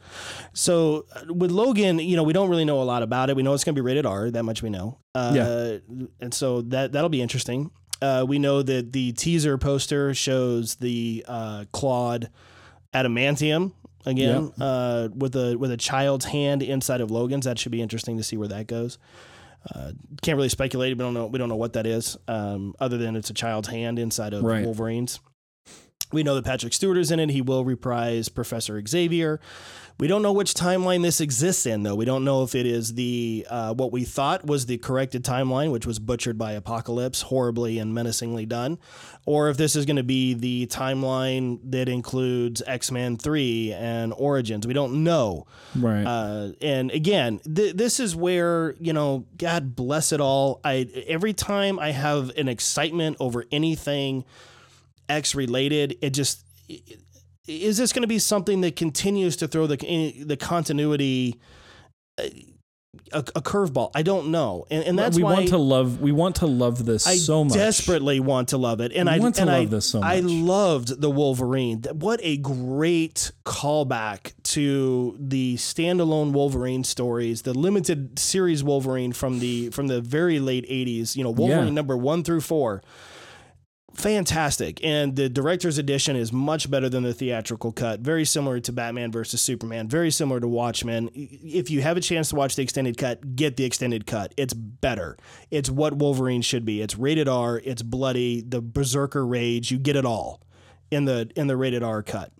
So 0.52 1.06
uh, 1.14 1.32
with 1.32 1.50
Logan, 1.50 1.98
you 1.98 2.16
know, 2.16 2.22
we 2.24 2.32
don't 2.32 2.50
really 2.50 2.64
know 2.64 2.82
a 2.82 2.84
lot 2.84 3.02
about 3.02 3.30
it. 3.30 3.36
We 3.36 3.42
know 3.42 3.54
it's 3.54 3.64
going 3.64 3.74
to 3.74 3.80
be 3.80 3.84
rated 3.86 4.04
R. 4.06 4.30
That 4.30 4.42
much 4.42 4.62
we 4.62 4.70
know. 4.70 4.98
Uh, 5.14 5.32
Yeah. 5.34 6.06
And 6.20 6.34
so 6.34 6.62
that 6.62 6.92
that'll 6.92 7.08
be 7.10 7.22
interesting. 7.22 7.70
Uh, 8.00 8.24
we 8.28 8.38
know 8.38 8.62
that 8.62 8.92
the 8.92 9.12
teaser 9.12 9.58
poster 9.58 10.14
shows 10.14 10.76
the 10.76 11.24
uh, 11.26 11.64
Claude 11.72 12.30
adamantium 12.94 13.72
again 14.06 14.52
uh, 14.60 15.08
with 15.14 15.34
a 15.36 15.56
with 15.56 15.70
a 15.70 15.76
child's 15.76 16.24
hand 16.26 16.62
inside 16.62 17.00
of 17.00 17.10
Logan's. 17.10 17.44
That 17.44 17.58
should 17.58 17.72
be 17.72 17.82
interesting 17.82 18.16
to 18.16 18.22
see 18.22 18.36
where 18.36 18.48
that 18.48 18.66
goes. 18.66 18.98
Uh, 19.74 19.92
can't 20.22 20.36
really 20.36 20.48
speculate. 20.48 20.96
We 20.96 21.02
don't 21.02 21.14
know. 21.14 21.26
We 21.26 21.38
don't 21.38 21.48
know 21.48 21.56
what 21.56 21.72
that 21.74 21.86
is, 21.86 22.16
um, 22.28 22.74
other 22.80 22.96
than 22.96 23.16
it's 23.16 23.28
a 23.30 23.34
child's 23.34 23.68
hand 23.68 23.98
inside 23.98 24.32
of 24.32 24.44
Right. 24.44 24.64
Wolverine's. 24.64 25.20
We 26.10 26.22
know 26.22 26.34
that 26.36 26.44
Patrick 26.44 26.72
Stewart 26.72 26.96
is 26.96 27.10
in 27.10 27.20
it. 27.20 27.28
He 27.30 27.42
will 27.42 27.64
reprise 27.66 28.28
Professor 28.30 28.80
Xavier. 28.86 29.40
We 30.00 30.06
don't 30.06 30.22
know 30.22 30.32
which 30.32 30.54
timeline 30.54 31.02
this 31.02 31.20
exists 31.20 31.66
in, 31.66 31.82
though. 31.82 31.96
We 31.96 32.04
don't 32.04 32.24
know 32.24 32.44
if 32.44 32.54
it 32.54 32.66
is 32.66 32.94
the 32.94 33.44
uh, 33.50 33.74
what 33.74 33.90
we 33.90 34.04
thought 34.04 34.46
was 34.46 34.66
the 34.66 34.78
corrected 34.78 35.24
timeline, 35.24 35.72
which 35.72 35.86
was 35.86 35.98
butchered 35.98 36.38
by 36.38 36.52
Apocalypse, 36.52 37.22
horribly 37.22 37.80
and 37.80 37.92
menacingly 37.92 38.46
done, 38.46 38.78
or 39.26 39.48
if 39.48 39.56
this 39.56 39.74
is 39.74 39.86
going 39.86 39.96
to 39.96 40.04
be 40.04 40.34
the 40.34 40.68
timeline 40.68 41.58
that 41.64 41.88
includes 41.88 42.62
X 42.64 42.92
Men 42.92 43.16
Three 43.16 43.72
and 43.72 44.14
Origins. 44.16 44.68
We 44.68 44.72
don't 44.72 45.02
know. 45.02 45.48
Right. 45.74 46.04
Uh, 46.04 46.52
and 46.60 46.92
again, 46.92 47.40
th- 47.40 47.74
this 47.74 47.98
is 47.98 48.14
where 48.14 48.76
you 48.78 48.92
know, 48.92 49.26
God 49.36 49.74
bless 49.74 50.12
it 50.12 50.20
all. 50.20 50.60
I 50.62 50.88
every 51.08 51.32
time 51.32 51.80
I 51.80 51.90
have 51.90 52.30
an 52.36 52.46
excitement 52.46 53.16
over 53.18 53.46
anything 53.50 54.24
X 55.08 55.34
related, 55.34 55.98
it 56.00 56.10
just 56.10 56.44
is 57.48 57.78
this 57.78 57.92
going 57.92 58.02
to 58.02 58.08
be 58.08 58.18
something 58.18 58.60
that 58.60 58.76
continues 58.76 59.36
to 59.36 59.48
throw 59.48 59.66
the 59.66 59.76
the 60.24 60.36
continuity 60.36 61.40
uh, 62.18 62.24
a, 63.12 63.18
a 63.18 63.42
curveball? 63.42 63.90
I 63.94 64.02
don't 64.02 64.30
know, 64.30 64.66
and, 64.70 64.84
and 64.84 64.98
that's 64.98 65.16
we 65.16 65.22
why 65.22 65.34
want 65.34 65.48
to 65.48 65.58
love. 65.58 66.00
We 66.00 66.12
want 66.12 66.36
to 66.36 66.46
love 66.46 66.84
this 66.84 67.06
I 67.06 67.16
so 67.16 67.44
much. 67.44 67.54
desperately 67.54 68.20
want 68.20 68.48
to 68.48 68.58
love 68.58 68.80
it, 68.80 68.92
and 68.92 69.08
We 69.08 69.14
I 69.14 69.18
want 69.18 69.36
to 69.36 69.42
and 69.42 69.50
love 69.50 69.60
I, 69.60 69.64
this 69.66 69.86
so 69.88 70.00
I 70.02 70.20
loved 70.20 71.00
the 71.00 71.10
Wolverine. 71.10 71.82
What 71.92 72.20
a 72.22 72.36
great 72.38 73.32
callback 73.46 74.32
to 74.54 75.16
the 75.18 75.56
standalone 75.56 76.32
Wolverine 76.32 76.84
stories, 76.84 77.42
the 77.42 77.54
limited 77.54 78.18
series 78.18 78.62
Wolverine 78.62 79.12
from 79.12 79.38
the 79.38 79.70
from 79.70 79.86
the 79.86 80.00
very 80.00 80.38
late 80.40 80.68
'80s. 80.68 81.16
You 81.16 81.24
know, 81.24 81.30
Wolverine 81.30 81.68
Yeah. 81.68 81.72
number 81.72 81.96
one 81.96 82.22
through 82.24 82.42
four. 82.42 82.82
Fantastic, 83.94 84.84
and 84.84 85.16
the 85.16 85.28
director's 85.28 85.78
edition 85.78 86.14
is 86.14 86.32
much 86.32 86.70
better 86.70 86.88
than 86.88 87.02
the 87.02 87.14
theatrical 87.14 87.72
cut. 87.72 88.00
Very 88.00 88.24
similar 88.24 88.60
to 88.60 88.72
Batman 88.72 89.10
versus 89.10 89.40
Superman. 89.40 89.88
Very 89.88 90.10
similar 90.10 90.40
to 90.40 90.46
Watchmen. 90.46 91.10
If 91.14 91.70
you 91.70 91.80
have 91.80 91.96
a 91.96 92.00
chance 92.00 92.28
to 92.28 92.36
watch 92.36 92.54
the 92.54 92.62
extended 92.62 92.96
cut, 92.98 93.34
get 93.34 93.56
the 93.56 93.64
extended 93.64 94.06
cut. 94.06 94.34
It's 94.36 94.54
better. 94.54 95.16
It's 95.50 95.70
what 95.70 95.94
Wolverine 95.94 96.42
should 96.42 96.64
be. 96.64 96.82
It's 96.82 96.96
rated 96.96 97.28
R. 97.28 97.60
It's 97.64 97.82
bloody. 97.82 98.42
The 98.42 98.60
berserker 98.60 99.26
rage. 99.26 99.70
You 99.70 99.78
get 99.78 99.96
it 99.96 100.04
all 100.04 100.42
in 100.90 101.06
the 101.06 101.30
in 101.34 101.46
the 101.46 101.56
rated 101.56 101.82
R 101.82 102.02
cut. 102.02 102.30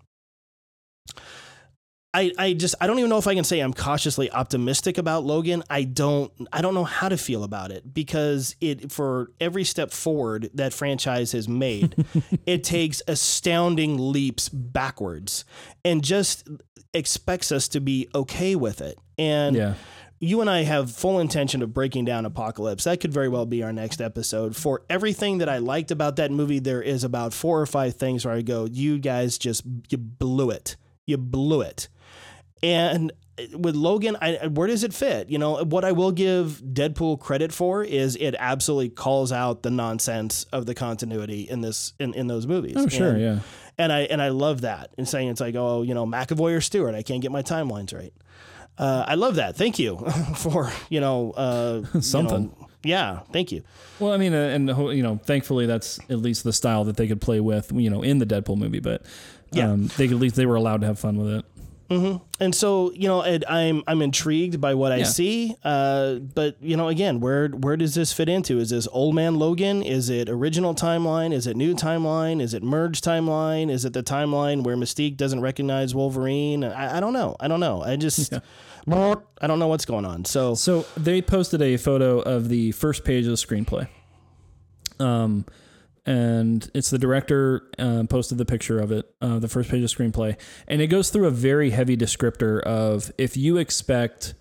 I, 2.11 2.31
I 2.39 2.53
just 2.53 2.73
I 2.81 2.87
don't 2.87 2.97
even 2.97 3.09
know 3.09 3.19
if 3.19 3.27
I 3.27 3.35
can 3.35 3.43
say 3.43 3.59
I'm 3.59 3.73
cautiously 3.73 4.31
optimistic 4.31 4.97
about 4.97 5.25
Logan. 5.25 5.61
I 5.69 5.83
don't 5.83 6.31
I 6.51 6.61
don't 6.61 6.73
know 6.73 6.83
how 6.83 7.07
to 7.07 7.17
feel 7.17 7.43
about 7.43 7.69
it 7.71 7.93
because 7.93 8.55
it 8.59 8.91
for 8.91 9.31
every 9.39 9.63
step 9.63 9.91
forward 9.91 10.49
that 10.55 10.73
franchise 10.73 11.33
has 11.33 11.47
made, 11.47 12.03
it 12.47 12.63
takes 12.63 13.03
astounding 13.07 13.97
leaps 14.11 14.49
backwards 14.49 15.45
and 15.85 16.03
just 16.03 16.47
expects 16.95 17.51
us 17.51 17.67
to 17.69 17.79
be 17.79 18.07
okay 18.15 18.55
with 18.55 18.81
it. 18.81 18.97
And 19.19 19.55
Yeah. 19.55 19.75
you 20.19 20.41
and 20.41 20.49
I 20.49 20.63
have 20.63 20.89
full 20.91 21.19
intention 21.19 21.61
of 21.61 21.75
breaking 21.75 22.05
down 22.05 22.25
Apocalypse. 22.25 22.85
That 22.85 22.99
could 23.01 23.13
very 23.13 23.29
well 23.29 23.45
be 23.45 23.61
our 23.61 23.71
next 23.71 24.01
episode. 24.01 24.55
For 24.55 24.81
everything 24.89 25.37
that 25.37 25.47
I 25.49 25.59
liked 25.59 25.91
about 25.91 26.15
that 26.15 26.31
movie, 26.31 26.57
there 26.57 26.81
is 26.81 27.03
about 27.03 27.33
four 27.35 27.61
or 27.61 27.67
five 27.67 27.95
things 27.97 28.25
where 28.25 28.33
I 28.33 28.41
go, 28.41 28.65
you 28.65 28.97
guys 28.97 29.37
just 29.37 29.61
you 29.89 29.99
blew 29.99 30.49
it. 30.49 30.75
You 31.05 31.17
blew 31.17 31.61
it. 31.61 31.87
And 32.61 33.11
with 33.53 33.75
Logan, 33.75 34.17
I, 34.21 34.47
where 34.47 34.67
does 34.67 34.83
it 34.83 34.93
fit? 34.93 35.29
You 35.29 35.37
know, 35.37 35.63
what 35.63 35.85
I 35.85 35.93
will 35.93 36.11
give 36.11 36.61
Deadpool 36.61 37.19
credit 37.19 37.53
for 37.53 37.83
is 37.83 38.17
it 38.17 38.35
absolutely 38.37 38.89
calls 38.89 39.31
out 39.31 39.63
the 39.63 39.71
nonsense 39.71 40.43
of 40.51 40.65
the 40.65 40.75
continuity 40.75 41.41
in 41.49 41.61
this 41.61 41.93
in, 41.99 42.13
in 42.13 42.27
those 42.27 42.45
movies. 42.47 42.73
Oh, 42.77 42.87
sure, 42.87 43.11
and, 43.11 43.21
yeah. 43.21 43.39
And 43.77 43.93
I 43.93 44.01
and 44.01 44.21
I 44.21 44.29
love 44.29 44.61
that. 44.61 44.91
And 44.97 45.07
saying 45.07 45.29
it's 45.29 45.39
like, 45.39 45.55
oh, 45.55 45.83
you 45.83 45.93
know, 45.93 46.05
McAvoy 46.05 46.55
or 46.55 46.61
Stewart, 46.61 46.95
I 46.95 47.01
can't 47.01 47.21
get 47.21 47.31
my 47.31 47.41
timelines 47.41 47.93
right. 47.93 48.13
Uh, 48.77 49.05
I 49.07 49.15
love 49.15 49.35
that. 49.35 49.55
Thank 49.55 49.79
you 49.79 49.97
for 50.35 50.69
you 50.89 50.99
know 50.99 51.31
uh, 51.31 51.83
something. 52.01 52.53
You 52.81 52.91
know, 52.93 52.99
yeah, 52.99 53.19
thank 53.33 53.51
you. 53.51 53.63
Well, 53.99 54.13
I 54.13 54.17
mean, 54.17 54.33
uh, 54.33 54.37
and 54.37 54.69
you 54.69 55.03
know, 55.03 55.17
thankfully 55.17 55.65
that's 55.65 55.99
at 56.09 56.19
least 56.19 56.45
the 56.45 56.53
style 56.53 56.85
that 56.85 56.95
they 56.95 57.07
could 57.07 57.19
play 57.19 57.41
with, 57.41 57.73
you 57.73 57.89
know, 57.89 58.01
in 58.01 58.19
the 58.19 58.25
Deadpool 58.25 58.57
movie. 58.57 58.79
But 58.79 59.05
Yeah. 59.51 59.71
um, 59.71 59.87
they 59.97 60.05
at 60.05 60.11
least 60.11 60.35
they 60.37 60.45
were 60.45 60.55
allowed 60.55 60.79
to 60.79 60.87
have 60.87 60.97
fun 60.97 61.17
with 61.17 61.27
it. 61.39 61.45
And 62.39 62.53
so, 62.53 62.91
you 62.93 63.07
know, 63.07 63.21
Ed, 63.21 63.43
I'm 63.49 63.83
I'm 63.87 64.01
intrigued 64.01 64.61
by 64.61 64.75
what 64.75 64.91
I 64.91 65.03
see. 65.03 65.55
Uh, 65.63 66.15
but 66.15 66.55
you 66.61 66.77
know, 66.77 66.87
again, 66.87 67.19
where 67.19 67.47
where 67.49 67.75
does 67.77 67.95
this 67.95 68.13
fit 68.13 68.29
into? 68.29 68.59
Is 68.59 68.69
this 68.69 68.87
Old 68.91 69.15
Man 69.15 69.35
Logan? 69.35 69.81
Is 69.81 70.09
it 70.09 70.29
original 70.29 70.75
timeline? 70.75 71.33
Is 71.33 71.47
it 71.47 71.57
new 71.57 71.73
timeline? 71.73 72.41
Is 72.41 72.53
it 72.53 72.61
merged 72.61 73.03
timeline? 73.03 73.71
Is 73.71 73.85
it 73.85 73.93
the 73.93 74.03
timeline 74.03 74.63
where 74.63 74.75
Mystique 74.77 75.17
doesn't 75.17 75.41
recognize 75.41 75.95
Wolverine? 75.95 76.63
I, 76.63 76.97
I 76.97 76.99
don't 76.99 77.13
know. 77.13 77.35
I 77.39 77.47
don't 77.47 77.59
know. 77.59 77.81
I 77.81 77.95
just 77.95 78.33
I 79.41 79.47
don't 79.47 79.59
know 79.59 79.67
what's 79.67 79.85
going 79.85 80.05
on. 80.05 80.25
So 80.25 80.53
So 80.55 80.85
they 80.95 81.21
posted 81.21 81.61
a 81.61 81.77
photo 81.77 82.19
of 82.19 82.49
the 82.49 82.71
first 82.73 83.03
page 83.03 83.25
of 83.25 83.31
the 83.31 83.35
screenplay. 83.37 83.87
Um, 84.99 85.45
and 86.05 86.69
it's 86.73 86.89
the 86.89 86.97
director 86.97 87.69
uh, 87.77 88.03
posted 88.09 88.37
the 88.37 88.45
picture 88.45 88.79
of 88.79 88.91
it, 88.91 89.11
uh, 89.21 89.39
the 89.39 89.47
first 89.47 89.69
page 89.69 89.83
of 89.83 89.89
screenplay, 89.89 90.37
and 90.67 90.81
it 90.81 90.87
goes 90.87 91.09
through 91.09 91.27
a 91.27 91.31
very 91.31 91.71
heavy 91.71 91.97
descriptor 91.97 92.61
of 92.61 93.11
if 93.17 93.37
you 93.37 93.57
expect 93.57 94.33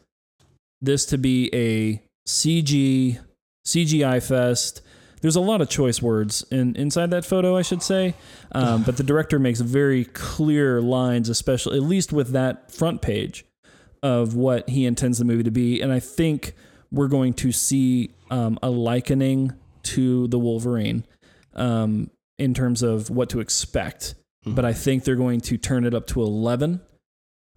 this 0.81 1.05
to 1.07 1.19
be 1.19 1.51
a 1.55 2.03
CG 2.27 3.19
CGI 3.67 4.27
fest. 4.27 4.83
There's 5.21 5.37
a 5.37 5.41
lot 5.41 5.61
of 5.61 5.69
choice 5.69 6.01
words 6.01 6.47
in 6.51 6.77
inside 6.77 7.11
that 7.11 7.25
photo, 7.25 7.57
I 7.57 7.63
should 7.63 7.83
say, 7.83 8.15
um, 8.53 8.85
but 8.85 8.97
the 8.97 9.03
director 9.03 9.41
makes 9.41 9.61
very 9.61 10.05
clear 10.05 10.81
lines, 10.81 11.29
especially 11.29 11.77
at 11.77 11.83
least 11.83 12.13
with 12.13 12.31
that 12.31 12.71
front 12.71 13.03
page 13.03 13.45
of 14.01 14.37
what 14.37 14.69
he 14.69 14.87
intends 14.87 15.19
the 15.19 15.25
movie 15.25 15.43
to 15.43 15.51
be. 15.51 15.81
And 15.81 15.93
I 15.93 15.99
think 15.99 16.55
we're 16.93 17.09
going 17.09 17.35
to 17.35 17.51
see 17.51 18.11
um, 18.31 18.59
a 18.63 18.71
likening 18.71 19.53
to 19.85 20.29
the 20.29 20.39
Wolverine 20.39 21.05
um, 21.59 22.11
in 22.39 22.55
terms 22.55 22.83
of 22.83 23.11
what 23.11 23.29
to 23.31 23.41
expect. 23.41 24.15
But 24.47 24.65
I 24.65 24.73
think 24.73 25.05
they're 25.05 25.17
going 25.17 25.41
to 25.43 25.59
turn 25.59 25.85
it 25.85 25.93
up 25.93 26.07
to 26.07 26.23
11. 26.23 26.81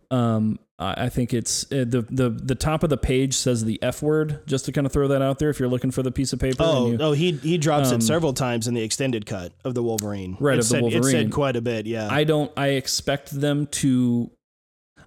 Um, 0.09 0.59
I 0.77 1.09
think 1.09 1.31
it's 1.33 1.63
uh, 1.71 1.85
the, 1.87 2.01
the 2.09 2.29
the 2.31 2.55
top 2.55 2.81
of 2.83 2.89
the 2.89 2.97
page 2.97 3.35
says 3.35 3.63
the 3.63 3.81
F 3.83 4.01
word, 4.01 4.45
just 4.47 4.65
to 4.65 4.71
kind 4.71 4.87
of 4.87 4.91
throw 4.91 5.07
that 5.09 5.21
out 5.21 5.37
there. 5.37 5.51
If 5.51 5.59
you're 5.59 5.69
looking 5.69 5.91
for 5.91 6.01
the 6.01 6.11
piece 6.11 6.33
of 6.33 6.39
paper, 6.39 6.57
Oh, 6.61 6.91
you- 6.91 6.97
oh, 6.99 7.11
he 7.13 7.33
he 7.33 7.59
drops 7.59 7.89
um, 7.91 7.97
it 7.97 8.01
several 8.03 8.33
times 8.33 8.67
in 8.67 8.73
the 8.73 8.81
extended 8.81 9.27
cut 9.27 9.53
of 9.63 9.75
the 9.75 9.83
Wolverine. 9.83 10.37
Right, 10.39 10.55
it 10.57 10.61
of 10.61 10.69
the 10.69 10.69
said, 10.69 10.83
It 10.85 11.03
said 11.05 11.31
quite 11.31 11.55
a 11.55 11.61
bit. 11.61 11.85
Yeah. 11.85 12.07
I 12.11 12.23
don't. 12.23 12.51
I 12.57 12.69
expect 12.69 13.29
them 13.29 13.67
to. 13.67 14.31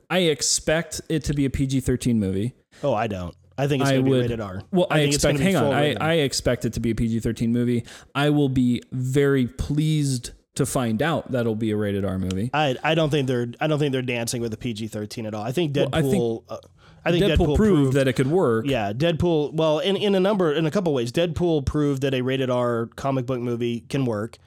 I 0.09 0.19
expect 0.21 1.01
it 1.09 1.25
to 1.25 1.35
be 1.35 1.45
a 1.45 1.51
PG-13 1.51 2.17
movie. 2.17 2.53
oh, 2.85 2.95
I 2.95 3.09
don't. 3.09 3.35
I 3.57 3.69
think 3.69 3.83
it's 3.83 3.91
I 3.91 3.95
going 3.95 4.05
to 4.05 4.11
be 4.11 4.17
would- 4.17 4.23
rated 4.23 4.41
R. 4.41 4.63
Well, 4.71 4.87
I, 4.91 5.01
it's 5.01 5.17
expect. 5.17 5.39
Hang 5.41 5.57
on, 5.57 5.73
I. 5.73 5.95
I 6.01 6.13
expect 6.15 6.65
it 6.65 6.73
to 6.75 6.81
be 6.81 6.91
a 6.91 6.95
PG 6.95 7.21
thirteen 7.21 7.53
movie. 7.53 7.85
I 8.15 8.31
will 8.31 8.49
be 8.49 8.83
very 8.93 9.47
pleased 9.47 10.33
to 10.57 10.67
find 10.67 11.03
out 11.03 11.33
that'll 11.33 11.57
be 11.57 11.71
a 11.71 11.77
rated 11.77 12.05
R 12.05 12.19
movie. 12.19 12.51
I 12.53 12.77
I 12.83 12.95
don't 12.95 13.11
think 13.11 13.29
they're 13.29 13.49
I 13.61 13.67
don't 13.67 13.79
think 13.79 13.93
they're 13.93 14.03
dancing 14.03 14.41
with 14.43 14.53
a 14.55 14.57
PG 14.57 14.89
thirteen 14.89 15.27
at 15.27 15.35
all. 15.35 15.43
I 15.43 15.53
think 15.53 15.73
Deadpool. 15.75 15.93
Well, 15.93 15.95
I 15.95 16.03
think 16.03 16.65
uh, 16.65 16.69
I 17.07 17.11
think 17.13 17.25
Deadpool, 17.25 17.47
Deadpool, 17.49 17.57
proved, 17.57 17.93
that 17.95 18.09
it 18.09 18.15
could 18.15 18.29
work. 18.29 18.67
Yeah, 18.67 18.93
Deadpool. 18.93 19.55
Well, 19.55 19.79
in 19.81 19.97
in 19.97 20.15
a 20.15 20.21
number 20.21 20.53
in 20.53 20.67
a 20.67 20.71
couple 20.71 20.93
ways, 20.95 21.13
Deadpool 21.13 21.67
proved 21.67 22.03
that 22.03 22.15
a 22.15 22.23
rated 22.23 22.51
R 22.51 22.89
comic 22.97 23.27
book 23.27 23.41
movie 23.41 23.81
can 23.89 24.05
work. 24.05 24.39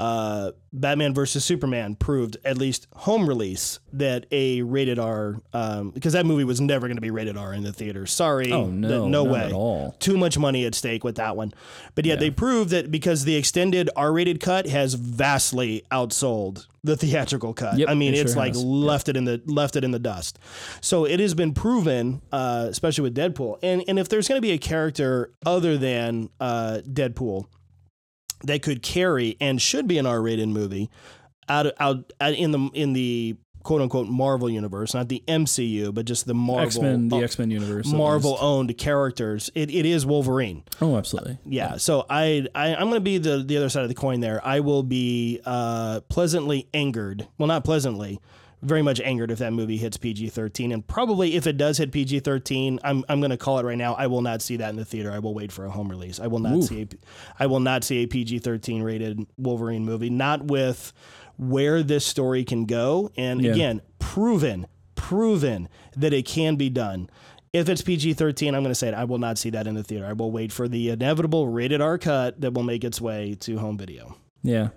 Uh, 0.00 0.52
Batman 0.72 1.12
versus 1.12 1.44
Superman 1.44 1.94
proved 1.94 2.38
at 2.42 2.56
least 2.56 2.86
home 2.94 3.28
release 3.28 3.80
that 3.92 4.24
a 4.30 4.62
rated 4.62 4.98
R 4.98 5.36
um, 5.52 5.90
because 5.90 6.14
that 6.14 6.24
movie 6.24 6.44
was 6.44 6.58
never 6.58 6.86
going 6.86 6.96
to 6.96 7.02
be 7.02 7.10
rated 7.10 7.36
R 7.36 7.52
in 7.52 7.62
the 7.64 7.72
theater. 7.72 8.06
Sorry, 8.06 8.50
Oh 8.50 8.64
no, 8.66 9.06
no 9.08 9.24
way 9.24 9.44
at 9.44 9.52
all. 9.52 9.94
too 9.98 10.16
much 10.16 10.38
money 10.38 10.64
at 10.64 10.74
stake 10.74 11.04
with 11.04 11.16
that 11.16 11.36
one. 11.36 11.52
But 11.94 12.06
yeah, 12.06 12.16
they 12.16 12.30
proved 12.30 12.70
that 12.70 12.90
because 12.90 13.24
the 13.24 13.36
extended 13.36 13.90
R-rated 13.94 14.40
cut 14.40 14.66
has 14.68 14.94
vastly 14.94 15.82
outsold 15.90 16.66
the 16.82 16.96
theatrical 16.96 17.52
cut. 17.52 17.76
Yep, 17.76 17.90
I 17.90 17.94
mean, 17.94 18.14
it 18.14 18.20
it's 18.20 18.32
sure 18.32 18.40
like 18.40 18.54
has. 18.54 18.64
left 18.64 19.10
it 19.10 19.16
in 19.18 19.24
the 19.24 19.42
left 19.44 19.76
it 19.76 19.84
in 19.84 19.90
the 19.90 19.98
dust. 19.98 20.38
So 20.80 21.04
it 21.04 21.20
has 21.20 21.34
been 21.34 21.52
proven, 21.52 22.22
uh, 22.32 22.68
especially 22.70 23.02
with 23.02 23.14
Deadpool. 23.14 23.58
And 23.62 23.84
and 23.86 23.98
if 23.98 24.08
there's 24.08 24.28
going 24.28 24.38
to 24.38 24.42
be 24.42 24.52
a 24.52 24.58
character 24.58 25.30
other 25.44 25.76
than 25.76 26.30
uh, 26.40 26.80
Deadpool 26.88 27.44
that 28.44 28.62
could 28.62 28.82
carry 28.82 29.36
and 29.40 29.60
should 29.60 29.86
be 29.86 29.98
an 29.98 30.06
R-rated 30.06 30.48
movie 30.48 30.90
out 31.48 31.66
out, 31.78 32.12
out 32.20 32.34
in 32.34 32.50
the 32.52 32.70
in 32.74 32.92
the 32.92 33.36
quote 33.62 33.82
unquote 33.82 34.08
Marvel 34.08 34.48
universe, 34.48 34.94
not 34.94 35.08
the 35.08 35.22
MCU, 35.28 35.92
but 35.92 36.06
just 36.06 36.26
the 36.26 36.34
Marvel 36.34 36.66
X 36.66 36.78
Men, 36.78 37.08
the 37.08 37.16
uh, 37.16 37.20
X 37.20 37.38
Men 37.38 37.50
universe, 37.50 37.86
Marvel 37.92 38.38
owned 38.40 38.76
characters. 38.78 39.50
It, 39.54 39.70
it 39.70 39.86
is 39.86 40.06
Wolverine. 40.06 40.64
Oh, 40.80 40.96
absolutely. 40.96 41.38
Yeah. 41.44 41.76
So 41.76 42.06
I, 42.08 42.46
I 42.54 42.74
I'm 42.74 42.88
going 42.88 42.94
to 42.94 43.00
be 43.00 43.18
the 43.18 43.42
the 43.42 43.56
other 43.56 43.68
side 43.68 43.82
of 43.82 43.88
the 43.88 43.94
coin 43.94 44.20
there. 44.20 44.44
I 44.46 44.60
will 44.60 44.82
be 44.82 45.40
uh, 45.44 46.00
pleasantly 46.08 46.68
angered. 46.72 47.26
Well, 47.38 47.48
not 47.48 47.64
pleasantly. 47.64 48.20
Very 48.62 48.82
much 48.82 49.00
angered 49.00 49.30
if 49.30 49.38
that 49.38 49.52
movie 49.52 49.78
hits 49.78 49.96
PG-13, 49.96 50.74
and 50.74 50.86
probably 50.86 51.34
if 51.34 51.46
it 51.46 51.56
does 51.56 51.78
hit 51.78 51.92
PG-13, 51.92 52.78
I'm 52.84 53.04
I'm 53.08 53.20
going 53.20 53.30
to 53.30 53.38
call 53.38 53.58
it 53.58 53.64
right 53.64 53.78
now. 53.78 53.94
I 53.94 54.06
will 54.06 54.20
not 54.22 54.42
see 54.42 54.56
that 54.58 54.68
in 54.70 54.76
the 54.76 54.84
theater. 54.84 55.10
I 55.10 55.18
will 55.18 55.32
wait 55.34 55.50
for 55.50 55.64
a 55.64 55.70
home 55.70 55.88
release. 55.88 56.20
I 56.20 56.26
will 56.26 56.40
not 56.40 56.56
Ooh. 56.56 56.62
see 56.62 56.82
a, 56.82 56.88
I 57.38 57.46
will 57.46 57.60
not 57.60 57.84
see 57.84 58.02
a 58.02 58.06
PG-13 58.06 58.82
rated 58.82 59.26
Wolverine 59.38 59.84
movie. 59.84 60.10
Not 60.10 60.44
with 60.44 60.92
where 61.38 61.82
this 61.82 62.04
story 62.04 62.44
can 62.44 62.66
go, 62.66 63.10
and 63.16 63.40
Yeah. 63.42 63.52
again, 63.52 63.80
proven 63.98 64.66
proven 64.94 65.68
that 65.96 66.12
it 66.12 66.26
can 66.26 66.56
be 66.56 66.68
done. 66.68 67.08
If 67.52 67.68
it's 67.68 67.82
PG 67.82 68.12
13, 68.12 68.54
I'm 68.54 68.62
going 68.62 68.70
to 68.70 68.74
say 68.76 68.88
it. 68.88 68.94
I 68.94 69.04
will 69.04 69.18
not 69.18 69.38
see 69.38 69.50
that 69.50 69.66
in 69.66 69.74
the 69.74 69.82
theater. 69.82 70.06
I 70.06 70.12
will 70.12 70.30
wait 70.30 70.52
for 70.52 70.68
the 70.68 70.90
inevitable 70.90 71.48
rated 71.48 71.80
R 71.80 71.98
cut 71.98 72.40
that 72.42 72.52
will 72.54 72.62
make 72.62 72.84
its 72.84 73.00
way 73.00 73.34
to 73.40 73.58
home 73.58 73.76
video. 73.76 74.16
Yeah. 74.42 74.68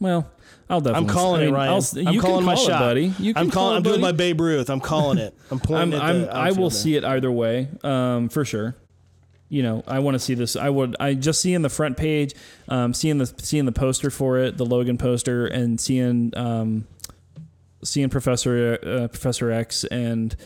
Well, 0.00 0.30
I'll 0.68 0.80
definitely. 0.80 1.08
I'm 1.08 1.14
calling 1.14 1.40
I 1.42 1.44
it, 1.44 1.50
Ryan. 1.52 1.72
I'll 1.72 2.08
I'm 2.08 2.20
calling 2.20 2.38
can 2.38 2.44
my 2.46 2.54
call 2.54 2.66
shot. 2.66 2.80
buddy. 2.80 3.12
You 3.18 3.34
can 3.34 3.42
I'm 3.42 3.50
call 3.50 3.62
calling. 3.64 3.74
it, 3.74 3.76
I'm 3.76 3.82
doing 3.82 4.00
my. 4.00 4.12
Babe 4.12 4.40
Ruth. 4.40 4.70
I'm 4.70 4.80
calling 4.80 5.18
it. 5.18 5.34
I'm 5.50 5.56
I'm, 5.58 5.60
pointing 5.60 5.94
at 5.94 6.02
I'm, 6.02 6.16
I 6.16 6.50
will 6.52 6.66
outfielder. 6.66 6.74
see 6.74 6.96
it 6.96 7.04
either 7.04 7.30
way, 7.30 7.68
um, 7.82 8.28
for 8.30 8.44
sure. 8.44 8.76
You 9.50 9.62
know, 9.64 9.82
I 9.86 9.98
want 9.98 10.14
to 10.14 10.18
see 10.20 10.34
this. 10.34 10.56
I 10.56 10.70
would. 10.70 10.96
I 11.00 11.14
just 11.14 11.40
seeing 11.42 11.62
the 11.62 11.68
front 11.68 11.96
page, 11.96 12.34
um, 12.68 12.94
seeing 12.94 13.18
the 13.18 13.26
seeing 13.26 13.66
the 13.66 13.72
poster 13.72 14.08
for 14.10 14.38
it, 14.38 14.56
the 14.56 14.64
Logan 14.64 14.96
poster, 14.96 15.46
and 15.46 15.78
seeing 15.80 16.32
um, 16.36 16.86
seeing 17.82 18.08
Professor 18.08 18.78
uh, 18.82 19.08
Professor 19.08 19.50
X, 19.50 19.84
and 19.84 20.36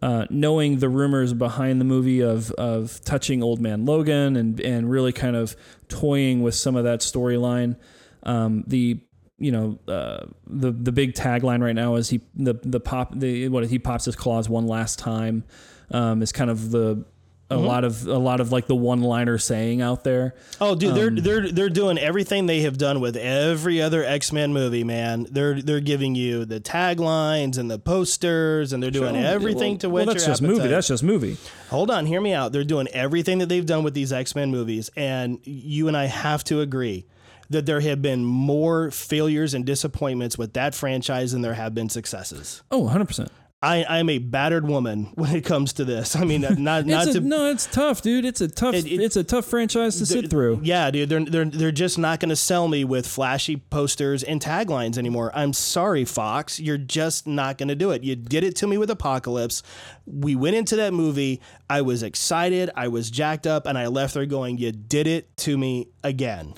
uh, 0.00 0.26
knowing 0.30 0.78
the 0.78 0.88
rumors 0.88 1.32
behind 1.32 1.80
the 1.80 1.84
movie 1.84 2.20
of 2.20 2.52
of 2.52 3.00
touching 3.04 3.42
Old 3.42 3.60
Man 3.60 3.84
Logan, 3.84 4.36
and 4.36 4.60
and 4.60 4.88
really 4.88 5.12
kind 5.12 5.34
of 5.36 5.56
toying 5.88 6.40
with 6.42 6.54
some 6.54 6.76
of 6.76 6.84
that 6.84 7.00
storyline. 7.00 7.76
Um, 8.24 8.64
the 8.66 9.00
you 9.38 9.50
know 9.50 9.78
uh, 9.88 10.26
the 10.46 10.70
the 10.70 10.92
big 10.92 11.14
tagline 11.14 11.62
right 11.62 11.74
now 11.74 11.96
is 11.96 12.08
he 12.08 12.20
the 12.34 12.54
the 12.62 12.80
pop 12.80 13.12
the 13.18 13.48
what 13.48 13.66
he 13.66 13.78
pops 13.78 14.04
his 14.04 14.16
claws 14.16 14.48
one 14.48 14.66
last 14.66 14.98
time 14.98 15.44
um, 15.90 16.22
is 16.22 16.32
kind 16.32 16.50
of 16.50 16.70
the 16.70 17.04
a 17.52 17.56
lot 17.56 17.84
of 17.84 18.06
a 18.06 18.18
lot 18.18 18.40
of 18.40 18.52
like 18.52 18.66
the 18.66 18.74
one 18.74 19.02
liner 19.02 19.38
saying 19.38 19.82
out 19.82 20.04
there. 20.04 20.34
Oh, 20.60 20.74
dude, 20.74 20.90
Um, 20.90 20.96
they're 20.96 21.10
they're 21.10 21.52
they're 21.52 21.68
doing 21.68 21.98
everything 21.98 22.46
they 22.46 22.62
have 22.62 22.78
done 22.78 23.00
with 23.00 23.16
every 23.16 23.80
other 23.80 24.04
X 24.04 24.32
Men 24.32 24.52
movie, 24.52 24.84
man. 24.84 25.26
They're 25.30 25.60
they're 25.60 25.80
giving 25.80 26.14
you 26.14 26.44
the 26.44 26.60
taglines 26.60 27.58
and 27.58 27.70
the 27.70 27.78
posters, 27.78 28.72
and 28.72 28.82
they're 28.82 28.90
doing 28.90 29.16
everything 29.16 29.72
well, 29.72 29.78
to 29.78 29.90
well, 29.90 30.06
that's 30.06 30.24
your 30.24 30.32
just 30.32 30.42
movie. 30.42 30.68
That's 30.68 30.88
just 30.88 31.02
movie. 31.02 31.36
Hold 31.70 31.90
on, 31.90 32.06
hear 32.06 32.20
me 32.20 32.32
out. 32.32 32.52
They're 32.52 32.64
doing 32.64 32.88
everything 32.88 33.38
that 33.38 33.48
they've 33.48 33.66
done 33.66 33.82
with 33.82 33.94
these 33.94 34.12
X 34.12 34.34
Men 34.34 34.50
movies, 34.50 34.90
and 34.96 35.38
you 35.44 35.88
and 35.88 35.96
I 35.96 36.06
have 36.06 36.44
to 36.44 36.60
agree 36.60 37.06
that 37.52 37.66
there 37.66 37.80
have 37.80 38.02
been 38.02 38.24
more 38.24 38.90
failures 38.90 39.54
and 39.54 39.64
disappointments 39.64 40.36
with 40.36 40.54
that 40.54 40.74
franchise 40.74 41.32
than 41.32 41.42
there 41.42 41.54
have 41.54 41.74
been 41.74 41.88
successes. 41.88 42.62
Oh, 42.70 42.80
100 42.80 43.06
percent. 43.06 43.32
I, 43.64 43.84
I'm 43.88 44.08
a 44.10 44.18
battered 44.18 44.66
woman 44.66 45.12
when 45.14 45.36
it 45.36 45.44
comes 45.44 45.74
to 45.74 45.84
this. 45.84 46.16
I 46.16 46.24
mean, 46.24 46.40
not 46.40 46.58
not 46.58 46.84
it's 47.06 47.12
to 47.12 47.20
no, 47.20 47.48
it's 47.48 47.66
tough, 47.66 48.02
dude. 48.02 48.24
It's 48.24 48.40
a 48.40 48.48
tough. 48.48 48.74
It- 48.74 48.86
it- 48.86 49.00
it's 49.00 49.14
a 49.14 49.22
tough 49.22 49.44
franchise 49.44 49.98
to 49.98 50.06
sit 50.06 50.28
through. 50.28 50.58
Yeah, 50.64 50.90
dude, 50.90 51.08
they're 51.08 51.24
they're 51.24 51.44
they're 51.44 51.70
just 51.70 51.96
not 51.96 52.18
going 52.18 52.30
to 52.30 52.34
sell 52.34 52.66
me 52.66 52.82
with 52.82 53.06
flashy 53.06 53.58
posters 53.58 54.24
and 54.24 54.40
taglines 54.42 54.98
anymore. 54.98 55.30
I'm 55.32 55.52
sorry, 55.52 56.04
Fox, 56.04 56.58
you're 56.58 56.76
just 56.76 57.28
not 57.28 57.56
going 57.56 57.68
to 57.68 57.76
do 57.76 57.92
it. 57.92 58.02
You 58.02 58.16
did 58.16 58.42
it 58.42 58.56
to 58.56 58.66
me 58.66 58.78
with 58.78 58.90
Apocalypse. 58.90 59.62
We 60.06 60.34
went 60.34 60.56
into 60.56 60.74
that 60.74 60.92
movie. 60.92 61.40
I 61.70 61.82
was 61.82 62.02
excited. 62.02 62.68
I 62.74 62.88
was 62.88 63.12
jacked 63.12 63.46
up, 63.46 63.66
and 63.66 63.78
I 63.78 63.86
left 63.86 64.14
there 64.14 64.26
going, 64.26 64.58
"You 64.58 64.72
did 64.72 65.06
it 65.06 65.36
to 65.36 65.56
me 65.56 65.86
again." 66.02 66.54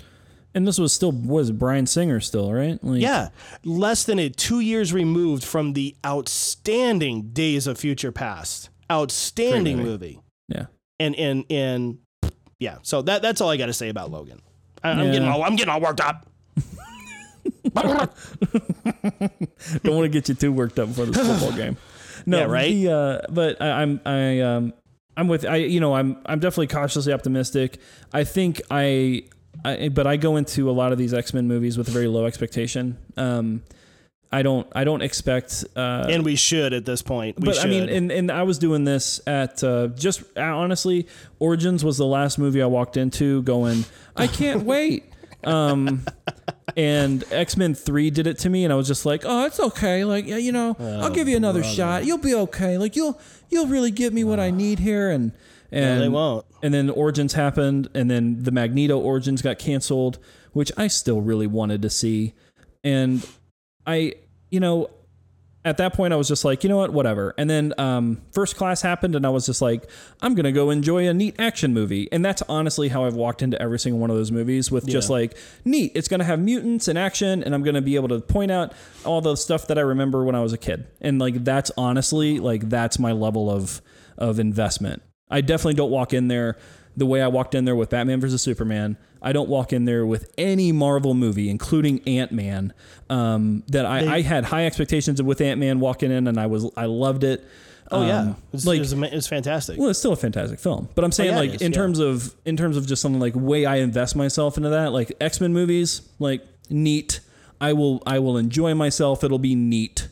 And 0.54 0.66
this 0.68 0.78
was 0.78 0.92
still 0.92 1.10
was 1.12 1.50
Bryan 1.50 1.86
Singer 1.86 2.20
still 2.20 2.52
right? 2.52 2.78
Like, 2.82 3.00
Yeah, 3.02 3.30
less 3.64 4.04
than 4.04 4.18
a 4.20 4.28
two 4.30 4.60
years 4.60 4.92
removed 4.92 5.42
from 5.44 5.72
the 5.72 5.96
outstanding 6.06 7.30
Days 7.32 7.66
of 7.66 7.76
Future 7.78 8.12
Past. 8.12 8.68
Outstanding 8.90 9.76
Great 9.78 9.86
movie. 9.86 10.20
yeah. 10.48 10.66
and 11.00 11.16
and 11.16 11.44
and 11.50 11.98
yeah. 12.60 12.78
So 12.82 13.02
that 13.02 13.22
that's 13.22 13.40
all 13.40 13.50
I 13.50 13.56
got 13.56 13.66
to 13.66 13.72
say 13.72 13.88
about 13.88 14.10
Logan. 14.12 14.40
I, 14.84 14.90
I'm 14.90 15.06
Yeah. 15.06 15.12
getting 15.12 15.28
all 15.28 15.42
I'm 15.42 15.56
getting 15.56 15.72
all 15.72 15.80
worked 15.80 16.00
up. 16.00 16.26
Don't 17.74 18.10
want 19.96 20.04
to 20.04 20.08
get 20.08 20.28
you 20.28 20.34
too 20.34 20.52
worked 20.52 20.78
up 20.78 20.88
for 20.90 21.06
this 21.06 21.16
football 21.16 21.52
game. 21.56 21.76
No, 22.26 22.38
Yeah, 22.38 22.44
right? 22.44 22.72
The, 22.72 22.92
uh, 22.92 23.20
but 23.30 23.60
I, 23.60 23.82
I'm 23.82 24.00
I 24.06 24.40
um 24.40 24.72
I'm 25.16 25.28
with 25.28 25.44
I 25.44 25.56
you 25.56 25.80
know 25.80 25.94
I'm 25.94 26.16
I'm 26.26 26.38
definitely 26.40 26.68
cautiously 26.68 27.12
optimistic. 27.12 27.78
I 28.12 28.24
think 28.24 28.62
I 28.70 29.24
I 29.64 29.88
but 29.88 30.06
I 30.06 30.16
go 30.16 30.36
into 30.36 30.68
a 30.68 30.72
lot 30.72 30.92
of 30.92 30.98
these 30.98 31.14
X 31.14 31.32
Men 31.32 31.48
movies 31.48 31.78
with 31.78 31.88
a 31.88 31.90
very 31.90 32.08
low 32.08 32.26
expectation. 32.26 32.98
Um, 33.16 33.62
I 34.34 34.42
don't 34.42 34.66
I 34.74 34.82
don't 34.82 35.00
expect 35.00 35.64
uh, 35.76 36.06
and 36.10 36.24
we 36.24 36.34
should 36.34 36.72
at 36.72 36.84
this 36.84 37.02
point. 37.02 37.38
We 37.38 37.46
but 37.46 37.56
should. 37.56 37.66
I 37.66 37.68
mean, 37.68 37.88
and, 37.88 38.10
and 38.10 38.32
I 38.32 38.42
was 38.42 38.58
doing 38.58 38.84
this 38.84 39.20
at 39.26 39.62
uh, 39.62 39.88
just 39.88 40.22
uh, 40.36 40.42
honestly, 40.42 41.06
Origins 41.38 41.84
was 41.84 41.98
the 41.98 42.06
last 42.06 42.36
movie 42.36 42.60
I 42.60 42.66
walked 42.66 42.96
into 42.96 43.42
going, 43.42 43.84
I 44.16 44.26
can't 44.26 44.62
wait. 44.64 45.04
Um, 45.44 46.04
and 46.76 47.22
X 47.30 47.56
Men 47.56 47.74
Three 47.74 48.10
did 48.10 48.26
it 48.26 48.38
to 48.40 48.50
me, 48.50 48.64
and 48.64 48.72
I 48.72 48.76
was 48.76 48.88
just 48.88 49.06
like, 49.06 49.22
oh, 49.24 49.44
it's 49.44 49.60
okay. 49.60 50.04
Like, 50.04 50.26
yeah, 50.26 50.38
you 50.38 50.50
know, 50.50 50.76
I'll 50.80 51.10
give 51.10 51.28
you 51.28 51.36
another 51.36 51.62
shot. 51.62 52.04
You'll 52.04 52.18
be 52.18 52.34
okay. 52.34 52.76
Like, 52.76 52.96
you'll 52.96 53.20
you'll 53.50 53.66
really 53.66 53.92
give 53.92 54.12
me 54.12 54.24
what 54.24 54.40
I 54.40 54.50
need 54.50 54.80
here, 54.80 55.10
and 55.10 55.32
and 55.74 56.02
they 56.02 56.08
won't. 56.08 56.46
And 56.62 56.72
then 56.72 56.90
Origins 56.90 57.34
happened, 57.34 57.88
and 57.94 58.10
then 58.10 58.42
the 58.42 58.50
Magneto 58.50 58.98
Origins 58.98 59.42
got 59.42 59.58
canceled, 59.58 60.18
which 60.52 60.72
I 60.76 60.86
still 60.88 61.20
really 61.20 61.46
wanted 61.46 61.82
to 61.82 61.90
see, 61.90 62.34
and 62.82 63.26
I, 63.86 64.14
you 64.50 64.60
know, 64.60 64.90
at 65.64 65.78
that 65.78 65.94
point 65.94 66.12
I 66.12 66.16
was 66.16 66.28
just 66.28 66.44
like, 66.44 66.62
you 66.62 66.68
know 66.68 66.76
what, 66.76 66.92
whatever. 66.92 67.34
And 67.38 67.48
then 67.48 67.72
um, 67.78 68.20
First 68.32 68.56
Class 68.56 68.82
happened, 68.82 69.14
and 69.16 69.26
I 69.26 69.30
was 69.30 69.46
just 69.46 69.62
like, 69.62 69.90
I'm 70.20 70.34
gonna 70.34 70.52
go 70.52 70.70
enjoy 70.70 71.08
a 71.08 71.14
neat 71.14 71.36
action 71.38 71.72
movie, 71.72 72.08
and 72.12 72.24
that's 72.24 72.42
honestly 72.48 72.88
how 72.88 73.04
I've 73.04 73.14
walked 73.14 73.42
into 73.42 73.60
every 73.60 73.78
single 73.78 73.98
one 73.98 74.10
of 74.10 74.16
those 74.16 74.30
movies 74.30 74.70
with 74.70 74.86
just 74.86 75.08
like, 75.10 75.36
neat. 75.64 75.92
It's 75.94 76.08
gonna 76.08 76.24
have 76.24 76.38
mutants 76.38 76.88
and 76.88 76.98
action, 76.98 77.42
and 77.42 77.54
I'm 77.54 77.62
gonna 77.62 77.82
be 77.82 77.96
able 77.96 78.08
to 78.08 78.20
point 78.20 78.50
out 78.50 78.72
all 79.04 79.20
the 79.20 79.36
stuff 79.36 79.66
that 79.68 79.78
I 79.78 79.82
remember 79.82 80.24
when 80.24 80.34
I 80.34 80.40
was 80.40 80.52
a 80.52 80.58
kid, 80.58 80.86
and 81.00 81.18
like 81.18 81.44
that's 81.44 81.70
honestly 81.76 82.38
like 82.38 82.68
that's 82.68 82.98
my 82.98 83.12
level 83.12 83.50
of 83.50 83.80
of 84.18 84.38
investment. 84.38 85.02
I 85.30 85.40
definitely 85.40 85.74
don't 85.74 85.90
walk 85.90 86.12
in 86.12 86.28
there 86.28 86.56
the 86.96 87.06
way 87.06 87.20
I 87.22 87.28
walked 87.28 87.54
in 87.54 87.64
there 87.64 87.74
with 87.74 87.90
Batman 87.90 88.20
versus 88.20 88.40
Superman. 88.42 88.96
I 89.20 89.32
don't 89.32 89.48
walk 89.48 89.72
in 89.72 89.84
there 89.84 90.04
with 90.06 90.32
any 90.38 90.70
Marvel 90.70 91.14
movie, 91.14 91.48
including 91.48 92.00
Ant 92.06 92.30
Man. 92.30 92.72
Um, 93.10 93.64
that 93.68 93.86
I, 93.86 94.16
I 94.16 94.20
had 94.22 94.44
high 94.44 94.66
expectations 94.66 95.18
of 95.18 95.26
with 95.26 95.40
Ant 95.40 95.58
Man 95.58 95.80
walking 95.80 96.10
in, 96.12 96.28
and 96.28 96.38
I 96.38 96.46
was 96.46 96.70
I 96.76 96.84
loved 96.86 97.24
it. 97.24 97.44
oh 97.90 98.06
yeah, 98.06 98.20
Um, 98.20 98.36
it's, 98.52 98.66
like 98.66 98.80
it's, 98.80 98.92
ama- 98.92 99.08
it's 99.10 99.26
fantastic. 99.26 99.78
well, 99.78 99.88
it's 99.88 99.98
still 99.98 100.12
a 100.12 100.16
fantastic 100.16 100.58
film, 100.60 100.88
but 100.94 101.04
I'm 101.04 101.12
saying 101.12 101.30
yeah, 101.32 101.38
like 101.38 101.54
is, 101.54 101.62
in 101.62 101.72
yeah. 101.72 101.76
terms 101.78 101.98
of 101.98 102.34
in 102.44 102.56
terms 102.56 102.76
of 102.76 102.86
just 102.86 103.00
something 103.02 103.20
like 103.20 103.34
way 103.34 103.64
I 103.66 103.76
invest 103.76 104.14
myself 104.14 104.56
into 104.56 104.68
that, 104.70 104.92
like 104.92 105.12
X 105.20 105.40
Men 105.40 105.52
movies, 105.52 106.02
like 106.18 106.42
neat. 106.70 107.20
I 107.60 107.72
will 107.72 108.02
I 108.06 108.18
will 108.18 108.36
enjoy 108.36 108.74
myself. 108.74 109.24
It'll 109.24 109.38
be 109.38 109.54
neat, 109.54 110.08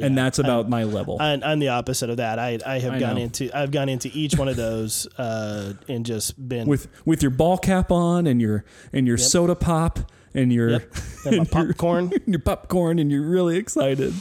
and 0.00 0.16
that's 0.16 0.38
about 0.38 0.68
my 0.68 0.84
level. 0.84 1.18
I'm, 1.20 1.42
I'm 1.42 1.58
the 1.58 1.68
opposite 1.68 2.10
of 2.10 2.16
that. 2.18 2.38
I 2.38 2.58
I 2.64 2.78
have 2.78 2.94
I 2.94 2.98
gone 3.00 3.16
know. 3.16 3.22
into 3.22 3.50
I've 3.56 3.70
gone 3.70 3.88
into 3.88 4.10
each 4.12 4.36
one 4.36 4.48
of 4.48 4.56
those 4.56 5.06
uh, 5.18 5.74
and 5.88 6.04
just 6.06 6.48
been 6.48 6.66
with 6.68 6.88
with 7.04 7.22
your 7.22 7.30
ball 7.30 7.58
cap 7.58 7.90
on 7.92 8.26
and 8.26 8.40
your 8.40 8.64
and 8.92 9.06
your 9.06 9.18
soda 9.18 9.54
pop 9.54 9.98
and 10.34 10.52
your 10.52 10.70
Yep. 10.70 10.94
and 11.26 11.36
my 11.38 11.44
popcorn. 11.44 12.10
and 12.24 12.28
your 12.28 12.40
popcorn 12.40 12.98
and 12.98 13.10
you're 13.10 13.28
really 13.28 13.56
excited 13.58 14.14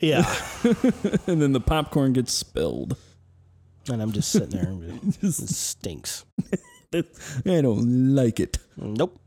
yeah, 0.00 0.22
and 1.26 1.42
then 1.42 1.52
the 1.52 1.60
popcorn 1.64 2.12
gets 2.12 2.32
spilled. 2.32 2.96
and 3.90 4.00
I'm 4.00 4.12
just 4.12 4.30
sitting 4.30 4.50
there. 4.50 4.68
and 4.68 5.18
It 5.22 5.32
stinks. 5.32 6.24
I 6.94 7.02
don't 7.44 8.14
like 8.14 8.38
it. 8.38 8.58
Nope, 8.76 9.18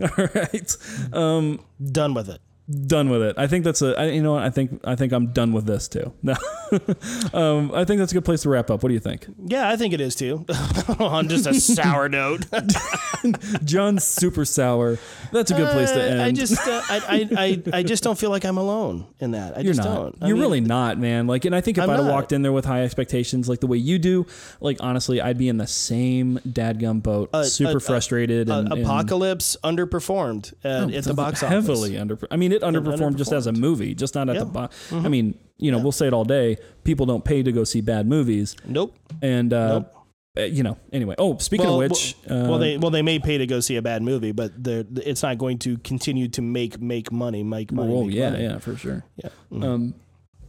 All 0.00 0.28
right, 0.34 0.76
um, 1.12 1.64
done 1.84 2.14
with 2.14 2.28
it. 2.28 2.40
Done 2.68 3.08
with 3.10 3.22
it. 3.22 3.36
I 3.38 3.46
think 3.46 3.64
that's 3.64 3.82
a. 3.82 3.98
I, 3.98 4.06
you 4.06 4.22
know 4.22 4.32
what? 4.32 4.42
I 4.42 4.50
think 4.50 4.80
I 4.84 4.94
think 4.96 5.12
I'm 5.12 5.28
done 5.32 5.52
with 5.52 5.66
this 5.66 5.88
too. 5.88 6.12
No, 6.22 6.34
um, 7.34 7.72
I 7.74 7.84
think 7.84 7.98
that's 7.98 8.12
a 8.12 8.14
good 8.14 8.24
place 8.24 8.42
to 8.42 8.48
wrap 8.50 8.70
up. 8.70 8.82
What 8.82 8.88
do 8.88 8.94
you 8.94 9.00
think? 9.00 9.26
Yeah, 9.46 9.68
I 9.68 9.76
think 9.76 9.92
it 9.94 10.00
is 10.00 10.14
too. 10.14 10.44
On 10.98 11.28
just 11.28 11.46
a 11.46 11.54
sour 11.54 12.08
note. 12.20 12.46
John's 13.64 14.04
super 14.04 14.44
sour. 14.44 14.98
That's 15.32 15.50
a 15.50 15.54
good 15.54 15.70
place 15.70 15.90
to 15.92 16.00
Uh, 16.00 16.06
end. 16.06 16.22
I 16.22 16.30
just, 16.32 16.58
uh, 16.66 16.82
I, 16.88 17.00
I, 17.08 17.42
I, 17.44 17.62
I 17.78 17.82
just 17.82 18.02
don't 18.02 18.18
feel 18.18 18.30
like 18.30 18.44
I'm 18.44 18.56
alone 18.56 19.06
in 19.18 19.32
that. 19.32 19.56
I 19.58 19.60
You're 19.60 19.74
just 19.74 19.86
not. 19.86 19.94
don't. 19.94 20.16
I 20.22 20.26
You're 20.28 20.36
mean, 20.36 20.42
really 20.44 20.60
not, 20.60 20.98
man. 20.98 21.26
Like, 21.26 21.44
and 21.44 21.54
I 21.54 21.60
think 21.60 21.78
if 21.78 21.84
have 21.88 22.06
walked 22.06 22.32
in 22.32 22.42
there 22.42 22.52
with 22.52 22.64
high 22.64 22.82
expectations, 22.82 23.48
like 23.48 23.60
the 23.60 23.66
way 23.66 23.78
you 23.78 23.98
do, 23.98 24.26
like 24.60 24.78
honestly, 24.80 25.20
I'd 25.20 25.38
be 25.38 25.48
in 25.48 25.56
the 25.58 25.66
same 25.66 26.38
dadgum 26.48 27.02
boat, 27.02 27.30
super 27.46 27.76
uh, 27.76 27.80
frustrated. 27.80 28.48
uh, 28.50 28.58
and, 28.60 28.72
and 28.72 28.82
Apocalypse 28.82 29.56
underperformed 29.62 30.54
uh, 30.64 30.88
at 30.96 31.04
the 31.04 31.14
box 31.14 31.42
office. 31.42 31.52
heavily 31.66 31.98
under. 31.98 32.18
I 32.30 32.36
mean, 32.36 32.52
it 32.52 32.59
underperformed 32.60 33.16
just 33.16 33.32
as 33.32 33.46
a 33.46 33.52
movie, 33.52 33.94
just 33.94 34.14
not 34.14 34.28
at 34.28 34.34
the 34.34 34.44
Yep. 34.44 34.52
box. 34.52 34.76
Mm-hmm. 34.90 35.06
I 35.06 35.08
mean, 35.08 35.38
you 35.58 35.70
know, 35.70 35.78
we'll 35.78 35.92
say 35.92 36.06
it 36.06 36.12
all 36.12 36.24
day. 36.24 36.56
People 36.84 37.06
don't 37.06 37.24
pay 37.24 37.42
to 37.42 37.52
go 37.52 37.64
see 37.64 37.80
bad 37.80 38.06
movies, 38.06 38.56
Nope. 38.66 38.94
and 39.22 39.52
uh, 39.52 39.68
Nope. 39.80 39.94
uh, 40.38 40.42
you 40.42 40.62
know. 40.62 40.78
Anyway, 40.92 41.14
oh, 41.18 41.36
speaking 41.38 41.66
Well, 41.66 41.82
of 41.82 41.90
which, 41.90 42.14
well, 42.28 42.44
uh, 42.44 42.48
well, 42.50 42.58
they 42.58 42.76
well 42.78 42.90
they 42.90 43.02
may 43.02 43.18
pay 43.18 43.38
to 43.38 43.46
go 43.46 43.60
see 43.60 43.76
a 43.76 43.82
bad 43.82 44.02
movie, 44.02 44.32
but 44.32 44.52
they're, 44.62 44.84
it's 44.96 45.22
not 45.22 45.36
going 45.38 45.58
to 45.60 45.76
continue 45.78 46.28
to 46.28 46.42
make 46.42 46.80
make 46.80 47.12
money, 47.12 47.42
make 47.42 47.72
money. 47.72 47.92
oh 47.92 48.04
make 48.04 48.14
yeah, 48.14 48.30
money. 48.30 48.44
yeah, 48.44 48.58
for 48.58 48.76
sure. 48.76 49.04
yeah. 49.16 49.28
Mhm. 49.52 49.64
Um, 49.64 49.94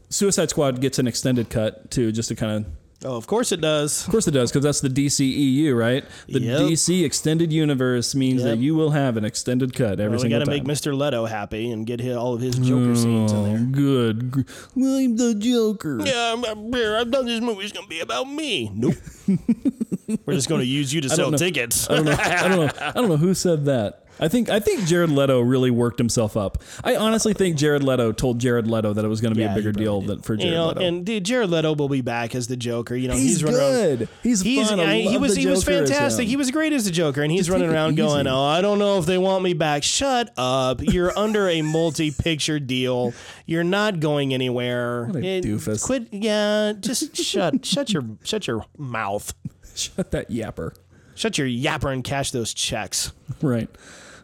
Suicide 0.10 0.50
Squad 0.50 0.82
gets 0.82 1.00
an 1.00 1.08
extended 1.08 1.50
cut 1.50 1.90
too, 1.92 2.12
just 2.12 2.30
to 2.30 2.36
kind 2.36 2.66
of 2.66 2.72
oh, 3.06 3.16
of 3.16 3.28
course 3.28 3.52
it 3.52 3.62
does. 3.62 4.06
Of 4.06 4.12
course 4.12 4.28
it 4.28 4.32
does, 4.32 4.52
because 4.52 4.64
that's 4.64 4.82
the 4.82 4.90
DCEU, 4.90 5.76
right? 5.78 6.04
The 6.28 6.40
Yep. 6.42 6.60
DC 6.62 7.04
Extended 7.04 7.52
Universe 7.54 8.14
means 8.16 8.44
that 8.44 8.58
you 8.60 8.76
will 8.76 8.92
have 8.92 9.18
an 9.18 9.26
extended 9.26 9.74
cut 9.74 10.00
every 10.00 10.06
Well, 10.10 10.12
we 10.18 10.20
single 10.24 10.40
got 10.40 10.46
to 10.46 10.58
time. 10.58 10.66
make 10.68 10.78
Mr. 10.78 10.98
Leto 10.98 11.26
happy 11.26 11.72
and 11.72 11.86
get 11.86 12.00
his, 12.00 12.16
all 12.16 12.34
of 12.34 12.42
his 12.42 12.56
Joker 12.56 12.96
scenes 12.96 13.32
in 13.32 13.38
Oh, 13.40 13.44
there. 13.46 13.58
good. 13.60 14.46
Well, 14.76 14.96
I'm 14.98 15.18
the 15.18 15.36
Joker. 15.36 16.00
Yeah, 16.06 16.34
I'm, 16.34 16.44
I'm 16.46 16.74
here. 16.74 16.98
I've 16.98 17.12
done 17.12 17.26
this 17.26 17.42
movie's 17.42 17.72
gonna 17.72 17.88
be 17.88 18.00
about 18.02 18.26
me. 18.30 18.72
Nope. 18.74 18.96
We're 20.26 20.34
just 20.34 20.50
gonna 20.50 20.64
use 20.64 20.94
you 20.94 21.02
to 21.02 21.10
sell 21.10 21.32
know. 21.32 21.38
tickets. 21.38 21.90
I 21.90 21.96
don't 21.96 22.06
know. 22.06 22.12
I 22.18 22.48
don't 22.48 22.58
know. 22.66 22.72
I 22.82 22.92
don't 22.92 23.10
know 23.10 23.18
who 23.18 23.34
said 23.34 23.66
that. 23.66 24.06
I 24.20 24.28
think 24.28 24.50
I 24.50 24.60
think 24.60 24.86
Jared 24.86 25.10
Leto 25.10 25.40
really 25.42 25.72
worked 25.72 25.98
himself 25.98 26.38
up. 26.38 26.60
I 26.84 26.96
honestly 26.96 27.34
think 27.34 27.56
Jared 27.58 27.84
Leto 27.84 28.12
told 28.12 28.40
Jared 28.40 28.68
Leto 28.68 28.94
that 28.94 29.04
it 29.04 29.08
was 29.08 29.20
going 29.22 29.34
to 29.34 29.36
be 29.38 29.42
Yeah, 29.44 29.54
a 29.54 29.56
bigger 29.56 29.72
deal 29.72 30.02
did. 30.02 30.10
than 30.10 30.22
for 30.22 30.34
you 30.34 30.40
Jared 30.40 30.54
know, 30.56 30.68
Leto. 30.68 30.82
and 30.82 31.06
dude, 31.06 31.24
Jared 31.24 31.50
Leto 31.50 31.74
will 31.74 31.90
be 31.90 32.02
back 32.02 32.36
as 32.36 32.48
the 32.48 32.56
Joker. 32.58 32.96
You 32.96 33.08
know, 33.08 33.16
he's, 33.16 33.40
he's, 33.40 33.44
good. 33.44 34.08
He's, 34.22 34.42
He's 34.42 34.70
fun. 34.70 34.80
I 34.80 35.00
he 35.02 35.18
was 35.18 35.36
he 35.36 35.48
was 35.48 35.64
Joker 35.64 35.78
fantastic. 35.88 36.28
He 36.28 36.36
was 36.36 36.52
great 36.52 36.72
as 36.74 36.86
the 36.86 36.92
Joker, 36.92 37.24
and 37.24 37.32
he's 37.32 37.42
Just 37.42 37.50
running 37.52 37.70
it 37.70 37.74
around 37.74 37.96
going, 37.96 38.28
"Oh, 38.28 38.44
I 38.44 38.62
don't 38.62 38.78
know 38.80 39.00
if 39.00 39.06
they 39.06 39.18
want 39.18 39.44
me 39.44 39.54
back." 39.54 39.82
Shut 39.84 40.32
up! 40.38 40.82
You're 40.84 41.12
under 41.18 41.48
a 41.50 41.62
multi-picture 41.62 42.60
deal. 42.60 43.14
You're 43.48 43.64
not 43.64 44.00
going 44.00 44.34
anywhere. 44.34 45.06
What 45.06 45.16
a 45.18 45.42
doofus. 45.42 45.84
Quit. 45.84 46.08
Yeah, 46.12 46.74
just 46.80 47.16
shut 47.16 47.66
shut 47.66 47.90
your 47.92 48.04
shut 48.24 48.46
your 48.48 48.66
mouth. 48.78 49.34
Shut 49.76 50.12
that 50.12 50.30
yapper. 50.30 50.76
Shut 51.16 51.38
your 51.38 51.48
yapper 51.48 51.92
and 51.94 52.04
cash 52.04 52.32
those 52.32 52.54
checks. 52.54 53.12
Right, 53.42 53.70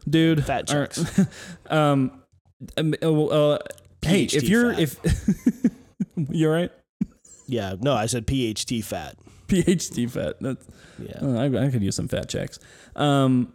dude. 0.10 0.44
Fat 0.46 0.72
right. 0.72 0.90
checks. 0.92 1.22
Um, 1.70 2.22
um, 2.78 2.96
uh, 3.04 3.26
uh, 3.26 3.58
hey, 4.02 4.24
if 4.24 4.44
you're 4.50 4.74
fat. 4.74 4.82
if 4.82 5.00
you're 6.32 6.52
right, 6.52 6.72
Yeah, 7.48 7.76
no, 7.80 7.94
I 7.94 8.06
said 8.08 8.26
PhD 8.26 8.84
fat. 8.84 9.16
PhD 9.48 10.10
fat. 10.10 10.36
That's, 10.42 10.66
Yeah. 11.00 11.20
uh, 11.22 11.38
I, 11.40 11.66
I 11.68 11.70
could 11.70 11.84
use 11.84 11.96
some 11.96 12.08
fat 12.08 12.28
checks. 12.30 12.58
Um, 12.96 13.54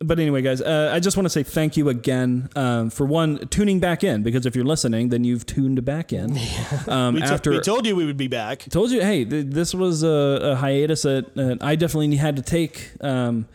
but 0.00 0.18
anyway, 0.20 0.42
guys, 0.42 0.60
uh, 0.60 0.90
I 0.94 1.00
just 1.00 1.16
want 1.16 1.24
to 1.24 1.30
say 1.30 1.42
thank 1.42 1.76
you 1.76 1.88
again 1.88 2.48
um, 2.54 2.90
for 2.90 3.06
one 3.06 3.38
tuning 3.48 3.80
back 3.80 4.04
in 4.04 4.22
because 4.22 4.44
if 4.44 4.54
you're 4.54 4.64
listening, 4.64 5.08
then 5.08 5.24
you've 5.24 5.46
tuned 5.46 5.84
back 5.84 6.12
in. 6.12 6.38
Um, 6.88 7.14
We, 7.14 7.20
t- 7.20 7.26
after 7.26 7.50
we 7.50 7.60
told 7.60 7.86
you 7.86 7.96
we 7.96 8.04
would 8.04 8.16
be 8.18 8.28
back. 8.28 8.60
told 8.70 8.90
you, 8.90 9.00
hey, 9.00 9.24
th- 9.24 9.46
this 9.48 9.74
was 9.74 10.02
a, 10.02 10.38
a 10.52 10.56
hiatus 10.56 11.02
that 11.02 11.26
uh, 11.36 11.56
I 11.64 11.76
definitely 11.76 12.14
had 12.16 12.36
to 12.36 12.42
take, 12.42 12.90
um, 13.00 13.48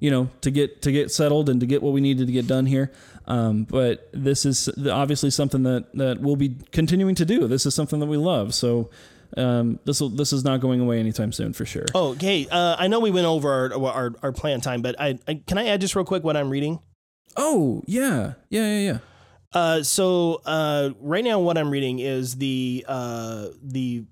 you 0.00 0.10
know, 0.10 0.30
to 0.42 0.50
get 0.50 0.82
to 0.82 0.92
get 0.92 1.10
settled 1.10 1.48
and 1.48 1.60
to 1.60 1.66
get 1.66 1.82
what 1.82 1.92
we 1.92 2.00
needed 2.00 2.26
to 2.26 2.32
get 2.32 2.46
done 2.46 2.66
here. 2.66 2.92
Um, 3.26 3.64
but 3.64 4.08
this 4.12 4.46
is 4.46 4.68
obviously 4.90 5.30
something 5.30 5.62
that 5.64 5.92
that 5.94 6.20
we'll 6.20 6.36
be 6.36 6.56
continuing 6.72 7.14
to 7.16 7.24
do. 7.24 7.46
This 7.46 7.66
is 7.66 7.74
something 7.74 8.00
that 8.00 8.06
we 8.06 8.16
love. 8.16 8.54
So 8.54 8.90
um, 9.36 9.78
this 9.84 10.00
will 10.00 10.08
this 10.08 10.32
is 10.32 10.44
not 10.44 10.60
going 10.60 10.80
away 10.80 10.98
anytime 10.98 11.32
soon 11.32 11.52
for 11.52 11.66
sure. 11.66 11.86
Oh, 11.94 12.10
okay. 12.10 12.46
Uh, 12.50 12.76
I 12.78 12.88
know 12.88 13.00
we 13.00 13.10
went 13.10 13.26
over 13.26 13.52
our 13.52 13.86
our, 13.86 14.14
our 14.22 14.32
plan 14.32 14.60
time, 14.60 14.82
but 14.82 14.98
I, 15.00 15.18
I 15.26 15.42
can 15.46 15.58
I 15.58 15.66
add 15.66 15.80
just 15.80 15.94
real 15.94 16.04
quick 16.04 16.24
what 16.24 16.36
I'm 16.36 16.50
reading. 16.50 16.80
Oh 17.36 17.82
yeah, 17.86 18.34
yeah, 18.48 18.66
yeah, 18.66 18.92
yeah. 18.92 18.98
Uh, 19.52 19.82
so 19.82 20.42
uh, 20.44 20.90
right 21.00 21.24
now, 21.24 21.38
what 21.38 21.56
I'm 21.56 21.70
reading 21.70 22.00
is 22.00 22.36
the 22.36 22.84
uh, 22.86 23.48
the 23.62 24.04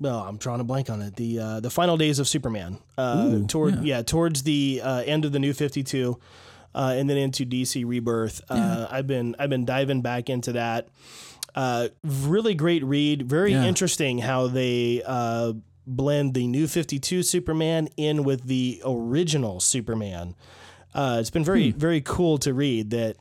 well, 0.00 0.20
I'm 0.20 0.38
drawing 0.38 0.60
a 0.60 0.64
blank 0.64 0.88
on 0.88 1.02
it. 1.02 1.16
The 1.16 1.38
uh, 1.38 1.60
the 1.60 1.68
final 1.70 1.96
days 1.98 2.18
of 2.18 2.26
Superman. 2.26 2.78
Uh, 2.96 3.28
Ooh, 3.30 3.46
toward 3.46 3.74
yeah. 3.84 3.96
yeah. 3.98 4.02
towards 4.02 4.44
the 4.44 4.80
uh, 4.82 5.02
end 5.04 5.26
of 5.26 5.32
the 5.32 5.38
New 5.38 5.52
Fifty 5.52 5.82
Two, 5.82 6.18
uh, 6.74 6.94
and 6.96 7.08
then 7.08 7.18
into 7.18 7.44
DC 7.44 7.84
Rebirth. 7.86 8.40
Uh, 8.48 8.86
I've 8.90 9.06
been 9.06 9.36
I've 9.38 9.50
been 9.50 9.66
diving 9.66 10.00
back 10.00 10.30
into 10.30 10.52
that. 10.52 10.88
Uh, 11.54 11.88
really 12.02 12.54
great 12.54 12.82
read. 12.82 13.28
Very 13.28 13.52
Yeah. 13.52 13.64
interesting 13.64 14.18
how 14.18 14.46
they 14.46 15.02
uh, 15.04 15.52
blend 15.86 16.32
the 16.32 16.46
New 16.46 16.66
Fifty 16.66 16.98
Two 16.98 17.22
Superman 17.22 17.88
in 17.98 18.24
with 18.24 18.44
the 18.44 18.80
original 18.86 19.60
Superman. 19.60 20.34
Uh, 20.94 21.18
it's 21.20 21.30
been 21.30 21.44
very 21.44 21.72
very 21.72 22.00
cool 22.00 22.38
to 22.38 22.54
read 22.54 22.88
that 22.90 23.16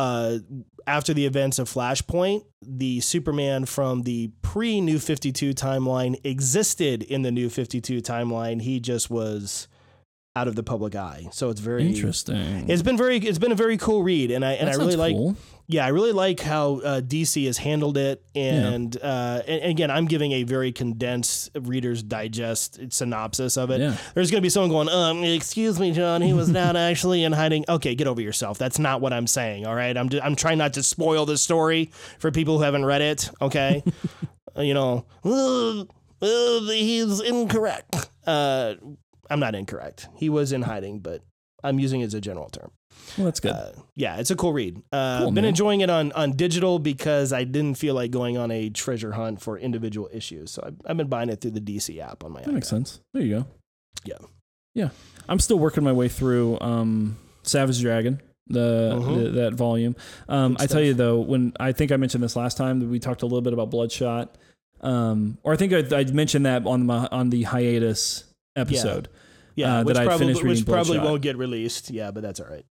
uh, 0.00 0.38
after 0.86 1.12
the 1.12 1.26
events 1.26 1.58
of 1.58 1.68
Flashpoint, 1.68 2.44
the 2.62 3.00
Superman 3.00 3.66
from 3.66 4.02
the 4.02 4.30
pre 4.40 4.80
New 4.80 4.98
52 4.98 5.52
timeline 5.52 6.18
existed 6.24 7.02
in 7.02 7.20
the 7.20 7.30
New 7.30 7.50
52 7.50 8.00
timeline. 8.00 8.62
He 8.62 8.80
just 8.80 9.10
was 9.10 9.68
out 10.34 10.48
of 10.48 10.56
the 10.56 10.62
public 10.62 10.94
eye. 10.94 11.28
So 11.32 11.50
it's 11.50 11.60
very 11.60 11.86
Interesting. 11.86 12.70
It's 12.70 12.80
been 12.82 12.96
very 12.96 13.18
it's 13.18 13.38
been 13.38 13.52
a 13.52 13.56
very 13.56 13.76
cool 13.76 14.02
read 14.02 14.30
and 14.30 14.42
I 14.42 14.52
and 14.52 14.68
That 14.68 14.74
I 14.74 14.78
really 14.78 14.92
sounds 14.92 14.96
like 14.96 15.14
cool. 15.14 15.36
Yeah, 15.72 15.84
I 15.84 15.88
really 15.88 16.12
like 16.12 16.40
how 16.40 16.80
uh, 16.80 17.00
DC 17.00 17.46
has 17.46 17.58
handled 17.58 17.96
it, 17.96 18.22
and, 18.34 18.96
uh, 18.96 19.42
and 19.46 19.62
and 19.62 19.70
again, 19.70 19.90
I'm 19.90 20.06
giving 20.06 20.32
a 20.32 20.42
very 20.42 20.72
condensed 20.72 21.50
Reader's 21.54 22.02
Digest 22.02 22.92
synopsis 22.92 23.56
of 23.56 23.70
it. 23.70 23.80
Yeah. 23.80 23.96
There's 24.14 24.30
going 24.30 24.40
to 24.40 24.44
be 24.44 24.48
someone 24.48 24.70
going, 24.70 24.88
um, 24.88 25.22
"Excuse 25.22 25.78
me, 25.78 25.92
John, 25.92 26.22
he 26.22 26.32
was 26.32 26.48
not 26.48 26.76
actually 26.90 27.22
in 27.24 27.32
hiding." 27.32 27.64
Okay, 27.68 27.94
get 27.94 28.06
over 28.06 28.20
yourself. 28.20 28.58
That's 28.58 28.78
not 28.78 29.00
what 29.00 29.12
I'm 29.12 29.26
saying. 29.26 29.66
All 29.66 29.74
right, 29.74 29.96
I'm 29.96 30.08
just, 30.08 30.24
I'm 30.24 30.36
trying 30.36 30.58
not 30.58 30.72
to 30.74 30.82
spoil 30.82 31.24
the 31.26 31.38
story 31.38 31.90
for 32.18 32.30
people 32.30 32.58
who 32.58 32.64
haven't 32.64 32.84
read 32.84 33.02
it. 33.02 33.30
Okay, 33.40 33.82
Uh, 34.56 34.62
you 34.62 34.74
know, 34.74 35.06
"Uh, 35.24 35.82
uh, 36.22 36.60
he's 36.72 37.20
incorrect. 37.20 38.10
Uh, 38.26 38.74
I'm 39.30 39.40
not 39.40 39.54
incorrect. 39.54 40.08
He 40.16 40.28
was 40.28 40.52
in 40.52 40.62
hiding, 40.62 41.00
but 41.00 41.22
I'm 41.62 41.78
using 41.78 42.00
it 42.00 42.06
as 42.06 42.14
a 42.14 42.20
general 42.20 42.48
term 42.48 42.72
Well, 43.18 43.24
that's 43.24 43.40
good. 43.40 43.52
uh, 43.52 43.72
yeah, 43.96 44.16
it's 44.18 44.30
a 44.30 44.36
cool 44.36 44.52
read. 44.52 44.82
Uh, 44.92 45.18
Cool, 45.20 45.26
been 45.32 45.34
man. 45.42 45.44
enjoying 45.46 45.80
it 45.80 45.90
on 45.90 46.12
on 46.12 46.32
digital 46.32 46.78
because 46.78 47.32
I 47.32 47.44
didn't 47.44 47.74
feel 47.76 47.94
like 47.94 48.10
going 48.10 48.36
on 48.38 48.50
a 48.50 48.70
treasure 48.70 49.12
hunt 49.12 49.40
for 49.40 49.58
individual 49.58 50.08
issues, 50.12 50.50
so 50.52 50.62
I've, 50.66 50.76
I've 50.86 50.96
been 50.96 51.08
buying 51.08 51.28
it 51.28 51.40
through 51.40 51.52
the 51.52 51.60
DC 51.60 51.98
app 51.98 52.24
on 52.24 52.32
my 52.32 52.42
that 52.42 52.52
makes 52.52 52.68
sense. 52.68 53.00
There 53.14 53.22
you 53.22 53.38
go. 53.40 53.46
Yeah. 54.04 54.18
Yeah. 54.74 54.88
I'm 55.28 55.38
still 55.40 55.58
working 55.58 55.82
my 55.84 55.92
way 55.92 56.08
through 56.08 56.58
um, 56.60 57.16
Savage 57.42 57.80
Dragon. 57.80 58.20
The, 58.52 58.96
Mhm. 59.00 59.22
the 59.22 59.30
that 59.42 59.54
volume. 59.54 59.94
Um, 60.28 60.56
I 60.58 60.66
tell 60.66 60.80
you 60.80 60.92
though, 60.94 61.20
when 61.20 61.52
I 61.60 61.70
think 61.70 61.92
I 61.92 61.96
mentioned 61.96 62.24
this 62.24 62.34
last 62.34 62.56
time 62.56 62.80
that 62.80 62.88
we 62.88 62.98
talked 62.98 63.22
a 63.22 63.26
little 63.26 63.42
bit 63.42 63.52
about 63.52 63.70
Bloodshot, 63.70 64.36
um, 64.80 65.38
or 65.44 65.52
I 65.52 65.56
think 65.56 65.72
I, 65.72 65.84
I 65.96 66.04
mentioned 66.04 66.46
that 66.46 66.66
on 66.66 66.84
my 66.86 67.06
on 67.12 67.30
the 67.30 67.44
hiatus 67.44 68.24
episode. 68.56 69.08
Yeah, 69.54 69.78
Uh, 69.80 69.84
which 69.84 69.96
probably 69.96 70.18
finished 70.18 70.42
which 70.44 70.66
probably 70.66 70.98
won't 70.98 71.22
get 71.22 71.36
released. 71.36 71.90
Yeah, 71.90 72.10
but 72.10 72.22
that's 72.24 72.40
all 72.40 72.46
right. 72.48 72.64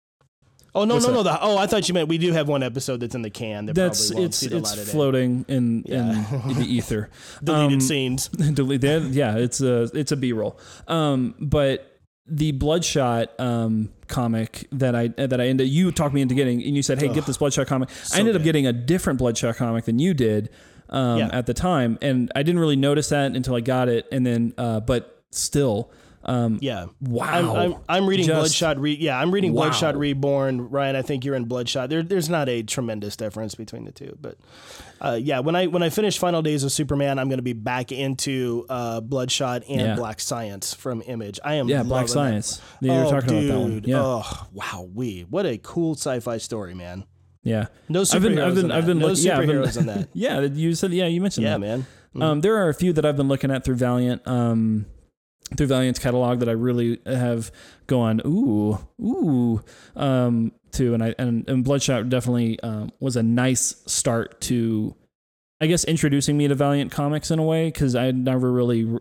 Oh 0.77 0.85
no 0.85 0.93
What's 0.95 1.07
no 1.07 1.11
that? 1.11 1.17
no! 1.17 1.23
The, 1.23 1.39
oh, 1.41 1.57
I 1.57 1.65
thought 1.67 1.87
you 1.87 1.93
meant 1.93 2.07
we 2.07 2.17
do 2.17 2.31
have 2.33 2.47
one 2.47 2.61
episode 2.63 2.99
that's 2.99 3.15
in 3.15 3.23
the 3.23 3.29
can. 3.29 3.65
That 3.65 3.75
That's 3.75 4.07
probably 4.07 4.15
won't 4.21 4.29
it's 4.29 4.37
see 4.37 4.47
the 4.47 4.57
it's 4.57 4.69
light 4.71 4.79
of 4.79 4.85
day. 4.85 4.91
floating 4.91 5.45
in 5.47 5.83
Yeah. 5.87 6.49
in 6.49 6.59
the 6.59 6.65
ether. 6.67 7.09
Deleted 7.43 7.73
Um, 7.73 7.79
scenes. 7.81 8.27
delete. 8.53 8.83
Yeah, 8.83 9.37
it's 9.37 9.59
a 9.59 9.83
it's 9.93 10.11
a 10.11 10.15
B 10.17 10.33
roll. 10.33 10.59
Um, 10.87 11.33
but 11.39 11.99
the 12.27 12.51
Bloodshot 12.51 13.39
um 13.39 13.89
comic 14.07 14.67
that 14.71 14.95
I 14.95 15.07
that 15.07 15.41
I 15.41 15.47
ended 15.47 15.67
you 15.69 15.91
talked 15.91 16.13
me 16.13 16.21
into 16.21 16.35
getting, 16.35 16.61
and 16.61 16.75
you 16.75 16.83
said, 16.83 16.99
"Hey, 17.01 17.07
get 17.07 17.25
this 17.25 17.37
Bloodshot 17.37 17.67
comic." 17.67 17.89
I 18.13 18.19
ended 18.19 18.35
up 18.35 18.43
getting 18.43 18.67
a 18.67 18.73
different 18.73 19.17
Bloodshot 19.19 19.55
comic 19.55 19.85
than 19.85 19.97
you 19.99 20.13
did 20.13 20.49
um, 20.89 21.17
Yeah. 21.19 21.29
at 21.31 21.45
the 21.47 21.53
time, 21.53 21.97
and 22.01 22.31
I 22.35 22.43
didn't 22.43 22.59
really 22.59 22.75
notice 22.75 23.09
that 23.09 23.35
until 23.35 23.55
I 23.55 23.61
got 23.61 23.89
it, 23.89 24.05
and 24.11 24.25
then 24.25 24.53
uh, 24.57 24.79
but 24.81 25.23
still, 25.31 25.89
um, 26.25 26.59
Yeah. 26.61 26.87
wow, 27.01 27.25
I'm, 27.25 27.49
I'm, 27.73 27.75
I'm 27.87 28.07
reading 28.07 28.25
Just- 28.25 28.37
Bloodshot. 28.39 28.79
Re- 28.79 28.97
yeah, 28.99 29.19
I'm 29.19 29.31
reading 29.31 29.53
Wow. 29.53 29.63
Bloodshot 29.65 29.95
Reborn. 29.97 30.69
Ryan, 30.69 30.95
I 30.95 31.01
think 31.01 31.23
you're 31.23 31.35
in 31.35 31.45
Bloodshot. 31.45 31.89
There, 31.89 32.03
there's 32.03 32.29
not 32.29 32.49
a 32.49 32.63
tremendous 32.63 33.15
difference 33.15 33.55
between 33.55 33.85
the 33.85 33.91
two, 33.91 34.17
but 34.21 34.37
uh, 34.99 35.17
yeah, 35.21 35.39
when 35.39 35.55
I 35.55 35.67
when 35.67 35.83
I 35.83 35.89
finish 35.89 36.17
Final 36.17 36.41
Days 36.41 36.63
of 36.63 36.71
Superman, 36.71 37.19
I'm 37.19 37.27
going 37.29 37.37
to 37.37 37.43
be 37.43 37.53
back 37.53 37.91
into 37.91 38.65
uh, 38.69 38.99
Bloodshot 39.01 39.63
and 39.69 39.79
Yeah. 39.81 39.95
Black 39.95 40.19
Science 40.19 40.73
from 40.73 41.01
Image. 41.05 41.39
I 41.45 41.55
am 41.55 41.67
yeah, 41.69 41.83
Black 41.83 42.07
that. 42.07 42.11
Science. 42.11 42.61
Yeah, 42.81 42.93
you're 42.97 43.05
oh, 43.05 43.11
talking 43.11 43.29
dude. 43.29 43.49
about 43.49 43.55
that 43.57 43.61
one. 43.61 43.83
Yeah, 43.85 44.01
Oh, 44.03 44.47
wow. 44.53 44.89
We 44.93 45.21
what 45.29 45.45
a 45.45 45.57
cool 45.59 45.93
sci-fi 45.95 46.37
story, 46.37 46.73
man. 46.73 47.05
yeah. 47.43 47.67
No 47.89 48.01
superheroes 48.01 48.15
I've 48.15 48.21
been, 48.23 48.39
I've 48.39 48.55
been, 48.55 48.65
in 48.65 48.71
I've 48.71 48.85
that. 48.85 48.87
been 48.91 48.99
no 48.99 49.07
looking. 49.07 49.23
Yeah, 49.23 49.37
I've 49.39 49.47
been, 49.47 49.55
superheroes 49.57 49.77
in 49.79 49.85
that. 49.87 50.09
yeah, 50.13 50.39
you 50.41 50.73
said. 50.75 50.91
Yeah, 50.93 51.05
you 51.07 51.21
mentioned 51.21 51.45
Yeah, 51.45 51.53
that. 51.53 51.59
man. 51.59 51.85
Um, 52.19 52.41
there 52.41 52.55
are 52.57 52.67
a 52.69 52.73
few 52.73 52.91
that 52.93 53.05
I've 53.05 53.15
been 53.17 53.27
looking 53.27 53.51
at 53.51 53.63
through 53.63 53.75
Valiant, 53.75 54.27
um, 54.27 54.87
through 55.55 55.67
Valiant's 55.67 55.99
catalog 55.99 56.39
that 56.39 56.49
I 56.49 56.53
really 56.53 56.99
have 57.05 57.51
gone 57.87 58.21
ooh 58.25 58.77
ooh 59.01 59.63
um, 59.95 60.51
to, 60.73 60.93
and 60.93 61.03
I 61.03 61.15
and, 61.17 61.47
and 61.49 61.63
Bloodshot 61.63 62.09
definitely 62.09 62.59
um, 62.61 62.91
was 62.99 63.15
a 63.15 63.23
nice 63.23 63.81
start 63.85 64.41
to, 64.41 64.95
I 65.61 65.67
guess, 65.67 65.83
introducing 65.85 66.37
me 66.37 66.47
to 66.47 66.55
Valiant 66.55 66.91
comics 66.91 67.31
in 67.31 67.39
a 67.39 67.43
way 67.43 67.67
because 67.67 67.95
I 67.95 68.11
never 68.11 68.51
really, 68.51 68.97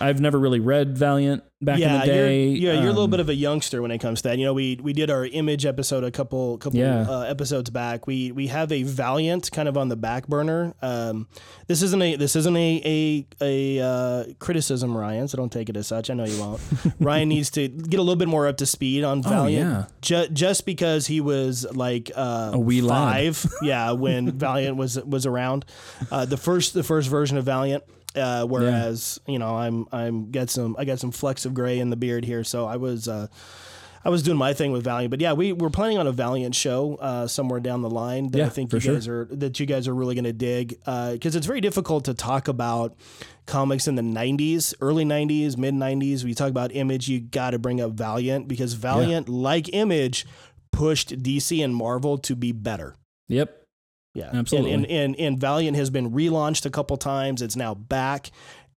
I've 0.00 0.20
never 0.20 0.38
really 0.38 0.60
read 0.60 0.96
Valiant 0.96 1.44
back 1.62 1.78
yeah, 1.78 1.94
in 1.94 2.00
the 2.00 2.06
day. 2.06 2.48
You're, 2.48 2.72
yeah, 2.74 2.80
you're 2.80 2.88
a 2.88 2.92
little 2.92 3.04
Um, 3.04 3.10
bit 3.10 3.20
of 3.20 3.28
a 3.28 3.34
youngster 3.34 3.82
when 3.82 3.90
it 3.90 3.98
comes 3.98 4.22
to 4.22 4.28
that. 4.28 4.38
You 4.38 4.46
know, 4.46 4.54
we 4.54 4.78
we 4.82 4.92
did 4.92 5.10
our 5.10 5.26
image 5.26 5.66
episode 5.66 6.04
a 6.04 6.10
couple 6.10 6.56
couple 6.58 6.78
Yeah. 6.78 7.02
uh, 7.08 7.20
episodes 7.22 7.68
back. 7.70 8.06
We 8.06 8.32
we 8.32 8.46
have 8.46 8.72
a 8.72 8.82
Valiant 8.82 9.50
kind 9.52 9.68
of 9.68 9.76
on 9.76 9.88
the 9.88 9.96
back 9.96 10.26
burner. 10.26 10.74
Um, 10.80 11.28
this 11.66 11.82
isn't 11.82 12.00
a 12.00 12.16
this 12.16 12.34
isn't 12.36 12.56
a 12.56 13.26
a, 13.40 13.78
a 13.78 13.84
uh, 13.84 14.24
criticism, 14.38 14.96
Ryan. 14.96 15.28
So 15.28 15.36
don't 15.36 15.52
take 15.52 15.68
it 15.68 15.76
as 15.76 15.86
such. 15.86 16.08
I 16.10 16.14
know 16.14 16.24
you 16.24 16.40
won't. 16.40 16.60
Ryan 17.00 17.28
needs 17.28 17.50
to 17.50 17.68
get 17.68 18.00
a 18.00 18.02
little 18.02 18.16
bit 18.16 18.28
more 18.28 18.46
up 18.48 18.56
to 18.58 18.66
speed 18.66 19.04
on 19.04 19.22
Valiant. 19.22 19.66
Oh, 19.66 19.70
yeah. 19.78 19.84
Ju- 20.00 20.28
just 20.32 20.64
because 20.66 21.06
he 21.08 21.20
was 21.20 21.66
like 21.74 22.10
uh, 22.14 22.52
A 22.54 22.58
wee 22.58 22.80
lad. 22.80 23.36
five, 23.36 23.52
yeah, 23.62 23.92
when 23.92 24.30
Valiant 24.38 24.76
was 24.76 24.98
was 25.04 25.26
around. 25.26 25.64
Uh, 26.10 26.24
the 26.24 26.36
first 26.38 26.72
the 26.74 26.82
first 26.82 27.08
version 27.10 27.36
of 27.36 27.44
Valiant. 27.44 27.84
Uh, 28.16 28.44
whereas 28.44 29.20
you 29.26 29.38
know 29.38 29.54
I'm 29.56 29.86
I'm 29.92 30.30
got 30.30 30.50
some 30.50 30.74
I 30.78 30.84
got 30.84 30.98
some 30.98 31.12
flecks 31.12 31.44
of 31.44 31.54
gray 31.54 31.78
in 31.78 31.90
the 31.90 31.96
beard 31.96 32.24
here, 32.24 32.42
so 32.42 32.66
I 32.66 32.76
was 32.76 33.06
uh, 33.06 33.28
I 34.04 34.08
was 34.08 34.22
doing 34.22 34.36
my 34.38 34.52
thing 34.52 34.72
with 34.72 34.82
Valiant. 34.82 35.10
But 35.10 35.20
yeah, 35.20 35.32
we 35.34 35.52
we're 35.52 35.70
planning 35.70 35.98
on 35.98 36.06
a 36.06 36.12
Valiant 36.12 36.54
show 36.54 36.96
uh, 36.96 37.26
somewhere 37.28 37.60
down 37.60 37.82
the 37.82 37.90
line 37.90 38.30
that 38.32 38.38
Yeah, 38.38 38.46
I 38.46 38.48
think 38.48 38.72
you 38.72 38.80
sure. 38.80 38.94
guys 38.94 39.06
are 39.06 39.28
that 39.30 39.60
you 39.60 39.66
guys 39.66 39.86
are 39.86 39.94
really 39.94 40.14
going 40.14 40.24
to 40.24 40.32
dig 40.32 40.70
because 40.80 41.36
it's 41.36 41.46
very 41.46 41.60
difficult 41.60 42.04
to 42.06 42.14
talk 42.14 42.48
about 42.48 42.96
comics 43.46 43.86
in 43.86 43.96
the 43.96 44.02
90s, 44.02 44.74
early 44.80 45.04
90s, 45.04 45.56
mid 45.56 45.74
90s. 45.74 46.24
We 46.24 46.34
talk 46.34 46.50
about 46.50 46.74
Image, 46.74 47.08
you 47.08 47.20
got 47.20 47.50
to 47.50 47.58
bring 47.58 47.80
up 47.80 47.92
Valiant 47.92 48.48
because 48.48 48.74
Valiant, 48.74 49.28
like 49.28 49.72
Image, 49.72 50.26
pushed 50.72 51.22
DC 51.22 51.62
and 51.62 51.74
Marvel 51.76 52.16
to 52.18 52.34
be 52.34 52.52
better. 52.52 52.96
Yep. 53.28 53.59
Yeah, 54.14 54.30
Absolutely. 54.32 54.72
And, 54.72 54.86
and 54.86 55.14
and 55.14 55.16
and 55.20 55.40
Valiant 55.40 55.76
has 55.76 55.88
been 55.90 56.10
relaunched 56.10 56.66
a 56.66 56.70
couple 56.70 56.96
times. 56.96 57.42
It's 57.42 57.54
now 57.56 57.74
back, 57.74 58.30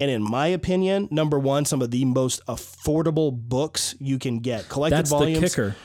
and 0.00 0.10
in 0.10 0.22
my 0.22 0.48
opinion, 0.48 1.06
number 1.10 1.38
one, 1.38 1.64
some 1.64 1.80
of 1.82 1.90
the 1.92 2.04
most 2.04 2.44
affordable 2.46 3.32
books 3.32 3.94
you 4.00 4.18
can 4.18 4.40
get. 4.40 4.68
Collected 4.68 4.96
That's 4.98 5.10
volumes. 5.10 5.40
the 5.40 5.48
kicker. 5.48 5.76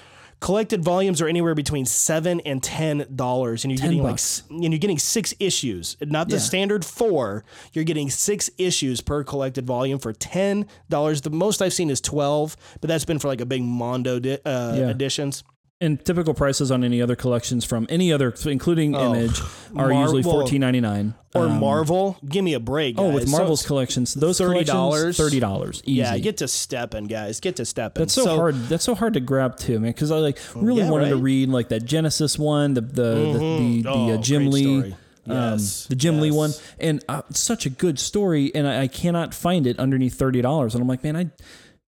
Collected 0.41 0.84
volumes 0.84 1.22
are 1.22 1.27
anywhere 1.27 1.55
between 1.55 1.85
seven 1.85 2.39
and 2.41 2.61
ten 2.61 3.05
dollars, 3.15 3.63
and 3.63 3.72
you're 3.72 3.81
getting 3.81 4.03
bucks. 4.03 4.43
like, 4.49 4.63
and 4.63 4.73
you're 4.73 4.80
getting 4.80 4.97
six 4.99 5.34
issues, 5.39 5.95
not 6.01 6.27
the 6.27 6.35
Yeah. 6.35 6.41
standard 6.41 6.84
four. 6.84 7.45
You're 7.73 7.85
getting 7.85 8.09
six 8.09 8.49
issues 8.57 8.99
per 8.99 9.23
collected 9.23 9.65
volume 9.65 9.97
for 9.99 10.11
ten 10.11 10.65
dollars. 10.89 11.22
The 11.22 11.30
most 11.30 11.61
I've 11.61 11.73
seen 11.73 11.89
is 11.89 12.01
twelve, 12.01 12.57
but 12.81 12.88
that's 12.89 13.05
been 13.05 13.17
for 13.19 13.27
like 13.27 13.41
a 13.41 13.45
big 13.45 13.63
Mondo 13.63 14.19
di- 14.19 14.39
uh, 14.43 14.76
Yeah. 14.76 14.89
editions. 14.89 15.43
And 15.81 16.03
typical 16.06 16.34
prices 16.34 16.72
on 16.72 16.85
any 16.85 17.02
other 17.02 17.18
collections 17.18 17.65
from 17.65 17.85
any 17.89 18.14
other, 18.14 18.34
including 18.45 18.95
Oh, 18.95 19.14
Image, 19.14 19.41
are 19.76 19.89
Mar- 19.89 20.03
usually 20.03 20.23
fourteen 20.23 20.61
ninety 20.61 20.80
nine. 20.80 21.15
Or 21.34 21.49
Marvel, 21.49 22.15
give 22.26 22.45
me 22.45 22.53
a 22.53 22.61
break. 22.61 22.97
Um, 22.97 23.03
Oh, 23.03 23.10
with 23.10 23.23
guys. 23.26 23.31
So- 23.31 23.38
Marvel's 23.38 23.65
collections, 23.65 24.14
those 24.14 24.39
$30? 24.39 25.18
thirty 25.18 25.41
dollars, 25.41 25.81
easy. 25.85 25.97
Yeah, 25.97 26.18
get 26.18 26.38
to 26.38 26.47
stepping, 26.47 27.07
guys. 27.07 27.41
Get 27.41 27.57
to 27.57 27.65
stepping. 27.65 28.03
that's 28.03 28.14
so, 28.14 28.38
hard. 28.38 28.56
That's 28.69 28.85
so 28.85 28.95
hard 28.95 29.15
to 29.15 29.19
grab 29.19 29.57
too, 29.57 29.81
man. 29.81 29.91
Because 29.91 30.11
I 30.11 30.19
like 30.19 30.39
really 30.56 30.84
Yeah, 30.84 30.89
wanted 30.91 31.10
to 31.10 31.18
read 31.18 31.49
like 31.49 31.68
that 31.68 31.84
Genesis 31.84 32.39
one, 32.39 32.73
the 32.73 32.80
the 32.80 32.88
the, 32.93 33.34
the, 33.34 33.81
the 33.81 33.89
Oh, 33.89 34.11
uh, 34.14 34.18
Jim 34.22 34.49
Lee, 34.52 34.64
story. 34.80 34.95
Yes, 35.26 35.85
um, 35.85 35.89
the 35.89 35.95
Jim 35.97 36.22
Lee 36.22 36.31
one, 36.31 36.52
and 36.80 37.03
uh, 37.10 37.23
such 37.31 37.65
a 37.65 37.69
good 37.69 37.99
story, 37.99 38.49
and 38.56 38.65
I, 38.65 38.84
I 38.84 38.88
cannot 38.88 39.34
find 39.34 39.68
it 39.68 39.77
underneath 39.77 40.14
thirty 40.18 40.41
dollars. 40.41 40.73
And 40.73 40.81
I'm 40.81 40.88
like, 40.88 41.03
man, 41.03 41.18
I 41.18 41.31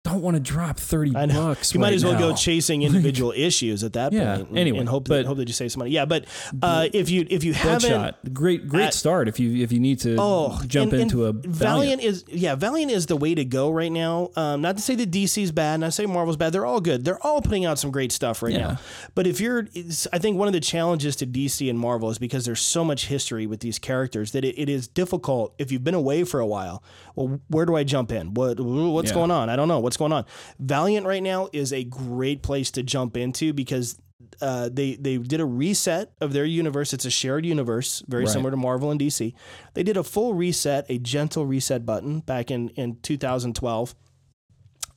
don't 0.05 0.21
want 0.21 0.35
to 0.35 0.41
drop 0.41 0.79
30 0.79 1.17
I 1.17 1.27
know. 1.27 1.47
bucks. 1.49 1.73
You 1.73 1.79
might 1.79 1.95
as 1.95 2.05
well 2.05 2.19
go 2.19 2.35
chasing 2.35 2.83
individual 2.89 3.33
issues 3.37 3.85
at 3.85 3.93
that 3.93 4.13
Yeah, 4.13 4.37
point 4.37 4.49
and, 4.49 4.59
anyway, 4.59 4.79
and 4.81 4.89
hope 4.89 5.07
but- 5.09 5.19
that 5.19 5.27
hope 5.27 5.37
that 5.37 5.47
you 5.49 5.55
save 5.55 5.71
some 5.71 5.79
money. 5.81 5.93
Yeah, 5.93 6.07
but 6.07 6.25
uh, 6.61 6.89
if 6.93 7.09
you 7.09 7.25
if 7.31 7.45
you 7.45 7.53
haven't 7.55 7.89
Bloodshot. 7.89 8.35
Great, 8.35 8.67
great 8.69 8.87
at- 8.87 8.95
start 8.95 9.29
if 9.29 9.39
you 9.39 9.63
if 9.63 9.71
you 9.71 9.79
need 9.79 10.01
to 10.01 10.17
Oh, 10.19 10.61
jump 10.67 10.93
and- 10.93 11.03
and 11.03 11.13
into 11.13 11.27
a 11.27 11.33
Valiant. 11.33 11.57
Valiant. 11.57 12.03
is 12.03 12.25
yeah, 12.29 12.57
Valiant 12.57 12.91
is 12.91 13.07
the 13.07 13.17
way 13.17 13.35
to 13.37 13.45
go 13.45 13.71
right 13.71 13.93
now. 13.93 14.31
Um, 14.35 14.61
not 14.61 14.77
to 14.77 14.83
say 14.83 14.97
that 14.97 15.11
DC's 15.13 15.53
bad, 15.53 15.79
not 15.81 15.87
to 15.87 15.93
say 15.93 16.07
Marvel's 16.07 16.37
bad. 16.37 16.53
They're 16.53 16.67
all 16.67 16.81
good. 16.81 17.05
They're 17.05 17.25
all 17.25 17.41
putting 17.41 17.65
out 17.65 17.79
some 17.79 17.93
great 17.93 18.11
stuff 18.11 18.43
right 18.43 18.53
Yeah. 18.53 18.59
now. 18.59 18.79
But 19.15 19.29
if 19.29 19.41
you're, 19.41 19.69
I 20.13 20.19
think 20.19 20.37
one 20.37 20.49
of 20.49 20.53
the 20.53 20.61
challenges 20.61 21.15
to 21.17 21.27
DC 21.27 21.71
and 21.71 21.79
Marvel 21.79 22.11
is 22.11 22.19
because 22.19 22.45
there's 22.45 22.61
so 22.61 22.85
much 22.85 23.07
history 23.07 23.47
with 23.47 23.61
these 23.61 23.79
characters 23.79 24.33
that 24.33 24.45
it, 24.45 24.59
it 24.61 24.69
is 24.69 24.89
difficult 24.89 25.55
if 25.59 25.71
you've 25.71 25.85
been 25.85 25.95
away 25.95 26.25
for 26.25 26.41
a 26.41 26.47
while. 26.47 26.83
Well, 27.15 27.41
where 27.49 27.67
do 27.67 27.77
I 27.77 27.85
jump 27.85 28.11
in? 28.11 28.35
What 28.35 28.59
what's 28.59 29.11
Yeah. 29.11 29.15
going 29.15 29.31
on? 29.31 29.49
I 29.49 29.55
don't 29.57 29.69
know 29.69 29.79
what's 29.79 29.92
going 29.97 30.13
on. 30.13 30.25
Valiant 30.59 31.07
right 31.07 31.23
now 31.23 31.49
is 31.53 31.73
a 31.73 31.85
great 31.85 32.43
place 32.43 32.71
to 32.73 32.83
jump 32.83 33.17
into 33.17 33.53
because 33.53 33.99
uh, 34.41 34.69
they 34.73 34.95
they 34.97 35.19
did 35.19 35.41
a 35.41 35.45
reset 35.45 36.13
of 36.21 36.33
their 36.33 36.45
universe. 36.45 36.93
It's 36.93 37.05
a 37.05 37.11
shared 37.11 37.45
universe, 37.45 38.03
very 38.09 38.25
Right. 38.25 38.33
similar 38.33 38.51
to 38.51 38.57
Marvel 38.57 38.91
and 38.91 38.99
DC. 39.01 39.35
They 39.75 39.83
did 39.83 39.97
a 39.97 40.03
full 40.03 40.35
reset, 40.35 40.87
a 40.89 40.99
gentle 40.99 41.45
reset 41.47 41.85
button 41.85 42.21
back 42.21 42.51
in 42.51 42.69
in 42.71 42.97
2012. 43.03 43.95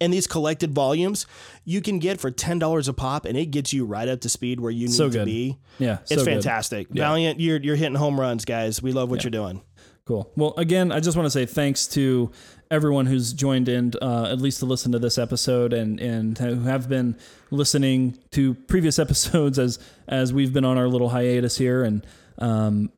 And 0.01 0.11
these 0.11 0.27
collected 0.27 0.73
volumes 0.75 1.25
you 1.63 1.81
can 1.81 1.99
get 1.99 2.19
for 2.19 2.29
ten 2.29 2.59
dollars 2.59 2.87
a 2.89 2.93
pop, 2.93 3.23
and 3.25 3.37
it 3.37 3.45
gets 3.47 3.71
you 3.71 3.85
right 3.85 4.07
up 4.09 4.19
to 4.21 4.29
speed 4.29 4.59
where 4.59 4.71
you 4.71 4.87
need 4.87 4.93
So 4.93 5.09
to 5.09 5.23
be. 5.23 5.57
Yeah, 5.79 5.99
It's 6.09 6.15
so 6.15 6.25
fantastic. 6.25 6.89
Valiant, 6.89 7.39
you're 7.39 7.61
you're 7.61 7.77
hitting 7.77 7.95
home 7.95 8.19
runs, 8.19 8.43
guys. 8.43 8.81
We 8.81 8.91
love 8.91 9.09
what 9.09 9.23
you're 9.23 9.31
doing. 9.31 9.61
Cool. 10.05 10.29
Well, 10.35 10.53
again, 10.57 10.91
I 10.91 10.99
just 10.99 11.15
want 11.17 11.25
to 11.27 11.31
say 11.31 11.45
thanks 11.45 11.87
to 11.89 12.29
everyone 12.71 13.05
who's 13.05 13.33
joined 13.33 13.69
in, 13.69 13.93
uh, 14.01 14.27
at 14.31 14.39
least 14.39 14.59
to 14.59 14.65
listen 14.65 14.91
to 14.91 14.99
this 14.99 15.17
episode, 15.17 15.73
and 15.73 15.99
and 15.99 16.37
who 16.37 16.61
have 16.63 16.87
been 16.89 17.15
listening 17.51 18.17
to 18.31 18.53
previous 18.53 18.99
episodes 19.05 19.59
as 19.59 19.79
as 20.07 20.33
we've 20.33 20.53
been 20.53 20.65
on 20.65 20.77
our 20.77 20.87
little 20.87 21.09
hiatus 21.09 21.57
here, 21.57 21.83
and 21.83 22.05
um, 22.39 22.91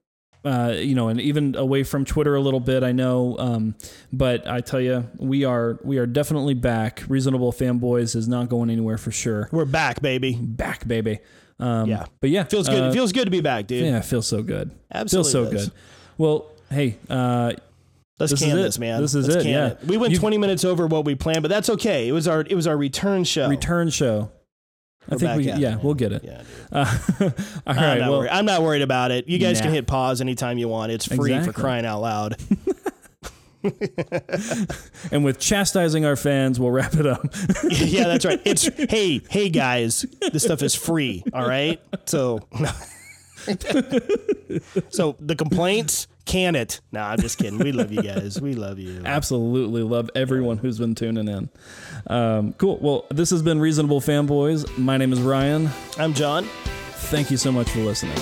uh, 0.46 0.74
you 0.78 0.96
know, 0.96 1.10
and 1.10 1.20
even 1.20 1.56
away 1.56 1.84
from 1.84 2.06
Twitter 2.06 2.36
a 2.36 2.42
little 2.42 2.60
bit. 2.60 2.84
I 2.84 2.92
know, 2.92 3.36
um, 3.38 3.76
but 4.14 4.48
I 4.48 4.62
tell 4.62 4.80
you, 4.80 5.08
we 5.18 5.44
are 5.46 5.78
we 5.84 5.98
are 5.98 6.06
definitely 6.06 6.54
back. 6.54 7.04
Reasonable 7.08 7.52
fanboys 7.52 8.16
is 8.16 8.28
not 8.28 8.50
going 8.50 8.70
anywhere 8.70 8.98
for 8.98 9.12
sure. 9.12 9.50
We're 9.52 9.66
back, 9.66 10.02
baby. 10.02 10.36
Back, 10.36 10.88
baby. 10.88 11.20
Um, 11.60 11.90
Yeah. 11.90 12.06
but 12.22 12.30
yeah, 12.30 12.44
Feels 12.44 12.70
good. 12.70 12.82
uh, 12.84 12.90
it 12.90 12.94
feels 12.94 13.12
good 13.12 13.26
to 13.26 13.32
be 13.32 13.42
back, 13.42 13.66
dude. 13.68 13.84
yeah, 13.84 14.00
feels 14.02 14.28
so 14.28 14.44
good. 14.44 14.70
Absolutely 14.94 15.32
feels 15.32 15.46
so 15.48 15.52
does. 15.52 15.66
good. 15.70 15.78
Well, 16.20 16.52
hey, 16.70 16.98
uh, 17.10 17.54
Let's 18.20 18.32
This 18.32 18.42
is 18.42 18.48
can 18.48 18.58
it. 18.58 18.62
this, 18.64 18.80
man. 18.80 19.02
This 19.02 19.14
is 19.14 19.28
Let's 19.28 19.46
it, 19.46 19.50
yeah. 19.50 19.68
it. 19.68 19.84
We 19.86 19.98
went 19.98 20.12
You- 20.14 20.20
20 20.20 20.38
minutes 20.40 20.66
over 20.66 20.88
what 20.88 21.06
we 21.06 21.14
planned, 21.16 21.44
but 21.44 21.50
that's 21.50 21.70
okay. 21.70 22.08
It 22.08 22.12
was 22.14 22.28
our 22.28 22.42
it 22.42 22.56
was 22.56 22.66
our 22.66 22.76
return 22.76 23.24
show. 23.24 23.48
return 23.48 23.90
show. 23.90 24.32
I 25.10 25.14
We're 25.16 25.20
think 25.20 25.38
we, 25.38 25.44
yeah, 25.46 25.70
man. 25.76 25.82
we'll 25.84 25.94
get 25.94 26.12
it. 26.12 26.24
Yeah. 26.26 26.42
Uh, 26.72 26.98
all 27.22 27.32
I'm, 27.66 27.76
right. 27.78 28.00
not 28.00 28.10
Well, 28.10 28.20
worried. 28.20 28.30
I'm 28.32 28.46
not 28.46 28.62
worried 28.64 28.82
about 28.82 29.12
it. 29.12 29.28
You 29.30 29.38
guys 29.38 29.62
can 29.62 29.72
hit 29.72 29.88
pause 29.88 30.20
anytime 30.20 30.58
you 30.58 30.68
want. 30.68 30.92
It's 30.92 31.06
free 31.06 31.40
for 31.44 31.54
crying 31.54 31.86
out 31.86 32.02
loud. 32.02 32.36
and 35.12 35.24
with 35.26 35.40
chastising 35.40 36.06
our 36.06 36.16
fans, 36.16 36.60
we'll 36.60 36.72
wrap 36.72 36.94
it 36.96 37.06
up. 37.06 37.22
yeah, 37.70 38.06
that's 38.06 38.26
right. 38.26 38.42
It's 38.46 38.68
hey, 38.90 39.22
hey 39.30 39.50
guys, 39.50 40.06
this 40.32 40.44
stuff 40.44 40.62
is 40.62 40.76
free. 40.76 41.24
All 41.34 41.48
right. 41.48 41.80
So, 42.06 42.40
so 44.90 45.16
the 45.20 45.36
complaints 45.38 46.08
can 46.28 46.56
it? 46.56 46.82
No, 46.92 47.02
I'm 47.02 47.20
just 47.20 47.38
kidding. 47.40 47.58
We 47.58 47.72
love 47.72 47.92
you 47.92 48.04
guys. 48.04 48.40
We 48.40 48.54
love 48.54 48.78
you. 48.78 49.02
Absolutely 49.06 49.82
love 49.82 50.10
everyone 50.14 50.58
who's 50.58 50.78
been 50.78 50.94
tuning 50.94 51.28
in. 51.28 51.50
Um, 52.08 52.54
cool. 52.54 52.78
Well, 52.78 53.06
this 53.10 53.32
has 53.32 53.42
been 53.42 53.60
Reasonable 53.60 54.02
Fanboys. 54.02 54.78
My 54.78 54.98
name 54.98 55.14
is 55.14 55.22
Ryan. 55.22 55.70
I'm 55.98 56.14
John. 56.14 56.44
Thank 57.10 57.32
you 57.32 57.38
so 57.38 57.52
much 57.52 57.70
for 57.70 57.80
listening. 57.80 58.18